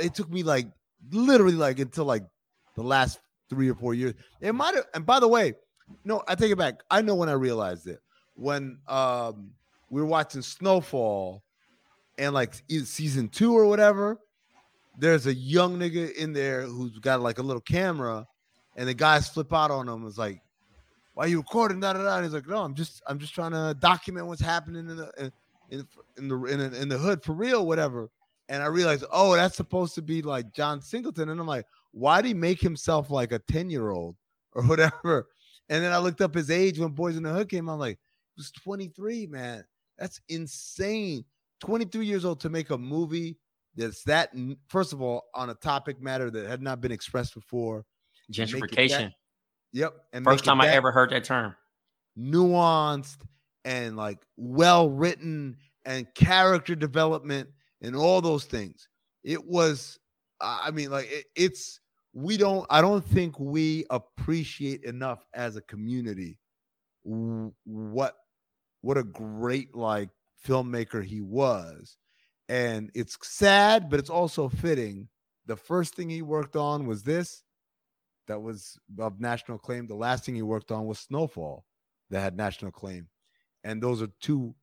It 0.00 0.14
took 0.14 0.30
me 0.30 0.42
like 0.42 0.68
literally 1.10 1.54
like 1.54 1.78
until 1.78 2.04
like 2.04 2.24
the 2.74 2.82
last 2.82 3.20
three 3.50 3.68
or 3.68 3.74
four 3.74 3.94
years. 3.94 4.14
It 4.40 4.54
might 4.54 4.74
have, 4.74 4.84
and 4.94 5.04
by 5.04 5.20
the 5.20 5.28
way, 5.28 5.54
no, 6.04 6.22
I 6.26 6.34
take 6.34 6.50
it 6.50 6.56
back. 6.56 6.82
I 6.90 7.02
know 7.02 7.14
when 7.14 7.28
I 7.28 7.32
realized 7.32 7.86
it. 7.86 8.00
When 8.34 8.78
um 8.88 9.50
we 9.90 10.00
were 10.00 10.06
watching 10.06 10.42
Snowfall 10.42 11.42
and 12.18 12.32
like 12.32 12.54
season 12.68 13.28
two 13.28 13.54
or 13.56 13.66
whatever, 13.66 14.18
there's 14.98 15.26
a 15.26 15.34
young 15.34 15.78
nigga 15.78 16.12
in 16.14 16.32
there 16.32 16.62
who's 16.62 16.98
got 16.98 17.20
like 17.20 17.38
a 17.38 17.42
little 17.42 17.60
camera, 17.60 18.26
and 18.76 18.88
the 18.88 18.94
guys 18.94 19.28
flip 19.28 19.52
out 19.52 19.70
on 19.70 19.88
him. 19.88 20.06
It's 20.06 20.18
like, 20.18 20.40
why 21.14 21.26
you 21.26 21.38
recording? 21.38 21.80
Da, 21.80 21.92
da, 21.92 22.02
da. 22.02 22.16
And 22.16 22.24
he's 22.24 22.34
like, 22.34 22.46
no, 22.48 22.62
I'm 22.62 22.74
just 22.74 23.02
I'm 23.06 23.18
just 23.18 23.34
trying 23.34 23.52
to 23.52 23.76
document 23.78 24.26
what's 24.26 24.40
happening 24.40 24.88
in 24.88 24.96
the 24.96 25.32
in, 25.70 25.86
in, 26.18 26.28
the 26.28 26.44
in, 26.44 26.58
the- 26.58 26.82
in 26.82 26.88
the 26.88 26.98
hood 26.98 27.22
for 27.22 27.32
real, 27.32 27.66
whatever. 27.66 28.10
And 28.48 28.62
I 28.62 28.66
realized, 28.66 29.04
oh, 29.12 29.34
that's 29.34 29.56
supposed 29.56 29.94
to 29.94 30.02
be 30.02 30.20
like 30.20 30.52
John 30.52 30.80
Singleton. 30.82 31.28
And 31.30 31.40
I'm 31.40 31.46
like, 31.46 31.66
why 31.92 32.20
did 32.20 32.28
he 32.28 32.34
make 32.34 32.60
himself 32.60 33.10
like 33.10 33.32
a 33.32 33.38
10 33.38 33.70
year 33.70 33.90
old 33.90 34.16
or 34.52 34.62
whatever? 34.64 35.28
And 35.68 35.82
then 35.82 35.92
I 35.92 35.98
looked 35.98 36.20
up 36.20 36.34
his 36.34 36.50
age 36.50 36.78
when 36.78 36.92
Boyz 36.92 37.16
n 37.16 37.22
the 37.22 37.32
Hood 37.32 37.48
came. 37.48 37.68
I'm 37.68 37.78
like, 37.78 37.98
he 38.34 38.40
was 38.40 38.50
23, 38.50 39.26
man. 39.28 39.64
That's 39.98 40.20
insane. 40.28 41.24
23 41.60 42.04
years 42.04 42.24
old 42.24 42.40
to 42.40 42.50
make 42.50 42.70
a 42.70 42.76
movie 42.78 43.38
that's 43.76 44.02
that, 44.04 44.30
first 44.68 44.92
of 44.92 45.00
all, 45.00 45.22
on 45.34 45.50
a 45.50 45.54
topic 45.54 46.02
matter 46.02 46.30
that 46.30 46.46
had 46.48 46.60
not 46.60 46.80
been 46.80 46.92
expressed 46.92 47.34
before. 47.34 47.86
Gentrification. 48.30 49.12
Yep. 49.72 49.94
And 50.12 50.24
First 50.24 50.44
time 50.44 50.60
I 50.60 50.68
ever 50.68 50.92
heard 50.92 51.10
that 51.10 51.24
term. 51.24 51.54
nuanced 52.18 53.18
and 53.64 53.96
like 53.96 54.18
well 54.36 54.90
written 54.90 55.56
and 55.84 56.12
character 56.14 56.74
development 56.74 57.48
and 57.80 57.96
all 57.96 58.20
those 58.20 58.44
things. 58.44 58.88
It 59.24 59.44
was, 59.44 59.98
I 60.40 60.70
mean, 60.70 60.90
like 60.90 61.10
it, 61.10 61.26
it's 61.36 61.80
we 62.12 62.36
don't. 62.36 62.66
I 62.68 62.80
don't 62.80 63.04
think 63.04 63.38
we 63.40 63.86
appreciate 63.90 64.84
enough 64.84 65.24
as 65.34 65.56
a 65.56 65.62
community 65.62 66.38
what 67.04 68.16
what 68.82 68.98
a 68.98 69.04
great 69.04 69.74
like 69.74 70.10
filmmaker 70.46 71.04
he 71.04 71.20
was, 71.20 71.96
and 72.48 72.90
it's 72.94 73.16
sad, 73.22 73.88
but 73.90 73.98
it's 73.98 74.10
also 74.10 74.48
fitting. 74.48 75.08
The 75.46 75.56
first 75.56 75.94
thing 75.94 76.10
he 76.10 76.22
worked 76.22 76.56
on 76.56 76.86
was 76.86 77.02
this. 77.02 77.42
That 78.28 78.40
was 78.40 78.78
of 78.98 79.20
national 79.20 79.56
acclaim. 79.56 79.86
The 79.86 79.94
last 79.94 80.24
thing 80.24 80.34
he 80.34 80.42
worked 80.42 80.70
on 80.70 80.86
was 80.86 80.98
Snowfall 81.00 81.64
that 82.10 82.20
had 82.20 82.36
national 82.36 82.68
acclaim. 82.68 83.08
And 83.64 83.82
those 83.82 84.02
are 84.02 84.08
two 84.20 84.54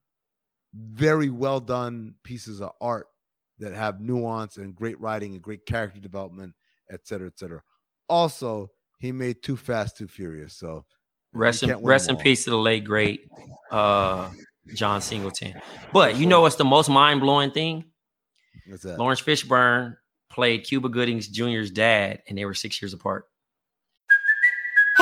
very 0.73 1.29
well 1.29 1.59
done 1.59 2.15
pieces 2.23 2.61
of 2.61 2.71
art 2.79 3.07
that 3.59 3.73
have 3.73 3.99
nuance 3.99 4.57
and 4.57 4.75
great 4.75 4.99
writing 5.01 5.33
and 5.33 5.41
great 5.41 5.65
character 5.65 5.99
development, 5.99 6.53
et 6.91 7.07
cetera, 7.07 7.27
et 7.27 7.37
cetera. 7.37 7.61
Also, 8.07 8.69
he 8.99 9.11
made 9.11 9.43
Too 9.43 9.57
Fast, 9.57 9.97
Too 9.97 10.07
Furious. 10.07 10.53
So 10.53 10.85
Rest 11.31 11.61
in 11.61 11.83
rest 11.83 12.09
in 12.09 12.15
all. 12.15 12.21
peace 12.21 12.45
to 12.45 12.49
the 12.49 12.57
late 12.57 12.83
great 12.83 13.29
uh 13.71 14.31
John 14.73 14.99
Singleton. 15.01 15.61
But 15.93 16.17
you 16.17 16.25
know 16.25 16.41
what's 16.41 16.55
the 16.55 16.65
most 16.65 16.89
mind 16.89 17.21
blowing 17.21 17.51
thing? 17.51 17.85
What's 18.67 18.83
that? 18.83 18.97
Laurence 18.97 19.21
Fishburne 19.21 19.95
played 20.31 20.63
Cuba 20.63 20.89
Gooding's 20.89 21.27
Jr.'s 21.27 21.71
dad, 21.71 22.23
and 22.27 22.37
they 22.37 22.45
were 22.45 22.53
six 22.55 22.81
years 22.81 22.93
apart. 22.93 23.25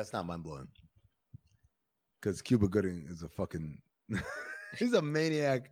That's 0.00 0.14
not 0.14 0.24
mind 0.24 0.42
blowing. 0.42 0.66
Because 2.20 2.40
Cuba 2.40 2.68
Gooding 2.68 3.04
is 3.10 3.22
a 3.22 3.28
fucking 3.28 3.76
he's 4.78 4.94
a 4.94 5.02
maniac. 5.02 5.70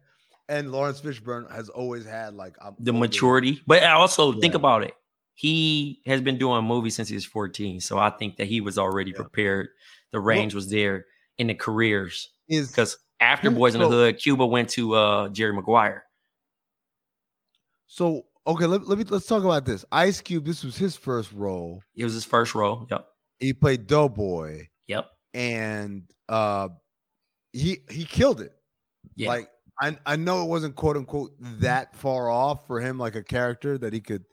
And 0.50 0.70
Laurence 0.70 1.00
Fishburne 1.00 1.50
has 1.50 1.70
always 1.70 2.04
had 2.04 2.34
like 2.34 2.54
I'm 2.60 2.74
The 2.78 2.90
older. 2.92 3.00
maturity, 3.00 3.62
but 3.66 3.82
also 3.84 4.34
think 4.38 4.52
about 4.54 4.82
it. 4.82 4.92
He 5.32 6.02
has 6.04 6.20
been 6.20 6.36
doing 6.36 6.62
movies 6.66 6.94
since 6.94 7.08
he 7.08 7.14
was 7.14 7.24
14. 7.24 7.80
So 7.80 7.98
I 7.98 8.10
think 8.10 8.36
that 8.36 8.48
he 8.48 8.60
was 8.60 8.76
already 8.76 9.12
Yeah. 9.12 9.16
prepared. 9.22 9.68
The 10.12 10.20
range 10.20 10.54
was 10.54 10.68
there 10.68 11.06
in 11.38 11.46
the 11.46 11.54
careers. 11.54 12.28
Because 12.48 12.98
after 13.20 13.50
Here's- 13.50 13.58
Boyz 13.58 13.74
n 13.74 13.80
the 13.80 13.88
Hood, 13.88 14.18
Cuba 14.18 14.44
went 14.44 14.68
to 14.70 14.94
uh 14.94 15.28
Jerry 15.30 15.54
Maguire. 15.54 16.04
so 17.86 18.26
okay. 18.46 18.66
Let, 18.66 18.86
let 18.88 18.98
me 18.98 19.04
let's 19.04 19.26
talk 19.26 19.42
about 19.44 19.64
this. 19.64 19.84
Ice 19.92 20.20
Cube. 20.20 20.44
This 20.44 20.64
was 20.64 20.76
his 20.76 20.96
first 20.96 21.32
role. 21.32 21.82
It 21.96 22.04
was 22.04 22.12
his 22.14 22.24
first 22.26 22.54
role. 22.54 22.86
Yep. 22.90 23.06
He 23.40 23.52
played 23.52 23.86
Doughboy, 23.86 24.66
Yep. 24.88 25.06
and 25.34 26.02
uh, 26.28 26.68
he 27.52 27.78
he 27.90 28.04
killed 28.04 28.40
it. 28.40 28.52
Yeah. 29.16 29.28
Like 29.28 29.50
I 29.80 29.96
I 30.06 30.16
know 30.16 30.42
it 30.42 30.46
wasn't 30.48 30.74
quote 30.76 30.96
unquote 30.96 31.32
that 31.60 31.94
far 31.94 32.30
off 32.30 32.66
for 32.66 32.80
him, 32.80 32.98
like 32.98 33.14
a 33.14 33.22
character 33.22 33.78
that 33.78 33.92
he 33.92 34.00
could, 34.00 34.24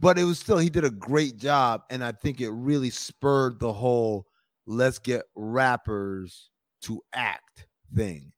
but 0.00 0.18
it 0.18 0.24
was 0.24 0.38
still 0.38 0.58
he 0.58 0.68
did 0.70 0.84
a 0.84 0.90
great 0.90 1.36
job, 1.36 1.82
and 1.90 2.02
I 2.02 2.12
think 2.12 2.40
it 2.40 2.50
really 2.50 2.90
spurred 2.90 3.60
the 3.60 3.72
whole 3.72 4.26
let's 4.66 4.98
get 4.98 5.22
rappers 5.36 6.50
to 6.82 7.00
act 7.12 7.66
thing. 7.94 8.32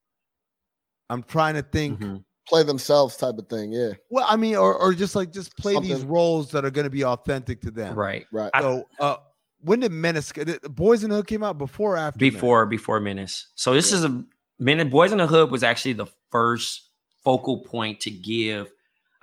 I'm 1.09 1.23
trying 1.23 1.55
to 1.55 1.63
think. 1.63 2.01
Mhm. 2.01 2.25
Play 2.49 2.63
themselves 2.63 3.17
type 3.17 3.39
of 3.39 3.49
thing. 3.49 3.73
Yeah. 3.73 3.95
Well, 4.09 4.25
I 4.29 4.37
mean, 4.37 4.55
or 4.55 4.75
or 4.75 4.95
just 4.95 5.17
like 5.17 5.33
just 5.33 5.57
play 5.57 5.79
these 5.81 6.03
roles 6.05 6.51
that 6.53 6.65
are 6.65 6.71
going 6.71 6.85
to 6.85 6.91
be 6.91 7.05
authentic 7.05 7.61
to 7.63 7.73
them. 7.73 7.97
Right. 7.97 8.25
Right. 8.31 8.53
So, 8.61 8.85
uh, 9.01 9.17
when 9.61 9.81
did 9.81 9.93
Menace? 9.93 10.33
The 10.33 10.59
Boyz 10.65 11.03
n 11.05 11.11
the 11.11 11.17
Hood 11.17 11.27
came 11.27 11.43
out 11.43 11.59
before 11.59 11.95
or 11.95 11.97
after? 11.97 12.19
Menace? 12.19 12.35
before 12.35 12.67
before 12.67 13.01
Menace. 13.01 13.49
So 13.55 13.75
this 13.75 13.93
is 13.93 14.05
a 14.05 14.25
Menace. 14.59 14.93
Boyz 14.93 15.13
n 15.13 15.19
the 15.19 15.27
Hood 15.27 15.51
was 15.51 15.63
actually 15.63 15.95
the 15.95 16.07
first 16.31 16.91
focal 17.25 17.61
point 17.61 18.01
to 18.01 18.11
give 18.11 18.71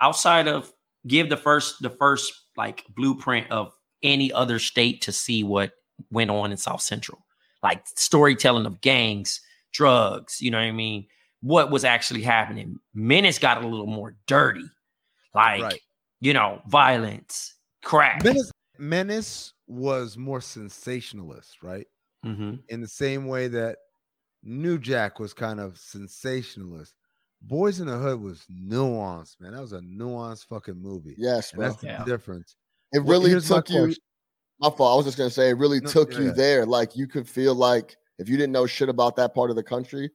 outside 0.00 0.46
of 0.48 0.72
give 1.06 1.30
the 1.30 1.36
first 1.36 1.80
the 1.82 1.90
first 1.90 2.32
like 2.56 2.84
blueprint 2.94 3.50
of 3.50 3.72
any 4.02 4.32
other 4.32 4.58
state 4.58 5.00
to 5.02 5.12
see 5.12 5.42
what 5.42 5.72
went 6.10 6.30
on 6.30 6.50
in 6.50 6.56
South 6.58 6.82
Central, 6.82 7.24
like 7.62 7.82
storytelling 7.96 8.66
of 8.66 8.80
gangs, 8.80 9.40
drugs. 9.72 10.40
You 10.42 10.50
know 10.50 10.58
what 10.58 10.64
I 10.64 10.72
mean? 10.72 11.06
what 11.44 11.70
was 11.70 11.84
actually 11.84 12.22
happening. 12.22 12.78
Menace 12.94 13.38
got 13.38 13.62
a 13.62 13.66
little 13.68 13.86
more 13.86 14.16
dirty, 14.26 14.64
like 15.34 15.62
Right. 15.62 15.80
you 16.20 16.32
know, 16.32 16.62
violence, 16.68 17.54
crack. 17.84 18.24
Menace, 18.24 18.50
Menace 18.78 19.52
was 19.66 20.16
more 20.16 20.40
sensationalist, 20.40 21.62
right? 21.62 21.86
hmm 22.22 22.66
In 22.68 22.80
the 22.80 22.88
same 22.88 23.26
way 23.26 23.48
that 23.48 23.78
New 24.42 24.78
Jack 24.78 25.18
was 25.20 25.34
kind 25.34 25.60
of 25.60 25.78
sensationalist. 25.78 26.94
Boyz 27.46 27.80
n 27.80 27.86
the 27.88 27.98
Hood 27.98 28.20
was 28.20 28.46
nuanced, 28.50 29.40
man. 29.40 29.52
That 29.54 29.60
was 29.62 29.72
a 29.72 29.80
nuanced 29.80 30.46
fucking 30.46 30.76
movie. 30.80 31.16
Yes, 31.16 31.52
And 31.52 31.60
bro. 31.60 31.62
that's 31.62 31.78
the 31.78 31.88
Yeah. 31.88 32.06
difference. 32.06 32.56
It 32.92 33.00
Well, 33.02 33.14
really 33.14 33.36
here's 33.36 33.46
my 33.46 33.60
took 33.60 33.70
you. 33.70 33.96
question. 34.00 34.02
My 34.60 34.70
fault. 34.70 34.94
I 34.94 34.96
was 34.96 35.06
just 35.06 35.18
gonna 35.18 35.30
say 35.30 35.50
it 35.50 35.54
really 35.58 35.80
No, 35.80 35.92
took 35.92 36.16
yeah, 36.16 36.18
you 36.18 36.32
there. 36.32 36.66
Like 36.66 36.96
you 36.96 37.08
could 37.08 37.28
feel 37.28 37.54
like 37.54 37.96
if 38.18 38.28
you 38.28 38.36
didn't 38.36 38.52
know 38.52 38.66
shit 38.66 38.88
about 38.88 39.16
that 39.16 39.34
part 39.34 39.50
of 39.50 39.56
the 39.56 39.62
country 39.64 40.10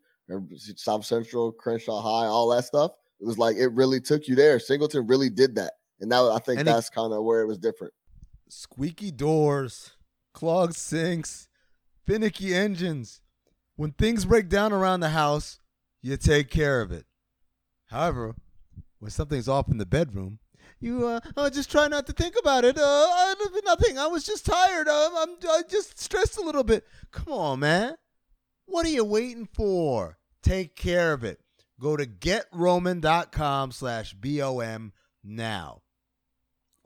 South 0.77 1.05
Central, 1.05 1.51
Crenshaw 1.51 2.01
High, 2.01 2.27
all 2.27 2.49
that 2.49 2.65
stuff, 2.65 2.91
it 3.19 3.25
was 3.25 3.37
like 3.37 3.57
it 3.57 3.69
really 3.69 4.01
took 4.01 4.27
you 4.27 4.35
there. 4.35 4.59
Singleton 4.59 5.07
really 5.07 5.29
did 5.29 5.55
that, 5.55 5.73
and 5.99 6.09
now 6.09 6.31
I 6.31 6.39
think 6.39 6.63
And 6.63 6.65
that's 6.65 6.89
kind 6.89 7.13
of 7.13 7.23
where 7.23 7.41
it 7.41 7.47
was 7.47 7.57
different. 7.59 7.93
Squeaky 8.49 9.11
doors, 9.11 9.93
clogged 10.33 10.75
sinks, 10.75 11.47
finicky 12.05 12.53
engines. 12.53 13.21
When 13.75 13.91
things 13.91 14.25
break 14.25 14.49
down 14.49 14.73
around 14.73 14.99
the 14.99 15.09
house, 15.09 15.59
you 16.01 16.17
take 16.17 16.49
care 16.49 16.81
of 16.81 16.91
it. 16.91 17.05
However, 17.87 18.35
when 18.99 19.11
something's 19.11 19.47
off 19.47 19.69
in 19.69 19.77
the 19.77 19.85
bedroom, 19.85 20.39
you 20.79 21.07
uh, 21.07 21.19
uh 21.35 21.49
just 21.49 21.71
try 21.71 21.87
not 21.87 22.05
to 22.07 22.13
think 22.13 22.35
about 22.39 22.65
it. 22.65 22.77
Uh, 22.77 22.81
I, 22.81 23.35
nothing. 23.65 23.97
I 23.97 24.07
was 24.07 24.25
just 24.25 24.45
tired. 24.45 24.87
Um, 24.87 25.13
I'm 25.15 25.29
I 25.49 25.61
just 25.67 25.99
stressed 25.99 26.37
a 26.37 26.41
little 26.41 26.63
bit. 26.63 26.85
Come 27.11 27.33
on, 27.33 27.59
man. 27.59 27.95
What 28.65 28.85
are 28.85 28.89
you 28.89 29.03
waiting 29.03 29.47
for? 29.51 30.17
Take 30.43 30.75
care 30.75 31.13
of 31.13 31.23
it. 31.23 31.39
Go 31.79 31.97
to 31.97 32.05
getroman.com 32.05 33.71
slash 33.71 34.13
BOM 34.13 34.93
now. 35.23 35.81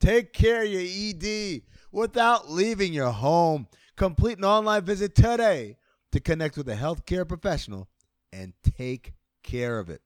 Take 0.00 0.32
care 0.32 0.62
of 0.62 0.68
your 0.68 0.82
ED 0.82 1.62
without 1.90 2.50
leaving 2.50 2.92
your 2.92 3.10
home. 3.10 3.66
Complete 3.96 4.38
an 4.38 4.44
online 4.44 4.84
visit 4.84 5.14
today 5.14 5.76
to 6.12 6.20
connect 6.20 6.56
with 6.56 6.68
a 6.68 6.76
healthcare 6.76 7.26
professional 7.26 7.88
and 8.32 8.52
take 8.62 9.14
care 9.42 9.78
of 9.78 9.90
it. 9.90 10.02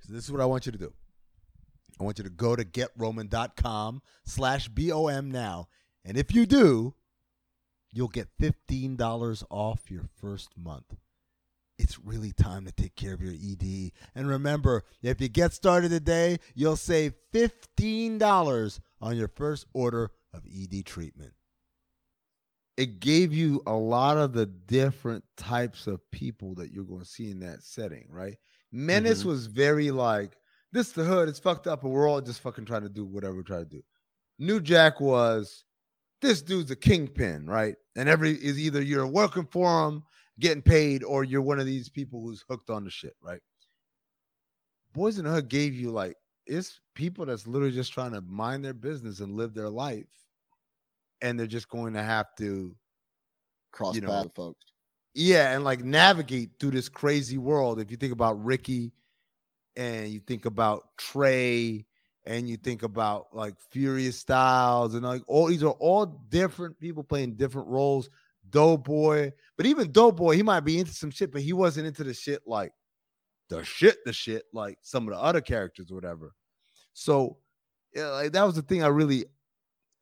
So 0.00 0.12
this 0.12 0.24
is 0.24 0.32
what 0.32 0.40
I 0.40 0.46
want 0.46 0.66
you 0.66 0.72
to 0.72 0.78
do. 0.78 0.92
I 2.00 2.04
want 2.04 2.18
you 2.18 2.24
to 2.24 2.30
go 2.30 2.56
to 2.56 2.64
getroman.com 2.64 4.02
slash 4.24 4.68
BOM 4.68 5.30
now. 5.30 5.68
And 6.04 6.16
if 6.16 6.34
you 6.34 6.46
do, 6.46 6.94
you'll 7.92 8.08
get 8.08 8.28
$15 8.40 9.44
off 9.50 9.90
your 9.90 10.08
first 10.20 10.56
month. 10.56 10.96
It's 11.78 11.98
really 11.98 12.32
time 12.32 12.64
to 12.66 12.72
take 12.72 12.94
care 12.96 13.14
of 13.14 13.22
your 13.22 13.32
ED. 13.32 13.92
And 14.14 14.28
remember, 14.28 14.84
if 15.02 15.20
you 15.20 15.28
get 15.28 15.52
started 15.52 15.90
today, 15.90 16.38
you'll 16.54 16.76
save 16.76 17.14
$15 17.32 18.80
on 19.02 19.16
your 19.16 19.28
first 19.28 19.66
order 19.74 20.10
of 20.32 20.42
ED 20.46 20.86
treatment. 20.86 21.32
It 22.76 23.00
gave 23.00 23.34
you 23.34 23.60
a 23.66 23.74
lot 23.74 24.16
of 24.16 24.32
the 24.32 24.46
different 24.46 25.24
types 25.36 25.86
of 25.86 26.00
people 26.10 26.54
that 26.54 26.70
you're 26.72 26.84
going 26.84 27.02
to 27.02 27.06
see 27.06 27.30
in 27.30 27.40
that 27.40 27.62
setting, 27.62 28.06
right? 28.08 28.38
Menace 28.70 29.24
Mhm. 29.24 29.26
was 29.26 29.46
very 29.46 29.90
like, 29.90 30.38
this 30.70 30.86
is 30.86 30.92
the 30.94 31.04
hood, 31.04 31.28
it's 31.28 31.38
fucked 31.38 31.66
up, 31.66 31.84
and 31.84 31.92
we're 31.92 32.08
all 32.08 32.22
just 32.22 32.40
fucking 32.40 32.64
trying 32.64 32.82
to 32.82 32.88
do 32.88 33.04
whatever 33.04 33.36
we 33.36 33.42
try 33.42 33.58
to 33.58 33.66
do. 33.66 33.82
New 34.38 34.60
Jack 34.60 35.00
was, 35.00 35.64
this 36.22 36.40
dude's 36.40 36.70
a 36.70 36.76
kingpin, 36.76 37.46
right? 37.46 37.76
And 37.96 38.08
every 38.08 38.32
is 38.32 38.58
either 38.58 38.80
you're 38.80 39.06
working 39.06 39.46
for 39.46 39.86
him, 39.88 40.04
getting 40.40 40.62
paid, 40.62 41.04
or 41.04 41.24
you're 41.24 41.42
one 41.42 41.60
of 41.60 41.66
these 41.66 41.90
people 41.90 42.22
who's 42.22 42.44
hooked 42.48 42.70
on 42.70 42.84
the 42.84 42.90
shit, 42.90 43.16
right? 43.20 43.42
Boyz 44.94 45.18
n 45.18 45.24
the 45.24 45.30
Hood 45.30 45.48
gave 45.48 45.74
you 45.74 45.90
like 45.90 46.16
it's 46.46 46.80
people 46.94 47.26
that's 47.26 47.46
literally 47.46 47.74
just 47.74 47.92
trying 47.92 48.12
to 48.12 48.20
mind 48.20 48.64
their 48.64 48.74
business 48.74 49.20
and 49.20 49.34
live 49.34 49.54
their 49.54 49.68
life, 49.68 50.06
and 51.20 51.38
they're 51.38 51.46
just 51.46 51.68
going 51.68 51.94
to 51.94 52.02
have 52.02 52.34
to, 52.38 52.74
Cross 53.72 53.94
You 53.94 54.02
know, 54.02 54.30
folks. 54.34 54.64
yeah, 55.14 55.54
and 55.54 55.64
like 55.64 55.82
navigate 55.82 56.50
through 56.60 56.72
this 56.72 56.88
crazy 56.88 57.38
world. 57.38 57.80
If 57.80 57.90
you 57.90 57.96
think 57.96 58.12
about 58.12 58.44
Ricky, 58.44 58.92
and 59.76 60.08
you 60.08 60.20
think 60.20 60.44
about 60.44 60.88
Trey, 60.98 61.86
and 62.26 62.48
you 62.48 62.56
think 62.56 62.82
about 62.82 63.28
like 63.32 63.54
Furious 63.70 64.18
Styles, 64.18 64.94
and 64.94 65.04
like 65.04 65.22
all 65.26 65.46
these 65.46 65.62
are 65.62 65.70
all 65.78 66.06
different 66.06 66.78
people 66.78 67.02
playing 67.02 67.34
different 67.34 67.68
roles. 67.68 68.10
Doughboy, 68.50 69.30
but 69.56 69.66
even 69.66 69.92
Doughboy, 69.92 70.34
he 70.36 70.42
might 70.42 70.60
be 70.60 70.78
into 70.78 70.92
some 70.92 71.10
shit, 71.10 71.32
but 71.32 71.40
he 71.40 71.54
wasn't 71.54 71.86
into 71.86 72.04
the 72.04 72.12
shit 72.12 72.42
like 72.46 72.72
the 73.56 73.64
shit, 73.64 74.04
the 74.04 74.12
shit 74.12 74.44
like 74.52 74.78
some 74.82 75.06
of 75.06 75.14
the 75.14 75.20
other 75.20 75.40
characters 75.40 75.90
or 75.90 75.94
whatever. 75.94 76.34
So, 76.94 77.38
yeah, 77.94 78.08
like 78.08 78.32
that 78.32 78.44
was 78.44 78.54
the 78.54 78.62
thing 78.62 78.82
I 78.82 78.88
really, 78.88 79.26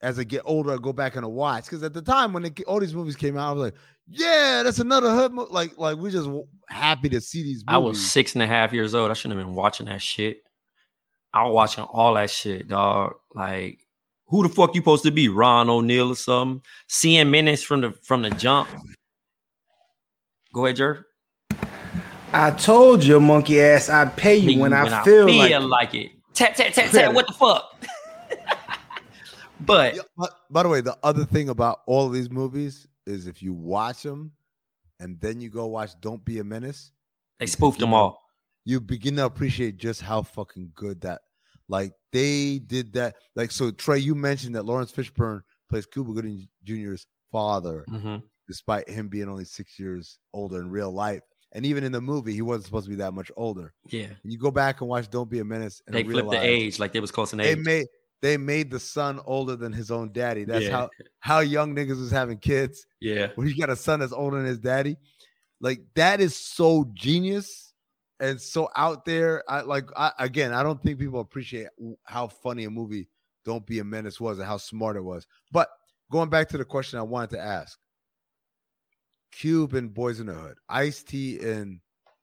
as 0.03 0.19
I 0.19 0.25
get 0.25 0.43
older, 0.45 0.73
I 0.73 0.77
go 0.77 0.93
back 0.93 1.17
and 1.17 1.25
I 1.25 1.29
watch 1.29 1.65
because 1.65 1.83
at 1.83 1.93
the 1.93 2.03
time 2.03 2.33
when 2.33 2.45
it, 2.45 2.61
all 2.67 2.81
these 2.81 2.95
movies 2.95 3.17
came 3.17 3.37
out, 3.37 3.51
I 3.51 3.53
was 3.53 3.63
like, 3.63 3.75
yeah, 4.09 4.63
that's 4.65 4.79
another 4.79 5.11
hood. 5.11 5.33
Mo-. 5.33 5.49
Like, 5.51 5.77
like 5.79 5.97
we're 5.97 6.11
just 6.11 6.29
happy 6.69 7.09
to 7.11 7.21
see 7.21 7.43
these. 7.43 7.59
Movies. 7.59 7.65
I 7.69 7.79
was 7.79 8.11
six 8.11 8.35
and 8.35 8.43
a 8.43 8.47
half 8.47 8.73
years 8.73 8.95
old. 8.95 9.11
I 9.11 9.15
shouldn't 9.15 9.39
have 9.39 9.47
been 9.47 9.55
watching 9.55 9.87
that 9.87 10.03
shit. 10.03 10.39
I 11.33 11.45
was 11.45 11.55
watching 11.55 11.85
all 11.85 12.15
that 12.15 12.31
shit, 12.31 12.69
dog. 12.69 13.15
Like, 13.35 13.79
who 14.27 14.43
the 14.43 14.49
fuck 14.49 14.75
you 14.75 14.81
supposed 14.81 15.05
to 15.05 15.11
be? 15.11 15.29
Ron 15.29 15.69
O'Neal 15.69 16.11
or 16.11 16.17
something? 16.17 16.63
Seeing 16.89 17.31
minutes 17.31 17.63
from 17.63 17.83
the 17.83 17.93
from 18.03 18.23
the 18.23 18.31
jump. 18.31 18.69
Go 20.53 20.67
ahead, 20.67 20.77
Jer. 20.77 21.07
I 22.33 22.51
told 22.53 23.03
you, 23.03 23.20
monkey 23.20 23.61
ass, 23.61 23.89
I'd 23.89 24.16
pay 24.16 24.37
you 24.37 24.61
when, 24.61 24.72
I, 24.72 25.03
feel 25.05 25.26
like, 25.26 25.95
it. 25.95 26.12
Tap 26.35 26.55
tap 26.55 26.72
tap 26.72 26.91
tap. 26.91 27.14
What 27.14 27.26
the 27.26 27.33
fuck? 27.33 27.85
but 29.61 29.99
but, 30.16 30.31
by 30.51 30.62
the 30.62 30.68
way, 30.68 30.81
the 30.81 30.97
other 31.03 31.24
thing 31.24 31.49
about 31.49 31.81
all 31.87 32.07
of 32.07 32.12
these 32.12 32.31
movies 32.31 32.87
is 33.07 33.26
if 33.26 33.43
you 33.43 33.53
watch 33.53 34.03
them 34.03 34.33
and 35.01 35.20
then 35.20 35.41
you 35.41 35.51
go 35.51 35.66
watch 35.66 35.93
Don't 36.01 36.24
Be 36.24 36.39
a 36.39 36.45
Menace, 36.45 36.93
they 37.39 37.47
spoofed 37.47 37.81
them 37.81 37.95
all. 37.95 38.22
you 38.64 38.81
begin 38.81 39.16
to 39.16 39.24
appreciate 39.24 39.76
just 39.76 40.01
how 40.01 40.22
fucking 40.22 40.72
good 40.74 41.01
that 41.01 41.22
like 41.68 41.93
they 42.12 42.59
did 42.59 42.93
that. 42.95 43.16
Like 43.35 43.51
so, 43.51 43.70
Trey, 43.70 43.99
you 43.99 44.14
mentioned 44.14 44.55
that 44.55 44.64
Laurence 44.64 44.93
Fishburne 44.93 45.43
plays 45.68 45.87
Cuba 45.87 46.12
Gooding 46.12 46.49
Jr.'s 46.64 47.07
father, 47.33 47.85
hmm 47.89 48.16
despite 48.49 48.89
him 48.91 49.07
being 49.07 49.28
only 49.28 49.45
six 49.45 49.78
years 49.78 50.18
older 50.35 50.61
in 50.61 50.68
real 50.68 50.91
life. 50.91 51.22
And 51.53 51.67
even 51.67 51.83
in 51.83 51.93
the 51.93 52.01
movie, 52.01 52.33
he 52.33 52.43
wasn't 52.43 52.67
supposed 52.67 52.87
to 52.87 52.91
be 52.91 52.97
that 52.97 53.13
much 53.13 53.31
older. 53.37 53.73
Yeah, 53.87 54.09
you 54.23 54.39
go 54.39 54.51
back 54.51 54.81
and 54.81 54.89
watch 54.89 55.11
Don't 55.11 55.29
Be 55.29 55.41
a 55.41 55.45
Menace, 55.45 55.83
and 55.87 55.97
they 55.97 56.05
flipped 56.05 56.31
the 56.31 56.45
age 56.45 56.79
like 56.79 56.93
they 56.93 57.01
was 57.01 57.11
close 57.11 57.33
in 57.33 57.39
They 57.39 57.57
made 57.57 57.87
they 58.23 58.37
made 58.37 58.71
the 58.71 58.79
son 58.81 59.21
older 59.25 59.57
than 59.57 59.73
his 59.73 59.91
own 59.91 60.13
daddy. 60.13 60.45
That's 60.45 60.67
Yeah. 60.67 60.71
how 60.71 60.91
how 61.21 61.41
young 61.41 61.75
niggas 61.75 61.99
was 61.99 62.11
having 62.11 62.39
kids. 62.39 62.87
yeah, 63.01 63.29
When 63.35 63.49
you 63.49 63.57
got 63.57 63.71
a 63.71 63.77
son 63.77 64.01
that's 64.01 64.13
older 64.13 64.37
than 64.37 64.47
his 64.47 64.59
daddy, 64.59 64.97
like 65.61 65.81
that 65.95 66.21
is 66.21 66.37
so 66.37 66.91
genius 66.95 67.75
and 68.21 68.41
so 68.41 68.69
out 68.77 69.05
there. 69.05 69.43
I 69.49 69.63
like 69.63 69.87
I, 69.97 70.13
again, 70.19 70.53
I 70.53 70.63
don't 70.63 70.83
think 70.83 70.99
people 70.99 71.21
appreciate 71.21 71.69
how 72.05 72.29
funny 72.29 72.65
a 72.65 72.71
movie 72.71 73.09
Don't 73.45 73.67
Be 73.67 73.79
a 73.79 73.85
Menace 73.85 74.21
was 74.21 74.39
and 74.39 74.47
how 74.47 74.59
smart 74.59 74.97
it 74.97 75.03
was. 75.05 75.27
But 75.51 75.69
going 76.13 76.29
back 76.29 76.49
to 76.51 76.59
the 76.59 76.65
question 76.65 76.99
I 76.99 77.03
wanted 77.03 77.31
to 77.31 77.41
ask, 77.41 77.79
Cube 79.33 79.74
and 79.74 79.91
Boyz 79.91 80.20
n 80.20 80.26
the 80.26 80.35
Hood, 80.35 80.57
Ice 80.68 81.03
T 81.03 81.39
and 81.41 81.81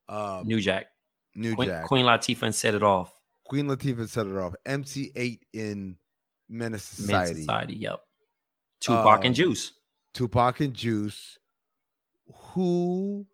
um, 0.10 0.47
New 0.47 0.60
Jack. 0.60 0.88
New 1.36 1.55
Queen, 1.55 1.70
Jack, 1.70 1.86
Queen 1.86 2.05
Latifah 2.05 2.43
and 2.43 2.55
set 2.55 2.74
it 2.74 2.84
off. 2.84 3.14
Queen 3.45 3.68
Latifah 3.68 4.10
set 4.10 4.26
it 4.26 4.36
off. 4.36 4.55
MC 4.66 5.12
Eiht 5.16 5.41
in 5.53 5.95
Menace 6.49 6.84
Society, 6.84 7.41
Society. 7.41 7.76
Yep. 7.76 7.99
Tupac 8.82 9.20
Um, 9.20 9.26
and 9.26 9.36
Juice. 9.36 9.74
Tupac 10.14 10.60
and 10.62 10.74
Juice. 10.74 11.38
Who 12.53 13.26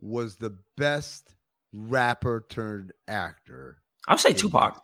was 0.00 0.36
the 0.36 0.56
best 0.76 1.34
rapper 1.72 2.46
turned 2.48 2.92
actor? 3.08 3.78
I 4.08 4.14
would 4.14 4.20
say 4.20 4.32
Tupac. 4.32 4.82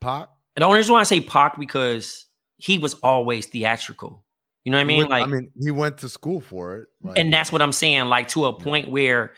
Pac. 0.00 0.28
And 0.56 0.62
the 0.62 0.66
only 0.66 0.78
reason 0.78 0.92
why 0.92 1.00
I 1.00 1.04
say 1.04 1.20
Pac 1.20 1.58
because 1.58 2.26
he 2.56 2.78
was 2.78 2.94
always 2.94 3.46
theatrical. 3.46 4.24
You 4.68 4.72
know 4.72 4.76
what 4.76 4.82
I 4.82 4.84
mean? 4.84 4.98
went- 4.98 5.10
like, 5.10 5.24
I 5.24 5.26
mean, 5.26 5.50
he 5.58 5.70
went 5.70 5.96
to 5.98 6.10
school 6.10 6.42
for 6.42 6.76
it. 6.76 6.88
like- 7.02 7.18
and 7.18 7.32
that's 7.32 7.50
what 7.50 7.62
I'm 7.62 7.72
saying. 7.72 8.04
Like 8.04 8.28
to 8.28 8.44
a 8.44 8.52
point 8.52 8.90
where 8.90 9.32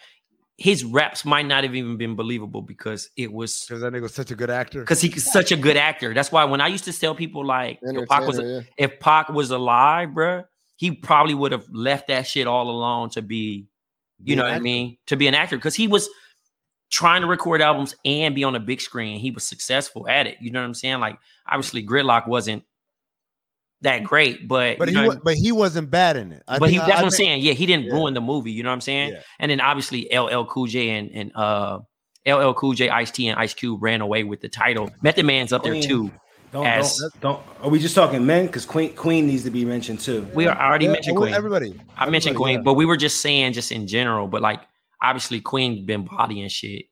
his 0.58 0.84
raps 0.84 1.24
might 1.24 1.46
not 1.46 1.62
have 1.62 1.72
even 1.76 1.96
been 1.96 2.16
believable 2.16 2.62
because 2.62 3.08
it 3.16 3.32
was 3.32 3.64
Because 3.68 3.80
that 3.82 3.92
nigga 3.92 4.02
was 4.02 4.12
such 4.14 4.32
a 4.32 4.34
good 4.34 4.50
actor. 4.50 4.80
because 4.80 5.00
he's 5.00 5.30
such 5.30 5.52
a 5.52 5.56
good 5.56 5.76
actor. 5.76 6.12
That's 6.12 6.32
why 6.32 6.42
when 6.46 6.60
I 6.60 6.66
used 6.66 6.82
to 6.86 6.92
tell 6.92 7.14
people 7.14 7.46
like 7.46 7.78
if 7.80 8.08
Pac 8.08 8.26
was 8.26 8.40
Entertainer, 8.40 8.66
if 8.76 8.98
Pac 8.98 9.28
was 9.28 9.52
alive, 9.52 10.08
bruh, 10.08 10.44
he 10.74 10.90
probably 10.90 11.34
would 11.34 11.52
have 11.52 11.64
left 11.70 12.08
that 12.08 12.26
shit 12.26 12.48
all 12.48 12.68
alone 12.68 13.10
to 13.10 13.22
be, 13.22 13.68
you 14.24 14.34
know 14.34 14.42
what 14.42 14.52
I 14.52 14.58
mean, 14.58 14.96
to 15.06 15.16
be 15.16 15.28
an 15.28 15.34
actor 15.36 15.56
because 15.56 15.76
he 15.76 15.86
was 15.86 16.08
trying 16.90 17.20
to 17.22 17.28
record 17.28 17.62
albums 17.62 17.94
and 18.04 18.34
be 18.34 18.42
on 18.42 18.56
a 18.56 18.60
big 18.60 18.80
screen. 18.80 19.20
He 19.20 19.30
was 19.30 19.44
successful 19.44 20.08
at 20.08 20.26
it. 20.26 20.38
You 20.40 20.50
know 20.50 20.60
what 20.60 20.66
I'm 20.66 20.74
saying? 20.74 20.98
Like 20.98 21.20
obviously, 21.48 21.86
Gridlock 21.86 22.26
wasn't 22.26 22.64
that 23.82 24.04
great, 24.04 24.46
but 24.48 24.78
But 24.78 24.88
you 24.90 24.96
he 24.96 25.02
know, 25.02 25.08
wa- 25.08 25.20
but 25.24 25.34
he 25.36 25.52
wasn't 25.52 25.90
bad 25.90 26.16
in 26.16 26.32
it. 26.32 26.42
I 26.46 26.58
but 26.58 26.68
he 26.70 26.76
think- 26.76 26.86
that's 26.86 26.98
I 26.98 27.02
what 27.02 27.04
I'm 27.06 27.10
think- 27.10 27.16
saying. 27.28 27.42
Yeah, 27.42 27.52
he 27.54 27.66
didn't 27.66 27.86
Yeah. 27.86 27.92
ruin 27.94 28.14
the 28.14 28.20
movie. 28.20 28.52
You 28.52 28.62
know 28.62 28.68
what 28.70 28.74
I'm 28.74 28.80
saying? 28.80 29.12
Yeah. 29.12 29.20
And 29.38 29.50
then 29.50 29.60
obviously 29.60 30.08
LL 30.12 30.44
Cool 30.46 30.66
J 30.66 30.90
and 30.90 31.10
and 31.12 31.32
uh 31.34 31.78
LL 32.26 32.52
Cool 32.54 32.74
J, 32.74 32.90
Ice 32.90 33.10
T, 33.10 33.28
and 33.28 33.38
Ice 33.38 33.54
Cube 33.54 33.82
ran 33.82 34.00
away 34.02 34.24
with 34.24 34.40
the 34.42 34.48
title. 34.48 34.90
Method 35.02 35.24
Man's 35.24 35.52
up 35.52 35.62
there 35.62 35.80
too. 35.80 36.10
Don't, 36.52 36.66
As- 36.66 36.98
don't, 36.98 37.20
don't. 37.20 37.42
Are 37.62 37.70
we 37.70 37.78
just 37.78 37.94
talking 37.94 38.26
men? 38.26 38.46
Because 38.46 38.66
Queen 38.66 38.92
Queen 38.94 39.26
needs 39.28 39.44
to 39.44 39.50
be 39.50 39.64
mentioned 39.64 40.00
too. 40.00 40.28
We 40.34 40.46
are, 40.46 40.54
I 40.58 40.66
already 40.68 40.86
Yeah, 40.86 40.92
mentioned 40.92 41.16
Queen. 41.16 41.32
Everybody. 41.32 41.80
I 41.96 42.10
mentioned 42.10 42.34
Queen, 42.36 42.56
yeah. 42.56 42.62
but 42.62 42.74
we 42.74 42.84
were 42.84 42.96
just 42.96 43.20
saying 43.20 43.52
just 43.52 43.70
in 43.72 43.86
general. 43.86 44.26
But 44.26 44.42
like 44.42 44.60
obviously 45.02 45.40
Queen 45.40 45.86
been 45.86 46.04
bodying 46.04 46.48
shit. 46.48 46.86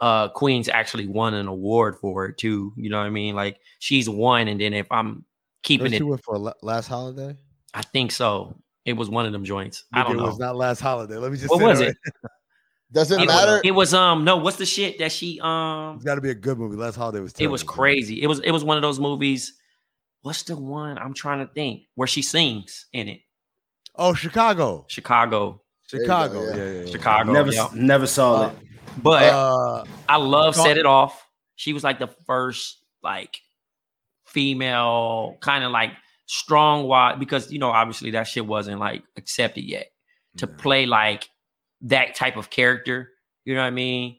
Uh 0.00 0.28
Queen's 0.28 0.68
actually 0.68 1.06
won 1.06 1.32
an 1.32 1.46
award 1.46 1.96
for 2.00 2.26
it 2.26 2.36
too. 2.38 2.72
You 2.76 2.90
know 2.90 2.98
what 2.98 3.06
I 3.06 3.10
mean? 3.10 3.36
Like 3.36 3.58
she's 3.78 4.08
won, 4.08 4.48
and 4.48 4.60
then 4.60 4.74
if 4.74 4.90
I'm 4.90 5.24
keeping 5.64 5.86
Don't 5.86 5.94
it, 5.94 5.98
you 5.98 6.06
went 6.06 6.22
for 6.22 6.38
last 6.62 6.86
holiday? 6.86 7.36
I 7.74 7.82
think 7.82 8.12
so. 8.12 8.54
It 8.84 8.92
was 8.92 9.08
one 9.10 9.26
of 9.26 9.32
them 9.32 9.44
joints. 9.44 9.84
I 9.92 10.04
don't 10.04 10.18
It 10.18 10.22
was 10.22 10.38
not 10.38 10.54
last 10.54 10.78
holiday. 10.80 11.16
Let 11.16 11.32
me 11.32 11.38
just 11.38 11.50
What 11.50 11.58
say 11.58 11.64
was 11.64 11.80
it? 11.80 11.84
right- 11.86 12.30
Does 12.92 13.10
it 13.10 13.20
It 13.22 13.26
matter? 13.26 13.52
was, 13.54 13.60
it 13.64 13.70
was 13.72 13.94
um 13.94 14.22
no, 14.24 14.36
what's 14.36 14.58
the 14.58 14.66
shit 14.66 14.98
that 15.00 15.10
she 15.10 15.40
um 15.42 15.96
It's 15.96 16.04
got 16.04 16.14
to 16.14 16.20
be 16.20 16.30
a 16.30 16.34
good 16.34 16.58
movie. 16.58 16.76
Last 16.76 16.94
holiday 16.94 17.18
was. 17.18 17.34
it 17.40 17.48
was 17.48 17.64
crazy. 17.64 18.22
It 18.22 18.28
was 18.28 18.38
it 18.40 18.52
was 18.52 18.62
one 18.62 18.76
of 18.76 18.82
those 18.82 19.00
movies. 19.00 19.54
What's 20.22 20.42
the 20.44 20.54
one 20.56 20.96
I'm 20.98 21.12
trying 21.14 21.44
to 21.44 21.52
think 21.52 21.82
where 21.96 22.06
she 22.06 22.22
sings 22.22 22.86
in 22.92 23.08
it? 23.08 23.20
Oh, 23.96 24.14
Chicago. 24.14 24.84
Chicago, 24.88 25.62
There 25.90 26.02
you 26.02 26.06
go, 26.06 26.12
Chicago. 26.22 26.42
yeah. 26.44 26.54
Yeah, 26.56 26.64
yeah, 26.64 26.80
yeah. 26.84 26.90
Chicago. 26.92 27.32
never 27.32 27.52
yeah. 27.52 27.68
never 27.74 28.06
saw 28.06 28.42
Uh, 28.42 28.48
it. 28.48 28.56
But 29.02 29.22
Uh, 29.24 29.84
I 30.08 30.16
love 30.18 30.54
Set 30.54 30.76
It 30.78 30.86
Off. 30.86 31.26
She 31.56 31.72
was 31.72 31.82
like 31.82 31.98
the 31.98 32.08
first 32.26 32.84
like 33.02 33.40
female 34.34 35.38
kind 35.40 35.64
of 35.64 35.70
like 35.70 35.92
strong 36.26 36.86
wide 36.88 37.18
because 37.20 37.52
you 37.52 37.58
know 37.58 37.70
obviously 37.70 38.10
that 38.10 38.24
shit 38.24 38.44
wasn't 38.44 38.80
like 38.80 39.04
accepted 39.16 39.62
yet 39.64 39.86
to 40.36 40.46
play 40.46 40.84
like 40.84 41.30
that 41.82 42.14
type 42.16 42.36
of 42.36 42.50
character. 42.50 43.10
You 43.44 43.54
know 43.54 43.60
what 43.60 43.68
I 43.68 43.70
mean? 43.70 44.16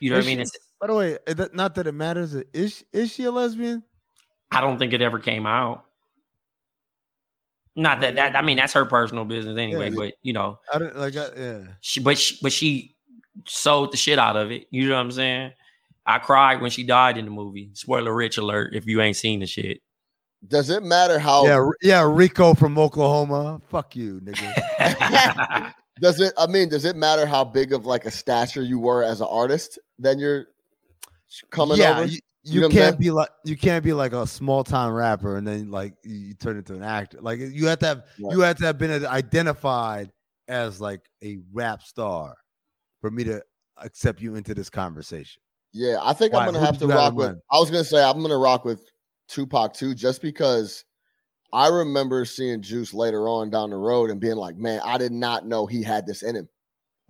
You 0.00 0.10
know 0.10 0.16
what 0.16 0.24
I 0.24 0.28
mean? 0.28 0.38
she- 0.46 0.50
by 0.80 0.86
the 0.88 0.94
way, 0.94 1.18
not 1.54 1.74
that 1.76 1.86
it 1.86 1.92
matters. 1.92 2.34
Uh, 2.36 2.42
is 2.52 2.84
is 2.92 3.12
she 3.12 3.24
a 3.24 3.30
lesbian? 3.30 3.82
I 4.50 4.60
don't 4.60 4.78
think 4.78 4.92
it 4.92 5.02
ever 5.02 5.18
came 5.18 5.46
out. 5.46 5.84
Not 7.74 8.00
that 8.02 8.14
that 8.16 8.36
I 8.36 8.42
mean 8.42 8.58
that's 8.58 8.74
her 8.74 8.84
personal 8.84 9.24
business 9.24 9.58
anyway, 9.58 9.90
Yeah. 9.90 9.96
but 9.96 10.14
you 10.22 10.32
know 10.32 10.58
I 10.72 10.78
don't 10.78 10.96
like. 10.96 11.16
I, 11.16 11.28
yeah. 11.36 11.60
she 11.80 12.00
but 12.00 12.18
she, 12.18 12.38
but 12.42 12.52
she 12.52 12.94
sold 13.46 13.92
the 13.92 13.96
shit 13.96 14.18
out 14.18 14.36
of 14.36 14.50
it. 14.50 14.66
You 14.70 14.88
know 14.88 14.94
what 14.94 15.00
I'm 15.00 15.10
saying? 15.12 15.52
I 16.06 16.18
cried 16.18 16.60
when 16.60 16.70
she 16.70 16.84
died 16.84 17.18
in 17.18 17.24
the 17.24 17.30
movie. 17.30 17.70
Spoiler 17.74 18.14
rich 18.14 18.38
alert 18.38 18.74
if 18.74 18.86
you 18.86 19.00
ain't 19.00 19.16
seen 19.16 19.40
the 19.40 19.46
shit. 19.46 19.80
Does 20.46 20.70
it 20.70 20.82
matter 20.82 21.18
how? 21.18 21.44
Yeah, 21.46 21.68
yeah, 21.82 22.08
Rico 22.08 22.54
from 22.54 22.78
Oklahoma. 22.78 23.60
Fuck 23.68 23.96
you, 23.96 24.20
nigga. 24.20 25.72
Does 26.00 26.20
it? 26.20 26.34
I 26.36 26.46
mean, 26.46 26.68
does 26.68 26.84
it 26.84 26.94
matter 26.94 27.24
how 27.24 27.42
big 27.42 27.72
of 27.72 27.86
like 27.86 28.04
a 28.04 28.10
stature 28.10 28.62
you 28.62 28.78
were 28.78 29.02
as 29.02 29.22
an 29.22 29.28
artist? 29.30 29.78
Then 29.98 30.18
you're 30.18 30.46
coming 31.50 31.78
yeah, 31.78 31.98
over. 31.98 32.04
you, 32.04 32.18
You 32.42 32.54
you 32.54 32.60
know 32.60 32.68
can't 32.68 32.98
be 32.98 33.10
like 33.10 33.30
you 33.44 33.56
can't 33.56 33.82
be 33.82 33.94
like 33.94 34.12
a 34.12 34.26
small 34.26 34.62
time 34.62 34.92
rapper 34.92 35.38
and 35.38 35.46
then 35.46 35.70
like 35.70 35.94
you, 36.04 36.14
you 36.14 36.34
turn 36.34 36.58
into 36.58 36.74
an 36.74 36.82
actor. 36.82 37.18
Like 37.22 37.40
you 37.40 37.66
have 37.66 37.78
to 37.78 37.86
have 37.86 38.02
you 38.18 38.40
have 38.40 38.58
to 38.58 38.66
have 38.66 38.76
been 38.76 39.06
identified 39.06 40.12
as 40.48 40.82
like 40.82 41.00
a 41.24 41.38
rap 41.50 41.82
star 41.82 42.36
for 43.00 43.10
me 43.10 43.24
to 43.24 43.42
accept 43.78 44.20
you 44.20 44.34
into 44.34 44.54
this 44.54 44.68
conversation. 44.68 45.40
Yeah, 45.76 45.98
I 46.02 46.12
think 46.14 46.32
Why? 46.32 46.40
I'm 46.40 46.46
gonna 46.46 46.58
Who 46.60 46.64
have 46.64 46.78
to 46.78 46.86
rock 46.86 47.14
with. 47.14 47.26
mind? 47.28 47.40
I 47.50 47.58
was 47.58 47.70
gonna 47.70 47.84
say 47.84 48.02
I'm 48.02 48.22
gonna 48.22 48.38
rock 48.38 48.64
with 48.64 48.80
Tupac 49.28 49.74
too, 49.74 49.94
just 49.94 50.22
because 50.22 50.84
I 51.52 51.68
remember 51.68 52.24
seeing 52.24 52.62
Juice 52.62 52.94
later 52.94 53.28
on 53.28 53.50
down 53.50 53.70
the 53.70 53.76
road 53.76 54.10
and 54.10 54.20
being 54.20 54.36
like, 54.36 54.56
"Man, 54.56 54.80
I 54.84 54.98
did 54.98 55.12
not 55.12 55.46
know 55.46 55.66
he 55.66 55.82
had 55.82 56.06
this 56.06 56.22
in 56.22 56.34
him." 56.36 56.48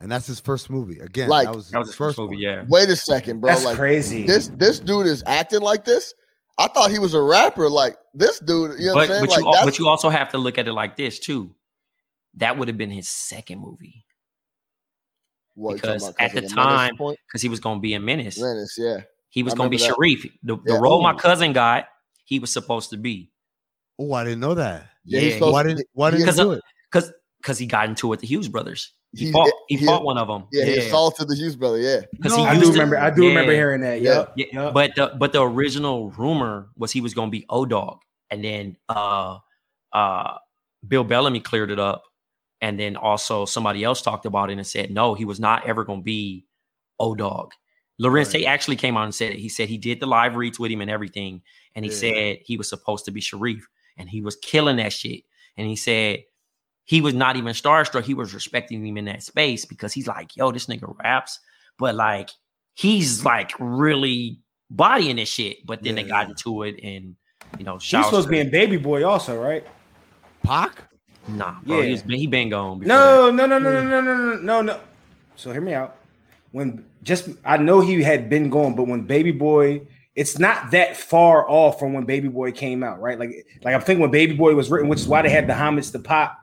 And 0.00 0.10
that's 0.12 0.26
his 0.26 0.40
first 0.40 0.68
movie. 0.68 0.98
Again, 0.98 1.28
Like- 1.28 1.46
that 1.46 1.54
was, 1.56 1.70
That 1.70 1.78
was 1.78 1.88
his 1.88 1.94
first 1.96 2.18
movie, 2.18 2.34
one. 2.36 2.42
yeah. 2.42 2.64
Wait 2.68 2.88
a 2.90 2.96
second, 2.96 3.40
bro. 3.40 3.50
That's 3.52 3.64
like 3.64 3.76
crazy. 3.76 4.26
this 4.26 4.48
this 4.56 4.78
dude 4.80 5.06
is 5.06 5.22
acting 5.26 5.60
like 5.60 5.84
this. 5.84 6.12
I 6.58 6.68
thought 6.68 6.90
he 6.90 6.98
was 6.98 7.14
a 7.14 7.20
rapper. 7.22 7.68
Like 7.70 7.96
this 8.14 8.38
dude, 8.40 8.78
you 8.80 8.86
know 8.86 8.94
what 8.94 9.02
I'm 9.02 9.08
but 9.08 9.14
saying? 9.14 9.20
but 9.26 9.30
like 9.30 9.60
you 9.60 9.64
but 9.66 9.78
you 9.78 9.88
also 9.88 10.08
have 10.10 10.30
to 10.30 10.38
look 10.38 10.58
at 10.58 10.66
it 10.66 10.72
like 10.72 10.96
this 10.96 11.18
too. 11.18 11.54
That 12.34 12.58
would 12.58 12.68
have 12.68 12.76
been 12.78 12.90
his 12.90 13.08
second 13.08 13.60
movie 13.60 14.04
what 15.56 15.74
because 15.74 16.02
about, 16.04 16.16
'cause 16.18 16.30
at 16.30 16.36
of 16.36 16.48
the 16.48 16.54
time 16.54 16.96
point? 16.96 17.18
because 17.26 17.42
he 17.42 17.48
was 17.48 17.58
going 17.60 17.78
to 17.78 17.80
be 17.82 17.94
a 17.94 18.00
menace. 18.00 18.38
Menace, 18.40 18.76
yeah. 18.78 19.00
He 19.30 19.42
was 19.42 19.52
going 19.54 19.66
to 19.70 19.76
be 19.76 19.82
that. 19.82 19.94
Sharif. 19.94 20.22
The, 20.44 20.56
the 20.64 20.74
Yeah. 20.74 20.78
role 20.78 21.02
my 21.02 21.14
cousin 21.14 21.52
got, 21.52 21.86
he 22.24 22.38
was 22.38 22.52
supposed 22.52 22.90
to 22.90 22.96
be. 22.96 23.30
Oh, 23.98 24.12
I 24.12 24.22
didn't 24.24 24.40
know 24.40 24.54
that. 24.54 24.86
Yeah, 25.04 25.20
Yeah, 25.20 25.40
Why 25.40 25.62
didn't 25.64 25.86
why 25.92 26.10
didn't 26.10 26.22
Because 26.24 26.36
do 26.36 26.52
it? 26.52 26.62
Because 26.92 27.12
because 27.42 27.58
he 27.58 27.66
got 27.66 27.88
into 27.88 28.06
it 28.06 28.10
with 28.10 28.20
the 28.20 28.26
Hughes 28.26 28.48
brothers. 28.48 28.92
He, 29.14 29.26
He- 29.26 29.32
fought. 29.32 29.50
He, 29.68 29.76
he- 29.76 29.86
fought 29.86 30.04
one 30.04 30.18
of 30.18 30.26
them. 30.28 30.44
Yeah, 30.52 30.64
he 30.64 30.74
yeah. 30.76 30.82
assaulted 30.82 31.28
the 31.28 31.36
Hughes 31.36 31.56
brother. 31.56 31.78
Yeah, 31.78 32.00
Because 32.12 32.32
No, 32.36 32.38
he 32.44 32.44
I 32.46 32.54
do 32.56 32.66
to- 32.66 32.72
remember. 32.72 32.98
I 32.98 33.10
do 33.10 33.26
remember 33.28 33.52
hearing 33.52 33.80
that. 33.82 34.00
Yeah. 34.02 34.12
Yep. 34.14 34.32
Yeah, 34.36 34.46
Yep. 34.64 34.74
but 34.74 34.90
the 34.96 35.14
but 35.18 35.32
the 35.32 35.42
original 35.42 36.10
rumor 36.10 36.68
was 36.76 36.92
he 36.92 37.00
was 37.00 37.14
going 37.14 37.28
to 37.28 37.30
be 37.30 37.46
O 37.48 37.64
Dog, 37.64 37.98
and 38.30 38.44
then 38.44 38.76
uh 38.88 39.38
uh 39.92 40.34
Bill 40.86 41.04
Bellamy 41.04 41.40
cleared 41.40 41.70
it 41.70 41.78
up, 41.78 42.02
and 42.60 42.78
then 42.78 42.96
also 42.96 43.44
somebody 43.44 43.84
else 43.84 44.02
talked 44.02 44.26
about 44.26 44.50
it 44.50 44.54
and 44.58 44.66
said 44.66 44.90
no, 44.90 45.14
he 45.14 45.24
was 45.24 45.40
not 45.40 45.66
ever 45.66 45.84
going 45.84 46.00
to 46.00 46.04
be 46.04 46.46
O 46.98 47.14
Dog. 47.14 47.52
Larenz 48.00 48.30
Tate 48.30 48.46
actually 48.46 48.76
came 48.76 48.96
out 48.96 49.04
and 49.04 49.14
said 49.14 49.32
it. 49.32 49.38
He 49.38 49.48
said 49.48 49.68
he 49.68 49.78
did 49.78 50.00
the 50.00 50.06
live 50.06 50.36
reads 50.36 50.58
with 50.58 50.70
him 50.70 50.80
and 50.82 50.90
everything, 50.90 51.42
and 51.74 51.84
he 51.84 51.90
Yeah. 51.90 51.96
said 51.96 52.38
he 52.44 52.56
was 52.56 52.68
supposed 52.68 53.04
to 53.06 53.10
be 53.10 53.20
Sharif, 53.20 53.66
and 53.96 54.08
he 54.08 54.20
was 54.20 54.36
killing 54.36 54.76
that 54.76 54.92
shit. 54.92 55.22
And 55.56 55.66
he 55.66 55.76
said 55.76 56.24
he 56.84 57.00
was 57.00 57.14
not 57.14 57.36
even 57.36 57.52
starstruck. 57.54 58.04
He 58.04 58.14
was 58.14 58.34
respecting 58.34 58.86
him 58.86 58.96
in 58.96 59.06
that 59.06 59.22
space 59.22 59.64
because 59.64 59.92
he's 59.92 60.06
like, 60.06 60.36
yo, 60.36 60.52
this 60.52 60.66
nigga 60.66 60.94
raps, 61.02 61.40
but 61.78 61.94
like 61.94 62.30
he's 62.74 63.24
like 63.24 63.52
really 63.58 64.40
bodying 64.70 65.16
this 65.16 65.28
shit. 65.30 65.64
But 65.64 65.82
then 65.82 65.94
they 65.94 66.02
got 66.04 66.28
into 66.28 66.62
it 66.62 66.78
and 66.82 67.16
you 67.58 67.64
know, 67.64 67.78
She's 67.78 68.04
supposed 68.04 68.26
to 68.26 68.30
be 68.30 68.40
in 68.40 68.50
Baby 68.50 68.76
Boy 68.76 69.04
also, 69.04 69.40
right? 69.40 69.66
Pac? 70.42 70.90
Nah, 71.28 71.56
bro. 71.62 71.80
Yeah. 71.80 71.86
He's 71.86 72.02
been 72.02 72.18
he 72.18 72.26
been 72.26 72.48
gone. 72.48 72.80
No, 72.80 73.30
no, 73.30 73.46
no, 73.46 73.58
no, 73.58 73.70
no, 73.70 73.82
no, 73.82 74.00
no, 74.00 74.14
no, 74.14 74.34
no, 74.36 74.62
no. 74.62 74.80
So 75.36 75.52
hear 75.52 75.60
me 75.60 75.74
out. 75.74 75.96
When 76.52 76.84
just 77.02 77.28
I 77.44 77.56
know 77.58 77.80
he 77.80 78.02
had 78.02 78.28
been 78.30 78.50
going, 78.50 78.74
but 78.74 78.86
when 78.86 79.02
Baby 79.02 79.32
Boy, 79.32 79.82
it's 80.14 80.38
not 80.38 80.70
that 80.70 80.96
far 80.96 81.48
off 81.48 81.78
from 81.78 81.92
when 81.92 82.04
Baby 82.04 82.28
Boy 82.28 82.52
came 82.52 82.82
out, 82.82 83.00
right? 83.00 83.18
Like, 83.18 83.46
like 83.62 83.74
I'm 83.74 83.80
thinking 83.82 84.00
when 84.00 84.10
Baby 84.10 84.34
Boy 84.34 84.54
was 84.54 84.70
written, 84.70 84.88
which 84.88 85.00
is 85.00 85.08
why 85.08 85.22
they 85.22 85.28
had 85.28 85.46
the 85.46 85.54
homage 85.54 85.90
to 85.90 85.98
Pop 85.98 86.38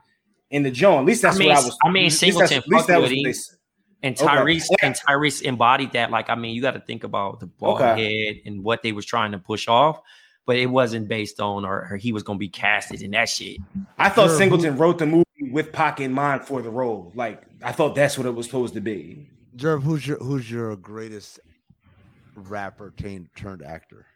in 0.50 0.62
the 0.62 0.70
joint. 0.70 1.00
At 1.00 1.04
least 1.06 1.22
that's 1.22 1.36
I 1.36 1.38
mean, 1.40 1.48
what 1.48 1.58
I 1.58 1.64
was. 1.64 1.78
I 1.84 1.88
mean, 1.90 2.02
at 2.02 2.04
least 2.06 2.20
that's- 2.20 2.50
Singleton 2.50 2.58
at 2.58 2.68
least 2.68 2.86
that 2.86 3.00
was 3.00 3.10
with 3.10 3.18
what 3.18 3.24
they 3.24 3.32
said. 3.32 3.56
And 4.04 4.20
Okay. 4.20 4.26
Tyrese 4.26 4.66
and 4.82 4.94
Tyrese 4.94 5.42
embodied 5.42 5.92
that. 5.92 6.10
Like, 6.10 6.28
I 6.28 6.34
mean, 6.34 6.54
you 6.54 6.60
got 6.60 6.72
to 6.72 6.80
think 6.80 7.04
about 7.04 7.40
the 7.40 7.46
bald 7.46 7.80
Okay. 7.80 8.26
head 8.26 8.42
and 8.44 8.62
what 8.62 8.82
they 8.82 8.92
was 8.92 9.06
trying 9.06 9.32
to 9.32 9.38
push 9.38 9.66
off, 9.66 10.02
but 10.46 10.56
it 10.56 10.66
wasn't 10.66 11.08
based 11.08 11.40
on 11.40 11.64
or, 11.64 11.88
or 11.90 11.96
he 11.96 12.12
was 12.12 12.22
gonna 12.22 12.38
be 12.38 12.48
casted 12.48 13.02
in 13.02 13.12
that 13.12 13.28
shit. 13.28 13.58
I 13.98 14.08
thought 14.08 14.28
Sure, 14.28 14.38
Singleton 14.38 14.76
wrote 14.76 14.98
the 14.98 15.06
movie 15.06 15.24
with 15.50 15.72
Pac 15.72 16.00
in 16.00 16.12
mind 16.12 16.42
for 16.44 16.62
the 16.62 16.70
role. 16.70 17.12
Like 17.14 17.42
I 17.62 17.72
thought 17.72 17.94
that's 17.94 18.18
what 18.18 18.26
it 18.26 18.34
was 18.34 18.46
supposed 18.46 18.74
to 18.74 18.80
be. 18.80 19.28
Jerv, 19.56 19.82
who's 19.82 20.06
your 20.06 20.18
who's 20.18 20.50
your 20.50 20.76
greatest 20.76 21.40
rapper 22.34 22.92
turned 22.96 23.28
turned 23.36 23.62
actor? 23.62 24.06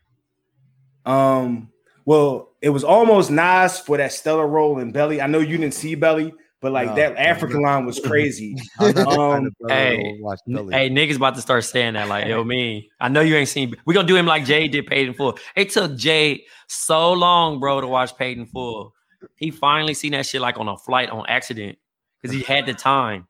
Um, 1.06 1.70
well, 2.04 2.50
it 2.60 2.70
was 2.70 2.84
almost 2.84 3.30
Nas 3.30 3.78
for 3.78 3.96
that 3.96 4.12
stellar 4.12 4.46
role 4.46 4.78
in 4.78 4.92
Belly. 4.92 5.20
I 5.20 5.26
know 5.26 5.38
you 5.38 5.56
didn't 5.56 5.74
see 5.74 5.94
Belly, 5.94 6.34
but 6.60 6.72
like 6.72 6.88
No, 6.88 6.94
that 6.96 7.16
African 7.16 7.62
no. 7.62 7.68
line 7.68 7.86
was 7.86 8.00
crazy. 8.04 8.56
I'm 8.80 8.94
not 8.94 8.94
the 8.94 9.04
kind 9.04 9.32
Um, 9.40 9.46
of 9.46 9.58
brother 9.58 9.74
that 9.74 9.74
hey, 9.74 9.96
will 9.96 10.18
watch 10.18 10.40
N- 10.48 10.54
Belly. 10.54 10.74
Hey, 10.74 10.90
niggas 10.90 11.16
about 11.16 11.34
to 11.36 11.40
start 11.40 11.64
saying 11.64 11.94
that 11.94 12.08
like, 12.08 12.26
yo, 12.26 12.42
me. 12.44 12.90
I 13.00 13.08
know 13.08 13.20
you 13.20 13.36
ain't 13.36 13.48
seen. 13.48 13.74
We're 13.84 13.94
gonna 13.94 14.08
do 14.08 14.16
him 14.16 14.26
like 14.26 14.44
Jay 14.44 14.68
did 14.68 14.86
Paid 14.86 15.08
in 15.08 15.14
Full. 15.14 15.38
It 15.56 15.70
took 15.70 15.96
Jay 15.96 16.44
so 16.66 17.12
long, 17.12 17.60
bro, 17.60 17.80
to 17.80 17.86
watch 17.86 18.16
Paid 18.16 18.38
in 18.38 18.46
Full. 18.46 18.94
He 19.36 19.50
finally 19.50 19.94
seen 19.94 20.12
that 20.12 20.26
shit 20.26 20.40
like 20.40 20.58
on 20.58 20.68
a 20.68 20.76
flight 20.76 21.10
on 21.10 21.24
accident 21.28 21.78
because 22.20 22.34
he 22.36 22.42
had 22.42 22.66
the 22.66 22.74
time. 22.74 23.26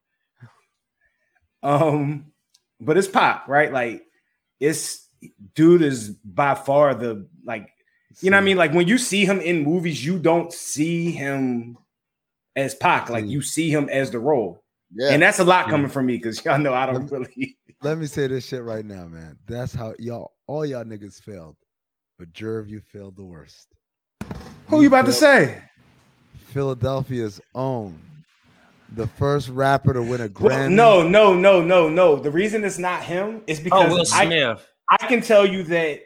Um, 1.62 2.32
but 2.80 2.96
it's 2.96 3.08
pop, 3.08 3.48
right? 3.48 3.72
Like 3.72 4.04
it's 4.60 5.08
dude 5.54 5.82
is 5.82 6.10
by 6.10 6.54
far 6.54 6.94
the 6.94 7.26
like 7.44 7.70
you 8.20 8.30
know 8.30 8.36
what 8.36 8.42
I 8.42 8.44
mean? 8.44 8.56
Like 8.56 8.72
when 8.72 8.88
you 8.88 8.98
see 8.98 9.24
him 9.24 9.40
in 9.40 9.64
movies, 9.64 10.04
you 10.04 10.18
don't 10.18 10.52
see 10.52 11.10
him 11.10 11.76
as 12.57 12.74
Pac, 12.74 13.11
like 13.11 13.24
See. 13.24 13.30
you 13.30 13.42
see 13.42 13.70
him 13.70 13.88
as 13.88 14.11
the 14.11 14.18
role. 14.18 14.62
Yeah. 14.94 15.11
And 15.11 15.22
that's 15.22 15.38
a 15.38 15.44
lot 15.44 15.68
coming 15.68 15.90
from 15.90 16.07
me 16.07 16.16
because 16.16 16.44
y'all 16.44 16.59
know 16.59 16.74
I 16.74 16.86
don't 16.86 17.11
really. 17.11 17.57
Let 17.82 17.99
me 17.99 18.07
say 18.07 18.26
this 18.26 18.46
shit 18.46 18.62
right 18.62 18.84
now, 18.84 19.07
man. 19.07 19.38
That's 19.46 19.72
how 19.72 19.94
y'all, 19.99 20.32
all 20.49 20.66
y'all 20.66 20.84
niggas 20.84 21.22
failed, 21.22 21.57
but 22.18 22.32
Jerv, 22.32 22.68
you 22.68 22.80
failed 22.80 23.16
the 23.16 23.24
worst. 23.24 23.68
Who 24.66 24.80
you 24.82 24.88
about 24.88 25.07
to 25.07 25.12
say? 25.12 25.62
Philadelphia's 26.49 27.40
own, 27.55 28.01
the 28.94 29.07
first 29.07 29.49
rapper 29.51 29.92
to 29.92 30.03
win 30.03 30.20
a 30.20 30.24
Well, 30.40 30.59
Grammy. 30.59 30.72
no, 30.72 31.07
no, 31.07 31.34
no, 31.34 31.62
no, 31.62 31.88
no. 31.88 32.16
The 32.16 32.30
reason 32.30 32.64
it's 32.64 32.78
not 32.78 33.05
him 33.05 33.42
is 33.46 33.61
oh, 33.61 33.64
because 33.64 33.92
Oh, 33.92 33.94
Will 33.94 34.05
I, 34.12 34.57
I 34.90 35.07
can 35.07 35.20
tell 35.20 35.46
you 35.46 35.62
that 35.64 36.01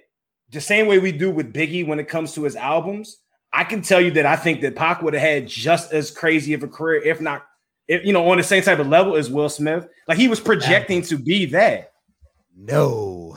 the 0.50 0.60
same 0.60 0.86
way 0.86 0.98
we 0.98 1.12
do 1.12 1.30
with 1.30 1.54
Biggie 1.54 1.86
when 1.86 1.98
it 2.00 2.08
comes 2.08 2.34
to 2.34 2.42
his 2.42 2.56
albums, 2.56 3.18
I 3.52 3.64
can 3.64 3.82
tell 3.82 4.00
you 4.00 4.10
that 4.12 4.26
I 4.26 4.36
think 4.36 4.60
that 4.62 4.74
Pac 4.76 5.02
would 5.02 5.14
have 5.14 5.22
had 5.22 5.46
just 5.46 5.92
as 5.92 6.10
crazy 6.10 6.54
of 6.54 6.62
a 6.62 6.68
career, 6.68 7.02
if 7.02 7.20
not, 7.20 7.44
if 7.88 8.04
you 8.04 8.12
know, 8.12 8.28
on 8.30 8.38
the 8.38 8.42
same 8.42 8.62
type 8.62 8.78
of 8.78 8.88
level 8.88 9.14
as 9.16 9.30
Will 9.30 9.48
Smith. 9.48 9.86
Like 10.08 10.18
he 10.18 10.28
was 10.28 10.40
projecting 10.40 11.02
to 11.02 11.18
be 11.18 11.46
that. 11.46 11.92
no, 12.56 13.36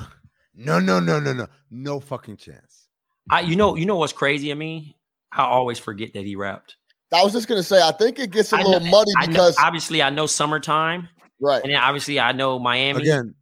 no, 0.55 0.80
no, 0.80 0.99
no, 0.99 1.20
no, 1.20 1.34
no, 1.34 1.47
no 1.70 1.99
fucking 1.99 2.38
chance. 2.38 2.88
I, 3.30 3.41
you 3.41 3.55
know, 3.55 3.76
you 3.76 3.86
know 3.86 3.95
what's 3.97 4.13
crazy 4.13 4.47
to 4.49 4.55
me? 4.55 4.95
I 5.32 5.43
always 5.43 5.80
forget 5.80 6.13
that 6.13 6.26
he 6.26 6.36
rapped. 6.36 6.76
I 7.13 7.24
was 7.24 7.34
just 7.34 7.47
gonna 7.47 7.63
say, 7.63 7.82
I 7.82 7.91
think 7.91 8.20
it 8.20 8.32
gets 8.32 8.51
a 8.53 8.57
I 8.57 8.61
little 8.63 8.80
know- 8.80 8.91
muddy 8.91 9.11
I 9.18 9.26
know- 9.26 9.32
because 9.32 9.55
obviously 9.59 10.01
I 10.01 10.09
know 10.09 10.26
summertime, 10.28 11.07
right. 11.41 11.61
and 11.63 11.72
then 11.74 11.80
obviously 11.82 12.20
I 12.20 12.32
know 12.32 12.59
Miami. 12.59 13.01
Again, 13.01 13.36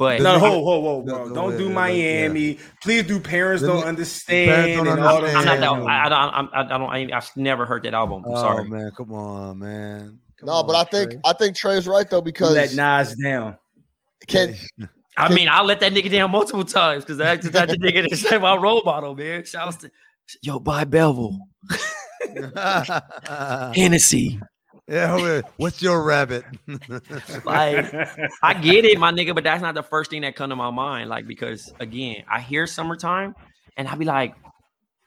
but 0.00 0.16
the 0.16 0.24
No, 0.24 0.38
nigga- 0.38 0.40
whoa, 0.40 0.58
whoa, 0.60 0.78
whoa, 0.78 1.02
bro! 1.02 1.28
the- 1.28 1.34
don't 1.34 1.52
yeah, 1.52 1.58
do 1.58 1.64
yeah, 1.68 1.74
Miami. 1.74 2.58
Please 2.82 3.02
do. 3.02 3.20
Parents 3.20 3.62
don't 3.62 3.84
understand. 3.84 4.48
parents 4.50 4.76
don't 4.78 4.88
and 4.88 5.00
all 5.06 5.26
I'm 5.26 5.44
not 5.44 5.60
that. 5.60 5.86
I, 5.86 6.06
I 6.06 6.08
don't. 6.08 6.34
I'm, 6.34 6.48
I 6.54 6.62
don't. 6.64 7.12
I, 7.12 7.16
I've 7.18 7.30
never 7.36 7.66
heard 7.66 7.82
that 7.82 7.92
album. 7.92 8.24
I'm 8.24 8.32
oh 8.32 8.36
sorry. 8.36 8.66
man, 8.66 8.90
come 8.96 9.12
on, 9.12 9.58
man. 9.58 10.18
Come 10.38 10.46
No, 10.46 10.62
but 10.62 10.74
on, 10.74 10.86
I 10.86 10.88
think 10.88 11.10
Trey. 11.10 11.20
I 11.26 11.32
think 11.34 11.54
Trey's 11.54 11.86
right 11.86 12.08
though 12.08 12.22
because 12.22 12.54
let 12.54 12.74
Nas 12.74 13.14
down. 13.14 13.58
can 14.26 14.54
I 15.18 15.34
mean, 15.34 15.50
I 15.50 15.60
let 15.60 15.80
that 15.80 15.92
nigga 15.92 16.10
down 16.10 16.30
multiple 16.30 16.64
times 16.64 17.04
because 17.04 17.18
that's 17.18 17.50
that 17.50 17.68
the 17.68 17.76
nigga 17.76 18.08
that's 18.08 18.40
my 18.40 18.56
role 18.56 18.80
model, 18.82 19.14
man. 19.14 19.44
Shouts 19.44 19.76
to 19.76 19.90
yo, 20.40 20.58
buy 20.58 20.84
Bevel, 20.84 21.46
Hennessy. 23.74 24.40
Yeah, 24.90 25.42
what's 25.56 25.80
your 25.82 26.02
rabbit? 26.02 26.44
Like, 27.44 27.94
I 28.42 28.54
get 28.54 28.84
it, 28.84 28.98
my 28.98 29.12
nigga, 29.12 29.34
but 29.34 29.44
that's 29.44 29.62
not 29.62 29.74
the 29.74 29.82
first 29.82 30.10
thing 30.10 30.22
that 30.22 30.36
come 30.36 30.50
to 30.50 30.56
my 30.56 30.70
mind. 30.70 31.08
Like, 31.08 31.26
because 31.26 31.72
again, 31.80 32.24
I 32.30 32.40
hear 32.40 32.66
summertime 32.66 33.34
and 33.76 33.88
I 33.88 33.94
be 33.94 34.04
like 34.04 34.34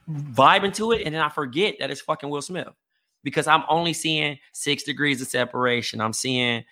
vibing 0.09 0.73
to 0.75 0.91
it, 0.93 1.03
and 1.05 1.13
then 1.13 1.21
I 1.21 1.29
forget 1.29 1.75
that 1.79 1.91
it's 1.91 2.01
fucking 2.01 2.29
Will 2.29 2.41
Smith 2.41 2.67
because 3.23 3.47
I'm 3.47 3.63
only 3.69 3.93
seeing 3.93 4.37
six 4.53 4.83
degrees 4.83 5.21
of 5.21 5.27
separation. 5.27 6.01
I'm 6.01 6.13
seeing 6.13 6.63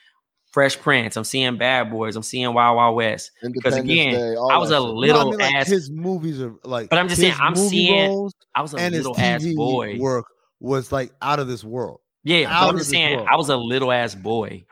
Fresh 0.51 0.79
Prince. 0.79 1.15
I'm 1.15 1.23
seeing 1.23 1.57
Bad 1.57 1.91
Boys. 1.91 2.15
I'm 2.15 2.23
seeing 2.23 2.53
Wild 2.53 2.75
Wild 2.75 2.95
West. 2.95 3.31
Because 3.41 3.75
again, 3.77 4.13
Day, 4.13 4.35
I 4.35 4.57
was 4.57 4.69
a 4.71 4.73
shit. 4.75 4.81
No, 4.81 4.87
I 4.89 4.91
little 4.93 5.29
mean, 5.31 5.39
like, 5.39 5.55
ass. 5.55 5.67
his 5.67 5.89
movies 5.89 6.41
are 6.41 6.53
like. 6.63 6.89
But 6.89 6.99
I'm 6.99 7.07
just 7.07 7.21
saying, 7.21 7.35
I'm 7.39 7.53
movie 7.53 7.69
seeing- 7.69 8.29
I 8.53 8.61
was 8.61 8.73
a 8.73 8.77
and 8.77 8.93
his 8.93 9.07
little 9.07 9.21
ass 9.21 9.45
boy. 9.55 9.97
work 9.99 10.25
was 10.59 10.91
like 10.91 11.11
out 11.21 11.39
of 11.39 11.47
this 11.47 11.63
world. 11.63 11.99
Yeah, 12.23 12.47
I'm 12.49 12.77
just 12.77 12.89
saying, 12.89 13.17
world. 13.17 13.27
I 13.31 13.35
was 13.35 13.49
a 13.49 13.57
little 13.57 13.91
ass 13.91 14.13
boy. 14.15 14.63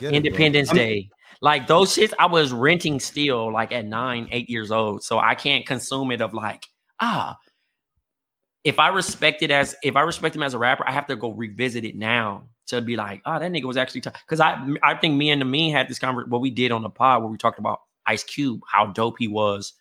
It. 0.00 0.02
Independence 0.02 0.70
Day. 0.70 1.08
Like 1.40 1.66
those 1.66 1.94
shits, 1.94 2.12
I 2.18 2.26
was 2.26 2.52
renting 2.52 2.98
still 2.98 3.52
like 3.52 3.70
at 3.72 3.84
nine, 3.84 4.28
eight 4.32 4.48
years 4.48 4.70
old. 4.70 5.04
So 5.04 5.18
I 5.18 5.34
can't 5.34 5.66
consume 5.66 6.10
it 6.10 6.20
of 6.20 6.34
like, 6.34 6.64
ah. 7.00 7.36
If 8.64 8.80
I 8.80 8.88
respect 8.88 9.42
it 9.42 9.52
as 9.52 9.76
if 9.84 9.94
I 9.94 10.00
respect 10.00 10.34
him 10.34 10.42
as 10.42 10.54
a 10.54 10.58
rapper, 10.58 10.84
I 10.88 10.90
have 10.92 11.06
to 11.06 11.14
go 11.14 11.30
revisit 11.30 11.84
it 11.84 11.94
now 11.94 12.48
to 12.66 12.80
be 12.80 12.96
like, 12.96 13.22
oh, 13.24 13.38
that 13.38 13.52
nigga 13.52 13.64
was 13.64 13.76
actually 13.76 14.00
tough. 14.00 14.20
because 14.26 14.40
I 14.40 14.60
I 14.82 14.94
think 14.96 15.14
me 15.14 15.30
and 15.30 15.40
the 15.40 15.44
mean 15.44 15.72
had 15.72 15.88
this 15.88 16.00
conversation 16.00 16.30
what 16.30 16.40
we 16.40 16.50
did 16.50 16.72
on 16.72 16.82
the 16.82 16.90
pod 16.90 17.22
where 17.22 17.30
we 17.30 17.36
talked 17.36 17.60
about 17.60 17.82
Ice 18.06 18.24
Cube, 18.24 18.60
how 18.68 18.86
dope 18.86 19.16
he 19.20 19.28
was 19.28 19.74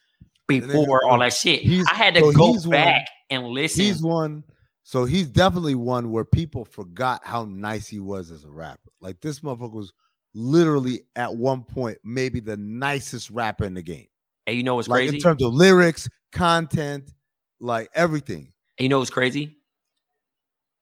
before 0.47 1.03
all 1.07 1.17
that 1.19 1.33
shit. 1.33 1.65
I 1.91 1.95
had 1.95 2.13
to 2.13 2.19
so 2.19 2.31
go 2.33 2.53
he's 2.53 2.67
one- 2.67 2.71
back 2.73 3.07
and 3.31 3.47
listen. 3.47 3.85
He's 3.85 4.03
one. 4.03 4.43
So 4.87 5.05
he's 5.05 5.27
definitely 5.27 5.73
one 5.73 6.11
where 6.11 6.23
people 6.23 6.63
forgot 6.63 7.21
how 7.25 7.45
nice 7.45 7.87
he 7.87 7.99
was 7.99 8.29
as 8.29 8.43
a 8.43 8.49
rapper. 8.51 8.91
Like 9.01 9.19
this 9.19 9.39
motherfucker 9.39 9.73
was 9.73 9.91
literally 10.35 11.01
at 11.15 11.35
one 11.35 11.63
point 11.63 11.97
maybe 12.03 12.39
the 12.39 12.55
nicest 12.57 13.31
rapper 13.31 13.65
in 13.65 13.73
the 13.73 13.81
game. 13.81 14.05
and 14.45 14.55
you 14.55 14.61
know 14.61 14.75
what's 14.75 14.87
like 14.87 14.99
crazy? 14.99 15.15
in 15.17 15.21
terms 15.23 15.41
of 15.43 15.53
lyrics, 15.55 16.07
content, 16.31 17.11
like 17.59 17.89
everything. 17.95 18.53
And 18.77 18.83
you 18.83 18.89
know 18.89 18.99
what's 18.99 19.09
crazy? 19.09 19.57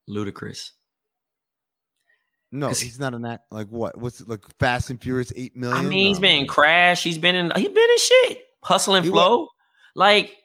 Ludacris. 0.09 0.71
No, 2.51 2.67
he's 2.69 2.99
not 2.99 3.13
an 3.13 3.25
act. 3.25 3.45
Like 3.51 3.67
what? 3.69 3.97
What's 3.97 4.19
it, 4.21 4.27
like 4.27 4.41
Fast 4.59 4.89
and 4.89 5.01
Furious 5.01 5.31
eight 5.35 5.55
million? 5.55 5.77
I 5.85 5.89
mean, 5.89 6.07
he's 6.09 6.17
No, 6.17 6.21
been 6.21 6.41
in. 6.41 6.47
Crash. 6.47 7.01
He's 7.03 7.17
been 7.17 7.35
in. 7.35 7.51
He's 7.55 7.69
been 7.69 7.77
in 7.77 7.97
shit. 7.97 8.39
Hustle 8.63 8.95
and 8.95 9.05
He 9.05 9.11
flow. 9.11 9.47
Like 9.95 10.35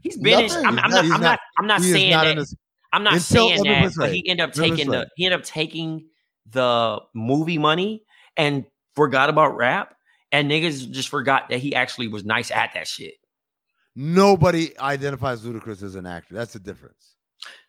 he's 0.00 0.16
been. 0.16 0.44
In, 0.44 0.46
Nothing. 0.46 0.66
I'm, 0.66 0.74
He's 0.76 0.82
I'm 0.84 0.90
not- 0.90 0.90
not. 0.90 1.04
I'm 1.04 1.08
not. 1.10 1.20
not- 1.20 1.40
I'm 1.58 1.66
not 1.66 1.80
He 1.82 1.86
is 1.88 1.92
saying 1.94 2.10
not 2.12 2.24
that. 2.36 2.54
I'm 2.92 3.02
not 3.02 3.14
until- 3.14 3.48
saying 3.48 3.64
let 3.64 3.82
me 3.82 3.86
put 3.88 3.94
that. 3.94 4.00
But 4.00 4.12
he 4.12 4.28
ended 4.28 4.44
up 4.44 4.56
Let 4.56 4.62
me 4.62 4.70
put 4.70 4.76
taking 4.76 4.90
the. 4.90 5.08
He 5.16 5.24
ended 5.26 5.40
up 5.40 5.44
taking 5.46 6.08
the 6.50 7.00
movie 7.14 7.58
money 7.58 8.04
and 8.36 8.64
forgot 8.94 9.28
about 9.30 9.56
rap. 9.56 9.94
And 10.30 10.50
niggas 10.50 10.90
just 10.90 11.10
forgot 11.10 11.50
that 11.50 11.58
he 11.58 11.74
actually 11.74 12.08
was 12.08 12.24
nice 12.24 12.50
at 12.50 12.70
that 12.74 12.88
shit. 12.88 13.14
Nobody 13.94 14.78
identifies 14.78 15.42
Ludacris 15.42 15.82
as 15.82 15.94
an 15.94 16.06
actor. 16.06 16.34
That's 16.34 16.54
the 16.54 16.58
difference. 16.58 17.16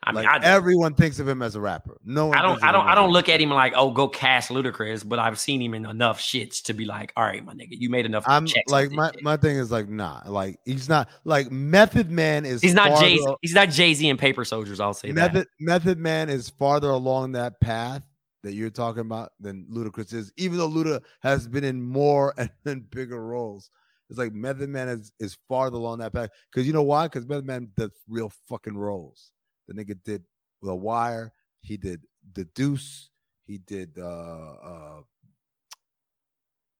I 0.03 0.11
mean, 0.11 0.25
like 0.25 0.43
I, 0.43 0.45
everyone 0.45 0.95
thinks 0.95 1.19
of 1.19 1.27
him 1.27 1.41
as 1.41 1.55
a 1.55 1.61
rapper. 1.61 1.97
No, 2.03 2.27
one 2.27 2.37
I 2.37 2.41
don't. 2.41 2.63
I 2.63 2.71
don't. 2.71 2.85
I 2.85 2.95
don't 2.95 3.11
look 3.11 3.29
at 3.29 3.39
him 3.39 3.49
like, 3.49 3.73
oh, 3.75 3.91
go 3.91 4.07
cast 4.07 4.49
Ludacris. 4.49 5.07
But 5.07 5.19
I've 5.19 5.39
seen 5.39 5.61
him 5.61 5.73
in 5.73 5.85
enough 5.85 6.19
shits 6.19 6.61
to 6.63 6.73
be 6.73 6.85
like, 6.85 7.13
all 7.15 7.23
right, 7.23 7.43
my 7.43 7.53
nigga, 7.53 7.69
you 7.71 7.89
made 7.89 8.05
enough. 8.05 8.23
I'm 8.27 8.45
checks 8.45 8.71
like 8.71 8.91
my, 8.91 9.11
shit." 9.11 9.23
my 9.23 9.37
thing 9.37 9.57
is 9.57 9.71
like 9.71 9.89
nah 9.89 10.21
like 10.25 10.59
he's 10.65 10.89
not 10.89 11.09
like 11.23 11.51
Method 11.51 12.11
Man 12.11 12.45
is 12.45 12.61
He's 12.61 12.73
not 12.73 12.99
Jay. 12.99 13.19
He's 13.41 13.53
not 13.53 13.69
Jay 13.69 13.93
Z 13.93 14.09
and 14.09 14.19
Paper 14.19 14.43
Soldiers. 14.45 14.79
I'll 14.79 14.93
say 14.93 15.11
that. 15.11 15.33
Method 15.33 15.47
Method 15.59 15.97
Man 15.97 16.29
is 16.29 16.49
farther 16.49 16.89
along 16.89 17.33
that 17.33 17.59
path 17.61 18.03
that 18.43 18.53
you're 18.53 18.69
talking 18.69 19.01
about 19.01 19.31
than 19.39 19.65
Ludacris 19.71 20.13
is 20.13 20.31
even 20.37 20.57
though 20.57 20.69
Luda 20.69 21.01
has 21.21 21.47
been 21.47 21.63
in 21.63 21.81
more 21.81 22.33
and, 22.37 22.49
and 22.65 22.89
bigger 22.91 23.23
roles 23.23 23.69
it's 24.09 24.19
like 24.19 24.33
Method 24.33 24.69
Man 24.69 24.89
is 24.89 25.11
is 25.19 25.37
farther 25.47 25.77
along 25.77 25.99
that 25.99 26.13
path 26.13 26.29
because 26.51 26.67
you 26.67 26.73
know 26.73 26.83
why 26.83 27.07
because 27.07 27.25
Method 27.25 27.45
Man 27.45 27.69
does 27.77 27.91
real 28.07 28.31
fucking 28.47 28.77
roles 28.77 29.31
the 29.67 29.73
nigga 29.73 29.95
did 30.03 30.23
The 30.61 30.75
Wire 30.75 31.31
he 31.61 31.77
did 31.77 32.01
The 32.33 32.45
Deuce 32.45 33.09
he 33.45 33.57
did 33.57 33.97
uh 33.97 34.53
uh 34.63 35.01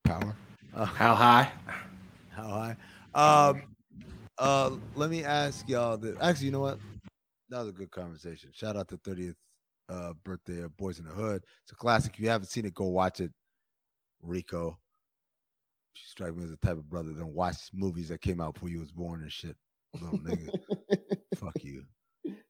Power 0.04 0.36
uh, 0.74 0.84
How 0.84 1.14
high? 1.14 1.52
how 2.30 2.48
high? 2.48 2.76
Um, 3.14 3.62
uh, 4.38 4.70
let 4.96 5.08
me 5.08 5.22
ask 5.24 5.68
y'all. 5.68 5.96
That, 5.96 6.20
actually, 6.20 6.46
you 6.46 6.52
know 6.52 6.60
what? 6.60 6.78
That 7.48 7.60
was 7.60 7.68
a 7.68 7.72
good 7.72 7.90
conversation. 7.90 8.50
Shout 8.52 8.76
out 8.76 8.88
to 8.88 8.96
30th 8.98 9.36
uh, 9.88 10.14
birthday 10.24 10.62
of 10.62 10.72
Boyz 10.72 10.98
n 10.98 11.06
the 11.06 11.12
Hood. 11.12 11.44
It's 11.62 11.72
a 11.72 11.76
classic. 11.76 12.14
If 12.14 12.20
you 12.20 12.28
haven't 12.28 12.48
seen 12.48 12.66
it, 12.66 12.74
go 12.74 12.86
watch 12.86 13.20
it. 13.20 13.30
Rico. 14.22 14.78
You 15.94 16.02
strike 16.04 16.34
me 16.34 16.44
as 16.44 16.50
the 16.50 16.56
type 16.56 16.76
of 16.76 16.90
brother 16.90 17.12
that 17.12 17.26
watch 17.26 17.56
movies 17.72 18.08
that 18.08 18.20
came 18.20 18.40
out 18.40 18.54
before 18.54 18.68
you 18.68 18.80
was 18.80 18.90
born 18.90 19.22
and 19.22 19.30
shit. 19.30 19.56
Little 20.00 20.18
nigga. 20.18 20.50
Fuck 21.36 21.62
you. 21.62 21.84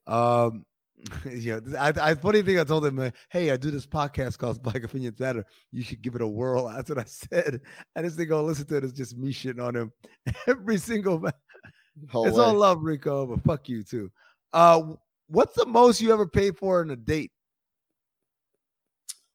Um, 0.06 0.64
yeah, 1.30 1.60
I, 1.78 1.92
I 2.00 2.14
funny 2.14 2.42
thing 2.42 2.58
I 2.58 2.64
told 2.64 2.86
him, 2.86 3.12
hey, 3.28 3.50
I 3.50 3.56
do 3.56 3.70
this 3.70 3.86
podcast 3.86 4.38
called 4.38 4.62
Black 4.62 4.82
Opinions 4.84 5.18
Matter. 5.20 5.44
You 5.70 5.82
should 5.82 6.02
give 6.02 6.14
it 6.14 6.22
a 6.22 6.26
whirl. 6.26 6.68
That's 6.74 6.88
what 6.88 6.98
I 6.98 7.04
said. 7.04 7.60
And 7.94 8.06
this 8.06 8.14
thing 8.14 8.28
go 8.28 8.42
listen 8.42 8.66
to 8.66 8.76
it. 8.76 8.84
It's 8.84 8.92
just 8.92 9.16
me 9.16 9.32
shitting 9.32 9.62
on 9.62 9.76
him 9.76 9.92
every 10.46 10.78
single. 10.78 11.20
ma- 11.20 11.30
Whole 12.10 12.26
it's 12.26 12.36
way. 12.36 12.44
all 12.44 12.54
love, 12.54 12.82
Rico, 12.82 13.26
but 13.26 13.44
fuck 13.44 13.68
you 13.68 13.82
too. 13.82 14.10
Uh, 14.52 14.94
what's 15.28 15.54
the 15.54 15.66
most 15.66 16.00
you 16.00 16.12
ever 16.12 16.26
paid 16.26 16.56
for 16.56 16.82
in 16.82 16.90
a 16.90 16.96
date? 16.96 17.30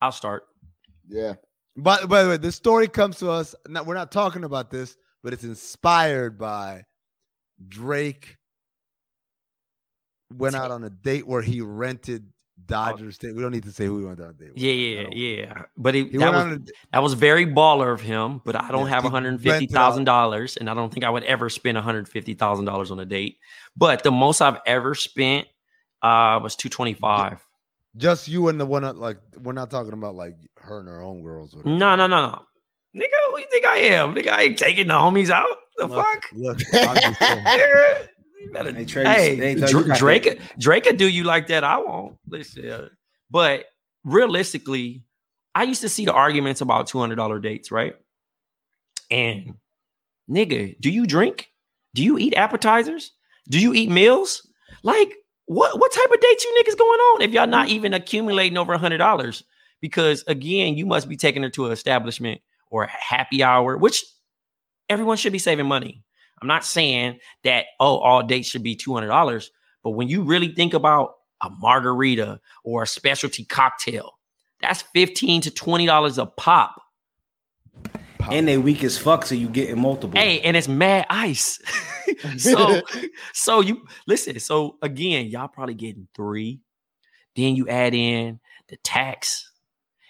I'll 0.02 0.12
start. 0.12 0.44
Yeah. 1.08 1.36
By, 1.78 2.04
by 2.06 2.24
the 2.24 2.30
way, 2.30 2.38
this 2.38 2.56
story 2.56 2.88
comes 2.88 3.18
to 3.20 3.30
us. 3.30 3.56
Not, 3.68 3.86
we're 3.86 3.96
not 3.96 4.12
talking 4.12 4.44
about 4.44 4.72
this, 4.72 4.98
but 5.24 5.34
it's 5.34 5.44
inspired 5.44 6.38
by 6.38 6.84
Drake. 7.68 8.38
Went 10.34 10.56
out 10.56 10.72
on 10.72 10.84
a 10.84 10.90
date 10.90 11.28
where 11.28 11.42
he 11.42 11.62
rented 11.62 12.32
Dodger 12.66 13.12
State. 13.12 13.36
We 13.36 13.42
don't 13.42 13.52
need 13.52 13.64
to 13.64 13.72
say 13.72 13.86
who 13.86 14.00
he 14.00 14.06
went 14.06 14.20
on 14.20 14.30
a 14.30 14.34
date. 14.34 14.54
with. 14.54 14.58
Yeah, 14.62 14.72
yeah, 14.72 15.08
yeah. 15.12 15.62
But 15.78 15.96
he, 15.96 16.06
He 16.06 16.18
that 16.18 16.32
was 16.32 16.60
that 16.94 17.02
was 17.02 17.14
very 17.14 17.46
baller 17.46 17.92
of 17.94 18.02
him. 18.02 18.42
But 18.46 18.56
I 18.56 18.70
don't 18.70 18.86
Yeah, 18.86 18.90
have 18.90 19.04
one 19.04 19.12
hundred 19.14 19.42
fifty 19.42 19.68
thousand 19.68 20.04
dollars, 20.06 20.58
and 20.58 20.70
I 20.70 20.74
don't 20.74 20.94
think 20.94 21.04
I 21.04 21.10
would 21.10 21.24
ever 21.24 21.50
spend 21.50 21.76
one 21.76 21.84
hundred 21.84 22.08
fifty 22.08 22.34
thousand 22.36 22.66
dollars 22.66 22.92
on 22.92 23.00
a 23.00 23.06
date. 23.06 23.38
But 23.76 24.04
the 24.04 24.12
most 24.12 24.42
I've 24.42 24.60
ever 24.66 24.94
spent 24.96 25.48
uh, 26.02 26.40
was 26.44 26.56
two 26.56 26.70
twenty 26.70 26.94
five. 26.94 27.44
just 27.98 28.28
you 28.28 28.48
and 28.50 28.60
the 28.60 28.66
one 28.66 28.84
like 28.98 29.18
we're 29.42 29.54
not 29.54 29.72
talking 29.72 29.94
about 29.94 30.16
like 30.16 30.36
her 30.58 30.80
and 30.80 30.88
her 30.88 31.02
own 31.02 31.24
girls. 31.24 31.56
Or 31.56 31.64
No, 31.64 31.96
no, 31.96 32.08
no, 32.08 32.28
no. 32.28 32.46
Nigga, 32.96 33.08
who 33.32 33.40
you 33.40 33.46
think 33.52 33.66
I 33.66 33.78
am? 33.78 34.16
Nigga, 34.16 34.30
I 34.30 34.42
ain't 34.44 34.58
taking 34.60 34.88
the 34.88 34.94
homies 34.94 35.30
out. 35.30 35.48
The 35.78 35.88
Look, 35.88 36.06
fuck? 36.06 36.26
Look, 36.34 36.60
I'm 38.42 38.46
just 38.46 38.46
saying. 38.46 38.46
Nigga, 38.46 38.46
you 38.46 38.52
better- 38.52 38.74
Hey, 38.74 38.86
Trey, 38.86 39.04
hey, 39.06 39.36
they 39.36 39.56
thought 39.56 39.70
you 39.72 39.80
Dra- 39.80 39.82
got 39.82 39.88
that. 39.94 40.00
Drake, 40.00 40.40
Drake 40.60 40.84
could 40.86 40.98
do 40.98 41.08
you 41.08 41.24
like 41.24 41.48
that. 41.48 41.64
I 41.64 41.78
won't. 41.78 42.18
Listen, 42.28 42.70
uh, 42.70 42.90
but 43.32 43.66
realistically, 44.04 45.04
I 45.56 45.64
used 45.64 45.82
to 45.82 45.90
see 45.90 46.06
the 46.06 46.14
arguments 46.14 46.62
about 46.62 46.88
two 46.88 47.00
hundred 47.00 47.16
dollar 47.16 47.40
dates, 47.40 47.72
right? 47.72 47.96
And 49.12 49.56
nigga, 50.30 50.80
do 50.80 50.90
you 50.90 51.06
drink? 51.06 51.48
Do 51.96 52.04
you 52.04 52.18
eat 52.18 52.36
appetizers? 52.36 53.12
Do 53.50 53.60
you 53.60 53.74
eat 53.74 53.90
meals? 53.90 54.48
Like 54.84 55.14
what 55.46 55.80
what 55.80 55.92
type 55.92 56.12
of 56.12 56.20
dates 56.22 56.46
you 56.46 56.64
niggas 56.64 56.78
going 56.78 57.00
on 57.00 57.22
if 57.24 57.32
y'all 57.32 57.48
not 57.48 57.70
even 57.70 57.94
accumulating 57.94 58.58
over 58.58 58.74
a 58.74 58.78
hundred 58.78 59.00
dollars? 59.00 59.44
Because 59.82 60.24
again, 60.28 60.76
you 60.78 60.86
must 60.86 61.10
be 61.10 61.18
taking 61.18 61.42
her 61.44 61.50
to 61.52 61.66
an 61.66 61.72
establishment 61.72 62.42
or 62.70 62.84
a 62.84 62.90
happy 62.90 63.42
hour, 63.42 63.76
which 63.78 64.04
everyone 64.90 65.18
should 65.18 65.34
be 65.34 65.40
saving 65.40 65.66
money. 65.66 66.04
I'm 66.42 66.48
not 66.48 66.66
saying 66.66 67.20
that 67.44 67.66
oh 67.80 67.98
all 67.98 68.24
dates 68.24 68.50
should 68.50 68.64
be 68.64 68.76
two 68.76 68.94
hundred 68.94 69.08
dollars, 69.08 69.52
but 69.84 69.92
when 69.92 70.08
you 70.08 70.24
really 70.24 70.54
think 70.54 70.74
about 70.74 71.16
a 71.42 71.50
margarita 71.50 72.40
or 72.64 72.84
a 72.84 72.88
specialty 72.88 73.46
cocktail, 73.46 74.14
that's 74.62 74.84
fifteen 74.94 75.42
to 75.42 75.52
twenty 75.52 75.86
dollars 75.86 76.18
a 76.18 76.26
pop. 76.26 76.82
And 78.30 78.48
they 78.48 78.58
weak 78.58 78.84
as 78.84 78.98
fuck, 78.98 79.26
so 79.26 79.34
you 79.34 79.48
getting 79.48 79.80
multiple. 79.80 80.20
Hey, 80.20 80.42
and 80.42 80.56
it's 80.56 80.68
mad 80.68 81.06
ice. 81.10 81.60
so, 82.38 82.82
so 83.34 83.62
you 83.62 83.86
listen. 84.08 84.40
So 84.40 84.78
again, 84.82 85.28
y'all 85.28 85.48
probably 85.48 85.74
getting 85.74 86.08
three. 86.16 86.60
Then 87.36 87.56
you 87.56 87.68
add 87.70 87.96
in 87.96 88.40
the 88.68 88.78
tax, 88.78 89.52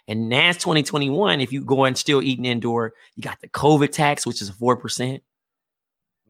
and 0.07 0.27
now 0.27 0.49
it's 0.49 0.63
2021. 0.63 1.39
If 1.39 1.53
you 1.53 1.63
go 1.63 1.86
and 1.86 1.97
still 1.97 2.21
eating 2.21 2.45
indoor, 2.45 2.93
you 3.15 3.21
got 3.23 3.39
the 3.41 3.47
COVID 3.47 3.91
tax, 3.91 4.25
which 4.25 4.41
is 4.41 4.49
four 4.49 4.75
percent. 4.75 5.23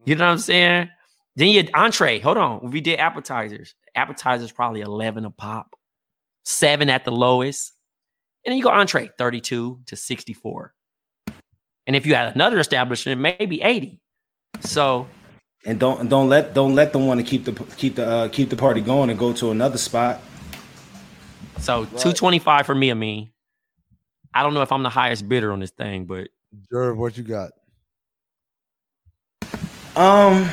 You 0.04 0.14
know 0.14 0.26
what 0.26 0.32
I'm 0.32 0.38
saying? 0.38 0.88
Then 1.36 1.48
you 1.48 1.68
entree. 1.74 2.18
Hold 2.20 2.36
on, 2.38 2.70
we 2.70 2.80
did 2.80 2.98
appetizers. 2.98 3.74
Appetizers 3.94 4.52
probably 4.52 4.80
11 4.80 5.24
a 5.24 5.30
pop, 5.30 5.74
seven 6.44 6.88
at 6.88 7.04
the 7.04 7.12
lowest, 7.12 7.72
and 8.44 8.52
then 8.52 8.58
you 8.58 8.64
go 8.64 8.70
entree 8.70 9.10
32 9.18 9.80
to 9.86 9.96
64. 9.96 10.74
And 11.86 11.96
if 11.96 12.06
you 12.06 12.14
had 12.14 12.34
another 12.34 12.58
establishment, 12.58 13.20
maybe 13.20 13.62
80. 13.62 14.00
So 14.60 15.06
and 15.64 15.78
don't 15.78 16.08
don't 16.08 16.28
let 16.28 16.54
don't 16.54 16.74
let 16.74 16.92
them 16.92 17.06
want 17.06 17.20
to 17.20 17.24
keep 17.24 17.44
the 17.44 17.52
keep 17.76 17.96
the 17.96 18.06
uh, 18.06 18.28
keep 18.28 18.48
the 18.48 18.56
party 18.56 18.80
going 18.80 19.10
and 19.10 19.18
go 19.18 19.32
to 19.34 19.50
another 19.50 19.78
spot. 19.78 20.20
So 21.58 21.80
right. 21.80 21.90
225 21.90 22.66
for 22.66 22.74
me, 22.74 22.90
I 22.90 22.94
mean. 22.94 23.30
I 24.32 24.42
don't 24.42 24.54
know 24.54 24.62
if 24.62 24.70
I'm 24.70 24.84
the 24.84 24.90
highest 24.90 25.28
bidder 25.28 25.52
on 25.52 25.58
this 25.58 25.72
thing, 25.72 26.04
but 26.04 26.28
Jerv, 26.72 26.96
what 26.96 27.16
you 27.16 27.24
got? 27.24 27.50
Um 29.96 30.48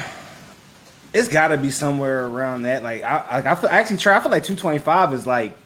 it's 1.13 1.27
got 1.27 1.47
to 1.49 1.57
be 1.57 1.71
somewhere 1.71 2.27
around 2.27 2.63
that. 2.63 2.83
Like 2.83 3.01
I, 3.03 3.17
I, 3.17 3.51
I, 3.51 3.55
feel, 3.55 3.69
I 3.69 3.79
actually 3.79 3.97
try. 3.97 4.17
I 4.17 4.19
feel 4.19 4.31
like 4.31 4.43
225 4.43 5.13
is 5.13 5.25
like 5.25 5.57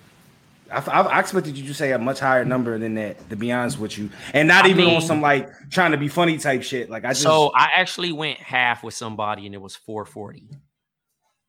I, 0.71 0.79
I, 0.79 1.19
expected 1.19 1.57
you 1.57 1.67
to 1.67 1.73
say 1.73 1.91
a 1.91 1.99
much 1.99 2.19
higher 2.19 2.45
number 2.45 2.77
than 2.77 2.95
that. 2.95 3.29
To 3.29 3.35
be 3.35 3.51
honest 3.51 3.77
with 3.77 3.97
you, 3.97 4.09
and 4.33 4.47
not 4.47 4.65
I 4.65 4.69
even 4.69 4.85
mean, 4.85 4.95
on 4.95 5.01
some 5.01 5.21
like 5.21 5.49
trying 5.69 5.91
to 5.91 5.97
be 5.97 6.07
funny 6.07 6.37
type 6.37 6.63
shit. 6.63 6.89
Like 6.89 7.03
I 7.03 7.09
just 7.09 7.21
so 7.21 7.51
I 7.53 7.71
actually 7.75 8.11
went 8.11 8.39
half 8.39 8.83
with 8.83 8.93
somebody, 8.93 9.45
and 9.45 9.53
it 9.53 9.59
was 9.59 9.75
four 9.75 10.05
forty 10.05 10.47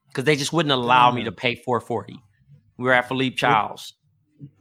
because 0.09 0.25
they 0.25 0.37
just 0.37 0.53
wouldn't 0.53 0.73
allow 0.73 1.13
me 1.13 1.25
to 1.25 1.33
pay 1.33 1.55
four 1.55 1.81
forty. 1.81 2.21
We 2.79 2.85
were 2.85 2.93
at 2.93 3.07
Philippe 3.07 3.37
Charles. 3.37 3.95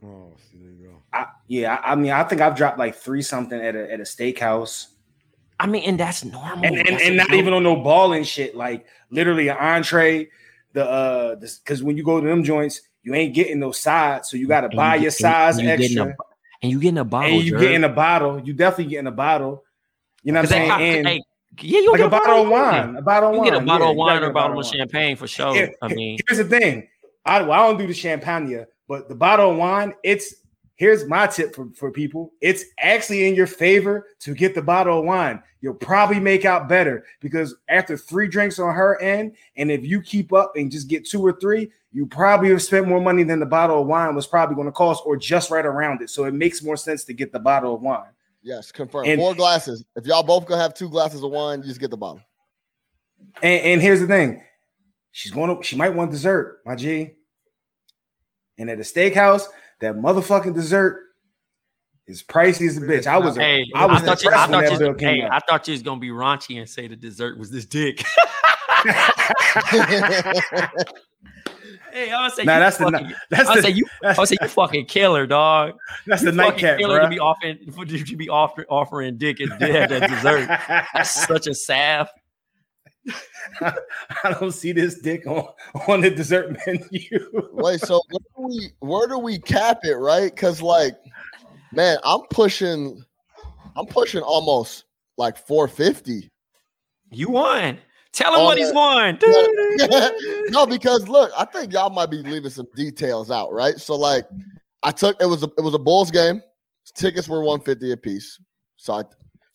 Oh, 0.04 0.34
there 0.54 0.70
you 0.70 0.90
go. 0.90 1.02
I, 1.12 1.26
yeah, 1.48 1.82
I 1.84 1.96
mean, 1.96 2.12
I 2.12 2.24
think 2.24 2.42
I've 2.42 2.56
dropped 2.56 2.78
like 2.78 2.96
three 2.96 3.24
something 3.24 3.60
at 3.60 3.76
a 3.76 3.92
at 3.92 4.00
a 4.00 4.04
steakhouse. 4.04 4.88
I 5.62 5.68
mean, 5.68 5.84
and 5.84 6.00
that's 6.00 6.26
normal. 6.26 6.66
And, 6.66 6.76
and, 6.76 7.00
and 7.00 7.18
not 7.18 7.32
even 7.34 7.54
on 7.54 7.62
no 7.62 7.76
balling 7.76 8.24
shit. 8.24 8.56
Like 8.56 8.88
literally 9.12 9.48
an 9.50 9.58
entree. 9.58 10.30
The 10.74 10.90
uh, 10.90 11.36
because 11.36 11.84
when 11.84 11.98
you 11.98 12.04
go 12.04 12.20
to 12.20 12.26
them 12.26 12.44
joints, 12.44 12.82
you 13.04 13.14
ain't 13.14 13.36
getting 13.36 13.60
no 13.60 13.72
sides, 13.72 14.30
so 14.30 14.38
you 14.38 14.48
got 14.48 14.62
to 14.62 14.76
buy 14.76 14.96
you, 14.96 15.04
your 15.04 15.12
size 15.12 15.60
and 15.60 15.68
extra. 15.68 16.08
A, 16.08 16.16
and 16.64 16.72
you 16.72 16.80
getting 16.80 16.98
a 16.98 17.06
bottle. 17.06 17.38
And 17.38 17.46
you 17.46 17.60
getting 17.60 17.84
a 17.84 17.90
bottle. 17.90 18.40
You 18.40 18.54
definitely 18.54 18.92
getting 18.92 19.08
a 19.08 19.12
bottle. 19.12 19.64
You 20.24 20.32
know 20.32 20.40
what 20.40 20.46
I'm 20.46 20.50
saying? 20.50 20.72
And 20.72 21.08
hey, 21.08 21.24
yeah, 21.60 21.80
you 21.80 21.92
like 21.92 22.02
a, 22.02 22.06
a 22.06 22.10
bottle 22.10 22.44
of 22.44 22.50
wine. 22.50 22.96
A 22.96 23.02
bottle 23.04 23.30
of 23.30 23.36
you 23.36 23.42
wine. 23.42 23.52
get 23.52 23.62
a 23.62 23.66
bottle 23.66 23.88
yeah, 23.88 23.92
of 23.92 23.98
wine 23.98 24.24
or 24.24 24.30
a 24.30 24.34
bottle 24.34 24.60
of 24.60 24.66
champagne 24.66 25.16
for 25.16 25.28
sure. 25.28 25.70
I 25.82 25.88
mean, 25.90 26.18
here's 26.28 26.40
the 26.40 26.46
thing. 26.46 26.88
I, 27.24 27.44
well, 27.44 27.52
I 27.52 27.68
don't 27.68 27.78
do 27.78 27.86
the 27.86 27.94
champagne, 27.94 28.66
but 28.88 29.10
the 29.10 29.16
bottle 29.16 29.52
of 29.52 29.58
wine, 29.58 29.94
it's 30.04 30.34
here's 30.82 31.06
my 31.06 31.28
tip 31.28 31.54
for, 31.54 31.70
for 31.76 31.92
people. 31.92 32.34
It's 32.42 32.66
actually 32.80 33.28
in 33.28 33.36
your 33.36 33.46
favor 33.46 34.08
to 34.22 34.34
get 34.34 34.56
the 34.56 34.64
bottle 34.64 34.98
of 34.98 35.06
wine. 35.06 35.44
You'll 35.62 35.76
probably 35.76 36.20
make 36.20 36.44
out 36.44 36.68
better 36.68 37.06
because 37.20 37.54
after 37.70 37.96
three 37.96 38.28
drinks 38.28 38.58
on 38.58 38.74
her 38.74 39.00
end, 39.00 39.36
and 39.58 39.70
if 39.70 39.86
you 39.86 40.02
keep 40.02 40.34
up 40.34 40.54
and 40.56 40.72
just 40.72 40.88
get 40.88 41.06
two 41.08 41.22
or 41.22 41.34
three, 41.34 41.72
you 41.92 42.08
probably 42.08 42.50
have 42.50 42.64
spent 42.64 42.88
more 42.88 43.00
money 43.00 43.22
than 43.22 43.40
the 43.40 43.46
bottle 43.46 43.80
of 43.80 43.86
wine 43.86 44.16
was 44.16 44.26
probably 44.26 44.56
going 44.56 44.66
to 44.66 44.72
cost, 44.72 45.04
or 45.06 45.16
just 45.18 45.52
right 45.52 45.68
around 45.68 46.02
it. 46.02 46.10
So 46.10 46.26
it 46.26 46.34
makes 46.34 46.64
more 46.64 46.78
sense 46.78 47.04
to 47.04 47.14
get 47.14 47.32
the 47.32 47.40
bottle 47.40 47.76
of 47.76 47.82
wine. 47.84 48.10
Yes, 48.42 48.72
confirm. 48.72 49.06
And, 49.06 49.20
Four 49.20 49.36
glasses. 49.36 49.86
If 49.96 50.08
y'all 50.08 50.24
both 50.24 50.48
gonna 50.48 50.64
have 50.64 50.74
two 50.74 50.90
glasses 50.90 51.22
of 51.24 51.30
wine, 51.30 51.60
you 51.60 51.68
just 51.68 51.80
get 51.80 51.92
the 51.92 51.98
bottle. 51.98 52.22
And, 53.44 53.62
and 53.66 53.82
here's 53.84 54.00
the 54.00 54.08
thing: 54.08 54.42
she's 55.12 55.32
going 55.32 55.56
to, 55.56 55.62
she 55.62 55.76
might 55.76 55.94
want 55.94 56.10
dessert, 56.10 56.62
my 56.66 56.76
G. 56.76 57.12
And 58.58 58.68
at 58.68 58.80
a 58.80 58.82
steakhouse, 58.82 59.44
that 59.82 59.96
motherfucking 59.96 60.54
dessert 60.54 61.00
is 62.08 62.24
pricey 62.24 62.68
as 62.68 62.78
a 62.78 62.82
bitch. 62.82 63.08
I 63.08 63.18
was, 63.18 63.36
hey, 63.36 63.66
I 63.76 63.86
was 63.86 64.02
I 64.02 64.06
thought, 64.06 64.24
you, 64.24 64.30
I, 64.32 64.48
thought 64.48 64.80
you, 64.80 64.96
hey, 65.00 65.28
I 65.30 65.40
thought 65.40 65.68
you 65.68 65.74
was 65.74 65.84
gonna 65.84 66.00
be 66.00 66.10
raunchy 66.10 66.60
and 66.60 66.70
say 66.70 66.88
the 66.88 66.96
dessert 66.96 67.38
was 67.38 67.52
this 67.52 67.66
dick. 67.66 68.04
Hey, 71.94 72.12
I 72.12 72.24
was 72.24 72.36
say 72.36 72.44
nah, 72.44 72.60
that's 72.60 72.78
fucking, 72.78 73.08
the 73.08 73.16
that's 73.30 73.50
I 73.50 73.56
the, 73.56 73.62
say 73.64 73.70
you 73.72 73.86
I 74.04 74.24
say 74.24 74.38
you 74.42 74.48
fucking 74.48 74.86
killer, 74.86 75.28
dog. 75.28 75.78
That's 76.08 76.22
you 76.22 76.32
the 76.32 76.38
nightcap, 76.38 76.80
killer 76.80 76.98
bro. 77.00 77.04
to 77.04 77.10
be 77.10 77.20
offering 77.20 77.58
to 77.86 78.16
be 78.16 78.30
offer, 78.30 78.66
offering 78.70 79.18
dick 79.18 79.40
and 79.40 79.52
dead 79.60 79.92
at 79.92 80.10
dessert. 80.10 80.48
That's 80.94 81.28
such 81.28 81.48
a 81.48 81.54
salve. 81.54 82.08
I, 83.62 83.74
I 84.24 84.34
don't 84.34 84.52
see 84.52 84.72
this 84.72 85.00
dick 85.00 85.26
on 85.28 85.48
on 85.88 86.02
the 86.02 86.10
dessert 86.10 86.58
menu. 86.66 87.50
Wait, 87.54 87.80
so 87.82 88.02
where 88.10 88.20
do 88.36 88.56
we 88.56 88.70
where 88.80 89.08
do 89.08 89.18
we 89.20 89.40
cap 89.40 89.80
it, 89.84 89.96
right? 89.96 90.34
Because 90.34 90.62
like, 90.62 90.96
man, 91.72 91.98
I'm 92.04 92.22
pushing, 92.30 93.04
I'm 93.76 93.86
pushing 93.86 94.22
almost 94.22 94.86
like 95.18 95.38
450. 95.38 96.30
You 97.12 97.30
won. 97.30 97.78
Tell 98.14 98.36
him 98.36 98.44
what 98.44 98.58
he's 98.58 98.74
won. 98.74 99.18
no, 100.50 100.66
because 100.66 101.08
look, 101.08 101.32
I 101.38 101.46
think 101.46 101.72
y'all 101.72 101.90
might 101.90 102.12
be 102.12 102.18
leaving 102.18 102.50
some 102.50 102.68
details 102.76 103.32
out, 103.32 103.54
right? 103.54 103.78
So 103.78 103.96
like, 103.96 104.26
I 104.84 104.92
took 104.92 105.22
it 105.22 105.28
was 105.28 105.44
a 105.44 105.50
it 105.58 105.62
was 105.62 105.74
a 105.74 105.80
Bulls 105.80 106.12
game. 106.12 106.42
Tickets 106.94 107.30
were 107.30 107.40
150 107.40 107.92
a 107.94 107.98
piece. 107.98 108.38
So 108.76 108.94
I, 108.94 109.04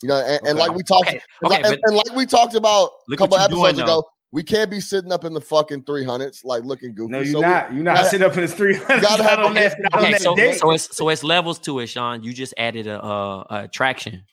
you 0.03 0.09
know, 0.09 0.17
and, 0.17 0.41
okay. 0.41 0.51
and 0.51 0.59
like 0.59 0.75
we 0.75 0.83
talked, 0.83 1.09
okay. 1.09 1.21
Okay, 1.45 1.57
and, 1.57 1.79
and, 1.83 1.97
like 1.97 2.15
we 2.15 2.27
talked 2.27 2.55
about 2.55 2.91
a 3.11 3.17
couple 3.17 3.39
episodes 3.39 3.79
ago, 3.79 4.05
we 4.33 4.43
can't 4.43 4.71
be 4.71 4.81
sitting 4.81 5.13
up 5.13 5.25
in 5.25 5.33
the 5.33 5.41
fucking 5.41 5.85
300s 5.85 6.45
like 6.45 6.65
looking 6.65 6.95
goofy. 6.95 7.13
No, 7.13 7.21
you're 7.21 7.33
so 7.33 7.41
not. 7.41 7.71
We, 7.71 7.77
you're 7.77 7.85
not 7.85 8.07
sitting 8.07 8.27
up 8.27 8.37
in 8.37 8.43
the 8.43 8.53
300s. 8.53 9.01
Gotta 9.01 9.23
have 9.29 9.39
on 9.39 9.55
that, 9.55 9.75
okay, 9.95 10.19
so, 10.19 10.37
so 10.53 10.71
it's 10.73 10.97
so 10.97 11.09
it's 11.09 11.25
levels 11.25 11.59
to 11.61 11.79
it, 11.81 11.87
Sean. 11.87 12.23
You 12.23 12.33
just 12.33 12.53
added 12.59 12.87
a, 12.87 13.03
a, 13.03 13.47
a 13.49 13.65
attraction. 13.65 14.25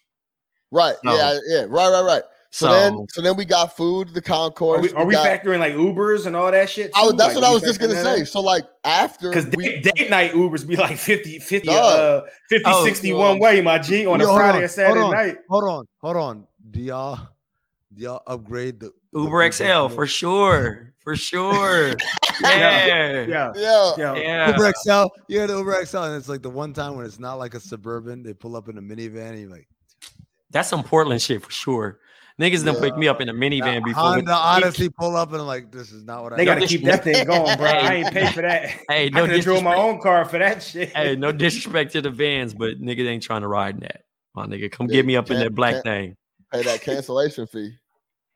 Right. 0.71 0.95
So, 1.05 1.15
yeah. 1.15 1.39
Yeah. 1.47 1.65
Right. 1.69 1.89
Right. 1.89 2.01
Right. 2.01 2.23
So, 2.53 2.67
so, 2.67 2.71
then, 2.71 3.07
so 3.09 3.21
then 3.23 3.35
we 3.35 3.45
got 3.45 3.75
food, 3.75 4.13
the 4.13 4.21
concourse. 4.21 4.77
Are 4.77 4.81
we, 4.81 4.93
are 4.93 5.05
we, 5.07 5.13
got, 5.15 5.25
factoring 5.25 5.57
like 5.57 5.73
Ubers 5.73 6.27
and 6.27 6.35
all 6.35 6.51
that 6.51 6.69
shit? 6.69 6.91
I, 6.93 7.07
that's 7.07 7.17
like, 7.17 7.35
what 7.37 7.43
I 7.43 7.51
was 7.51 7.63
just 7.63 7.79
gonna 7.79 7.95
say. 7.95 8.21
Up? 8.21 8.27
So 8.27 8.41
like 8.41 8.63
after, 8.83 9.29
because 9.29 9.45
date, 9.45 9.81
date, 9.81 10.11
night 10.11 10.33
Ubers 10.33 10.67
be 10.67 10.75
like 10.75 10.99
50, 10.99 11.39
50, 11.39 11.67
uh, 11.71 12.21
50 12.49 12.63
oh, 12.67 12.85
60 12.85 13.13
one 13.13 13.39
way, 13.39 13.59
my 13.59 13.79
G, 13.79 14.05
on 14.05 14.19
Yo, 14.19 14.31
a 14.31 14.37
Friday 14.37 14.65
or 14.65 14.67
Saturday 14.67 15.01
hold 15.01 15.13
night. 15.13 15.37
Hold 15.49 15.63
on, 15.63 15.87
hold 15.97 16.15
on. 16.15 16.47
Do 16.69 16.79
y'all, 16.79 17.27
do 17.91 18.03
y'all 18.03 18.21
upgrade 18.27 18.79
the 18.79 18.91
Uber 19.15 19.49
the 19.49 19.51
XL 19.51 19.95
for 19.95 20.05
sure, 20.05 20.93
for 20.99 21.15
sure. 21.15 21.87
yeah. 22.43 22.85
yeah, 22.85 23.25
yeah, 23.27 23.51
yeah, 23.97 24.15
yeah. 24.15 24.51
Uber 24.51 24.73
XL, 24.79 25.05
yeah, 25.27 25.47
the 25.47 25.57
Uber 25.57 25.83
XL, 25.87 25.97
and 25.97 26.15
it's 26.17 26.29
like 26.29 26.43
the 26.43 26.51
one 26.51 26.71
time 26.71 26.97
when 26.97 27.07
it's 27.07 27.17
not 27.17 27.39
like 27.39 27.55
a 27.55 27.59
suburban. 27.59 28.21
They 28.21 28.35
pull 28.35 28.55
up 28.55 28.69
in 28.69 28.77
a 28.77 28.81
minivan, 28.81 29.29
and 29.31 29.39
you're 29.39 29.49
like, 29.49 29.67
that's 30.51 30.69
some 30.69 30.83
Portland 30.83 31.19
shit 31.19 31.41
for 31.41 31.49
sure. 31.49 31.97
Niggas 32.41 32.65
done 32.65 32.75
pick 32.77 32.97
me 32.97 33.07
up 33.07 33.21
in 33.21 33.29
a 33.29 33.33
minivan 33.33 33.83
before. 33.83 34.01
Honda 34.01 34.33
honestly 34.33 34.89
pull 34.89 35.15
up 35.15 35.31
and 35.31 35.41
I'm 35.41 35.47
like, 35.47 35.71
this 35.71 35.91
is 35.91 36.03
not 36.03 36.23
what 36.23 36.29
they 36.29 36.35
I. 36.35 36.37
They 36.37 36.45
got 36.45 36.59
to 36.61 36.67
keep 36.67 36.83
that 36.83 37.03
thing 37.03 37.25
going, 37.27 37.57
bro. 37.57 37.67
I 37.67 37.93
ain't 37.95 38.11
pay 38.11 38.31
for 38.31 38.41
that. 38.41 38.69
Hey, 38.89 39.09
no 39.09 39.25
I 39.25 39.39
drove 39.39 39.63
my 39.63 39.75
own 39.75 40.01
car 40.01 40.25
for 40.25 40.39
that 40.39 40.63
shit. 40.63 40.95
Hey, 40.95 41.15
no 41.15 41.31
disrespect 41.31 41.91
to 41.93 42.01
the 42.01 42.09
vans, 42.09 42.55
but 42.55 42.81
niggas 42.81 43.07
ain't 43.07 43.23
trying 43.23 43.41
to 43.41 43.47
ride 43.47 43.75
in 43.75 43.81
that. 43.81 44.01
My 44.35 44.47
nigga, 44.47 44.71
come 44.71 44.87
get 44.87 45.05
me 45.05 45.15
up 45.15 45.29
in 45.29 45.39
that 45.39 45.53
black 45.53 45.83
thing. 45.83 46.15
Pay 46.51 46.63
that 46.63 46.81
cancellation 46.81 47.45
fee. 47.45 47.73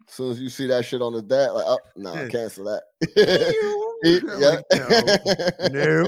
As 0.07 0.13
soon 0.13 0.31
as 0.31 0.39
you 0.39 0.49
see 0.49 0.67
that 0.67 0.85
shit 0.85 1.01
on 1.01 1.13
the 1.13 1.21
deck, 1.21 1.51
like, 1.53 1.65
oh 1.67 1.79
no, 1.95 2.13
nah, 2.13 2.29
cancel 2.29 2.65
that. 2.65 2.83
yeah. 4.03 5.69
no. 5.69 6.07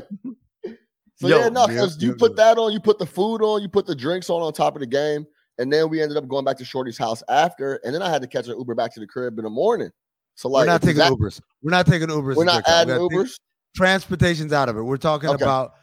So 1.15 1.27
Yo, 1.27 1.39
yeah, 1.39 1.49
no, 1.49 1.67
because 1.67 2.01
you 2.01 2.15
put 2.15 2.37
that 2.37 2.57
on, 2.57 2.71
you 2.71 2.79
put 2.79 2.97
the 2.97 3.05
food 3.05 3.41
on, 3.41 3.61
you 3.61 3.67
put 3.67 3.85
the 3.85 3.95
drinks 3.95 4.29
on 4.29 4.41
on 4.41 4.53
top 4.53 4.75
of 4.75 4.79
the 4.79 4.87
game. 4.87 5.25
And 5.59 5.71
then 5.71 5.89
we 5.89 6.01
ended 6.01 6.17
up 6.17 6.27
going 6.27 6.45
back 6.45 6.57
to 6.57 6.65
Shorty's 6.65 6.97
house 6.97 7.21
after, 7.29 7.75
and 7.83 7.93
then 7.93 8.01
I 8.01 8.09
had 8.09 8.21
to 8.21 8.27
catch 8.27 8.47
an 8.47 8.57
Uber 8.57 8.73
back 8.75 8.93
to 8.95 8.99
the 8.99 9.07
crib 9.07 9.37
in 9.37 9.43
the 9.43 9.49
morning. 9.49 9.91
So 10.35 10.47
like, 10.47 10.61
we're 10.61 10.71
not 10.71 10.81
taking 10.81 10.97
that, 10.99 11.11
Ubers. 11.11 11.41
We're 11.61 11.71
not 11.71 11.85
taking 11.85 12.07
Ubers. 12.07 12.35
We're 12.35 12.45
not 12.45 12.67
adding 12.67 12.95
Ubers. 12.95 13.37
Transportation's 13.75 14.53
out 14.53 14.69
of 14.69 14.77
it. 14.77 14.81
We're 14.81 14.97
talking 14.97 15.29
okay. 15.29 15.43
about 15.43 15.73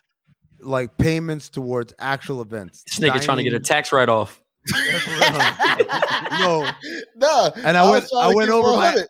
like 0.60 0.96
payments 0.96 1.50
towards 1.50 1.92
actual 1.98 2.40
events. 2.40 2.82
This 2.84 2.98
nigga 2.98 3.22
trying 3.22 3.36
to 3.36 3.44
get 3.44 3.52
a 3.52 3.60
tax 3.60 3.92
write 3.92 4.08
off. 4.08 4.42
no, 6.40 6.68
Nah, 7.16 7.50
and 7.64 7.76
I 7.76 7.88
was 7.88 8.10
went 8.12 8.24
I 8.24 8.34
went 8.34 8.50
over 8.50 8.68
my 8.68 8.94
100. 8.94 9.08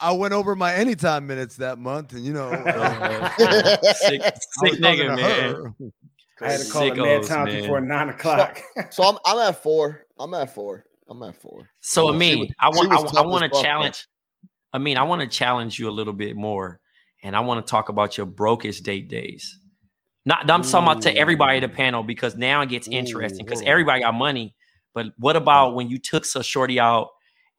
I 0.00 0.12
went 0.12 0.34
over 0.34 0.56
my 0.56 0.74
anytime 0.74 1.26
minutes 1.26 1.56
that 1.56 1.78
month, 1.78 2.12
and 2.12 2.24
you 2.24 2.32
know, 2.32 2.48
uh, 2.50 3.28
sick, 3.92 4.20
I 4.22 4.32
sick 4.34 4.80
nigga, 4.80 5.16
man. 5.16 5.54
her. 5.54 5.74
I 6.40 6.52
had 6.52 6.60
to 6.60 6.70
call 6.70 6.82
it 6.82 6.94
Sickos, 6.94 7.20
mad 7.20 7.22
time 7.22 7.46
before 7.46 7.80
nine 7.80 8.08
o'clock. 8.10 8.60
So 8.90 9.04
I'm 9.04 9.16
I'm 9.24 9.38
at 9.38 9.62
four. 9.62 10.05
I'm 10.18 10.34
at 10.34 10.54
four. 10.54 10.84
I'm 11.08 11.22
at 11.22 11.40
four. 11.40 11.68
So 11.80 12.12
I 12.12 12.16
mean, 12.16 12.40
was- 12.40 12.48
I 12.58 12.68
want 12.68 13.16
I, 13.16 13.20
I 13.20 13.26
want 13.26 13.52
to 13.52 13.62
challenge. 13.62 14.06
I 14.72 14.78
mean, 14.78 14.98
I 14.98 15.04
want 15.04 15.22
to 15.22 15.28
challenge 15.28 15.78
you 15.78 15.88
a 15.88 15.92
little 15.92 16.12
bit 16.12 16.36
more, 16.36 16.80
and 17.22 17.36
I 17.36 17.40
want 17.40 17.64
to 17.64 17.70
talk 17.70 17.88
about 17.88 18.16
your 18.16 18.26
brokest 18.26 18.82
date 18.82 19.08
days. 19.08 19.58
Not 20.24 20.50
I'm 20.50 20.62
talking 20.62 20.82
about 20.82 21.02
to 21.02 21.16
everybody 21.16 21.58
at 21.58 21.60
the 21.60 21.68
panel 21.68 22.02
because 22.02 22.36
now 22.36 22.60
it 22.62 22.68
gets 22.68 22.88
interesting 22.88 23.46
because 23.46 23.62
everybody 23.62 24.02
got 24.02 24.14
money. 24.14 24.54
But 24.92 25.06
what 25.18 25.36
about 25.36 25.74
when 25.76 25.88
you 25.88 25.98
took 25.98 26.24
a 26.34 26.42
shorty 26.42 26.80
out 26.80 27.10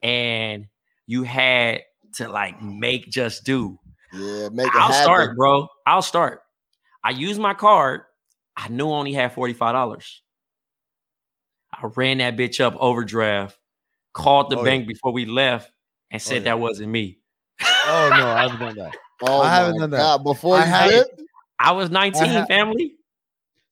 and 0.02 0.66
you 1.06 1.22
had 1.22 1.82
to 2.16 2.28
like 2.28 2.60
make 2.62 3.08
just 3.08 3.44
do? 3.44 3.78
Yeah, 4.12 4.50
make 4.50 4.66
it 4.66 4.72
I'll 4.74 4.88
happen. 4.88 5.02
start, 5.02 5.36
bro. 5.36 5.68
I'll 5.86 6.02
start. 6.02 6.42
I 7.02 7.10
used 7.10 7.40
my 7.40 7.54
card. 7.54 8.02
I 8.56 8.68
knew 8.68 8.90
I 8.90 8.98
only 8.98 9.12
had 9.14 9.34
$45. 9.34 10.02
I 11.82 11.86
ran 11.94 12.18
that 12.18 12.36
bitch 12.36 12.60
up 12.60 12.74
overdraft, 12.78 13.58
called 14.12 14.50
the 14.50 14.58
Oh, 14.58 14.64
bank 14.64 14.86
before 14.88 15.12
we 15.12 15.24
left, 15.26 15.70
and 16.10 16.20
said 16.20 16.34
oh, 16.34 16.36
yeah. 16.38 16.44
that 16.44 16.60
wasn't 16.60 16.90
me. 16.90 17.18
Oh 17.60 18.10
no, 18.12 18.26
I 18.28 18.42
haven't 18.42 18.60
done 18.60 18.76
that. 18.76 18.96
Oh, 19.20 19.40
I 19.42 19.52
haven't 19.52 19.80
done 19.80 19.90
that. 19.90 19.96
God, 19.98 20.22
Before 20.22 20.54
I 20.56 20.60
you 20.60 20.66
haven't- 20.70 21.20
I 21.58 21.72
was 21.72 21.90
19, 21.90 22.24
ha- 22.30 22.46
family. 22.46 22.94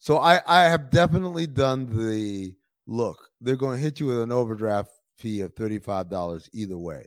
So 0.01 0.19
I 0.19 0.41
I 0.45 0.65
have 0.65 0.91
definitely 0.91 1.47
done 1.47 1.87
the 1.87 2.53
look. 2.89 3.29
They're 3.41 3.55
going 3.55 3.77
to 3.77 3.83
hit 3.83 4.01
you 4.01 4.07
with 4.07 4.21
an 4.23 4.33
overdraft 4.33 4.91
fee 5.19 5.43
of 5.43 5.55
thirty 5.55 5.79
five 5.79 6.09
dollars 6.11 6.51
either 6.53 6.77
way. 6.77 7.07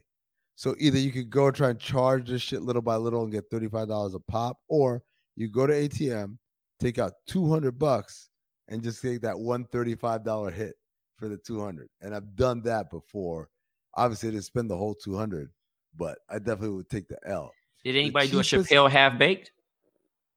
So 0.56 0.74
either 0.80 0.98
you 0.98 1.12
could 1.12 1.30
go 1.30 1.52
try 1.52 1.72
and 1.72 1.80
charge 1.80 2.30
this 2.30 2.42
shit 2.42 2.62
little 2.62 2.82
by 2.82 2.96
little 2.96 3.24
and 3.24 3.32
get 3.32 3.50
thirty 3.52 3.68
five 3.68 3.90
dollars 3.90 4.14
a 4.14 4.20
pop, 4.22 4.58
or 4.70 5.04
you 5.36 5.50
go 5.50 5.68
to 5.68 5.74
ATM, 5.74 6.38
take 6.80 6.98
out 6.98 7.12
two 7.28 7.50
hundred 7.52 7.78
bucks, 7.78 8.30
and 8.70 8.82
just 8.82 9.02
take 9.02 9.20
that 9.22 9.38
one 9.38 9.66
thirty 9.66 9.96
five 9.96 10.24
dollar 10.24 10.50
hit 10.50 10.76
for 11.20 11.28
the 11.28 11.38
two 11.38 11.60
hundred. 11.64 11.90
And 12.02 12.16
I've 12.16 12.36
done 12.36 12.62
that 12.64 12.90
before. 12.90 13.50
Obviously, 13.96 14.30
I 14.30 14.32
didn't 14.34 14.46
spend 14.46 14.70
the 14.70 14.78
whole 14.78 14.96
two 14.96 15.16
hundred, 15.16 15.50
but 15.98 16.20
I 16.30 16.40
definitely 16.40 16.78
would 16.78 16.90
take 16.90 17.08
the 17.08 17.18
L. 17.26 17.52
Did 17.84 17.96
anybody 17.96 18.30
do 18.30 18.40
a 18.40 18.44
cheapest- 18.44 18.70
Chappelle 18.72 18.90
half 18.90 19.18
baked? 19.20 19.52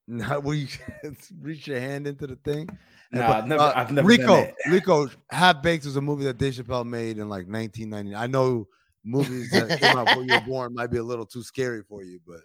Not 0.08 0.42
where 0.44 0.56
you 0.56 0.66
reach 1.40 1.66
your 1.66 1.80
hand 1.80 2.06
into 2.06 2.26
the 2.26 2.36
thing. 2.36 2.68
And 3.12 3.20
Nah, 3.20 3.28
but, 3.28 3.36
I've 3.36 3.46
never- 3.48 3.62
uh, 3.62 3.72
I've 3.76 3.92
never 3.92 4.08
Rico, 4.08 4.36
that. 4.36 4.54
Rico, 4.70 5.10
Half 5.30 5.62
Baked 5.62 5.84
was 5.84 5.96
a 5.96 6.00
movie 6.00 6.24
that 6.24 6.38
Dave 6.38 6.54
Chappelle 6.54 6.86
made 6.86 7.18
in 7.18 7.28
like 7.28 7.46
1990. 7.46 8.14
I 8.14 8.26
know 8.26 8.66
movies 9.04 9.50
that 9.50 9.78
came 9.80 9.96
out 9.96 10.06
before 10.06 10.24
you 10.24 10.32
were 10.32 10.40
born 10.40 10.74
might 10.74 10.86
be 10.90 10.96
a 10.98 11.02
little 11.02 11.26
too 11.26 11.42
scary 11.42 11.82
for 11.82 12.02
you, 12.02 12.20
but 12.26 12.40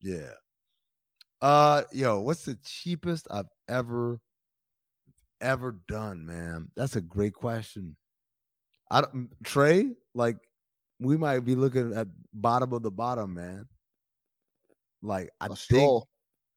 yeah. 0.00 0.30
Uh, 1.42 1.82
yo, 1.92 2.20
what's 2.20 2.44
the 2.44 2.56
cheapest 2.64 3.28
I've 3.30 3.48
ever 3.68 4.18
ever 5.40 5.76
done, 5.88 6.26
man? 6.26 6.70
That's 6.76 6.96
a 6.96 7.00
great 7.00 7.34
question. 7.34 7.96
I 8.90 9.02
don't 9.02 9.28
Trey, 9.44 9.92
like 10.14 10.36
we 11.00 11.16
might 11.16 11.40
be 11.40 11.54
looking 11.54 11.94
at 11.94 12.08
bottom 12.32 12.72
of 12.72 12.82
the 12.82 12.90
bottom, 12.90 13.34
man. 13.34 13.66
Like 15.02 15.30
I 15.40 15.46
a 15.46 15.48
think, 15.48 15.58
stroll, 15.58 16.08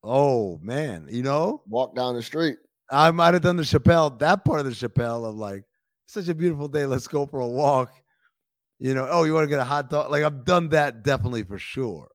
oh 0.03 0.59
man, 0.61 1.07
you 1.09 1.23
know, 1.23 1.61
walk 1.67 1.95
down 1.95 2.15
the 2.15 2.23
street. 2.23 2.57
I 2.89 3.11
might 3.11 3.33
have 3.33 3.43
done 3.43 3.55
the 3.57 3.63
Chappelle, 3.63 4.19
that 4.19 4.43
part 4.43 4.59
of 4.59 4.65
the 4.65 4.71
Chappelle 4.71 5.25
of 5.25 5.35
like, 5.35 5.63
such 6.07 6.27
a 6.27 6.35
beautiful 6.35 6.67
day. 6.67 6.85
Let's 6.85 7.07
go 7.07 7.25
for 7.25 7.39
a 7.39 7.47
walk. 7.47 7.93
You 8.79 8.93
know, 8.93 9.07
oh, 9.09 9.23
you 9.23 9.33
want 9.33 9.45
to 9.45 9.49
get 9.49 9.59
a 9.59 9.63
hot 9.63 9.89
dog? 9.89 10.11
Like, 10.11 10.23
I've 10.23 10.43
done 10.43 10.69
that 10.69 11.03
definitely 11.03 11.43
for 11.43 11.57
sure. 11.57 12.09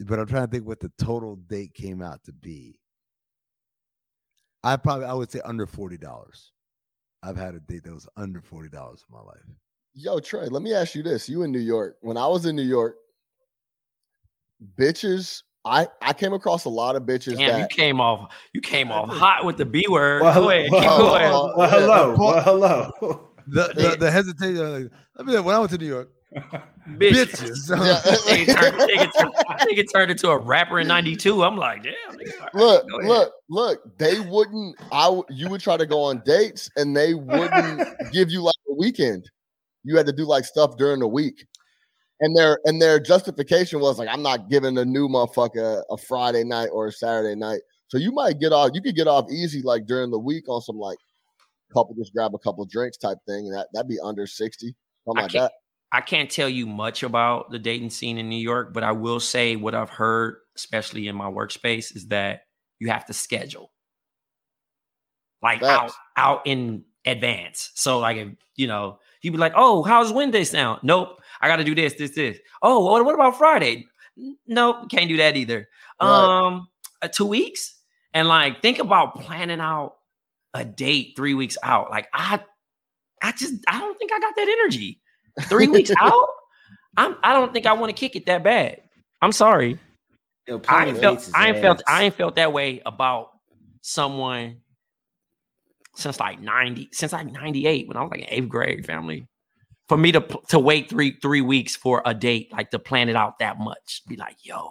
But 0.00 0.18
I'm 0.18 0.26
trying 0.26 0.46
to 0.46 0.50
think 0.50 0.66
what 0.66 0.80
the 0.80 0.90
total 0.98 1.36
date 1.36 1.74
came 1.74 2.00
out 2.00 2.24
to 2.24 2.32
be. 2.32 2.78
I 4.64 4.76
probably, 4.76 5.04
I 5.06 5.12
would 5.12 5.30
say 5.30 5.40
under 5.44 5.66
$40. 5.66 6.00
I've 7.22 7.36
had 7.36 7.54
a 7.54 7.60
date 7.60 7.84
that 7.84 7.94
was 7.94 8.08
under 8.16 8.40
$40 8.40 8.64
in 8.72 8.96
my 9.10 9.20
life. 9.20 9.36
Yo, 9.94 10.18
Trey, 10.18 10.46
let 10.46 10.62
me 10.62 10.74
ask 10.74 10.94
you 10.94 11.02
this. 11.02 11.28
You 11.28 11.42
in 11.42 11.52
New 11.52 11.60
York. 11.60 11.96
When 12.00 12.16
I 12.16 12.26
was 12.26 12.46
in 12.46 12.56
New 12.56 12.62
York, 12.62 12.96
bitches, 14.78 15.42
I 15.64 15.86
I 16.02 16.12
came 16.12 16.32
across 16.32 16.64
a 16.64 16.68
lot 16.70 16.96
of 16.96 17.04
bitches 17.04 17.36
Damn, 17.38 17.60
you 17.60 17.66
came 17.68 18.00
off. 18.00 18.32
You 18.52 18.60
came 18.60 18.90
off 18.90 19.08
hot 19.08 19.44
with 19.44 19.56
the 19.56 19.64
B 19.64 19.84
word. 19.88 20.22
Well, 20.22 20.34
Go 20.34 20.50
ahead, 20.50 20.70
well, 20.70 20.80
keep 20.80 20.88
well, 20.90 20.98
going. 20.98 21.22
well, 21.22 21.54
well, 21.56 21.70
hello. 21.70 22.16
Paul- 22.16 22.26
Well, 22.34 22.42
hello. 22.42 23.28
The, 23.46 23.72
the, 23.74 23.96
the 24.00 24.10
hesitation, 24.10 24.72
like, 24.84 24.92
let 25.18 25.26
me, 25.26 25.38
when 25.40 25.54
I 25.54 25.58
went 25.58 25.70
to 25.72 25.78
New 25.78 25.86
York, 25.86 26.10
Bitches. 26.34 27.68
bitches. 27.68 27.68
Yeah. 27.84 28.00
nigga, 28.34 28.60
turned, 28.60 28.76
nigga, 28.90 29.10
turned, 29.18 29.34
nigga 29.60 29.84
turned 29.92 30.10
into 30.10 30.28
a 30.28 30.38
rapper 30.38 30.80
in 30.80 30.86
'92. 30.88 31.42
I'm 31.44 31.56
like, 31.56 31.82
damn. 31.82 31.94
Nigga, 32.18 32.54
look, 32.54 32.88
go 32.90 32.96
look, 32.98 33.32
look. 33.48 33.98
They 33.98 34.20
wouldn't. 34.20 34.76
I 34.92 35.04
w- 35.04 35.24
you 35.30 35.48
would 35.48 35.60
try 35.60 35.76
to 35.76 35.86
go 35.86 36.02
on 36.02 36.22
dates, 36.24 36.70
and 36.76 36.96
they 36.96 37.14
wouldn't 37.14 37.88
give 38.12 38.30
you 38.30 38.42
like 38.42 38.54
a 38.70 38.74
weekend. 38.74 39.30
You 39.84 39.96
had 39.96 40.06
to 40.06 40.12
do 40.12 40.24
like 40.24 40.44
stuff 40.44 40.76
during 40.76 41.00
the 41.00 41.08
week, 41.08 41.46
and 42.20 42.36
their 42.36 42.58
and 42.64 42.80
their 42.80 43.00
justification 43.00 43.80
was 43.80 43.98
like, 43.98 44.08
I'm 44.10 44.22
not 44.22 44.48
giving 44.50 44.76
a 44.78 44.84
new 44.84 45.08
motherfucker 45.08 45.82
a 45.90 45.96
Friday 45.96 46.44
night 46.44 46.68
or 46.72 46.88
a 46.88 46.92
Saturday 46.92 47.34
night. 47.34 47.60
So 47.88 47.98
you 47.98 48.12
might 48.12 48.40
get 48.40 48.52
off. 48.52 48.70
You 48.74 48.82
could 48.82 48.96
get 48.96 49.06
off 49.06 49.30
easy 49.30 49.62
like 49.62 49.86
during 49.86 50.10
the 50.10 50.18
week 50.18 50.48
on 50.48 50.60
some 50.60 50.76
like 50.78 50.98
couple 51.72 51.94
just 51.94 52.12
grab 52.12 52.34
a 52.34 52.38
couple 52.38 52.64
drinks 52.66 52.96
type 52.96 53.18
thing, 53.26 53.46
and 53.46 53.54
that 53.54 53.68
that'd 53.72 53.88
be 53.88 53.98
under 54.02 54.26
sixty, 54.26 54.74
something 55.06 55.18
I 55.20 55.22
like 55.22 55.32
can't- 55.32 55.42
that. 55.44 55.52
I 55.94 56.00
can't 56.00 56.28
tell 56.28 56.48
you 56.48 56.66
much 56.66 57.04
about 57.04 57.52
the 57.52 57.58
dating 57.60 57.90
scene 57.90 58.18
in 58.18 58.28
New 58.28 58.34
York, 58.34 58.74
but 58.74 58.82
I 58.82 58.90
will 58.90 59.20
say 59.20 59.54
what 59.54 59.76
I've 59.76 59.90
heard, 59.90 60.38
especially 60.56 61.06
in 61.06 61.14
my 61.14 61.26
workspace, 61.30 61.94
is 61.94 62.08
that 62.08 62.46
you 62.80 62.88
have 62.88 63.06
to 63.06 63.12
schedule 63.12 63.70
like 65.40 65.62
out 65.62 65.92
out 66.16 66.42
in 66.46 66.82
advance. 67.06 67.70
So 67.76 68.00
like 68.00 68.16
if 68.16 68.28
you 68.56 68.66
know, 68.66 68.98
you'd 69.22 69.30
be 69.30 69.38
like, 69.38 69.52
"Oh, 69.54 69.84
how's 69.84 70.12
Wednesday 70.12 70.42
sound?" 70.42 70.80
Nope, 70.82 71.20
I 71.40 71.46
got 71.46 71.56
to 71.56 71.64
do 71.64 71.76
this, 71.76 71.94
this, 71.94 72.10
this. 72.10 72.38
Oh, 72.60 72.84
what, 72.90 73.04
what 73.04 73.14
about 73.14 73.38
Friday? 73.38 73.86
Nope, 74.48 74.90
can't 74.90 75.08
do 75.08 75.18
that 75.18 75.36
either. 75.36 75.68
Right. 76.02 76.46
Um, 76.46 76.66
uh, 77.02 77.08
two 77.08 77.26
weeks, 77.26 77.72
and 78.12 78.26
like 78.26 78.62
think 78.62 78.80
about 78.80 79.14
planning 79.14 79.60
out 79.60 79.94
a 80.54 80.64
date 80.64 81.12
three 81.14 81.34
weeks 81.34 81.56
out. 81.62 81.92
Like 81.92 82.08
I, 82.12 82.40
I 83.22 83.30
just 83.30 83.54
I 83.68 83.78
don't 83.78 83.96
think 83.96 84.10
I 84.12 84.18
got 84.18 84.34
that 84.34 84.58
energy. 84.60 85.00
Three 85.42 85.68
weeks 85.68 85.90
out, 86.00 86.28
I'm 86.96 87.16
I 87.22 87.32
don't 87.32 87.52
think 87.52 87.66
I 87.66 87.72
want 87.72 87.90
to 87.90 87.98
kick 87.98 88.16
it 88.16 88.26
that 88.26 88.44
bad. 88.44 88.80
I'm 89.20 89.32
sorry. 89.32 89.78
Yo, 90.46 90.60
I 90.68 90.86
ain't 90.86 90.98
felt 90.98 91.30
I 91.34 91.48
ain't 91.48 91.58
felt. 91.58 91.82
I 91.88 92.04
ain't 92.04 92.14
felt 92.14 92.36
that 92.36 92.52
way 92.52 92.82
about 92.84 93.30
someone 93.80 94.58
since 95.96 96.18
like 96.20 96.40
90 96.40 96.90
since 96.92 97.12
like 97.12 97.30
98 97.30 97.88
when 97.88 97.96
I 97.96 98.02
was 98.02 98.10
like 98.10 98.26
eighth 98.28 98.48
grade 98.48 98.86
family. 98.86 99.26
For 99.88 99.96
me 99.96 100.12
to 100.12 100.20
to 100.48 100.58
wait 100.58 100.88
three 100.88 101.18
three 101.20 101.40
weeks 101.40 101.76
for 101.76 102.02
a 102.04 102.14
date, 102.14 102.52
like 102.52 102.70
to 102.70 102.78
plan 102.78 103.08
it 103.08 103.16
out 103.16 103.38
that 103.38 103.58
much, 103.58 104.02
be 104.08 104.16
like, 104.16 104.36
yo, 104.42 104.70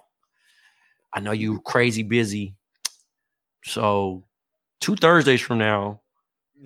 I 1.13 1.19
know 1.19 1.31
you 1.31 1.61
crazy 1.61 2.03
busy. 2.03 2.55
So 3.65 4.25
two 4.79 4.95
Thursdays 4.95 5.41
from 5.41 5.59
now, 5.59 6.01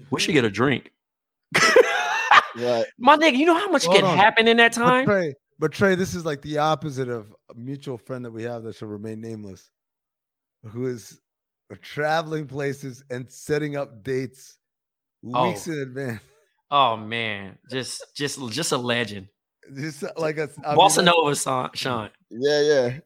we 0.10 0.20
should 0.20 0.34
get 0.34 0.45
a 0.45 0.50
drink. 0.50 0.91
Right. 2.58 2.86
My 2.97 3.18
nigga, 3.18 3.38
you 3.38 3.45
know 3.45 3.53
how 3.55 3.70
much 3.70 3.86
Hold 3.86 3.97
can 3.97 4.05
on. 4.05 4.18
happen 4.18 4.47
in 4.47 4.58
that 4.58 4.74
But 4.76 4.84
time? 4.84 5.05
Trey, 5.05 5.34
but 5.60 5.72
Trey, 5.72 5.95
this 5.95 6.14
is 6.16 6.26
like 6.26 6.41
the 6.41 6.58
opposite 6.58 7.10
of 7.10 7.34
a 7.49 7.53
mutual 7.55 7.97
friend 7.97 8.26
that 8.26 8.32
we 8.32 8.43
have 8.43 8.64
that 8.64 8.76
shall 8.76 8.88
remain 8.88 9.22
nameless, 9.22 9.70
who 10.66 10.88
is 10.88 11.20
traveling 11.82 12.47
places 12.47 13.03
and 13.10 13.30
setting 13.32 13.76
up 13.76 14.03
dates 14.03 14.58
oh. 15.34 15.47
weeks 15.49 15.68
Oh. 15.68 15.72
in 15.74 15.80
advance. 15.80 16.22
Oh 16.70 16.97
man, 16.97 17.58
just 17.72 18.03
just 18.16 18.39
just 18.49 18.72
a 18.74 18.78
legend. 18.78 19.28
Just 19.76 20.03
like 20.18 20.38
a 20.38 20.49
I 20.66 20.70
mean, 20.76 20.78
Bossa 20.78 20.95
that's- 20.97 21.05
Nova, 21.05 21.36
son, 21.36 21.70
Sean. 21.74 22.10
Yeah, 22.30 22.62
yeah. 22.62 22.99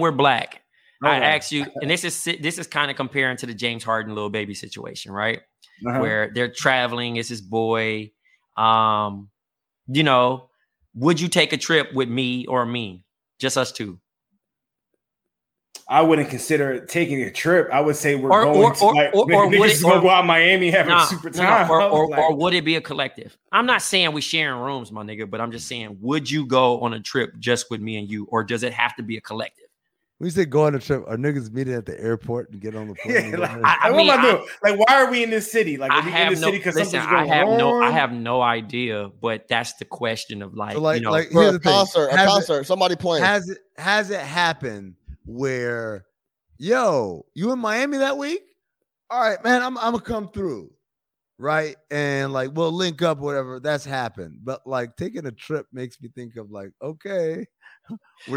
And 0.00 0.02
we're 0.02 0.12
black. 0.12 0.62
I 1.02 1.06
Alright. 1.14 1.22
asked 1.22 1.52
you, 1.52 1.66
and 1.82 1.90
this 1.90 2.04
is 2.04 2.24
this 2.40 2.58
is 2.58 2.66
kind 2.66 2.90
of 2.90 2.96
comparing 2.96 3.36
to 3.38 3.46
the 3.46 3.52
James 3.54 3.84
Harden 3.84 4.14
little 4.14 4.30
baby 4.30 4.54
situation, 4.54 5.12
right? 5.12 5.40
Uh-huh. 5.86 5.98
Where 6.00 6.30
they're 6.34 6.50
traveling, 6.52 7.16
it's 7.16 7.28
his 7.28 7.40
boy. 7.42 8.10
Um, 8.56 9.28
you 9.88 10.02
know, 10.02 10.48
would 10.94 11.20
you 11.20 11.28
take 11.28 11.52
a 11.52 11.56
trip 11.58 11.92
with 11.94 12.08
me 12.08 12.46
or 12.46 12.64
me? 12.66 13.04
Just 13.38 13.56
us 13.58 13.72
two. 13.72 13.98
I 15.88 16.02
wouldn't 16.02 16.28
consider 16.30 16.84
taking 16.86 17.20
a 17.22 17.30
trip. 17.32 17.68
I 17.72 17.80
would 17.80 17.96
say 17.96 18.14
we're 18.14 18.30
Or- 18.30 18.44
going 18.44 18.62
or- 18.62 18.74
to 18.74 18.84
or- 18.84 18.94
like 18.94 19.14
or- 19.14 19.22
or 19.22 19.46
niggas 19.50 19.58
would 19.58 19.70
it- 19.70 19.84
or- 19.84 20.00
go 20.02 20.08
out 20.10 20.24
Miami 20.24 20.70
having 20.70 20.90
Nah, 20.92 21.02
a 21.02 21.06
super 21.06 21.30
no, 21.30 21.42
no, 21.42 21.48
time. 21.48 21.70
Or, 21.70 21.82
or, 21.90 22.08
like, 22.08 22.20
or 22.20 22.36
would 22.36 22.54
it 22.54 22.64
be 22.64 22.76
a 22.76 22.80
collective? 22.80 23.36
I'm 23.52 23.66
not 23.66 23.82
saying 23.82 24.12
we 24.12 24.20
sharing 24.20 24.60
rooms, 24.60 24.92
my 24.92 25.02
nigga, 25.02 25.28
but 25.28 25.40
I'm 25.40 25.50
just 25.50 25.66
saying, 25.66 25.96
would 26.00 26.30
you 26.30 26.46
go 26.46 26.80
on 26.80 26.92
a 26.94 27.00
trip 27.00 27.32
just 27.38 27.70
with 27.70 27.80
me 27.80 27.96
and 27.98 28.08
you, 28.10 28.26
or 28.30 28.44
does 28.44 28.62
it 28.62 28.72
have 28.72 28.94
to 28.96 29.02
be 29.02 29.16
a 29.16 29.20
collective? 29.20 29.64
When 30.20 30.26
you 30.26 30.32
say 30.32 30.44
go 30.44 30.66
on 30.66 30.74
a 30.74 30.78
trip, 30.78 31.02
are 31.08 31.16
niggas 31.16 31.50
meeting 31.50 31.72
at 31.72 31.86
the 31.86 31.98
airport 31.98 32.50
and 32.50 32.60
get 32.60 32.76
on 32.76 32.88
the 32.88 32.94
plane? 32.96 33.30
yeah, 33.30 33.36
like, 33.38 33.54
go? 33.54 33.60
I- 33.64 33.78
I 33.80 33.88
like, 33.88 33.96
mean, 33.96 34.06
what 34.08 34.18
am 34.18 34.24
I 34.26 34.28
I- 34.28 34.32
doing? 34.32 34.46
Like, 34.62 34.78
why 34.78 34.94
are 35.02 35.10
we 35.10 35.22
in 35.22 35.30
this 35.30 35.50
city? 35.50 35.78
Like, 35.78 35.90
I 35.90 36.00
are 36.00 36.02
we 36.02 36.08
in 36.08 36.12
have 36.14 36.30
this 36.32 36.40
no 36.40 36.46
city 36.48 36.58
because 36.58 36.74
listen. 36.74 37.00
something's 37.00 37.10
I 37.10 37.16
going 37.26 37.28
have 37.30 37.58
no. 37.58 37.80
I 37.82 37.90
have 37.90 38.12
no 38.12 38.42
idea, 38.42 39.08
but 39.22 39.48
that's 39.48 39.72
the 39.76 39.86
question 39.86 40.42
of 40.42 40.52
like, 40.54 40.74
So, 40.74 40.80
like, 40.82 40.98
you 40.98 41.04
know, 41.06 41.10
like 41.10 41.30
here's 41.30 41.48
a 41.48 41.52
the 41.52 41.58
thing. 41.60 41.72
concert, 41.72 42.08
a 42.08 42.16
Has 42.18 42.26
it- 42.26 42.30
concert, 42.32 42.66
somebody 42.66 42.96
playing. 42.96 43.24
has 43.24 43.48
it 43.48 43.58
has 43.78 44.10
it 44.10 44.20
happened 44.20 44.94
where 45.24 46.04
yo 46.58 47.24
you 47.34 47.50
in 47.52 47.58
miami 47.58 47.96
that 47.96 48.18
week 48.18 48.42
all 49.10 49.20
right 49.22 49.42
man 49.42 49.62
i'm, 49.62 49.78
I'm 49.78 49.92
gonna 49.92 50.00
come 50.02 50.28
through 50.28 50.70
right 51.38 51.76
and 51.90 52.32
like 52.34 52.50
we'll 52.52 52.72
link 52.72 53.00
up 53.00 53.18
whatever 53.18 53.58
that's 53.60 53.84
happened 53.86 54.40
but 54.44 54.66
like 54.66 54.96
taking 54.96 55.24
a 55.24 55.32
trip 55.32 55.66
makes 55.72 55.98
me 56.02 56.10
think 56.14 56.36
of 56.36 56.50
like 56.50 56.72
okay 56.82 57.36
we're 57.36 57.46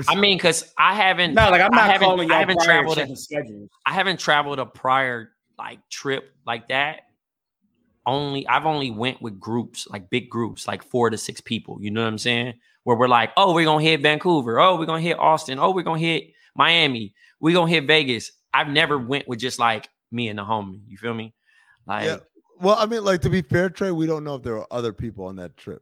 I 0.08 0.16
mean, 0.16 0.38
because 0.38 0.72
I 0.78 0.94
haven't. 0.96 1.34
No, 1.34 1.50
like 1.50 1.62
I'm 1.62 1.74
I 1.74 1.78
not 1.78 1.92
haven't- 1.92 2.08
calling 2.08 2.32
I 2.32 2.34
y'all 2.36 2.40
haven't 2.40 2.58
prior 2.58 2.68
traveled. 2.68 2.98
checking 2.98 3.16
schedules. 3.16 3.70
I 3.86 3.94
haven't 3.94 4.20
traveled 4.20 4.60
a 4.60 4.66
prior 4.66 5.32
like 5.58 5.80
trip 5.90 6.34
like 6.46 6.70
that. 6.70 7.02
Only 8.06 8.46
I've 8.48 8.66
only 8.66 8.92
went 8.92 9.22
with 9.22 9.40
groups, 9.40 9.88
like 9.90 10.10
big 10.10 10.30
groups, 10.30 10.68
like 10.68 10.84
four 10.84 11.10
to 11.10 11.18
six 11.18 11.40
people. 11.42 11.78
You 11.82 11.92
know 11.92 12.02
what 12.02 12.08
I'm 12.10 12.18
saying? 12.18 12.54
Where 12.84 12.98
we're 12.98 13.08
like, 13.08 13.32
oh, 13.38 13.54
we're 13.54 13.66
gonna 13.66 13.84
hit 13.84 14.02
Vancouver. 14.02 14.60
Oh, 14.60 14.78
we're 14.78 14.86
gonna 14.86 15.02
hit 15.02 15.18
Austin. 15.18 15.58
Oh, 15.60 15.72
we're 15.72 15.84
gonna 15.84 16.00
hit 16.00 16.32
Miami. 16.56 17.14
We're 17.40 17.54
gonna 17.54 17.70
hit 17.72 17.86
Vegas. 17.88 18.32
I've 18.54 18.68
never 18.68 18.98
went 18.98 19.28
with 19.28 19.40
just 19.40 19.58
like 19.58 19.88
me 20.12 20.28
and 20.28 20.38
the 20.38 20.44
homie. 20.44 20.82
You 20.88 20.98
feel 20.98 21.14
me? 21.14 21.34
Like 21.86 22.06
yeah 22.06 22.18
well 22.62 22.76
i 22.78 22.86
mean 22.86 23.04
like 23.04 23.20
to 23.20 23.30
be 23.32 23.42
fair 23.42 23.68
trey 23.68 23.90
we 23.92 24.06
don't 24.06 24.24
know 24.24 24.36
if 24.36 24.44
there 24.44 24.56
are 24.58 24.68
other 24.70 24.94
people 24.94 25.26
on 25.26 25.36
that 25.38 25.58
trip 25.58 25.82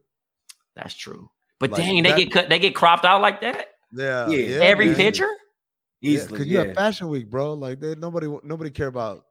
that's 0.74 0.94
true. 0.94 1.30
But 1.62 1.70
Like, 1.70 1.80
dang, 1.82 2.02
they 2.02 2.16
get 2.16 2.32
cut. 2.32 2.48
They 2.48 2.58
get 2.58 2.74
cropped 2.74 3.04
out 3.04 3.22
like 3.22 3.40
that. 3.42 3.68
yeah 3.92 4.26
Yeah, 4.28 4.58
Every 4.62 4.86
man. 4.86 4.96
picture. 4.96 5.30
yeah, 6.00 6.10
Easily, 6.10 6.32
because 6.32 6.46
you 6.48 6.58
yeah. 6.58 6.64
have 6.64 6.74
fashion 6.74 7.08
week 7.08 7.30
bro 7.30 7.54
like 7.54 7.78
they 7.78 7.94
nobody 7.94 8.26
nobody 8.42 8.68
care 8.68 8.88
about 8.88 9.26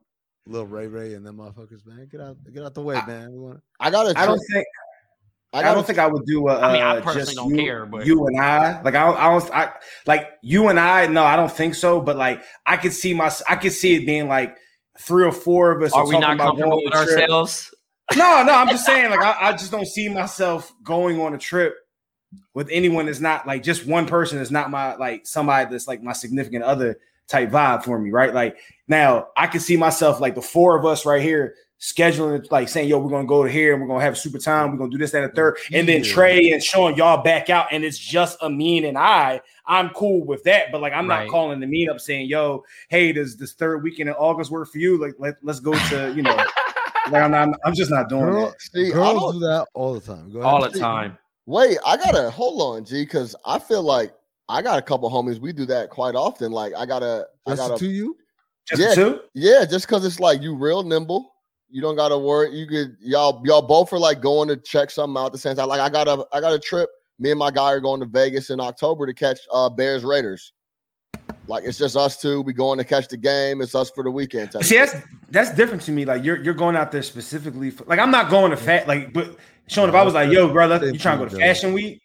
little 0.48 0.66
Ray 0.66 0.88
Ray 0.88 1.14
and 1.16 1.26
them 1.26 1.40
motherfuckers, 1.40 1.86
man. 1.86 2.08
Get 2.10 2.22
out, 2.22 2.38
get 2.54 2.64
out 2.64 2.74
the 2.74 2.82
way, 2.82 3.02
man. 3.06 3.34
We 3.34 3.40
want 3.40 3.60
I 3.82 3.90
got 3.92 4.04
to. 4.04 4.18
I 4.18 4.26
don't 4.26 4.40
think 4.50 4.66
I, 5.52 5.60
I, 5.60 5.74
don't 5.74 5.86
think 5.86 6.00
I 6.00 6.08
would 6.08 6.26
do 6.26 6.48
a. 6.48 6.58
I 6.58 6.72
mean, 6.72 6.82
I 6.82 7.00
uh, 7.00 7.02
personally 7.02 7.26
just 7.26 7.36
don't 7.36 7.50
you, 7.54 7.58
care, 7.58 7.86
but- 7.86 8.06
you 8.06 8.26
and 8.28 8.40
I, 8.40 8.82
like 8.82 8.96
I, 8.96 9.06
don't, 9.06 9.18
I 9.18 9.30
don't, 9.30 9.52
I 9.54 9.74
like 10.08 10.30
you 10.42 10.70
and 10.70 10.80
I. 10.80 11.08
No, 11.08 11.26
I 11.26 11.36
don't 11.36 11.52
think 11.52 11.76
so. 11.76 12.00
But 12.00 12.16
like, 12.16 12.42
I 12.66 12.78
could 12.78 12.94
see 12.94 13.14
my, 13.14 13.30
I 13.50 13.58
could 13.58 13.74
see 13.74 13.96
it 13.96 14.06
being 14.06 14.30
like 14.30 14.56
three 14.98 15.26
or 15.26 15.34
four 15.34 15.74
of 15.74 15.84
us. 15.84 15.92
Are 15.92 16.08
we 16.08 16.18
not 16.18 16.36
about 16.36 16.56
comfortable 16.56 16.82
with 16.82 16.96
on 16.96 17.04
a 17.04 17.06
trip. 17.06 17.22
ourselves? 17.24 17.76
No, 18.16 18.44
no, 18.44 18.54
I'm 18.54 18.70
just 18.70 18.86
saying, 18.86 19.10
like, 19.10 19.22
I, 19.22 19.50
I 19.50 19.52
just 19.52 19.72
don't 19.72 19.88
see 19.88 20.08
myself 20.10 20.74
going 20.84 21.20
on 21.20 21.34
a 21.34 21.38
trip 21.38 21.76
with 22.54 22.68
anyone 22.72 23.06
that's 23.06 23.20
not 23.20 23.46
like 23.48 23.64
just 23.64 23.86
one 23.86 24.06
person 24.06 24.38
that's 24.38 24.52
not 24.52 24.70
my 24.70 24.96
like 24.96 25.26
somebody 25.26 25.70
that's 25.70 25.88
like 25.88 26.02
my 26.04 26.14
significant 26.14 26.64
other 26.64 26.98
type 27.28 27.50
vibe 27.50 27.84
for 27.84 27.98
me, 28.00 28.12
right? 28.12 28.34
Like 28.34 28.58
now 28.88 29.28
I 29.38 29.48
can 29.48 29.60
see 29.62 29.78
myself 29.78 30.20
like 30.20 30.36
the 30.36 30.42
four 30.42 30.78
of 30.78 30.86
us 30.86 31.06
right 31.06 31.22
here 31.22 31.56
scheduling 31.80 32.38
it, 32.44 32.52
like 32.52 32.70
saying, 32.70 32.88
yo, 32.88 33.00
we're 33.00 33.10
gonna 33.10 33.26
go 33.28 33.44
to 33.44 33.50
here 33.50 33.74
and 33.74 33.82
we're 33.82 33.88
gonna 33.88 34.04
have 34.04 34.14
a 34.14 34.18
super 34.18 34.38
time, 34.38 34.72
we're 34.72 34.78
gonna 34.78 34.92
do 34.92 34.98
this, 35.00 35.12
that, 35.12 35.24
and 35.24 35.32
the 35.32 35.36
third, 35.36 35.58
and 35.74 35.88
then 35.90 36.04
Trey 36.04 36.52
and 36.52 36.62
Sean 36.64 36.96
y'all 36.96 37.24
back 37.24 37.50
out, 37.50 37.68
and 37.72 37.84
it's 37.84 37.98
just 37.98 38.40
Amin 38.42 38.86
and 38.86 38.98
I. 38.98 39.42
I'm 39.66 39.90
cool 39.92 40.24
with 40.26 40.44
that, 40.44 40.72
but 40.72 40.82
like 40.82 40.94
I'm 40.94 41.08
Right. 41.10 41.24
not 41.26 41.32
calling 41.32 41.60
the 41.60 41.66
meet 41.68 41.90
up 41.90 42.00
saying, 42.00 42.28
yo, 42.28 42.64
hey, 42.90 43.12
does 43.14 43.36
this 43.38 43.54
third 43.54 43.82
weekend 43.84 44.10
in 44.10 44.16
August 44.16 44.52
work 44.52 44.70
for 44.72 44.78
you? 44.78 45.00
Like 45.02 45.14
let, 45.18 45.36
let's 45.42 45.60
go 45.60 45.74
to, 45.74 46.14
you 46.16 46.22
know, 46.22 46.36
like 47.12 47.24
I'm 47.24 47.32
not, 47.32 47.50
I'm 47.66 47.74
just 47.74 47.90
not 47.90 48.10
doing 48.10 48.26
girl, 48.26 48.46
that. 48.48 48.62
See, 48.62 48.92
girls 48.92 49.20
don't- 49.20 49.34
do 49.34 49.40
that 49.40 49.68
all 49.74 49.94
the 49.94 50.02
time. 50.02 50.32
Go 50.32 50.40
ahead. 50.40 50.54
All 50.54 50.62
the 50.62 50.78
time. 50.78 51.18
Wait, 51.52 51.78
I 51.86 51.98
gotta 51.98 52.30
hold 52.30 52.62
on, 52.62 52.86
G, 52.86 53.04
because 53.04 53.36
I 53.46 53.60
feel 53.60 53.84
like 53.84 54.14
I 54.48 54.62
got 54.62 54.80
a 54.80 54.82
couple 54.82 55.12
homies. 55.12 55.38
We 55.38 55.52
do 55.52 55.66
that 55.66 55.90
quite 55.90 56.16
often. 56.16 56.50
Like 56.54 56.72
I 56.78 56.86
gotta, 56.86 57.28
I 57.46 57.56
gotta, 57.58 57.78
to 57.78 57.86
you. 57.86 58.16
Just 58.70 58.82
Yeah. 58.82 58.96
two? 58.96 59.20
yeah, 59.34 59.66
just 59.66 59.86
because 59.86 60.06
it's 60.06 60.22
like 60.22 60.42
you 60.42 60.56
real 60.56 60.82
nimble. 60.82 61.34
You 61.70 61.82
don't 61.82 61.98
gotta 61.98 62.18
worry. 62.18 62.56
You 62.56 62.68
could 62.68 62.96
y'all 63.02 63.42
y'all 63.44 63.62
both 63.62 63.92
are 63.92 64.00
like 64.00 64.22
going 64.22 64.48
to 64.48 64.56
check 64.56 64.92
something 64.92 65.22
out 65.22 65.26
at 65.26 65.32
the 65.34 65.40
same 65.40 65.58
time. 65.58 65.68
Like 65.68 65.82
I 65.82 65.90
got 65.90 66.08
a 66.08 66.26
I 66.32 66.40
got 66.40 66.54
a 66.54 66.60
trip. 66.60 66.90
Me 67.20 67.32
and 67.32 67.40
my 67.40 67.52
guy 67.52 67.74
are 67.74 67.82
going 67.82 68.00
to 68.00 68.06
Vegas 68.06 68.50
in 68.50 68.62
October 68.62 69.06
to 69.06 69.14
catch 69.14 69.40
uh 69.52 69.70
Bears 69.70 70.06
Raiders. 70.06 70.54
Like 71.48 71.66
it's 71.66 71.78
just 71.78 71.98
us 71.98 72.22
two. 72.22 72.42
We 72.44 72.54
going 72.54 72.78
to 72.78 72.86
catch 72.86 73.10
the 73.10 73.18
game. 73.18 73.62
It's 73.62 73.76
us 73.76 73.92
for 73.92 74.06
the 74.06 74.12
weekend. 74.12 74.54
See, 74.64 74.78
that's 74.78 74.96
that's 75.30 75.54
different 75.54 75.82
to 75.84 75.92
me. 75.92 76.06
Like 76.06 76.24
you're 76.24 76.42
you're 76.42 76.54
going 76.54 76.78
out 76.78 76.94
there 76.94 77.04
specifically 77.04 77.72
for 77.72 77.84
like 77.86 78.00
I'm 78.00 78.12
not 78.12 78.30
going 78.30 78.52
to 78.52 78.58
fat 78.58 78.88
like 78.88 79.12
but 79.12 79.36
Sean, 79.68 79.90
if 79.90 79.96
I 79.96 80.04
was 80.04 80.14
like, 80.14 80.32
yo, 80.32 80.52
brother, 80.52 80.86
you 80.86 80.98
trying 81.00 81.20
to 81.20 81.26
go 81.26 81.30
to 81.30 81.38
fashion 81.38 81.74
week? 81.74 82.02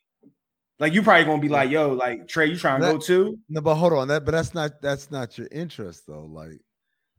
Like 0.79 0.93
you 0.93 1.03
probably 1.03 1.25
gonna 1.25 1.41
be 1.41 1.49
like, 1.49 1.71
yo, 1.71 1.93
like 1.93 2.29
Trey, 2.29 2.47
you 2.47 2.57
trying 2.57 2.81
to 2.81 2.93
go 2.93 2.99
too? 2.99 3.39
No, 3.49 3.61
but 3.61 3.77
hold 3.77 3.95
on. 3.95 4.09
That, 4.09 4.25
but 4.25 4.33
that's 4.33 4.55
not 4.55 4.73
that's 4.83 5.11
not 5.11 5.39
your 5.39 5.49
interest 5.51 6.05
though. 6.07 6.27
Like 6.27 6.61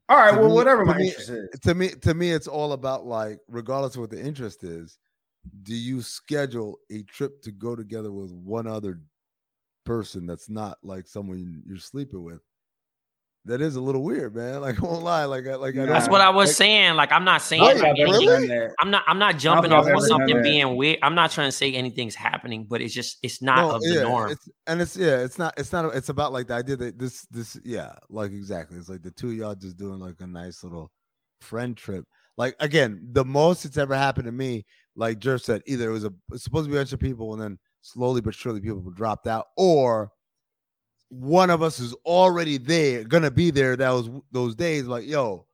All 0.10 0.18
right, 0.18 0.32
well, 0.32 0.50
me- 0.50 0.56
whatever 0.56 0.86
my 0.86 0.96
me- 0.96 1.08
interest 1.08 1.30
is. 1.30 1.60
to 1.62 1.74
me, 1.74 1.90
to 1.90 2.14
me, 2.14 2.32
it's 2.32 2.48
all 2.48 2.74
about 2.74 3.06
like, 3.06 3.40
regardless 3.48 3.96
of 3.96 4.02
what 4.02 4.10
the 4.12 4.22
interest 4.22 4.64
is, 4.64 5.00
do 5.64 5.74
you 5.74 6.02
schedule 6.02 6.78
a 6.92 7.02
trip 7.04 7.42
to 7.42 7.52
go 7.52 7.76
together 7.76 8.12
with 8.12 8.32
one 8.32 8.68
other 8.68 9.02
person 9.86 10.28
that's 10.28 10.50
not 10.50 10.78
like 10.84 11.08
someone 11.08 11.64
you're 11.66 11.78
sleeping 11.78 12.24
with? 12.24 12.42
That 13.48 13.62
is 13.62 13.78
a 13.78 13.82
little 13.82 14.04
weird, 14.04 14.36
man. 14.36 14.62
Like, 14.68 14.84
I 14.84 14.86
won't 14.86 15.04
lie. 15.04 15.24
Like, 15.24 15.48
I, 15.48 15.56
like 15.56 15.78
I 15.78 15.86
That's 15.86 16.10
what 16.10 16.20
I 16.20 16.30
was 16.30 16.50
like, 16.50 16.56
saying. 16.58 16.96
Like 16.96 17.12
I'm 17.14 17.24
not 17.24 17.42
saying 17.42 17.62
I 17.62 17.68
Wait, 17.68 17.74
don't 17.74 17.82
think 17.82 18.00
I've 18.00 18.08
ever 18.10 18.12
really? 18.12 18.26
done 18.26 18.48
that. 18.48 18.76
I'm 18.80 18.92
not 18.92 19.04
I'm 19.08 19.20
not 19.20 19.38
jumping 19.38 19.72
off 19.72 19.86
I've 19.86 19.96
on 19.96 20.02
something 20.02 20.42
being 20.42 20.76
weird. 20.76 21.00
I'm 21.02 21.16
not 21.16 21.32
trying 21.32 21.48
to 21.48 21.52
say 21.54 21.74
anything's 21.74 22.16
happening, 22.16 22.66
but 22.66 22.82
it's 22.82 22.94
just 22.94 23.18
it's 23.24 23.42
not 23.42 23.60
no, 23.60 23.76
of 23.76 23.82
the 23.82 24.04
norm. 24.04 24.32
It's, 24.32 24.50
and 24.68 24.82
it's 24.82 24.98
yeah, 24.98 25.20
it's 25.20 25.40
not. 25.40 25.54
It's 25.58 25.72
not. 25.72 25.96
It's 25.96 26.10
about 26.10 26.34
like 26.34 26.48
the 26.48 26.56
idea 26.56 26.76
that 26.76 27.00
this, 27.00 27.26
this, 27.32 27.58
yeah, 27.64 27.94
like 28.10 28.32
exactly. 28.32 28.78
It's 28.78 28.90
like 28.90 29.04
the 29.04 29.12
two 29.12 29.30
of 29.30 29.36
y'all 29.36 29.56
just 29.56 29.78
doing 29.78 30.00
like 30.00 30.16
a 30.20 30.28
nice 30.28 30.64
little 30.64 30.92
friend 31.40 31.78
trip. 31.78 32.04
Like 32.36 32.56
again, 32.60 33.08
the 33.12 33.24
most 33.24 33.64
it's 33.64 33.78
ever 33.78 33.96
happened 33.96 34.26
to 34.26 34.32
me, 34.34 34.66
like 34.96 35.20
Jerv 35.20 35.42
said, 35.42 35.62
either 35.68 35.90
it 35.90 35.94
was 35.94 36.04
a 36.04 36.14
it's 36.34 36.44
supposed 36.44 36.66
to 36.66 36.72
be 36.72 36.78
a 36.78 36.80
bunch 36.80 36.92
of 36.92 37.00
people, 37.00 37.34
and 37.34 37.42
then 37.42 37.60
slowly 37.82 38.20
but 38.20 38.36
surely 38.36 38.60
people 38.60 38.82
dropped 38.92 39.28
out, 39.28 39.46
or 39.56 40.12
one 41.10 41.50
of 41.50 41.62
us 41.62 41.80
is 41.80 41.94
already 42.06 42.58
there, 42.58 43.04
gonna 43.04 43.32
be 43.32 43.52
there. 43.52 43.76
That 43.76 43.92
was 43.92 44.10
those 44.32 44.56
days. 44.56 44.86
Like, 44.86 45.06
yo, 45.08 45.46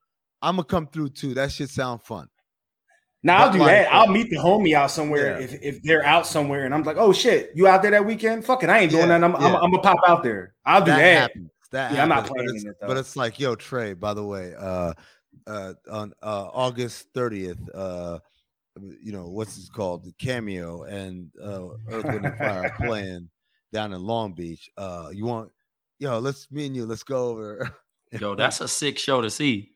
I'm 0.41 0.55
gonna 0.55 0.65
come 0.65 0.87
through 0.87 1.09
too. 1.09 1.33
That 1.35 1.51
shit 1.51 1.69
sound 1.69 2.01
fun. 2.01 2.27
Now 3.25 3.45
I'll 3.45 3.51
do 3.53 3.59
that. 3.59 3.93
I'll 3.93 4.07
meet 4.09 4.29
the 4.29 4.35
homie 4.37 4.73
out 4.75 4.91
somewhere 4.91 5.39
Yeah. 5.39 5.45
if, 5.45 5.53
if 5.61 5.83
they're 5.83 6.03
out 6.03 6.27
somewhere 6.27 6.65
and 6.65 6.73
I'm 6.73 6.83
like, 6.83 6.97
oh 6.97 7.13
shit, 7.13 7.51
you 7.55 7.67
out 7.67 7.81
there 7.81 7.91
that 7.91 8.05
weekend? 8.05 8.43
Fuck 8.45 8.63
it, 8.63 8.69
I 8.69 8.79
ain't 8.79 8.91
doing 8.91 9.03
Yeah, 9.07 9.19
that. 9.19 9.23
I'm, 9.23 9.35
I'm. 9.37 9.55
I'm 9.55 9.71
gonna 9.71 9.79
pop 9.79 9.99
out 10.07 10.23
there. 10.23 10.53
I'll 10.65 10.81
do 10.81 10.87
that. 10.91 10.99
happens. 11.21 11.49
That 11.71 11.93
Yeah, 11.93 12.03
I'm 12.03 12.09
not 12.09 12.27
happens, 12.27 12.31
but 12.35 12.43
it's- 12.55 12.63
it, 12.65 12.75
But 12.81 12.97
it's 12.97 13.15
like, 13.15 13.39
yo, 13.39 13.55
Trey. 13.55 13.93
By 13.93 14.13
the 14.13 14.23
way, 14.25 14.53
uh, 14.59 14.93
uh, 15.47 15.73
on 15.89 16.13
uh, 16.21 16.49
August 16.53 17.13
30th, 17.13 17.57
uh, 17.73 18.19
you 19.01 19.11
know 19.13 19.27
what's 19.27 19.57
it 19.57 19.71
called? 19.73 20.03
The 20.03 20.11
cameo 20.19 20.83
and 20.83 21.31
uh, 21.41 21.69
Earth, 21.89 22.05
Wind, 22.05 22.25
and 22.25 22.37
Fire 22.37 22.73
playing 22.79 23.29
down 23.73 23.91
in 23.93 24.01
Long 24.01 24.31
Beach. 24.33 24.69
Uh, 24.77 25.09
you 25.11 25.25
want, 25.25 25.51
yo, 25.99 26.19
let's 26.19 26.49
me 26.51 26.67
and 26.67 26.75
you, 26.75 26.85
let's 26.85 27.03
go 27.03 27.27
over. 27.29 27.69
Yo, 28.19 28.35
that's 28.35 28.61
a 28.61 28.67
sick 28.67 28.99
show 28.99 29.21
to 29.21 29.29
see 29.31 29.71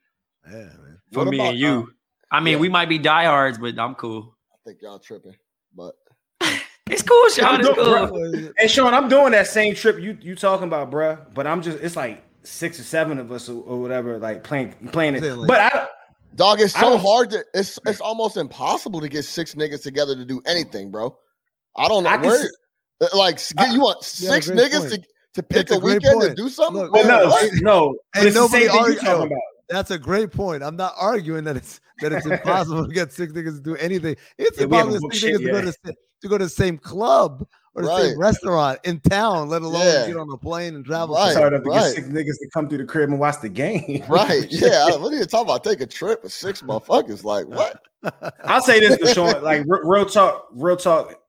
yeah, 0.45 0.51
man. 0.57 0.99
for 1.11 1.25
What 1.25 1.29
me 1.31 1.37
about, 1.37 1.49
and 1.49 1.57
you. 1.59 1.89
uh, 2.31 2.35
I 2.35 2.39
mean, 2.39 2.53
yeah. 2.53 2.59
we 2.59 2.69
might 2.69 2.87
be 2.87 2.99
diehards, 2.99 3.57
but 3.57 3.79
I'm 3.79 3.95
cool. 3.95 4.37
I 4.53 4.57
think 4.63 4.79
y'all 4.83 4.99
tripping, 4.99 5.33
but 5.75 5.95
It's 6.87 7.01
cool, 7.01 7.27
Sean. 7.29 7.59
It's 7.59 7.67
cool. 7.69 8.07
bro. 8.07 8.51
Hey 8.59 8.67
Sean, 8.67 8.93
I'm 8.93 9.09
doing 9.09 9.31
that 9.31 9.47
same 9.47 9.73
trip 9.73 9.99
you 9.99 10.15
you 10.21 10.35
talking 10.35 10.67
about, 10.67 10.91
bruh. 10.91 11.33
But 11.33 11.47
I'm 11.47 11.63
just 11.63 11.79
it's 11.79 11.95
like 11.95 12.23
six 12.43 12.79
or 12.79 12.83
seven 12.83 13.17
of 13.17 13.31
us 13.31 13.49
or, 13.49 13.61
or 13.63 13.81
whatever, 13.81 14.19
like 14.19 14.43
playing 14.43 14.73
playing 14.91 15.15
it. 15.15 15.21
Saying, 15.23 15.35
like- 15.37 15.47
but 15.47 15.59
I 15.73 15.87
dog, 16.35 16.61
it's 16.61 16.73
so 16.79 16.97
hard 16.99 17.31
to. 17.31 17.43
It's 17.55 17.79
it's 17.87 18.01
almost 18.01 18.37
impossible 18.37 19.01
to 19.01 19.09
get 19.09 19.25
six 19.25 19.55
niggas 19.55 19.81
together 19.81 20.15
to 20.15 20.23
do 20.25 20.43
anything, 20.45 20.91
bro. 20.91 21.17
I 21.75 21.87
don't 21.87 22.03
know 22.03 22.09
I 22.11 22.17
can 22.17 22.27
where. 22.27 22.39
s- 22.39 22.55
Uh, 22.99 23.07
like, 23.15 23.39
get, 23.55 23.71
you 23.73 23.81
want 23.81 23.97
You 23.99 24.27
six 24.27 24.47
great 24.47 24.59
niggas 24.59 24.89
point. 24.89 24.91
to 24.93 25.03
to 25.35 25.43
pick 25.43 25.69
a 25.71 25.75
a 25.75 25.79
great 25.79 26.01
weekend 26.01 26.21
to 26.21 26.33
do 26.35 26.49
something? 26.49 26.83
Look, 26.83 26.93
well, 26.93 27.07
no, 27.07 27.29
what? 27.29 27.51
no, 27.61 27.95
but 28.13 28.19
Ain't 28.19 28.27
it's 28.27 28.35
the 28.35 28.47
same 28.47 28.65
nobody 28.65 28.67
thing 28.67 28.73
you 28.75 28.79
argue- 28.81 28.99
talking 28.99 29.27
about. 29.27 29.41
That's 29.69 29.91
a 29.91 29.99
great 29.99 30.31
point. 30.31 30.63
I'm 30.63 30.77
not 30.77 30.93
arguing 30.97 31.43
that 31.43 31.57
it's 31.57 31.81
that 32.01 32.13
it's 32.13 32.25
impossible 32.25 32.87
to 32.87 32.93
get 32.93 33.11
six 33.11 33.33
niggas 33.33 33.57
to 33.57 33.61
do 33.61 33.75
anything. 33.75 34.15
It's 34.37 34.57
Yeah, 34.57 34.63
impossible 34.63 35.09
to 35.09 35.15
six 35.15 35.17
shit 35.17 35.41
niggas 35.41 35.41
to 35.41 35.51
go 35.51 35.61
to 35.61 35.95
to 36.21 36.27
go 36.29 36.37
to 36.39 36.45
the 36.45 36.49
same 36.49 36.77
club 36.77 37.45
or 37.75 37.83
the 37.83 37.87
Right. 37.89 38.01
same 38.09 38.19
restaurant 38.19 38.79
in 38.85 38.99
town, 39.01 39.49
let 39.49 39.61
alone 39.61 39.81
Yeah. 39.85 40.07
get 40.07 40.17
on 40.17 40.27
a 40.31 40.37
plane 40.37 40.73
and 40.75 40.83
travel. 40.85 41.15
Right. 41.15 41.27
It's 41.27 41.37
hard 41.37 41.53
enough 41.53 41.63
to 41.65 41.69
right. 41.69 41.83
get 41.83 41.95
six 41.95 42.07
niggas 42.07 42.39
to 42.39 42.49
come 42.53 42.67
through 42.69 42.79
the 42.79 42.85
crib 42.85 43.09
and 43.09 43.19
watch 43.19 43.41
the 43.41 43.49
game. 43.49 44.03
Right? 44.09 44.47
Yeah. 44.49 44.95
What 44.95 45.13
are 45.13 45.17
you 45.17 45.25
talking 45.25 45.47
about? 45.47 45.63
Take 45.65 45.81
a 45.81 45.85
trip 45.85 46.23
with 46.23 46.31
six 46.33 46.61
motherfuckers? 46.63 47.23
Like 47.23 47.45
what? 47.47 47.81
I'll 48.45 48.61
say 48.61 48.79
this 48.79 48.97
to 48.97 49.13
Sean, 49.13 49.43
like 49.43 49.63
re- 49.67 49.81
real 49.83 50.05
talk, 50.05 50.47
real 50.53 50.77
talk. 50.77 51.19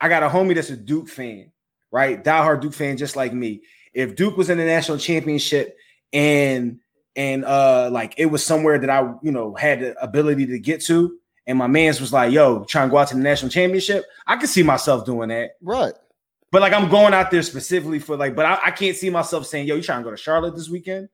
I 0.00 0.08
got 0.08 0.22
a 0.22 0.28
homie 0.28 0.54
that's 0.54 0.70
a 0.70 0.76
Duke 0.76 1.08
fan, 1.08 1.50
right? 1.90 2.22
Diehard 2.22 2.60
Duke 2.60 2.74
fan, 2.74 2.96
just 2.96 3.16
like 3.16 3.32
me. 3.32 3.62
If 3.94 4.14
Duke 4.16 4.36
was 4.36 4.50
in 4.50 4.58
the 4.58 4.64
national 4.64 4.98
championship 4.98 5.76
and 6.12 6.80
and 7.16 7.44
uh 7.46 7.88
like 7.90 8.14
it 8.18 8.26
was 8.26 8.44
somewhere 8.44 8.78
that 8.78 8.90
I 8.90 9.14
you 9.22 9.32
know 9.32 9.54
had 9.54 9.80
the 9.80 10.02
ability 10.02 10.46
to 10.46 10.58
get 10.58 10.82
to. 10.84 11.16
And 11.48 11.56
my 11.56 11.66
man's 11.68 12.00
was 12.00 12.12
like, 12.12 12.32
"Yo, 12.32 12.64
trying 12.64 12.88
to 12.88 12.90
go 12.90 12.98
out 12.98 13.08
to 13.08 13.14
the 13.14 13.22
national 13.22 13.50
championship." 13.50 14.04
I 14.26 14.36
could 14.36 14.48
see 14.48 14.62
myself 14.64 15.06
doing 15.06 15.28
that, 15.28 15.52
Right. 15.62 15.94
but 16.50 16.60
like 16.60 16.72
I'm 16.72 16.88
going 16.90 17.14
out 17.14 17.30
there 17.30 17.42
specifically 17.42 18.00
for 18.00 18.16
like, 18.16 18.34
but 18.34 18.44
I, 18.46 18.58
I 18.66 18.70
can't 18.72 18.96
see 18.96 19.10
myself 19.10 19.46
saying, 19.46 19.68
"Yo, 19.68 19.76
you 19.76 19.82
trying 19.82 20.00
to 20.00 20.04
go 20.04 20.10
to 20.10 20.16
Charlotte 20.16 20.56
this 20.56 20.68
weekend?" 20.68 21.08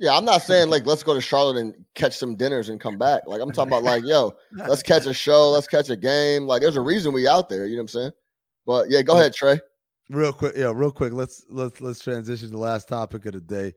Yeah, 0.00 0.16
I'm 0.16 0.24
not 0.24 0.40
saying 0.40 0.70
like 0.70 0.86
let's 0.86 1.02
go 1.02 1.14
to 1.14 1.20
Charlotte 1.20 1.58
and 1.58 1.74
catch 1.94 2.16
some 2.16 2.34
dinners 2.34 2.70
and 2.70 2.80
come 2.80 2.98
back. 2.98 3.22
Like 3.26 3.40
I'm 3.40 3.52
talking 3.52 3.72
about 3.72 3.84
like, 3.84 4.02
yo, 4.04 4.34
let's 4.52 4.82
catch 4.82 5.06
a 5.06 5.14
show, 5.14 5.50
let's 5.50 5.68
catch 5.68 5.90
a 5.90 5.96
game. 5.96 6.46
Like 6.46 6.62
there's 6.62 6.76
a 6.76 6.80
reason 6.80 7.12
we 7.12 7.28
out 7.28 7.48
there, 7.48 7.66
you 7.66 7.76
know 7.76 7.82
what 7.82 7.94
I'm 7.94 8.00
saying? 8.00 8.12
But 8.66 8.90
yeah, 8.90 9.02
go 9.02 9.16
ahead, 9.16 9.34
Trey. 9.34 9.60
Real 10.08 10.32
quick, 10.32 10.54
yeah, 10.56 10.72
real 10.74 10.90
quick. 10.90 11.12
Let's 11.12 11.44
let's 11.50 11.80
let's 11.80 12.00
transition 12.00 12.48
to 12.48 12.52
the 12.52 12.58
last 12.58 12.88
topic 12.88 13.26
of 13.26 13.34
the 13.34 13.40
day. 13.40 13.74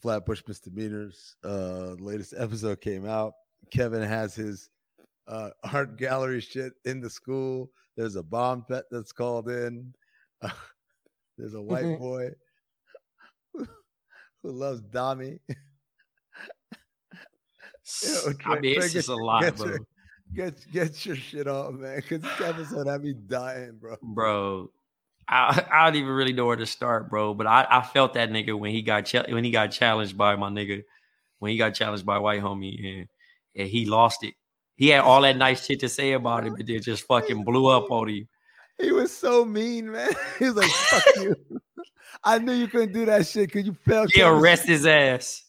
Flatbush 0.00 0.42
misdemeanors. 0.48 1.36
Uh 1.44 1.94
latest 1.98 2.34
episode 2.36 2.80
came 2.80 3.06
out. 3.06 3.34
Kevin 3.70 4.02
has 4.02 4.34
his 4.34 4.70
uh 5.28 5.50
art 5.72 5.98
gallery 5.98 6.40
shit 6.40 6.72
in 6.86 7.00
the 7.00 7.10
school. 7.10 7.70
There's 7.98 8.16
a 8.16 8.22
bomb 8.22 8.64
threat 8.64 8.84
that's 8.90 9.12
called 9.12 9.50
in. 9.50 9.94
Uh, 10.40 10.48
there's 11.38 11.54
a 11.54 11.62
white 11.62 11.98
boy 11.98 12.30
who 13.54 14.52
loves 14.52 14.80
Dami. 14.80 15.38
Yo, 18.02 18.30
I 18.30 18.32
Trey- 18.32 18.60
mean, 18.60 18.74
Trey, 18.76 18.84
it's 18.84 18.92
just 18.92 19.08
a 19.08 19.14
lot, 19.16 19.42
get 19.42 19.56
bro. 19.56 19.66
your- 19.68 19.78
Get 20.34 20.72
get 20.72 21.06
your 21.06 21.14
shit 21.14 21.46
off, 21.46 21.74
man. 21.74 22.02
Cause 22.02 22.20
this 22.20 22.40
episode 22.40 22.88
had 22.88 23.00
me 23.00 23.12
dying, 23.12 23.78
bro. 23.80 23.96
bro. 24.02 24.70
I, 25.28 25.64
I 25.72 25.84
don't 25.86 25.94
even 25.94 26.10
really 26.10 26.32
know 26.32 26.46
where 26.46 26.56
to 26.56 26.66
start, 26.66 27.08
bro. 27.10 27.32
But 27.32 27.46
I, 27.46 27.64
I 27.70 27.82
felt 27.82 28.14
that 28.14 28.30
nigga 28.30 28.58
when 28.58 28.72
he 28.72 28.82
got 28.82 29.02
ch- 29.06 29.28
when 29.28 29.44
he 29.44 29.52
got 29.52 29.68
challenged 29.68 30.18
by 30.18 30.34
my 30.34 30.48
nigga, 30.50 30.82
when 31.38 31.52
he 31.52 31.56
got 31.58 31.74
challenged 31.74 32.04
by 32.04 32.18
white 32.18 32.42
homie, 32.42 32.98
and, 32.98 33.08
and 33.54 33.68
he 33.68 33.86
lost 33.86 34.24
it. 34.24 34.34
He 34.74 34.88
had 34.88 35.02
all 35.02 35.22
that 35.22 35.36
nice 35.36 35.64
shit 35.64 35.78
to 35.80 35.88
say 35.88 36.12
about 36.12 36.44
it, 36.44 36.54
but 36.56 36.66
then 36.66 36.82
just 36.82 37.04
fucking 37.06 37.44
blew 37.44 37.66
up 37.68 37.88
on 37.92 38.08
him. 38.08 38.28
He 38.80 38.90
was 38.90 39.16
so 39.16 39.44
mean, 39.44 39.92
man. 39.92 40.10
He 40.40 40.46
was 40.46 40.56
like, 40.56 40.70
"Fuck 40.70 41.04
you." 41.22 41.36
I 42.24 42.38
knew 42.40 42.52
you 42.52 42.66
couldn't 42.66 42.92
do 42.92 43.06
that 43.06 43.28
shit 43.28 43.46
because 43.52 43.64
you 43.64 43.76
felt. 43.86 44.12
He 44.12 44.22
arrest 44.22 44.66
his 44.66 44.86
ass. 44.86 45.44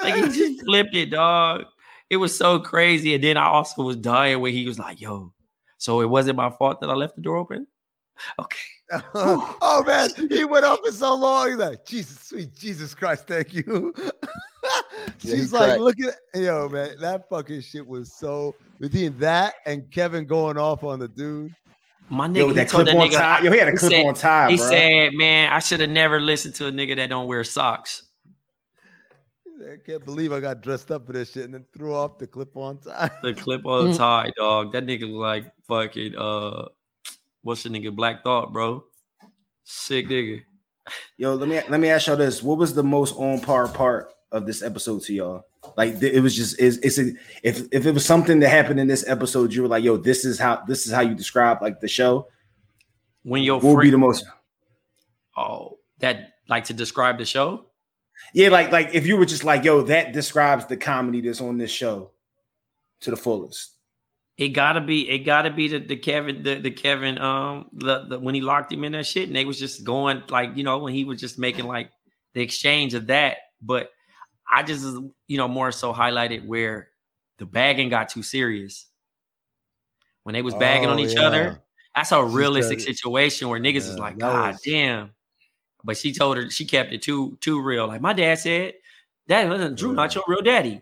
Like 0.00 0.14
he 0.14 0.22
just 0.28 0.64
flipped 0.64 0.94
it, 0.94 1.06
dog. 1.10 1.64
It 2.12 2.18
was 2.18 2.36
so 2.36 2.58
crazy. 2.60 3.14
And 3.14 3.24
then 3.24 3.36
I 3.38 3.46
also 3.46 3.82
was 3.82 3.96
dying 3.96 4.38
when 4.40 4.52
he 4.52 4.66
was 4.66 4.78
like, 4.78 5.00
"Yo, 5.00 5.32
so 5.78 6.00
it 6.02 6.10
wasn't 6.10 6.36
my 6.36 6.50
fault 6.50 6.80
that 6.82 6.90
I 6.90 6.94
left 6.94 7.16
the 7.16 7.22
door 7.22 7.38
open." 7.38 7.66
Okay. 8.38 8.58
oh 9.14 9.82
man, 9.86 10.10
he 10.30 10.44
went 10.44 10.64
up 10.66 10.78
for 10.84 10.92
so 10.92 11.14
long. 11.14 11.48
He's 11.48 11.56
like, 11.56 11.84
Jesus, 11.86 12.20
sweet 12.20 12.54
Jesus 12.54 12.94
Christ, 12.94 13.26
thank 13.26 13.54
you. 13.54 13.92
Yeah, 15.22 15.34
She's 15.34 15.52
like, 15.52 15.64
cracked. 15.70 15.80
look 15.80 15.96
at 16.00 16.40
yo, 16.40 16.68
man, 16.68 16.90
that 17.00 17.28
fucking 17.28 17.62
shit 17.62 17.84
was 17.84 18.12
so 18.14 18.54
between 18.78 19.18
that 19.18 19.54
and 19.66 19.90
Kevin 19.90 20.24
going 20.26 20.56
off 20.56 20.84
on 20.84 21.00
the 21.00 21.08
dude. 21.08 21.52
My 22.08 22.28
nigga, 22.28 22.36
Yo, 22.36 22.48
he 22.48 22.54
that 22.54 22.68
clip 22.68 22.86
that 22.86 22.94
on 22.96 23.08
nigga, 23.08 23.16
tie. 23.16 23.40
Yo, 23.42 23.50
he 23.50 23.58
had 23.58 23.68
a 23.68 23.76
clip 23.76 23.90
said- 23.90 24.06
on 24.06 24.14
tie, 24.14 24.50
He 24.50 24.56
bro. 24.58 24.68
said, 24.68 25.12
"Man, 25.14 25.52
I 25.52 25.58
should 25.58 25.80
have 25.80 25.90
never 25.90 26.20
listened 26.20 26.54
to 26.56 26.66
a 26.68 26.70
nigga 26.70 26.94
that 26.96 27.08
don't 27.08 27.26
wear 27.26 27.42
socks." 27.42 28.04
I 29.60 29.76
can't 29.84 30.04
believe 30.04 30.32
I 30.32 30.40
got 30.40 30.62
dressed 30.62 30.90
up 30.90 31.06
for 31.06 31.12
this 31.12 31.32
shit 31.32 31.44
and 31.44 31.54
then 31.54 31.64
threw 31.76 31.94
off 31.94 32.18
the 32.18 32.26
clip 32.26 32.56
on 32.56 32.78
tie. 32.78 33.10
The 33.22 33.34
clip 33.34 33.64
on 33.66 33.92
tie, 33.96 34.32
dog. 34.36 34.72
That 34.72 34.86
nigga 34.86 35.02
was 35.02 35.20
like 35.20 35.52
fucking 35.68 36.16
uh, 36.16 36.68
what's 37.42 37.62
the 37.62 37.68
nigga 37.68 37.94
Black 37.94 38.24
Thought, 38.24 38.52
bro? 38.52 38.84
Sick 39.64 40.08
nigga. 40.08 40.42
Yo, 41.16 41.34
let 41.34 41.48
me 41.48 41.60
let 41.68 41.80
me 41.80 41.88
ask 41.88 42.06
y'all 42.06 42.16
this: 42.16 42.42
What 42.42 42.58
was 42.58 42.74
the 42.74 42.82
most 42.82 43.14
on 43.16 43.40
par 43.40 43.68
part 43.68 44.12
of 44.32 44.46
this 44.46 44.62
episode 44.62 45.02
to 45.02 45.14
y'all? 45.14 45.46
Like 45.76 46.02
it 46.02 46.20
was 46.20 46.34
just 46.34 46.58
is 46.58 46.78
it's 46.78 46.98
a, 46.98 47.12
if 47.42 47.62
if 47.70 47.86
it 47.86 47.92
was 47.92 48.04
something 48.04 48.40
that 48.40 48.48
happened 48.48 48.80
in 48.80 48.88
this 48.88 49.06
episode, 49.08 49.52
you 49.52 49.62
were 49.62 49.68
like, 49.68 49.84
"Yo, 49.84 49.96
this 49.96 50.24
is 50.24 50.38
how 50.38 50.62
this 50.66 50.86
is 50.86 50.92
how 50.92 51.02
you 51.02 51.14
describe 51.14 51.62
like 51.62 51.80
the 51.80 51.88
show." 51.88 52.28
When 53.22 53.44
your 53.44 53.60
What 53.60 53.76
would 53.76 53.82
be 53.82 53.90
the 53.90 53.98
most? 53.98 54.26
oh, 55.36 55.78
that 55.98 56.32
like 56.48 56.64
to 56.64 56.74
describe 56.74 57.18
the 57.18 57.24
show. 57.24 57.66
Yeah, 58.32 58.48
like 58.48 58.72
like 58.72 58.90
if 58.94 59.06
you 59.06 59.16
were 59.16 59.26
just 59.26 59.44
like, 59.44 59.64
"Yo, 59.64 59.82
that 59.82 60.12
describes 60.12 60.66
the 60.66 60.76
comedy 60.76 61.20
that's 61.20 61.40
on 61.40 61.58
this 61.58 61.70
show 61.70 62.10
to 63.02 63.10
the 63.10 63.16
fullest." 63.16 63.70
It 64.38 64.48
gotta 64.48 64.80
be, 64.80 65.08
it 65.08 65.20
gotta 65.20 65.50
be 65.50 65.68
the, 65.68 65.78
the 65.78 65.96
Kevin, 65.96 66.42
the, 66.42 66.54
the 66.54 66.70
Kevin, 66.70 67.18
um, 67.18 67.66
the, 67.74 68.06
the 68.06 68.18
when 68.18 68.34
he 68.34 68.40
locked 68.40 68.72
him 68.72 68.82
in 68.82 68.92
that 68.92 69.06
shit, 69.06 69.26
and 69.28 69.36
they 69.36 69.44
was 69.44 69.58
just 69.58 69.84
going 69.84 70.22
like, 70.30 70.56
you 70.56 70.64
know, 70.64 70.78
when 70.78 70.94
he 70.94 71.04
was 71.04 71.20
just 71.20 71.38
making 71.38 71.66
like 71.66 71.90
the 72.32 72.40
exchange 72.40 72.94
of 72.94 73.08
that. 73.08 73.36
But 73.60 73.90
I 74.50 74.62
just, 74.62 74.84
you 75.28 75.36
know, 75.36 75.48
more 75.48 75.70
so 75.70 75.92
highlighted 75.92 76.46
where 76.46 76.88
the 77.38 77.44
bagging 77.46 77.90
got 77.90 78.08
too 78.08 78.22
serious. 78.22 78.86
When 80.22 80.32
they 80.32 80.42
was 80.42 80.54
bagging 80.54 80.88
on 80.88 80.98
Oh, 80.98 81.02
each 81.02 81.14
yeah. 81.14 81.22
other, 81.26 81.62
that's 81.94 82.12
a 82.12 82.24
realistic 82.24 82.80
situation 82.80 83.48
where 83.48 83.60
niggas 83.60 83.76
is 83.88 83.98
like, 83.98 84.18
God 84.18 84.52
was- 84.54 84.62
damn. 84.62 85.10
But 85.84 85.96
she 85.96 86.12
told 86.12 86.36
her 86.36 86.50
she 86.50 86.64
kept 86.64 86.92
it 86.92 87.02
too 87.02 87.36
too 87.40 87.60
real. 87.60 87.86
Like 87.88 88.00
my 88.00 88.12
dad 88.12 88.38
said, 88.38 88.74
that 89.28 89.48
wasn't 89.48 89.76
Drew, 89.78 89.92
not 89.92 90.14
your 90.14 90.24
real 90.26 90.42
daddy. 90.42 90.80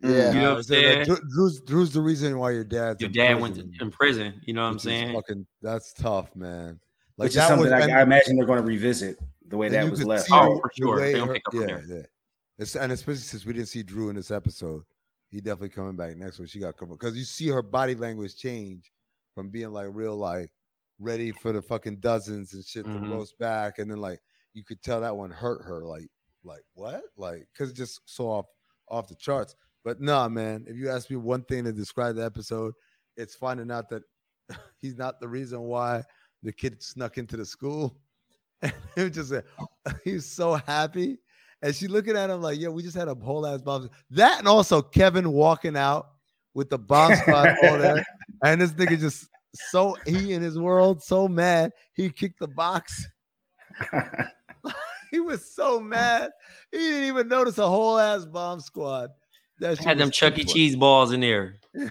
Yeah. 0.00 0.08
You 0.08 0.14
know 0.14 0.24
what 0.24 0.34
I'm 0.34 0.46
I 0.46 0.54
like, 0.54 0.64
saying? 0.64 1.04
Drew's, 1.04 1.60
Drew's 1.60 1.92
the 1.92 2.00
reason 2.00 2.38
why 2.38 2.50
your 2.50 2.64
dad's 2.64 3.00
Your 3.00 3.08
in 3.08 3.14
dad 3.14 3.40
went 3.40 3.54
to, 3.56 3.62
prison, 3.62 3.78
in 3.80 3.90
prison. 3.90 4.40
You 4.44 4.54
know 4.54 4.62
what 4.62 4.70
I'm 4.72 4.78
saying? 4.80 5.14
Fucking, 5.14 5.46
that's 5.60 5.92
tough, 5.92 6.34
man. 6.34 6.80
Like 7.16 7.26
Which 7.26 7.36
is 7.36 7.42
something 7.46 7.70
was, 7.70 7.72
I, 7.72 7.80
and- 7.82 7.92
I 7.92 8.02
imagine 8.02 8.36
they're 8.36 8.46
going 8.46 8.58
to 8.58 8.64
revisit 8.64 9.18
the 9.46 9.56
way 9.56 9.68
that 9.68 9.88
was 9.88 10.04
left. 10.04 10.28
Oh, 10.32 10.58
for 10.58 10.72
sure. 10.76 10.98
They 10.98 11.12
gonna 11.12 11.26
her- 11.26 11.32
pick 11.34 11.42
up 11.46 11.52
from 11.52 11.60
yeah, 11.62 11.66
there. 11.66 11.84
yeah. 11.88 12.02
It's, 12.58 12.74
and 12.74 12.90
especially 12.90 13.20
since 13.20 13.46
we 13.46 13.52
didn't 13.52 13.68
see 13.68 13.82
Drew 13.82 14.08
in 14.08 14.16
this 14.16 14.30
episode, 14.30 14.82
he 15.30 15.40
definitely 15.40 15.68
coming 15.70 15.96
back 15.96 16.16
next 16.16 16.38
one. 16.38 16.48
She 16.48 16.58
got 16.58 16.76
covered 16.76 16.98
because 16.98 17.16
you 17.16 17.24
see 17.24 17.48
her 17.48 17.62
body 17.62 17.94
language 17.94 18.36
change 18.36 18.90
from 19.34 19.50
being 19.50 19.70
like 19.72 19.88
real 19.90 20.16
like 20.16 20.50
ready 21.02 21.32
for 21.32 21.52
the 21.52 21.60
fucking 21.62 21.96
dozens 22.00 22.54
and 22.54 22.64
shit 22.64 22.86
Mhm. 22.86 23.02
to 23.04 23.10
roast 23.10 23.38
back, 23.38 23.78
and 23.78 23.90
then 23.90 23.98
like 23.98 24.20
you 24.54 24.64
could 24.64 24.82
tell 24.82 25.00
that 25.00 25.16
one 25.16 25.30
hurt 25.30 25.62
her. 25.64 25.84
Like 25.84 26.08
like 26.44 26.62
what? 26.74 27.02
Like 27.16 27.46
because 27.52 27.70
it 27.70 27.76
just 27.76 28.00
so 28.06 28.28
off 28.30 28.46
off 28.88 29.08
the 29.08 29.16
charts. 29.16 29.54
But 29.84 30.00
nah, 30.00 30.28
man. 30.28 30.64
If 30.68 30.76
you 30.76 30.88
ask 30.90 31.10
me 31.10 31.16
one 31.16 31.42
thing 31.44 31.64
to 31.64 31.72
describe 31.72 32.16
the 32.16 32.24
episode, 32.24 32.74
it's 33.16 33.34
finding 33.34 33.70
out 33.70 33.88
that 33.90 34.02
he's 34.80 34.96
not 34.96 35.20
the 35.20 35.28
reason 35.28 35.60
why 35.60 36.04
the 36.42 36.52
kid 36.52 36.82
snuck 36.82 37.18
into 37.18 37.36
the 37.36 37.46
school. 37.46 37.96
And 38.62 38.72
he 38.94 39.02
was 39.02 39.10
just 39.12 39.32
like, 39.32 39.44
he 40.04 40.12
was 40.12 40.26
so 40.30 40.54
happy. 40.54 41.18
And 41.62 41.74
she 41.74 41.88
looking 41.88 42.16
at 42.16 42.30
him 42.30 42.42
like, 42.42 42.60
yeah, 42.60 42.68
we 42.68 42.82
just 42.84 42.96
had 42.96 43.08
a 43.08 43.14
whole 43.16 43.44
ass 43.44 43.60
bomb. 43.60 43.90
That 44.10 44.38
and 44.38 44.46
also 44.46 44.80
Kevin 44.82 45.32
walking 45.32 45.76
out 45.76 46.06
with 46.54 46.70
the 46.70 46.78
bomb 46.78 47.12
squad 47.16 47.56
all 47.64 47.78
there. 47.78 48.04
And 48.44 48.60
this 48.60 48.70
nigga 48.72 49.00
just 49.00 49.28
so 49.54 49.96
he 50.06 50.32
in 50.32 50.42
his 50.42 50.58
world, 50.58 51.02
so 51.02 51.28
mad. 51.28 51.72
He 51.94 52.10
kicked 52.10 52.38
the 52.38 52.48
box. 52.48 53.06
he 55.10 55.20
was 55.20 55.54
so 55.54 55.80
mad. 55.80 56.30
He 56.70 56.78
didn't 56.78 57.04
even 57.04 57.28
notice 57.28 57.58
a 57.58 57.68
whole 57.68 57.98
ass 57.98 58.24
bomb 58.24 58.60
squad. 58.60 59.10
That 59.58 59.76
shit 59.76 59.86
Had 59.86 59.98
them 59.98 60.08
was 60.08 60.16
Chuck 60.16 60.38
E. 60.38 60.44
Cheese 60.44 60.76
balls 60.76 61.12
in 61.12 61.20
there. 61.20 61.56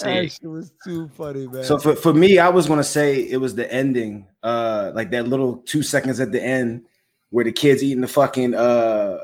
That 0.00 0.32
shit 0.32 0.50
was 0.50 0.72
too 0.84 1.08
funny, 1.08 1.46
man. 1.46 1.64
So 1.64 1.78
for, 1.78 1.94
for 1.94 2.12
me, 2.12 2.38
I 2.38 2.48
was 2.48 2.66
gonna 2.66 2.82
say 2.82 3.20
it 3.20 3.36
was 3.36 3.54
the 3.54 3.72
ending, 3.72 4.26
uh, 4.42 4.90
like 4.94 5.10
that 5.10 5.28
little 5.28 5.58
two 5.58 5.82
seconds 5.82 6.18
at 6.20 6.32
the 6.32 6.42
end 6.42 6.84
where 7.30 7.44
the 7.44 7.52
kids 7.52 7.82
eating 7.82 8.00
the 8.00 8.08
fucking 8.08 8.54
uh 8.54 9.18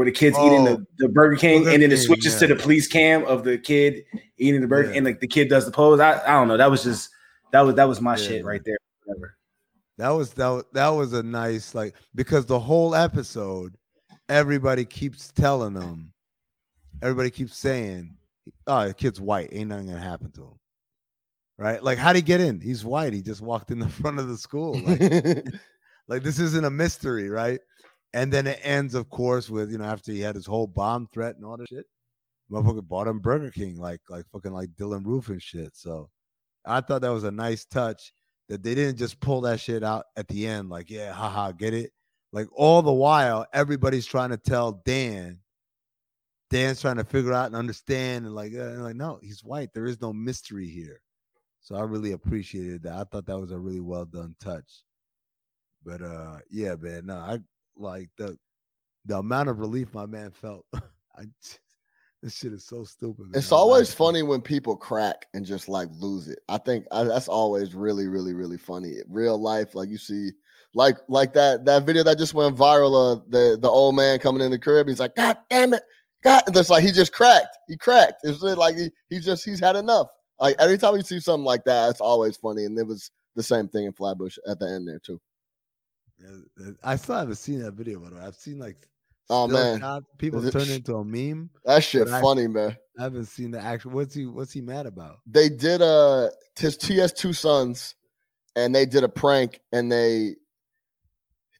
where 0.00 0.06
the 0.06 0.10
kids 0.12 0.34
eating 0.38 0.66
Oh, 0.66 0.76
the, 0.76 0.86
the 0.96 1.08
Burger 1.10 1.36
King 1.36 1.64
Burger 1.64 1.74
and 1.74 1.82
then 1.82 1.92
it 1.92 1.96
King, 1.96 2.06
switches 2.06 2.38
to 2.38 2.46
the 2.46 2.56
police 2.56 2.88
cam 2.88 3.22
of 3.26 3.44
the 3.44 3.58
kid 3.58 4.02
eating 4.38 4.62
the 4.62 4.66
burger 4.66 4.88
Yeah. 4.90 4.96
and 4.96 5.04
like 5.04 5.20
the 5.20 5.26
kid 5.26 5.50
does 5.50 5.66
the 5.66 5.70
pose. 5.70 6.00
I, 6.00 6.22
I 6.24 6.28
don't 6.32 6.48
know. 6.48 6.56
That 6.56 6.70
was 6.70 6.82
just 6.82 7.10
that 7.52 7.60
was 7.60 7.74
that 7.74 7.84
was 7.84 8.00
my 8.00 8.16
Yeah. 8.16 8.24
shit 8.26 8.44
right 8.46 8.62
there. 8.64 8.78
Whatever. 9.04 9.36
That 9.98 10.08
was 10.08 10.32
that 10.32 10.48
was, 10.48 10.64
that 10.72 10.88
was 10.88 11.12
a 11.12 11.22
nice 11.22 11.74
like 11.74 11.94
because 12.14 12.46
the 12.46 12.58
whole 12.58 12.94
episode, 12.94 13.76
everybody 14.30 14.86
keeps 14.86 15.30
telling 15.32 15.74
them, 15.74 16.14
everybody 17.02 17.28
keeps 17.28 17.58
saying, 17.58 18.16
"Oh, 18.66 18.88
the 18.88 18.94
kid's 18.94 19.20
white, 19.20 19.50
ain't 19.52 19.68
nothing 19.68 19.88
gonna 19.88 20.00
happen 20.00 20.30
to 20.32 20.44
him." 20.44 20.54
Right? 21.58 21.82
Like, 21.84 21.98
how'd 21.98 22.16
he 22.16 22.22
get 22.22 22.40
in? 22.40 22.58
He's 22.58 22.86
white. 22.86 23.12
He 23.12 23.20
just 23.20 23.42
walked 23.42 23.70
in 23.70 23.78
the 23.78 23.88
front 24.00 24.18
of 24.18 24.28
the 24.28 24.38
school. 24.38 24.80
Like, 24.80 25.44
like 26.08 26.22
this 26.22 26.38
isn't 26.38 26.64
a 26.64 26.70
mystery, 26.70 27.28
right? 27.28 27.60
And 28.12 28.32
then 28.32 28.46
it 28.46 28.60
ends, 28.62 28.94
of 28.94 29.08
course, 29.08 29.48
with 29.48 29.70
you 29.70 29.78
know 29.78 29.84
after 29.84 30.12
he 30.12 30.20
had 30.20 30.34
his 30.34 30.46
whole 30.46 30.66
bomb 30.66 31.08
threat 31.12 31.36
and 31.36 31.44
all 31.44 31.56
that 31.56 31.68
shit, 31.68 31.86
motherfucker 32.50 32.86
bought 32.86 33.06
him 33.06 33.20
Burger 33.20 33.50
King, 33.50 33.78
like 33.78 34.00
like 34.08 34.24
fucking 34.32 34.52
like 34.52 34.70
Dylann 34.70 35.04
Roof 35.04 35.28
and 35.28 35.42
shit. 35.42 35.76
So 35.76 36.10
I 36.66 36.80
thought 36.80 37.02
that 37.02 37.12
was 37.12 37.24
a 37.24 37.30
nice 37.30 37.64
touch 37.64 38.12
that 38.48 38.64
they 38.64 38.74
didn't 38.74 38.98
just 38.98 39.20
pull 39.20 39.40
that 39.42 39.60
shit 39.60 39.84
out 39.84 40.06
at 40.16 40.26
the 40.26 40.46
end, 40.46 40.68
like, 40.70 40.90
yeah, 40.90 41.12
haha, 41.12 41.52
get 41.52 41.72
it? 41.72 41.92
Like 42.32 42.48
all 42.52 42.82
the 42.82 42.92
while, 42.92 43.46
everybody's 43.52 44.06
trying 44.06 44.30
to 44.30 44.36
tell 44.36 44.82
Dan. 44.84 45.38
Dan's 46.50 46.80
trying 46.80 46.96
to 46.96 47.04
figure 47.04 47.32
out 47.32 47.46
and 47.46 47.54
understand, 47.54 48.26
and 48.26 48.34
like, 48.34 48.52
uh, 48.52 48.62
and 48.62 48.82
like, 48.82 48.96
no, 48.96 49.20
he's 49.22 49.44
white. 49.44 49.72
There 49.72 49.86
is 49.86 50.00
no 50.00 50.12
mystery 50.12 50.68
here. 50.68 51.00
So 51.60 51.76
I 51.76 51.82
really 51.82 52.10
appreciated 52.10 52.82
that. 52.82 52.94
I 52.94 53.04
thought 53.04 53.26
that 53.26 53.38
was 53.38 53.52
a 53.52 53.58
really 53.58 53.80
well 53.80 54.04
done 54.04 54.34
touch. 54.40 54.82
But 55.84 56.02
uh, 56.02 56.38
yeah, 56.50 56.74
man, 56.74 57.06
no, 57.06 57.16
I 57.18 57.38
like 57.80 58.08
the 58.18 58.36
the 59.06 59.18
amount 59.18 59.48
of 59.48 59.58
relief 59.58 59.92
my 59.94 60.06
man 60.06 60.30
felt. 60.30 60.66
I 60.74 61.24
just, 61.42 61.60
this 62.22 62.36
shit 62.36 62.52
is 62.52 62.66
so 62.66 62.84
stupid. 62.84 63.26
man. 63.26 63.32
It's 63.34 63.52
always 63.52 63.88
laughing. 63.88 64.06
funny 64.06 64.22
when 64.22 64.42
people 64.42 64.76
crack 64.76 65.26
and 65.32 65.44
just 65.44 65.68
like 65.68 65.88
lose 65.92 66.28
it. 66.28 66.38
I 66.48 66.58
think 66.58 66.84
I, 66.92 67.04
that's 67.04 67.28
always 67.28 67.74
really, 67.74 68.08
really, 68.08 68.34
really 68.34 68.58
funny. 68.58 68.96
Real 69.08 69.40
life, 69.40 69.74
like 69.74 69.88
you 69.88 69.96
see, 69.96 70.30
like 70.74 70.98
like 71.08 71.32
that 71.32 71.64
that 71.64 71.84
video 71.84 72.02
that 72.04 72.18
just 72.18 72.34
went 72.34 72.56
viral. 72.56 73.16
Uh, 73.16 73.20
the 73.28 73.58
the 73.60 73.68
old 73.68 73.96
man 73.96 74.18
coming 74.18 74.42
in 74.42 74.50
the 74.50 74.58
crib. 74.58 74.88
He's 74.88 75.00
like, 75.00 75.16
God 75.16 75.38
damn 75.48 75.72
it, 75.72 75.82
God! 76.22 76.42
And 76.46 76.56
it's 76.56 76.70
like 76.70 76.84
he 76.84 76.92
just 76.92 77.12
cracked. 77.12 77.56
He 77.68 77.76
cracked. 77.78 78.20
It's 78.22 78.42
really 78.42 78.54
like 78.54 78.76
he 78.76 78.90
he 79.08 79.18
just 79.18 79.44
he's 79.44 79.60
had 79.60 79.76
enough. 79.76 80.08
Like 80.38 80.56
every 80.58 80.78
time 80.78 80.96
you 80.96 81.02
see 81.02 81.20
something 81.20 81.44
like 81.44 81.64
that, 81.64 81.90
it's 81.90 82.00
always 82.00 82.36
funny. 82.36 82.64
And 82.64 82.78
it 82.78 82.86
was 82.86 83.10
the 83.34 83.42
same 83.42 83.68
thing 83.68 83.84
in 83.86 83.92
Flatbush 83.92 84.36
at 84.46 84.58
the 84.58 84.66
end 84.66 84.86
there 84.86 84.98
too. 84.98 85.20
Yeah, 86.22 86.66
uh, 86.66 86.70
I 86.84 86.96
still 86.96 87.16
haven't 87.16 87.36
seen 87.36 87.60
that 87.62 87.72
video, 87.72 87.98
by 88.00 88.10
the 88.10 88.16
way. 88.16 88.22
I've 88.22 88.34
seen 88.36 88.58
like 88.58 88.86
Oh, 89.32 89.46
man. 89.46 89.80
people 90.18 90.42
turn 90.50 90.62
it 90.62 90.70
into 90.70 90.96
a 90.96 91.04
meme. 91.04 91.50
That 91.64 91.84
shit 91.84 92.04
But 92.06 92.14
I- 92.14 92.20
funny, 92.20 92.48
man. 92.48 92.76
I 92.98 93.02
haven't 93.04 93.26
seen 93.26 93.52
the 93.52 93.60
actual. 93.60 93.92
What's 93.92 94.12
he? 94.14 94.26
What's 94.26 94.52
he 94.52 94.60
mad 94.60 94.86
about? 94.86 95.18
they 95.26 95.48
did 95.48 95.80
a 95.80 96.30
his 96.58 96.76
TS 96.76 97.12
two 97.12 97.32
sons, 97.32 97.94
and 98.56 98.74
they 98.74 98.84
did 98.86 99.04
a 99.04 99.08
prank, 99.08 99.60
and 99.72 99.90
they 99.90 100.34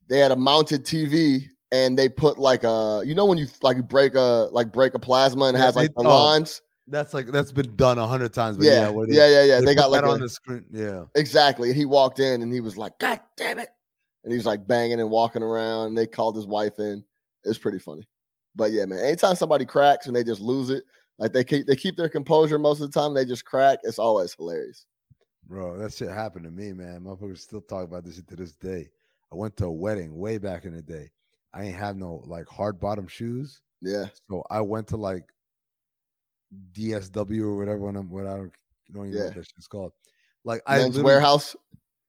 they 0.08 0.18
had 0.18 0.32
a 0.32 0.36
mounted 0.36 0.84
TV, 0.84 1.44
and 1.72 1.96
they 1.98 2.08
put 2.08 2.38
like 2.38 2.64
a 2.64 3.02
you 3.06 3.14
know 3.14 3.24
when 3.24 3.38
you 3.38 3.46
like 3.62 3.88
break 3.88 4.14
a 4.16 4.48
like 4.52 4.72
break 4.72 4.94
a 4.94 4.98
plasma 4.98 5.46
and 5.46 5.56
it 5.56 5.60
Yeah, 5.60 5.66
has 5.66 5.76
like 5.76 5.88
they- 5.94 6.02
the 6.02 6.08
oh, 6.08 6.24
lines. 6.24 6.60
That's 6.88 7.14
like 7.14 7.28
that's 7.28 7.52
been 7.52 7.76
done 7.76 7.98
a 7.98 8.06
hundred 8.08 8.32
times. 8.34 8.56
But 8.56 8.66
Yeah, 8.66 8.72
yeah, 8.72 8.90
where 8.90 9.06
yeah, 9.08 9.28
yeah, 9.28 9.42
yeah. 9.44 9.60
They, 9.60 9.76
got 9.76 9.92
like 9.92 10.02
a- 10.02 10.08
on 10.08 10.20
the 10.20 10.28
screen. 10.28 10.64
Yeah, 10.72 11.04
exactly. 11.14 11.68
And 11.68 11.76
he 11.76 11.84
walked 11.84 12.18
in, 12.18 12.42
and 12.42 12.52
he 12.52 12.60
was 12.60 12.76
like, 12.76 12.98
"God 12.98 13.20
damn 13.36 13.60
it!" 13.60 13.68
And 14.24 14.32
he 14.32 14.36
was 14.36 14.46
like 14.46 14.66
banging 14.66 15.00
and 15.00 15.10
walking 15.10 15.42
around. 15.42 15.88
And 15.88 15.98
they 15.98 16.06
called 16.06 16.36
his 16.36 16.46
wife 16.46 16.78
in. 16.78 17.02
It's 17.44 17.58
pretty 17.58 17.78
funny. 17.78 18.06
But 18.54 18.72
yeah, 18.72 18.84
man. 18.84 18.98
Anytime 18.98 19.34
somebody 19.36 19.64
cracks 19.64 20.06
and 20.06 20.14
they 20.16 20.24
just 20.24 20.40
lose 20.40 20.70
it, 20.70 20.84
like 21.18 21.32
they 21.32 21.44
keep 21.44 21.66
they 21.66 21.76
keep 21.76 21.96
their 21.96 22.08
composure 22.08 22.58
most 22.58 22.80
of 22.80 22.90
the 22.90 23.00
time. 23.00 23.14
They 23.14 23.24
just 23.24 23.44
crack. 23.44 23.78
It's 23.82 23.98
always 23.98 24.34
hilarious. 24.34 24.86
bro, 25.46 25.76
that 25.78 25.92
shit 25.94 26.10
happened 26.10 26.44
to 26.44 26.50
me, 26.50 26.72
man. 26.72 27.00
Motherfuckers 27.02 27.38
still 27.38 27.60
talk 27.60 27.84
about 27.84 28.04
this 28.04 28.16
shit 28.16 28.28
to 28.28 28.36
this 28.36 28.52
day. 28.52 28.88
I 29.32 29.36
went 29.36 29.56
to 29.58 29.66
a 29.66 29.70
wedding 29.72 30.16
way 30.18 30.38
back 30.38 30.64
in 30.64 30.74
the 30.74 30.82
day. 30.82 31.10
I 31.54 31.64
ain't 31.64 31.76
have 31.76 31.96
no 31.96 32.22
like 32.26 32.46
hard 32.48 32.78
bottom 32.80 33.06
shoes, 33.08 33.60
Yeah. 33.80 34.06
so 34.30 34.42
I 34.50 34.60
went 34.60 34.88
to 34.88 34.96
like 34.96 35.24
DSW 36.72 37.42
or 37.42 37.56
whatever. 37.56 37.78
When 37.78 37.96
I'm, 37.96 38.10
what 38.10 38.26
I 38.26 38.36
don't, 38.36 38.52
know 38.90 39.02
Yeah. 39.04 39.24
what 39.26 39.34
that 39.34 39.46
shit's 39.46 39.66
called. 39.68 39.92
Like 40.44 40.62
I 40.66 40.78
Men's 40.78 40.96
literally- 40.96 41.04
warehouse. 41.04 41.56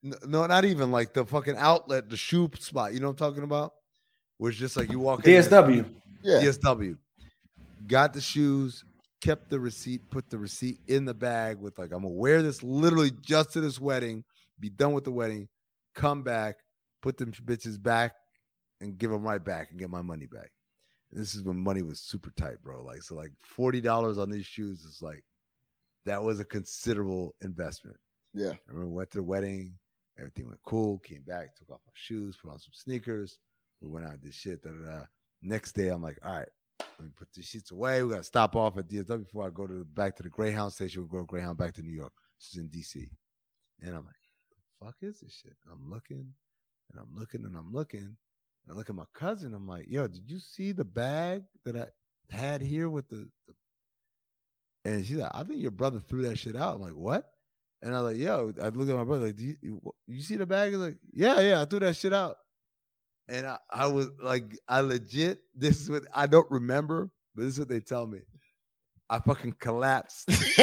N- 0.04 0.14
No, 0.26 0.46
not 0.46 0.64
even 0.64 0.90
like 0.90 1.12
the 1.14 1.24
fucking 1.24 1.56
outlet, 1.56 2.08
the 2.08 2.16
shoe 2.16 2.50
spot. 2.58 2.92
You 2.94 3.00
know 3.00 3.08
what 3.08 3.20
I'm 3.20 3.30
talking 3.30 3.44
about? 3.44 3.72
Where 4.38 4.50
it's 4.50 4.58
just 4.58 4.76
like 4.76 4.90
you 4.90 4.98
walk 4.98 5.26
in. 5.26 5.42
DSW. 5.42 5.88
Yeah. 6.22 6.40
DSW. 6.40 6.96
Got 7.86 8.12
the 8.12 8.20
shoes, 8.20 8.84
kept 9.20 9.50
the 9.50 9.58
receipt, 9.60 10.08
put 10.10 10.30
the 10.30 10.38
receipt 10.38 10.78
in 10.88 11.04
the 11.04 11.14
bag 11.14 11.58
with 11.58 11.78
like, 11.78 11.92
I'm 11.92 12.02
gonna 12.02 12.08
wear 12.08 12.42
this 12.42 12.62
literally 12.62 13.10
just 13.22 13.52
to 13.52 13.60
this 13.60 13.80
wedding, 13.80 14.24
be 14.58 14.68
done 14.70 14.92
with 14.92 15.04
the 15.04 15.10
wedding, 15.12 15.48
come 15.94 16.22
back, 16.22 16.56
put 17.02 17.16
them 17.16 17.32
bitches 17.32 17.80
back, 17.82 18.14
and 18.80 18.98
give 18.98 19.10
them 19.10 19.22
right 19.22 19.42
back 19.44 19.70
and 19.70 19.78
get 19.78 19.90
my 19.90 20.02
money 20.02 20.26
back. 20.26 20.50
And 21.10 21.20
this 21.20 21.34
is 21.34 21.42
when 21.42 21.56
money 21.56 21.82
was 21.82 22.00
super 22.00 22.32
tight, 22.36 22.62
bro. 22.62 22.82
Like, 22.82 23.02
so 23.02 23.14
like 23.14 23.32
$40 23.56 24.18
on 24.18 24.30
these 24.30 24.46
shoes 24.46 24.84
is 24.84 25.00
like 25.02 25.22
that 26.06 26.22
was 26.22 26.40
a 26.40 26.44
considerable 26.44 27.34
investment. 27.42 27.96
Yeah. 28.34 28.50
I 28.50 28.58
remember 28.68 28.88
we 28.90 28.96
went 28.96 29.10
to 29.12 29.18
the 29.18 29.22
wedding, 29.24 29.74
everything 30.22 30.46
went 30.46 30.62
cool, 30.64 30.98
came 30.98 31.22
back, 31.26 31.56
took 31.56 31.70
off 31.70 31.80
my 31.86 31.92
shoes, 31.94 32.38
put 32.40 32.50
on 32.50 32.58
some 32.58 32.72
sneakers. 32.72 33.38
We 33.80 33.88
went 33.88 34.06
out, 34.06 34.20
did 34.20 34.34
shit. 34.34 34.62
Da, 34.62 34.70
da, 34.70 34.90
da. 34.90 35.04
Next 35.42 35.72
day, 35.72 35.88
I'm 35.88 36.02
like, 36.02 36.18
all 36.24 36.32
right, 36.32 36.48
let 36.78 37.00
me 37.00 37.10
put 37.16 37.28
these 37.34 37.46
sheets 37.46 37.72
away. 37.72 38.02
We 38.02 38.10
gotta 38.10 38.22
stop 38.22 38.54
off 38.54 38.78
at 38.78 38.88
DSW 38.88 39.24
before 39.24 39.46
I 39.46 39.50
go 39.50 39.66
to 39.66 39.84
back 39.84 40.16
to 40.16 40.22
the 40.22 40.28
Greyhound 40.28 40.72
station. 40.72 41.02
We 41.02 41.08
go 41.08 41.24
Greyhound 41.24 41.58
back 41.58 41.74
to 41.74 41.82
New 41.82 41.94
York. 41.94 42.12
This 42.38 42.52
is 42.52 42.58
in 42.58 42.68
DC. 42.68 43.08
And 43.80 43.96
I'm 43.96 44.04
like, 44.04 44.14
the 44.50 44.86
fuck 44.86 44.96
is 45.02 45.20
this 45.20 45.40
shit? 45.42 45.56
I'm 45.70 45.90
looking 45.90 46.32
and 46.90 47.00
I'm 47.00 47.18
looking 47.18 47.44
and 47.44 47.56
I'm 47.56 47.72
looking. 47.72 48.00
And 48.00 48.70
I 48.70 48.74
look 48.74 48.88
at 48.88 48.96
my 48.96 49.04
cousin. 49.14 49.54
I'm 49.54 49.66
like, 49.66 49.86
yo, 49.88 50.06
did 50.06 50.30
you 50.30 50.38
see 50.38 50.72
the 50.72 50.84
bag 50.84 51.42
that 51.64 51.76
I 51.76 51.86
had 52.34 52.62
here 52.62 52.88
with 52.88 53.08
the, 53.08 53.28
the 53.46 53.54
and 54.84 55.06
she's 55.06 55.16
like, 55.16 55.30
I 55.34 55.44
think 55.44 55.60
your 55.60 55.70
brother 55.70 56.00
threw 56.00 56.22
that 56.22 56.38
shit 56.38 56.56
out. 56.56 56.76
I'm 56.76 56.82
like, 56.82 56.92
what? 56.92 57.31
And 57.82 57.94
I 57.96 58.00
was 58.00 58.12
like, 58.12 58.22
yo, 58.22 58.52
I 58.62 58.68
look 58.68 58.88
at 58.88 58.96
my 58.96 59.04
brother, 59.04 59.26
like, 59.26 59.36
do 59.36 59.44
you, 59.60 59.92
you, 60.06 60.22
see 60.22 60.36
the 60.36 60.46
bag? 60.46 60.70
He's 60.70 60.78
like, 60.78 60.96
yeah, 61.12 61.40
yeah, 61.40 61.62
I 61.62 61.64
threw 61.64 61.80
that 61.80 61.96
shit 61.96 62.12
out. 62.12 62.36
And 63.28 63.44
I, 63.44 63.58
I 63.70 63.86
was 63.88 64.10
like, 64.22 64.56
I 64.68 64.80
legit, 64.80 65.40
this 65.54 65.80
is 65.80 65.90
what 65.90 66.04
I 66.14 66.26
don't 66.26 66.50
remember, 66.50 67.10
but 67.34 67.42
this 67.42 67.54
is 67.54 67.58
what 67.58 67.68
they 67.68 67.80
tell 67.80 68.06
me. 68.06 68.20
I 69.10 69.18
fucking 69.18 69.56
collapsed 69.58 70.30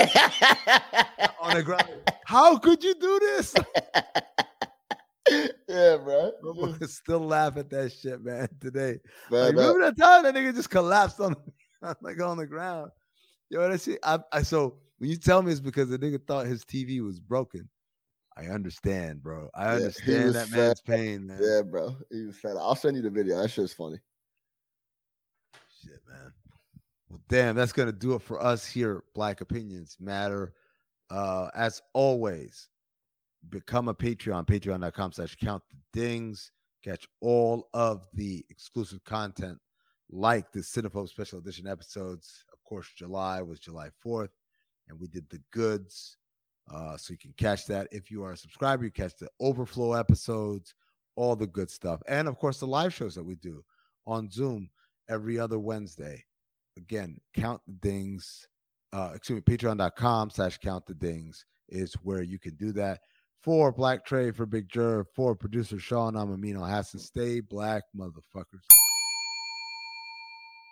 on 1.41 1.56
the 1.56 1.64
ground. 1.64 1.90
How 2.26 2.58
could 2.58 2.84
you 2.84 2.96
do 2.96 3.20
this? 3.20 3.54
yeah, 5.68 5.98
bro. 5.98 6.32
Motherfuckers 6.44 6.90
still 6.90 7.20
laugh 7.20 7.58
at 7.58 7.70
that 7.70 7.91
shit, 7.91 8.24
man, 8.24 8.48
today. 8.60 9.00
Man, 9.30 9.41
Like, 9.41 9.56
remember 9.56 9.82
that 9.82 9.98
time 9.98 10.24
that 10.24 10.34
nigga 10.34 10.56
just 10.56 10.70
collapsed 10.70 11.20
on 11.20 11.36
like 12.02 12.20
on 12.22 12.38
the 12.38 12.48
ground? 12.48 12.91
Yo, 13.50 13.70
that 13.70 13.82
shit. 13.82 14.00
I, 14.04 14.20
I 14.32 14.41
so 14.41 14.78
when 15.00 15.10
you 15.10 15.18
tell 15.18 15.42
me 15.42 15.52
it's 15.52 15.60
because 15.60 15.90
the 15.90 15.98
nigga 16.00 16.26
thought 16.26 16.46
his 16.46 16.64
TV 16.64 17.04
was 17.04 17.20
broken, 17.20 17.70
I 18.38 18.46
understand, 18.48 19.22
bro. 19.24 19.50
I 19.54 19.64
Yeah, 19.66 19.76
understand 19.78 20.36
that 20.36 20.48
fat. 20.48 20.58
man's 20.58 20.82
pain, 20.82 21.28
man. 21.28 21.42
Yeah, 21.42 21.62
bro. 21.64 21.96
He 22.12 22.22
was 22.26 22.38
fat. 22.38 22.56
I'll 22.58 22.76
send 22.76 22.96
you 22.96 23.02
the 23.02 23.10
video. 23.10 23.42
That 23.42 23.50
shit's 23.50 23.74
funny. 23.74 24.00
Shit, 25.82 26.02
man. 26.08 26.32
Well, 27.10 27.22
damn, 27.28 27.56
that's 27.56 27.72
gonna 27.74 27.92
do 27.92 28.14
it 28.14 28.22
for 28.22 28.42
us 28.42 28.66
here. 28.66 29.04
Black 29.16 29.42
Opinions 29.42 29.98
Matter. 30.00 30.54
Uh, 31.10 31.50
as 31.56 31.82
always, 31.94 32.70
become 33.50 33.88
a 33.88 33.96
Patreon, 33.96 34.46
patreon.com 34.46 35.12
slash 35.14 35.36
count 35.36 35.64
the 35.72 35.78
dings. 36.00 36.52
Catch 36.84 37.08
all 37.20 37.68
of 37.74 38.06
the 38.14 38.46
exclusive 38.50 39.04
content 39.04 39.58
like 40.12 40.52
the 40.52 40.60
Cinephobe 40.60 41.10
special 41.10 41.40
edition 41.40 41.68
episodes. 41.68 42.46
Of 42.54 42.64
course, 42.64 42.88
July 42.96 43.42
was 43.42 43.60
July 43.60 43.90
4th, 44.06 44.30
and 44.90 44.99
we 44.99 45.07
did 45.07 45.30
the 45.30 45.41
goods. 45.52 46.18
Uh, 46.74 46.98
so 46.98 47.14
you 47.14 47.18
can 47.18 47.34
catch 47.38 47.66
that. 47.66 47.88
If 47.91 48.11
you 48.11 48.24
are 48.24 48.34
a 48.34 48.38
subscriber, 48.38 48.84
you 48.84 48.91
catch 48.91 49.16
the 49.18 49.30
overflow 49.40 49.94
episodes, 49.94 50.76
all 51.16 51.36
the 51.36 51.48
good 51.48 51.70
stuff. 51.70 52.02
And 52.07 52.28
of 52.28 52.38
course, 52.38 52.60
the 52.60 52.68
live 52.68 52.94
shows 52.94 53.16
that 53.16 53.24
we 53.24 53.36
do 53.36 53.64
on 54.06 54.30
Zoom 54.30 54.70
every 55.10 55.40
other 55.40 55.60
Wednesday. 55.60 56.24
Again, 56.78 57.20
count 57.34 57.61
the 57.66 57.74
dings. 57.74 58.48
Uh, 58.94 59.11
excuse 59.16 59.36
me, 59.36 59.56
patreon.com 59.57 60.30
slash 60.30 60.57
count 60.60 60.86
the 60.86 60.94
dings 60.94 61.45
is 61.70 61.94
where 62.03 62.22
you 62.22 62.40
can 62.40 62.56
do 62.56 62.72
that. 62.74 63.02
For 63.41 63.72
Black 63.72 64.06
Trade, 64.06 64.36
for 64.36 64.45
Big 64.45 64.68
Jer, 64.68 65.06
for 65.16 65.34
producer 65.34 65.80
Sean, 65.80 66.16
I'm 66.16 66.34
Amin 66.34 66.56
Elhassan. 66.56 66.99
Stay 66.99 67.40
black, 67.40 67.84
motherfuckers. 67.95 68.79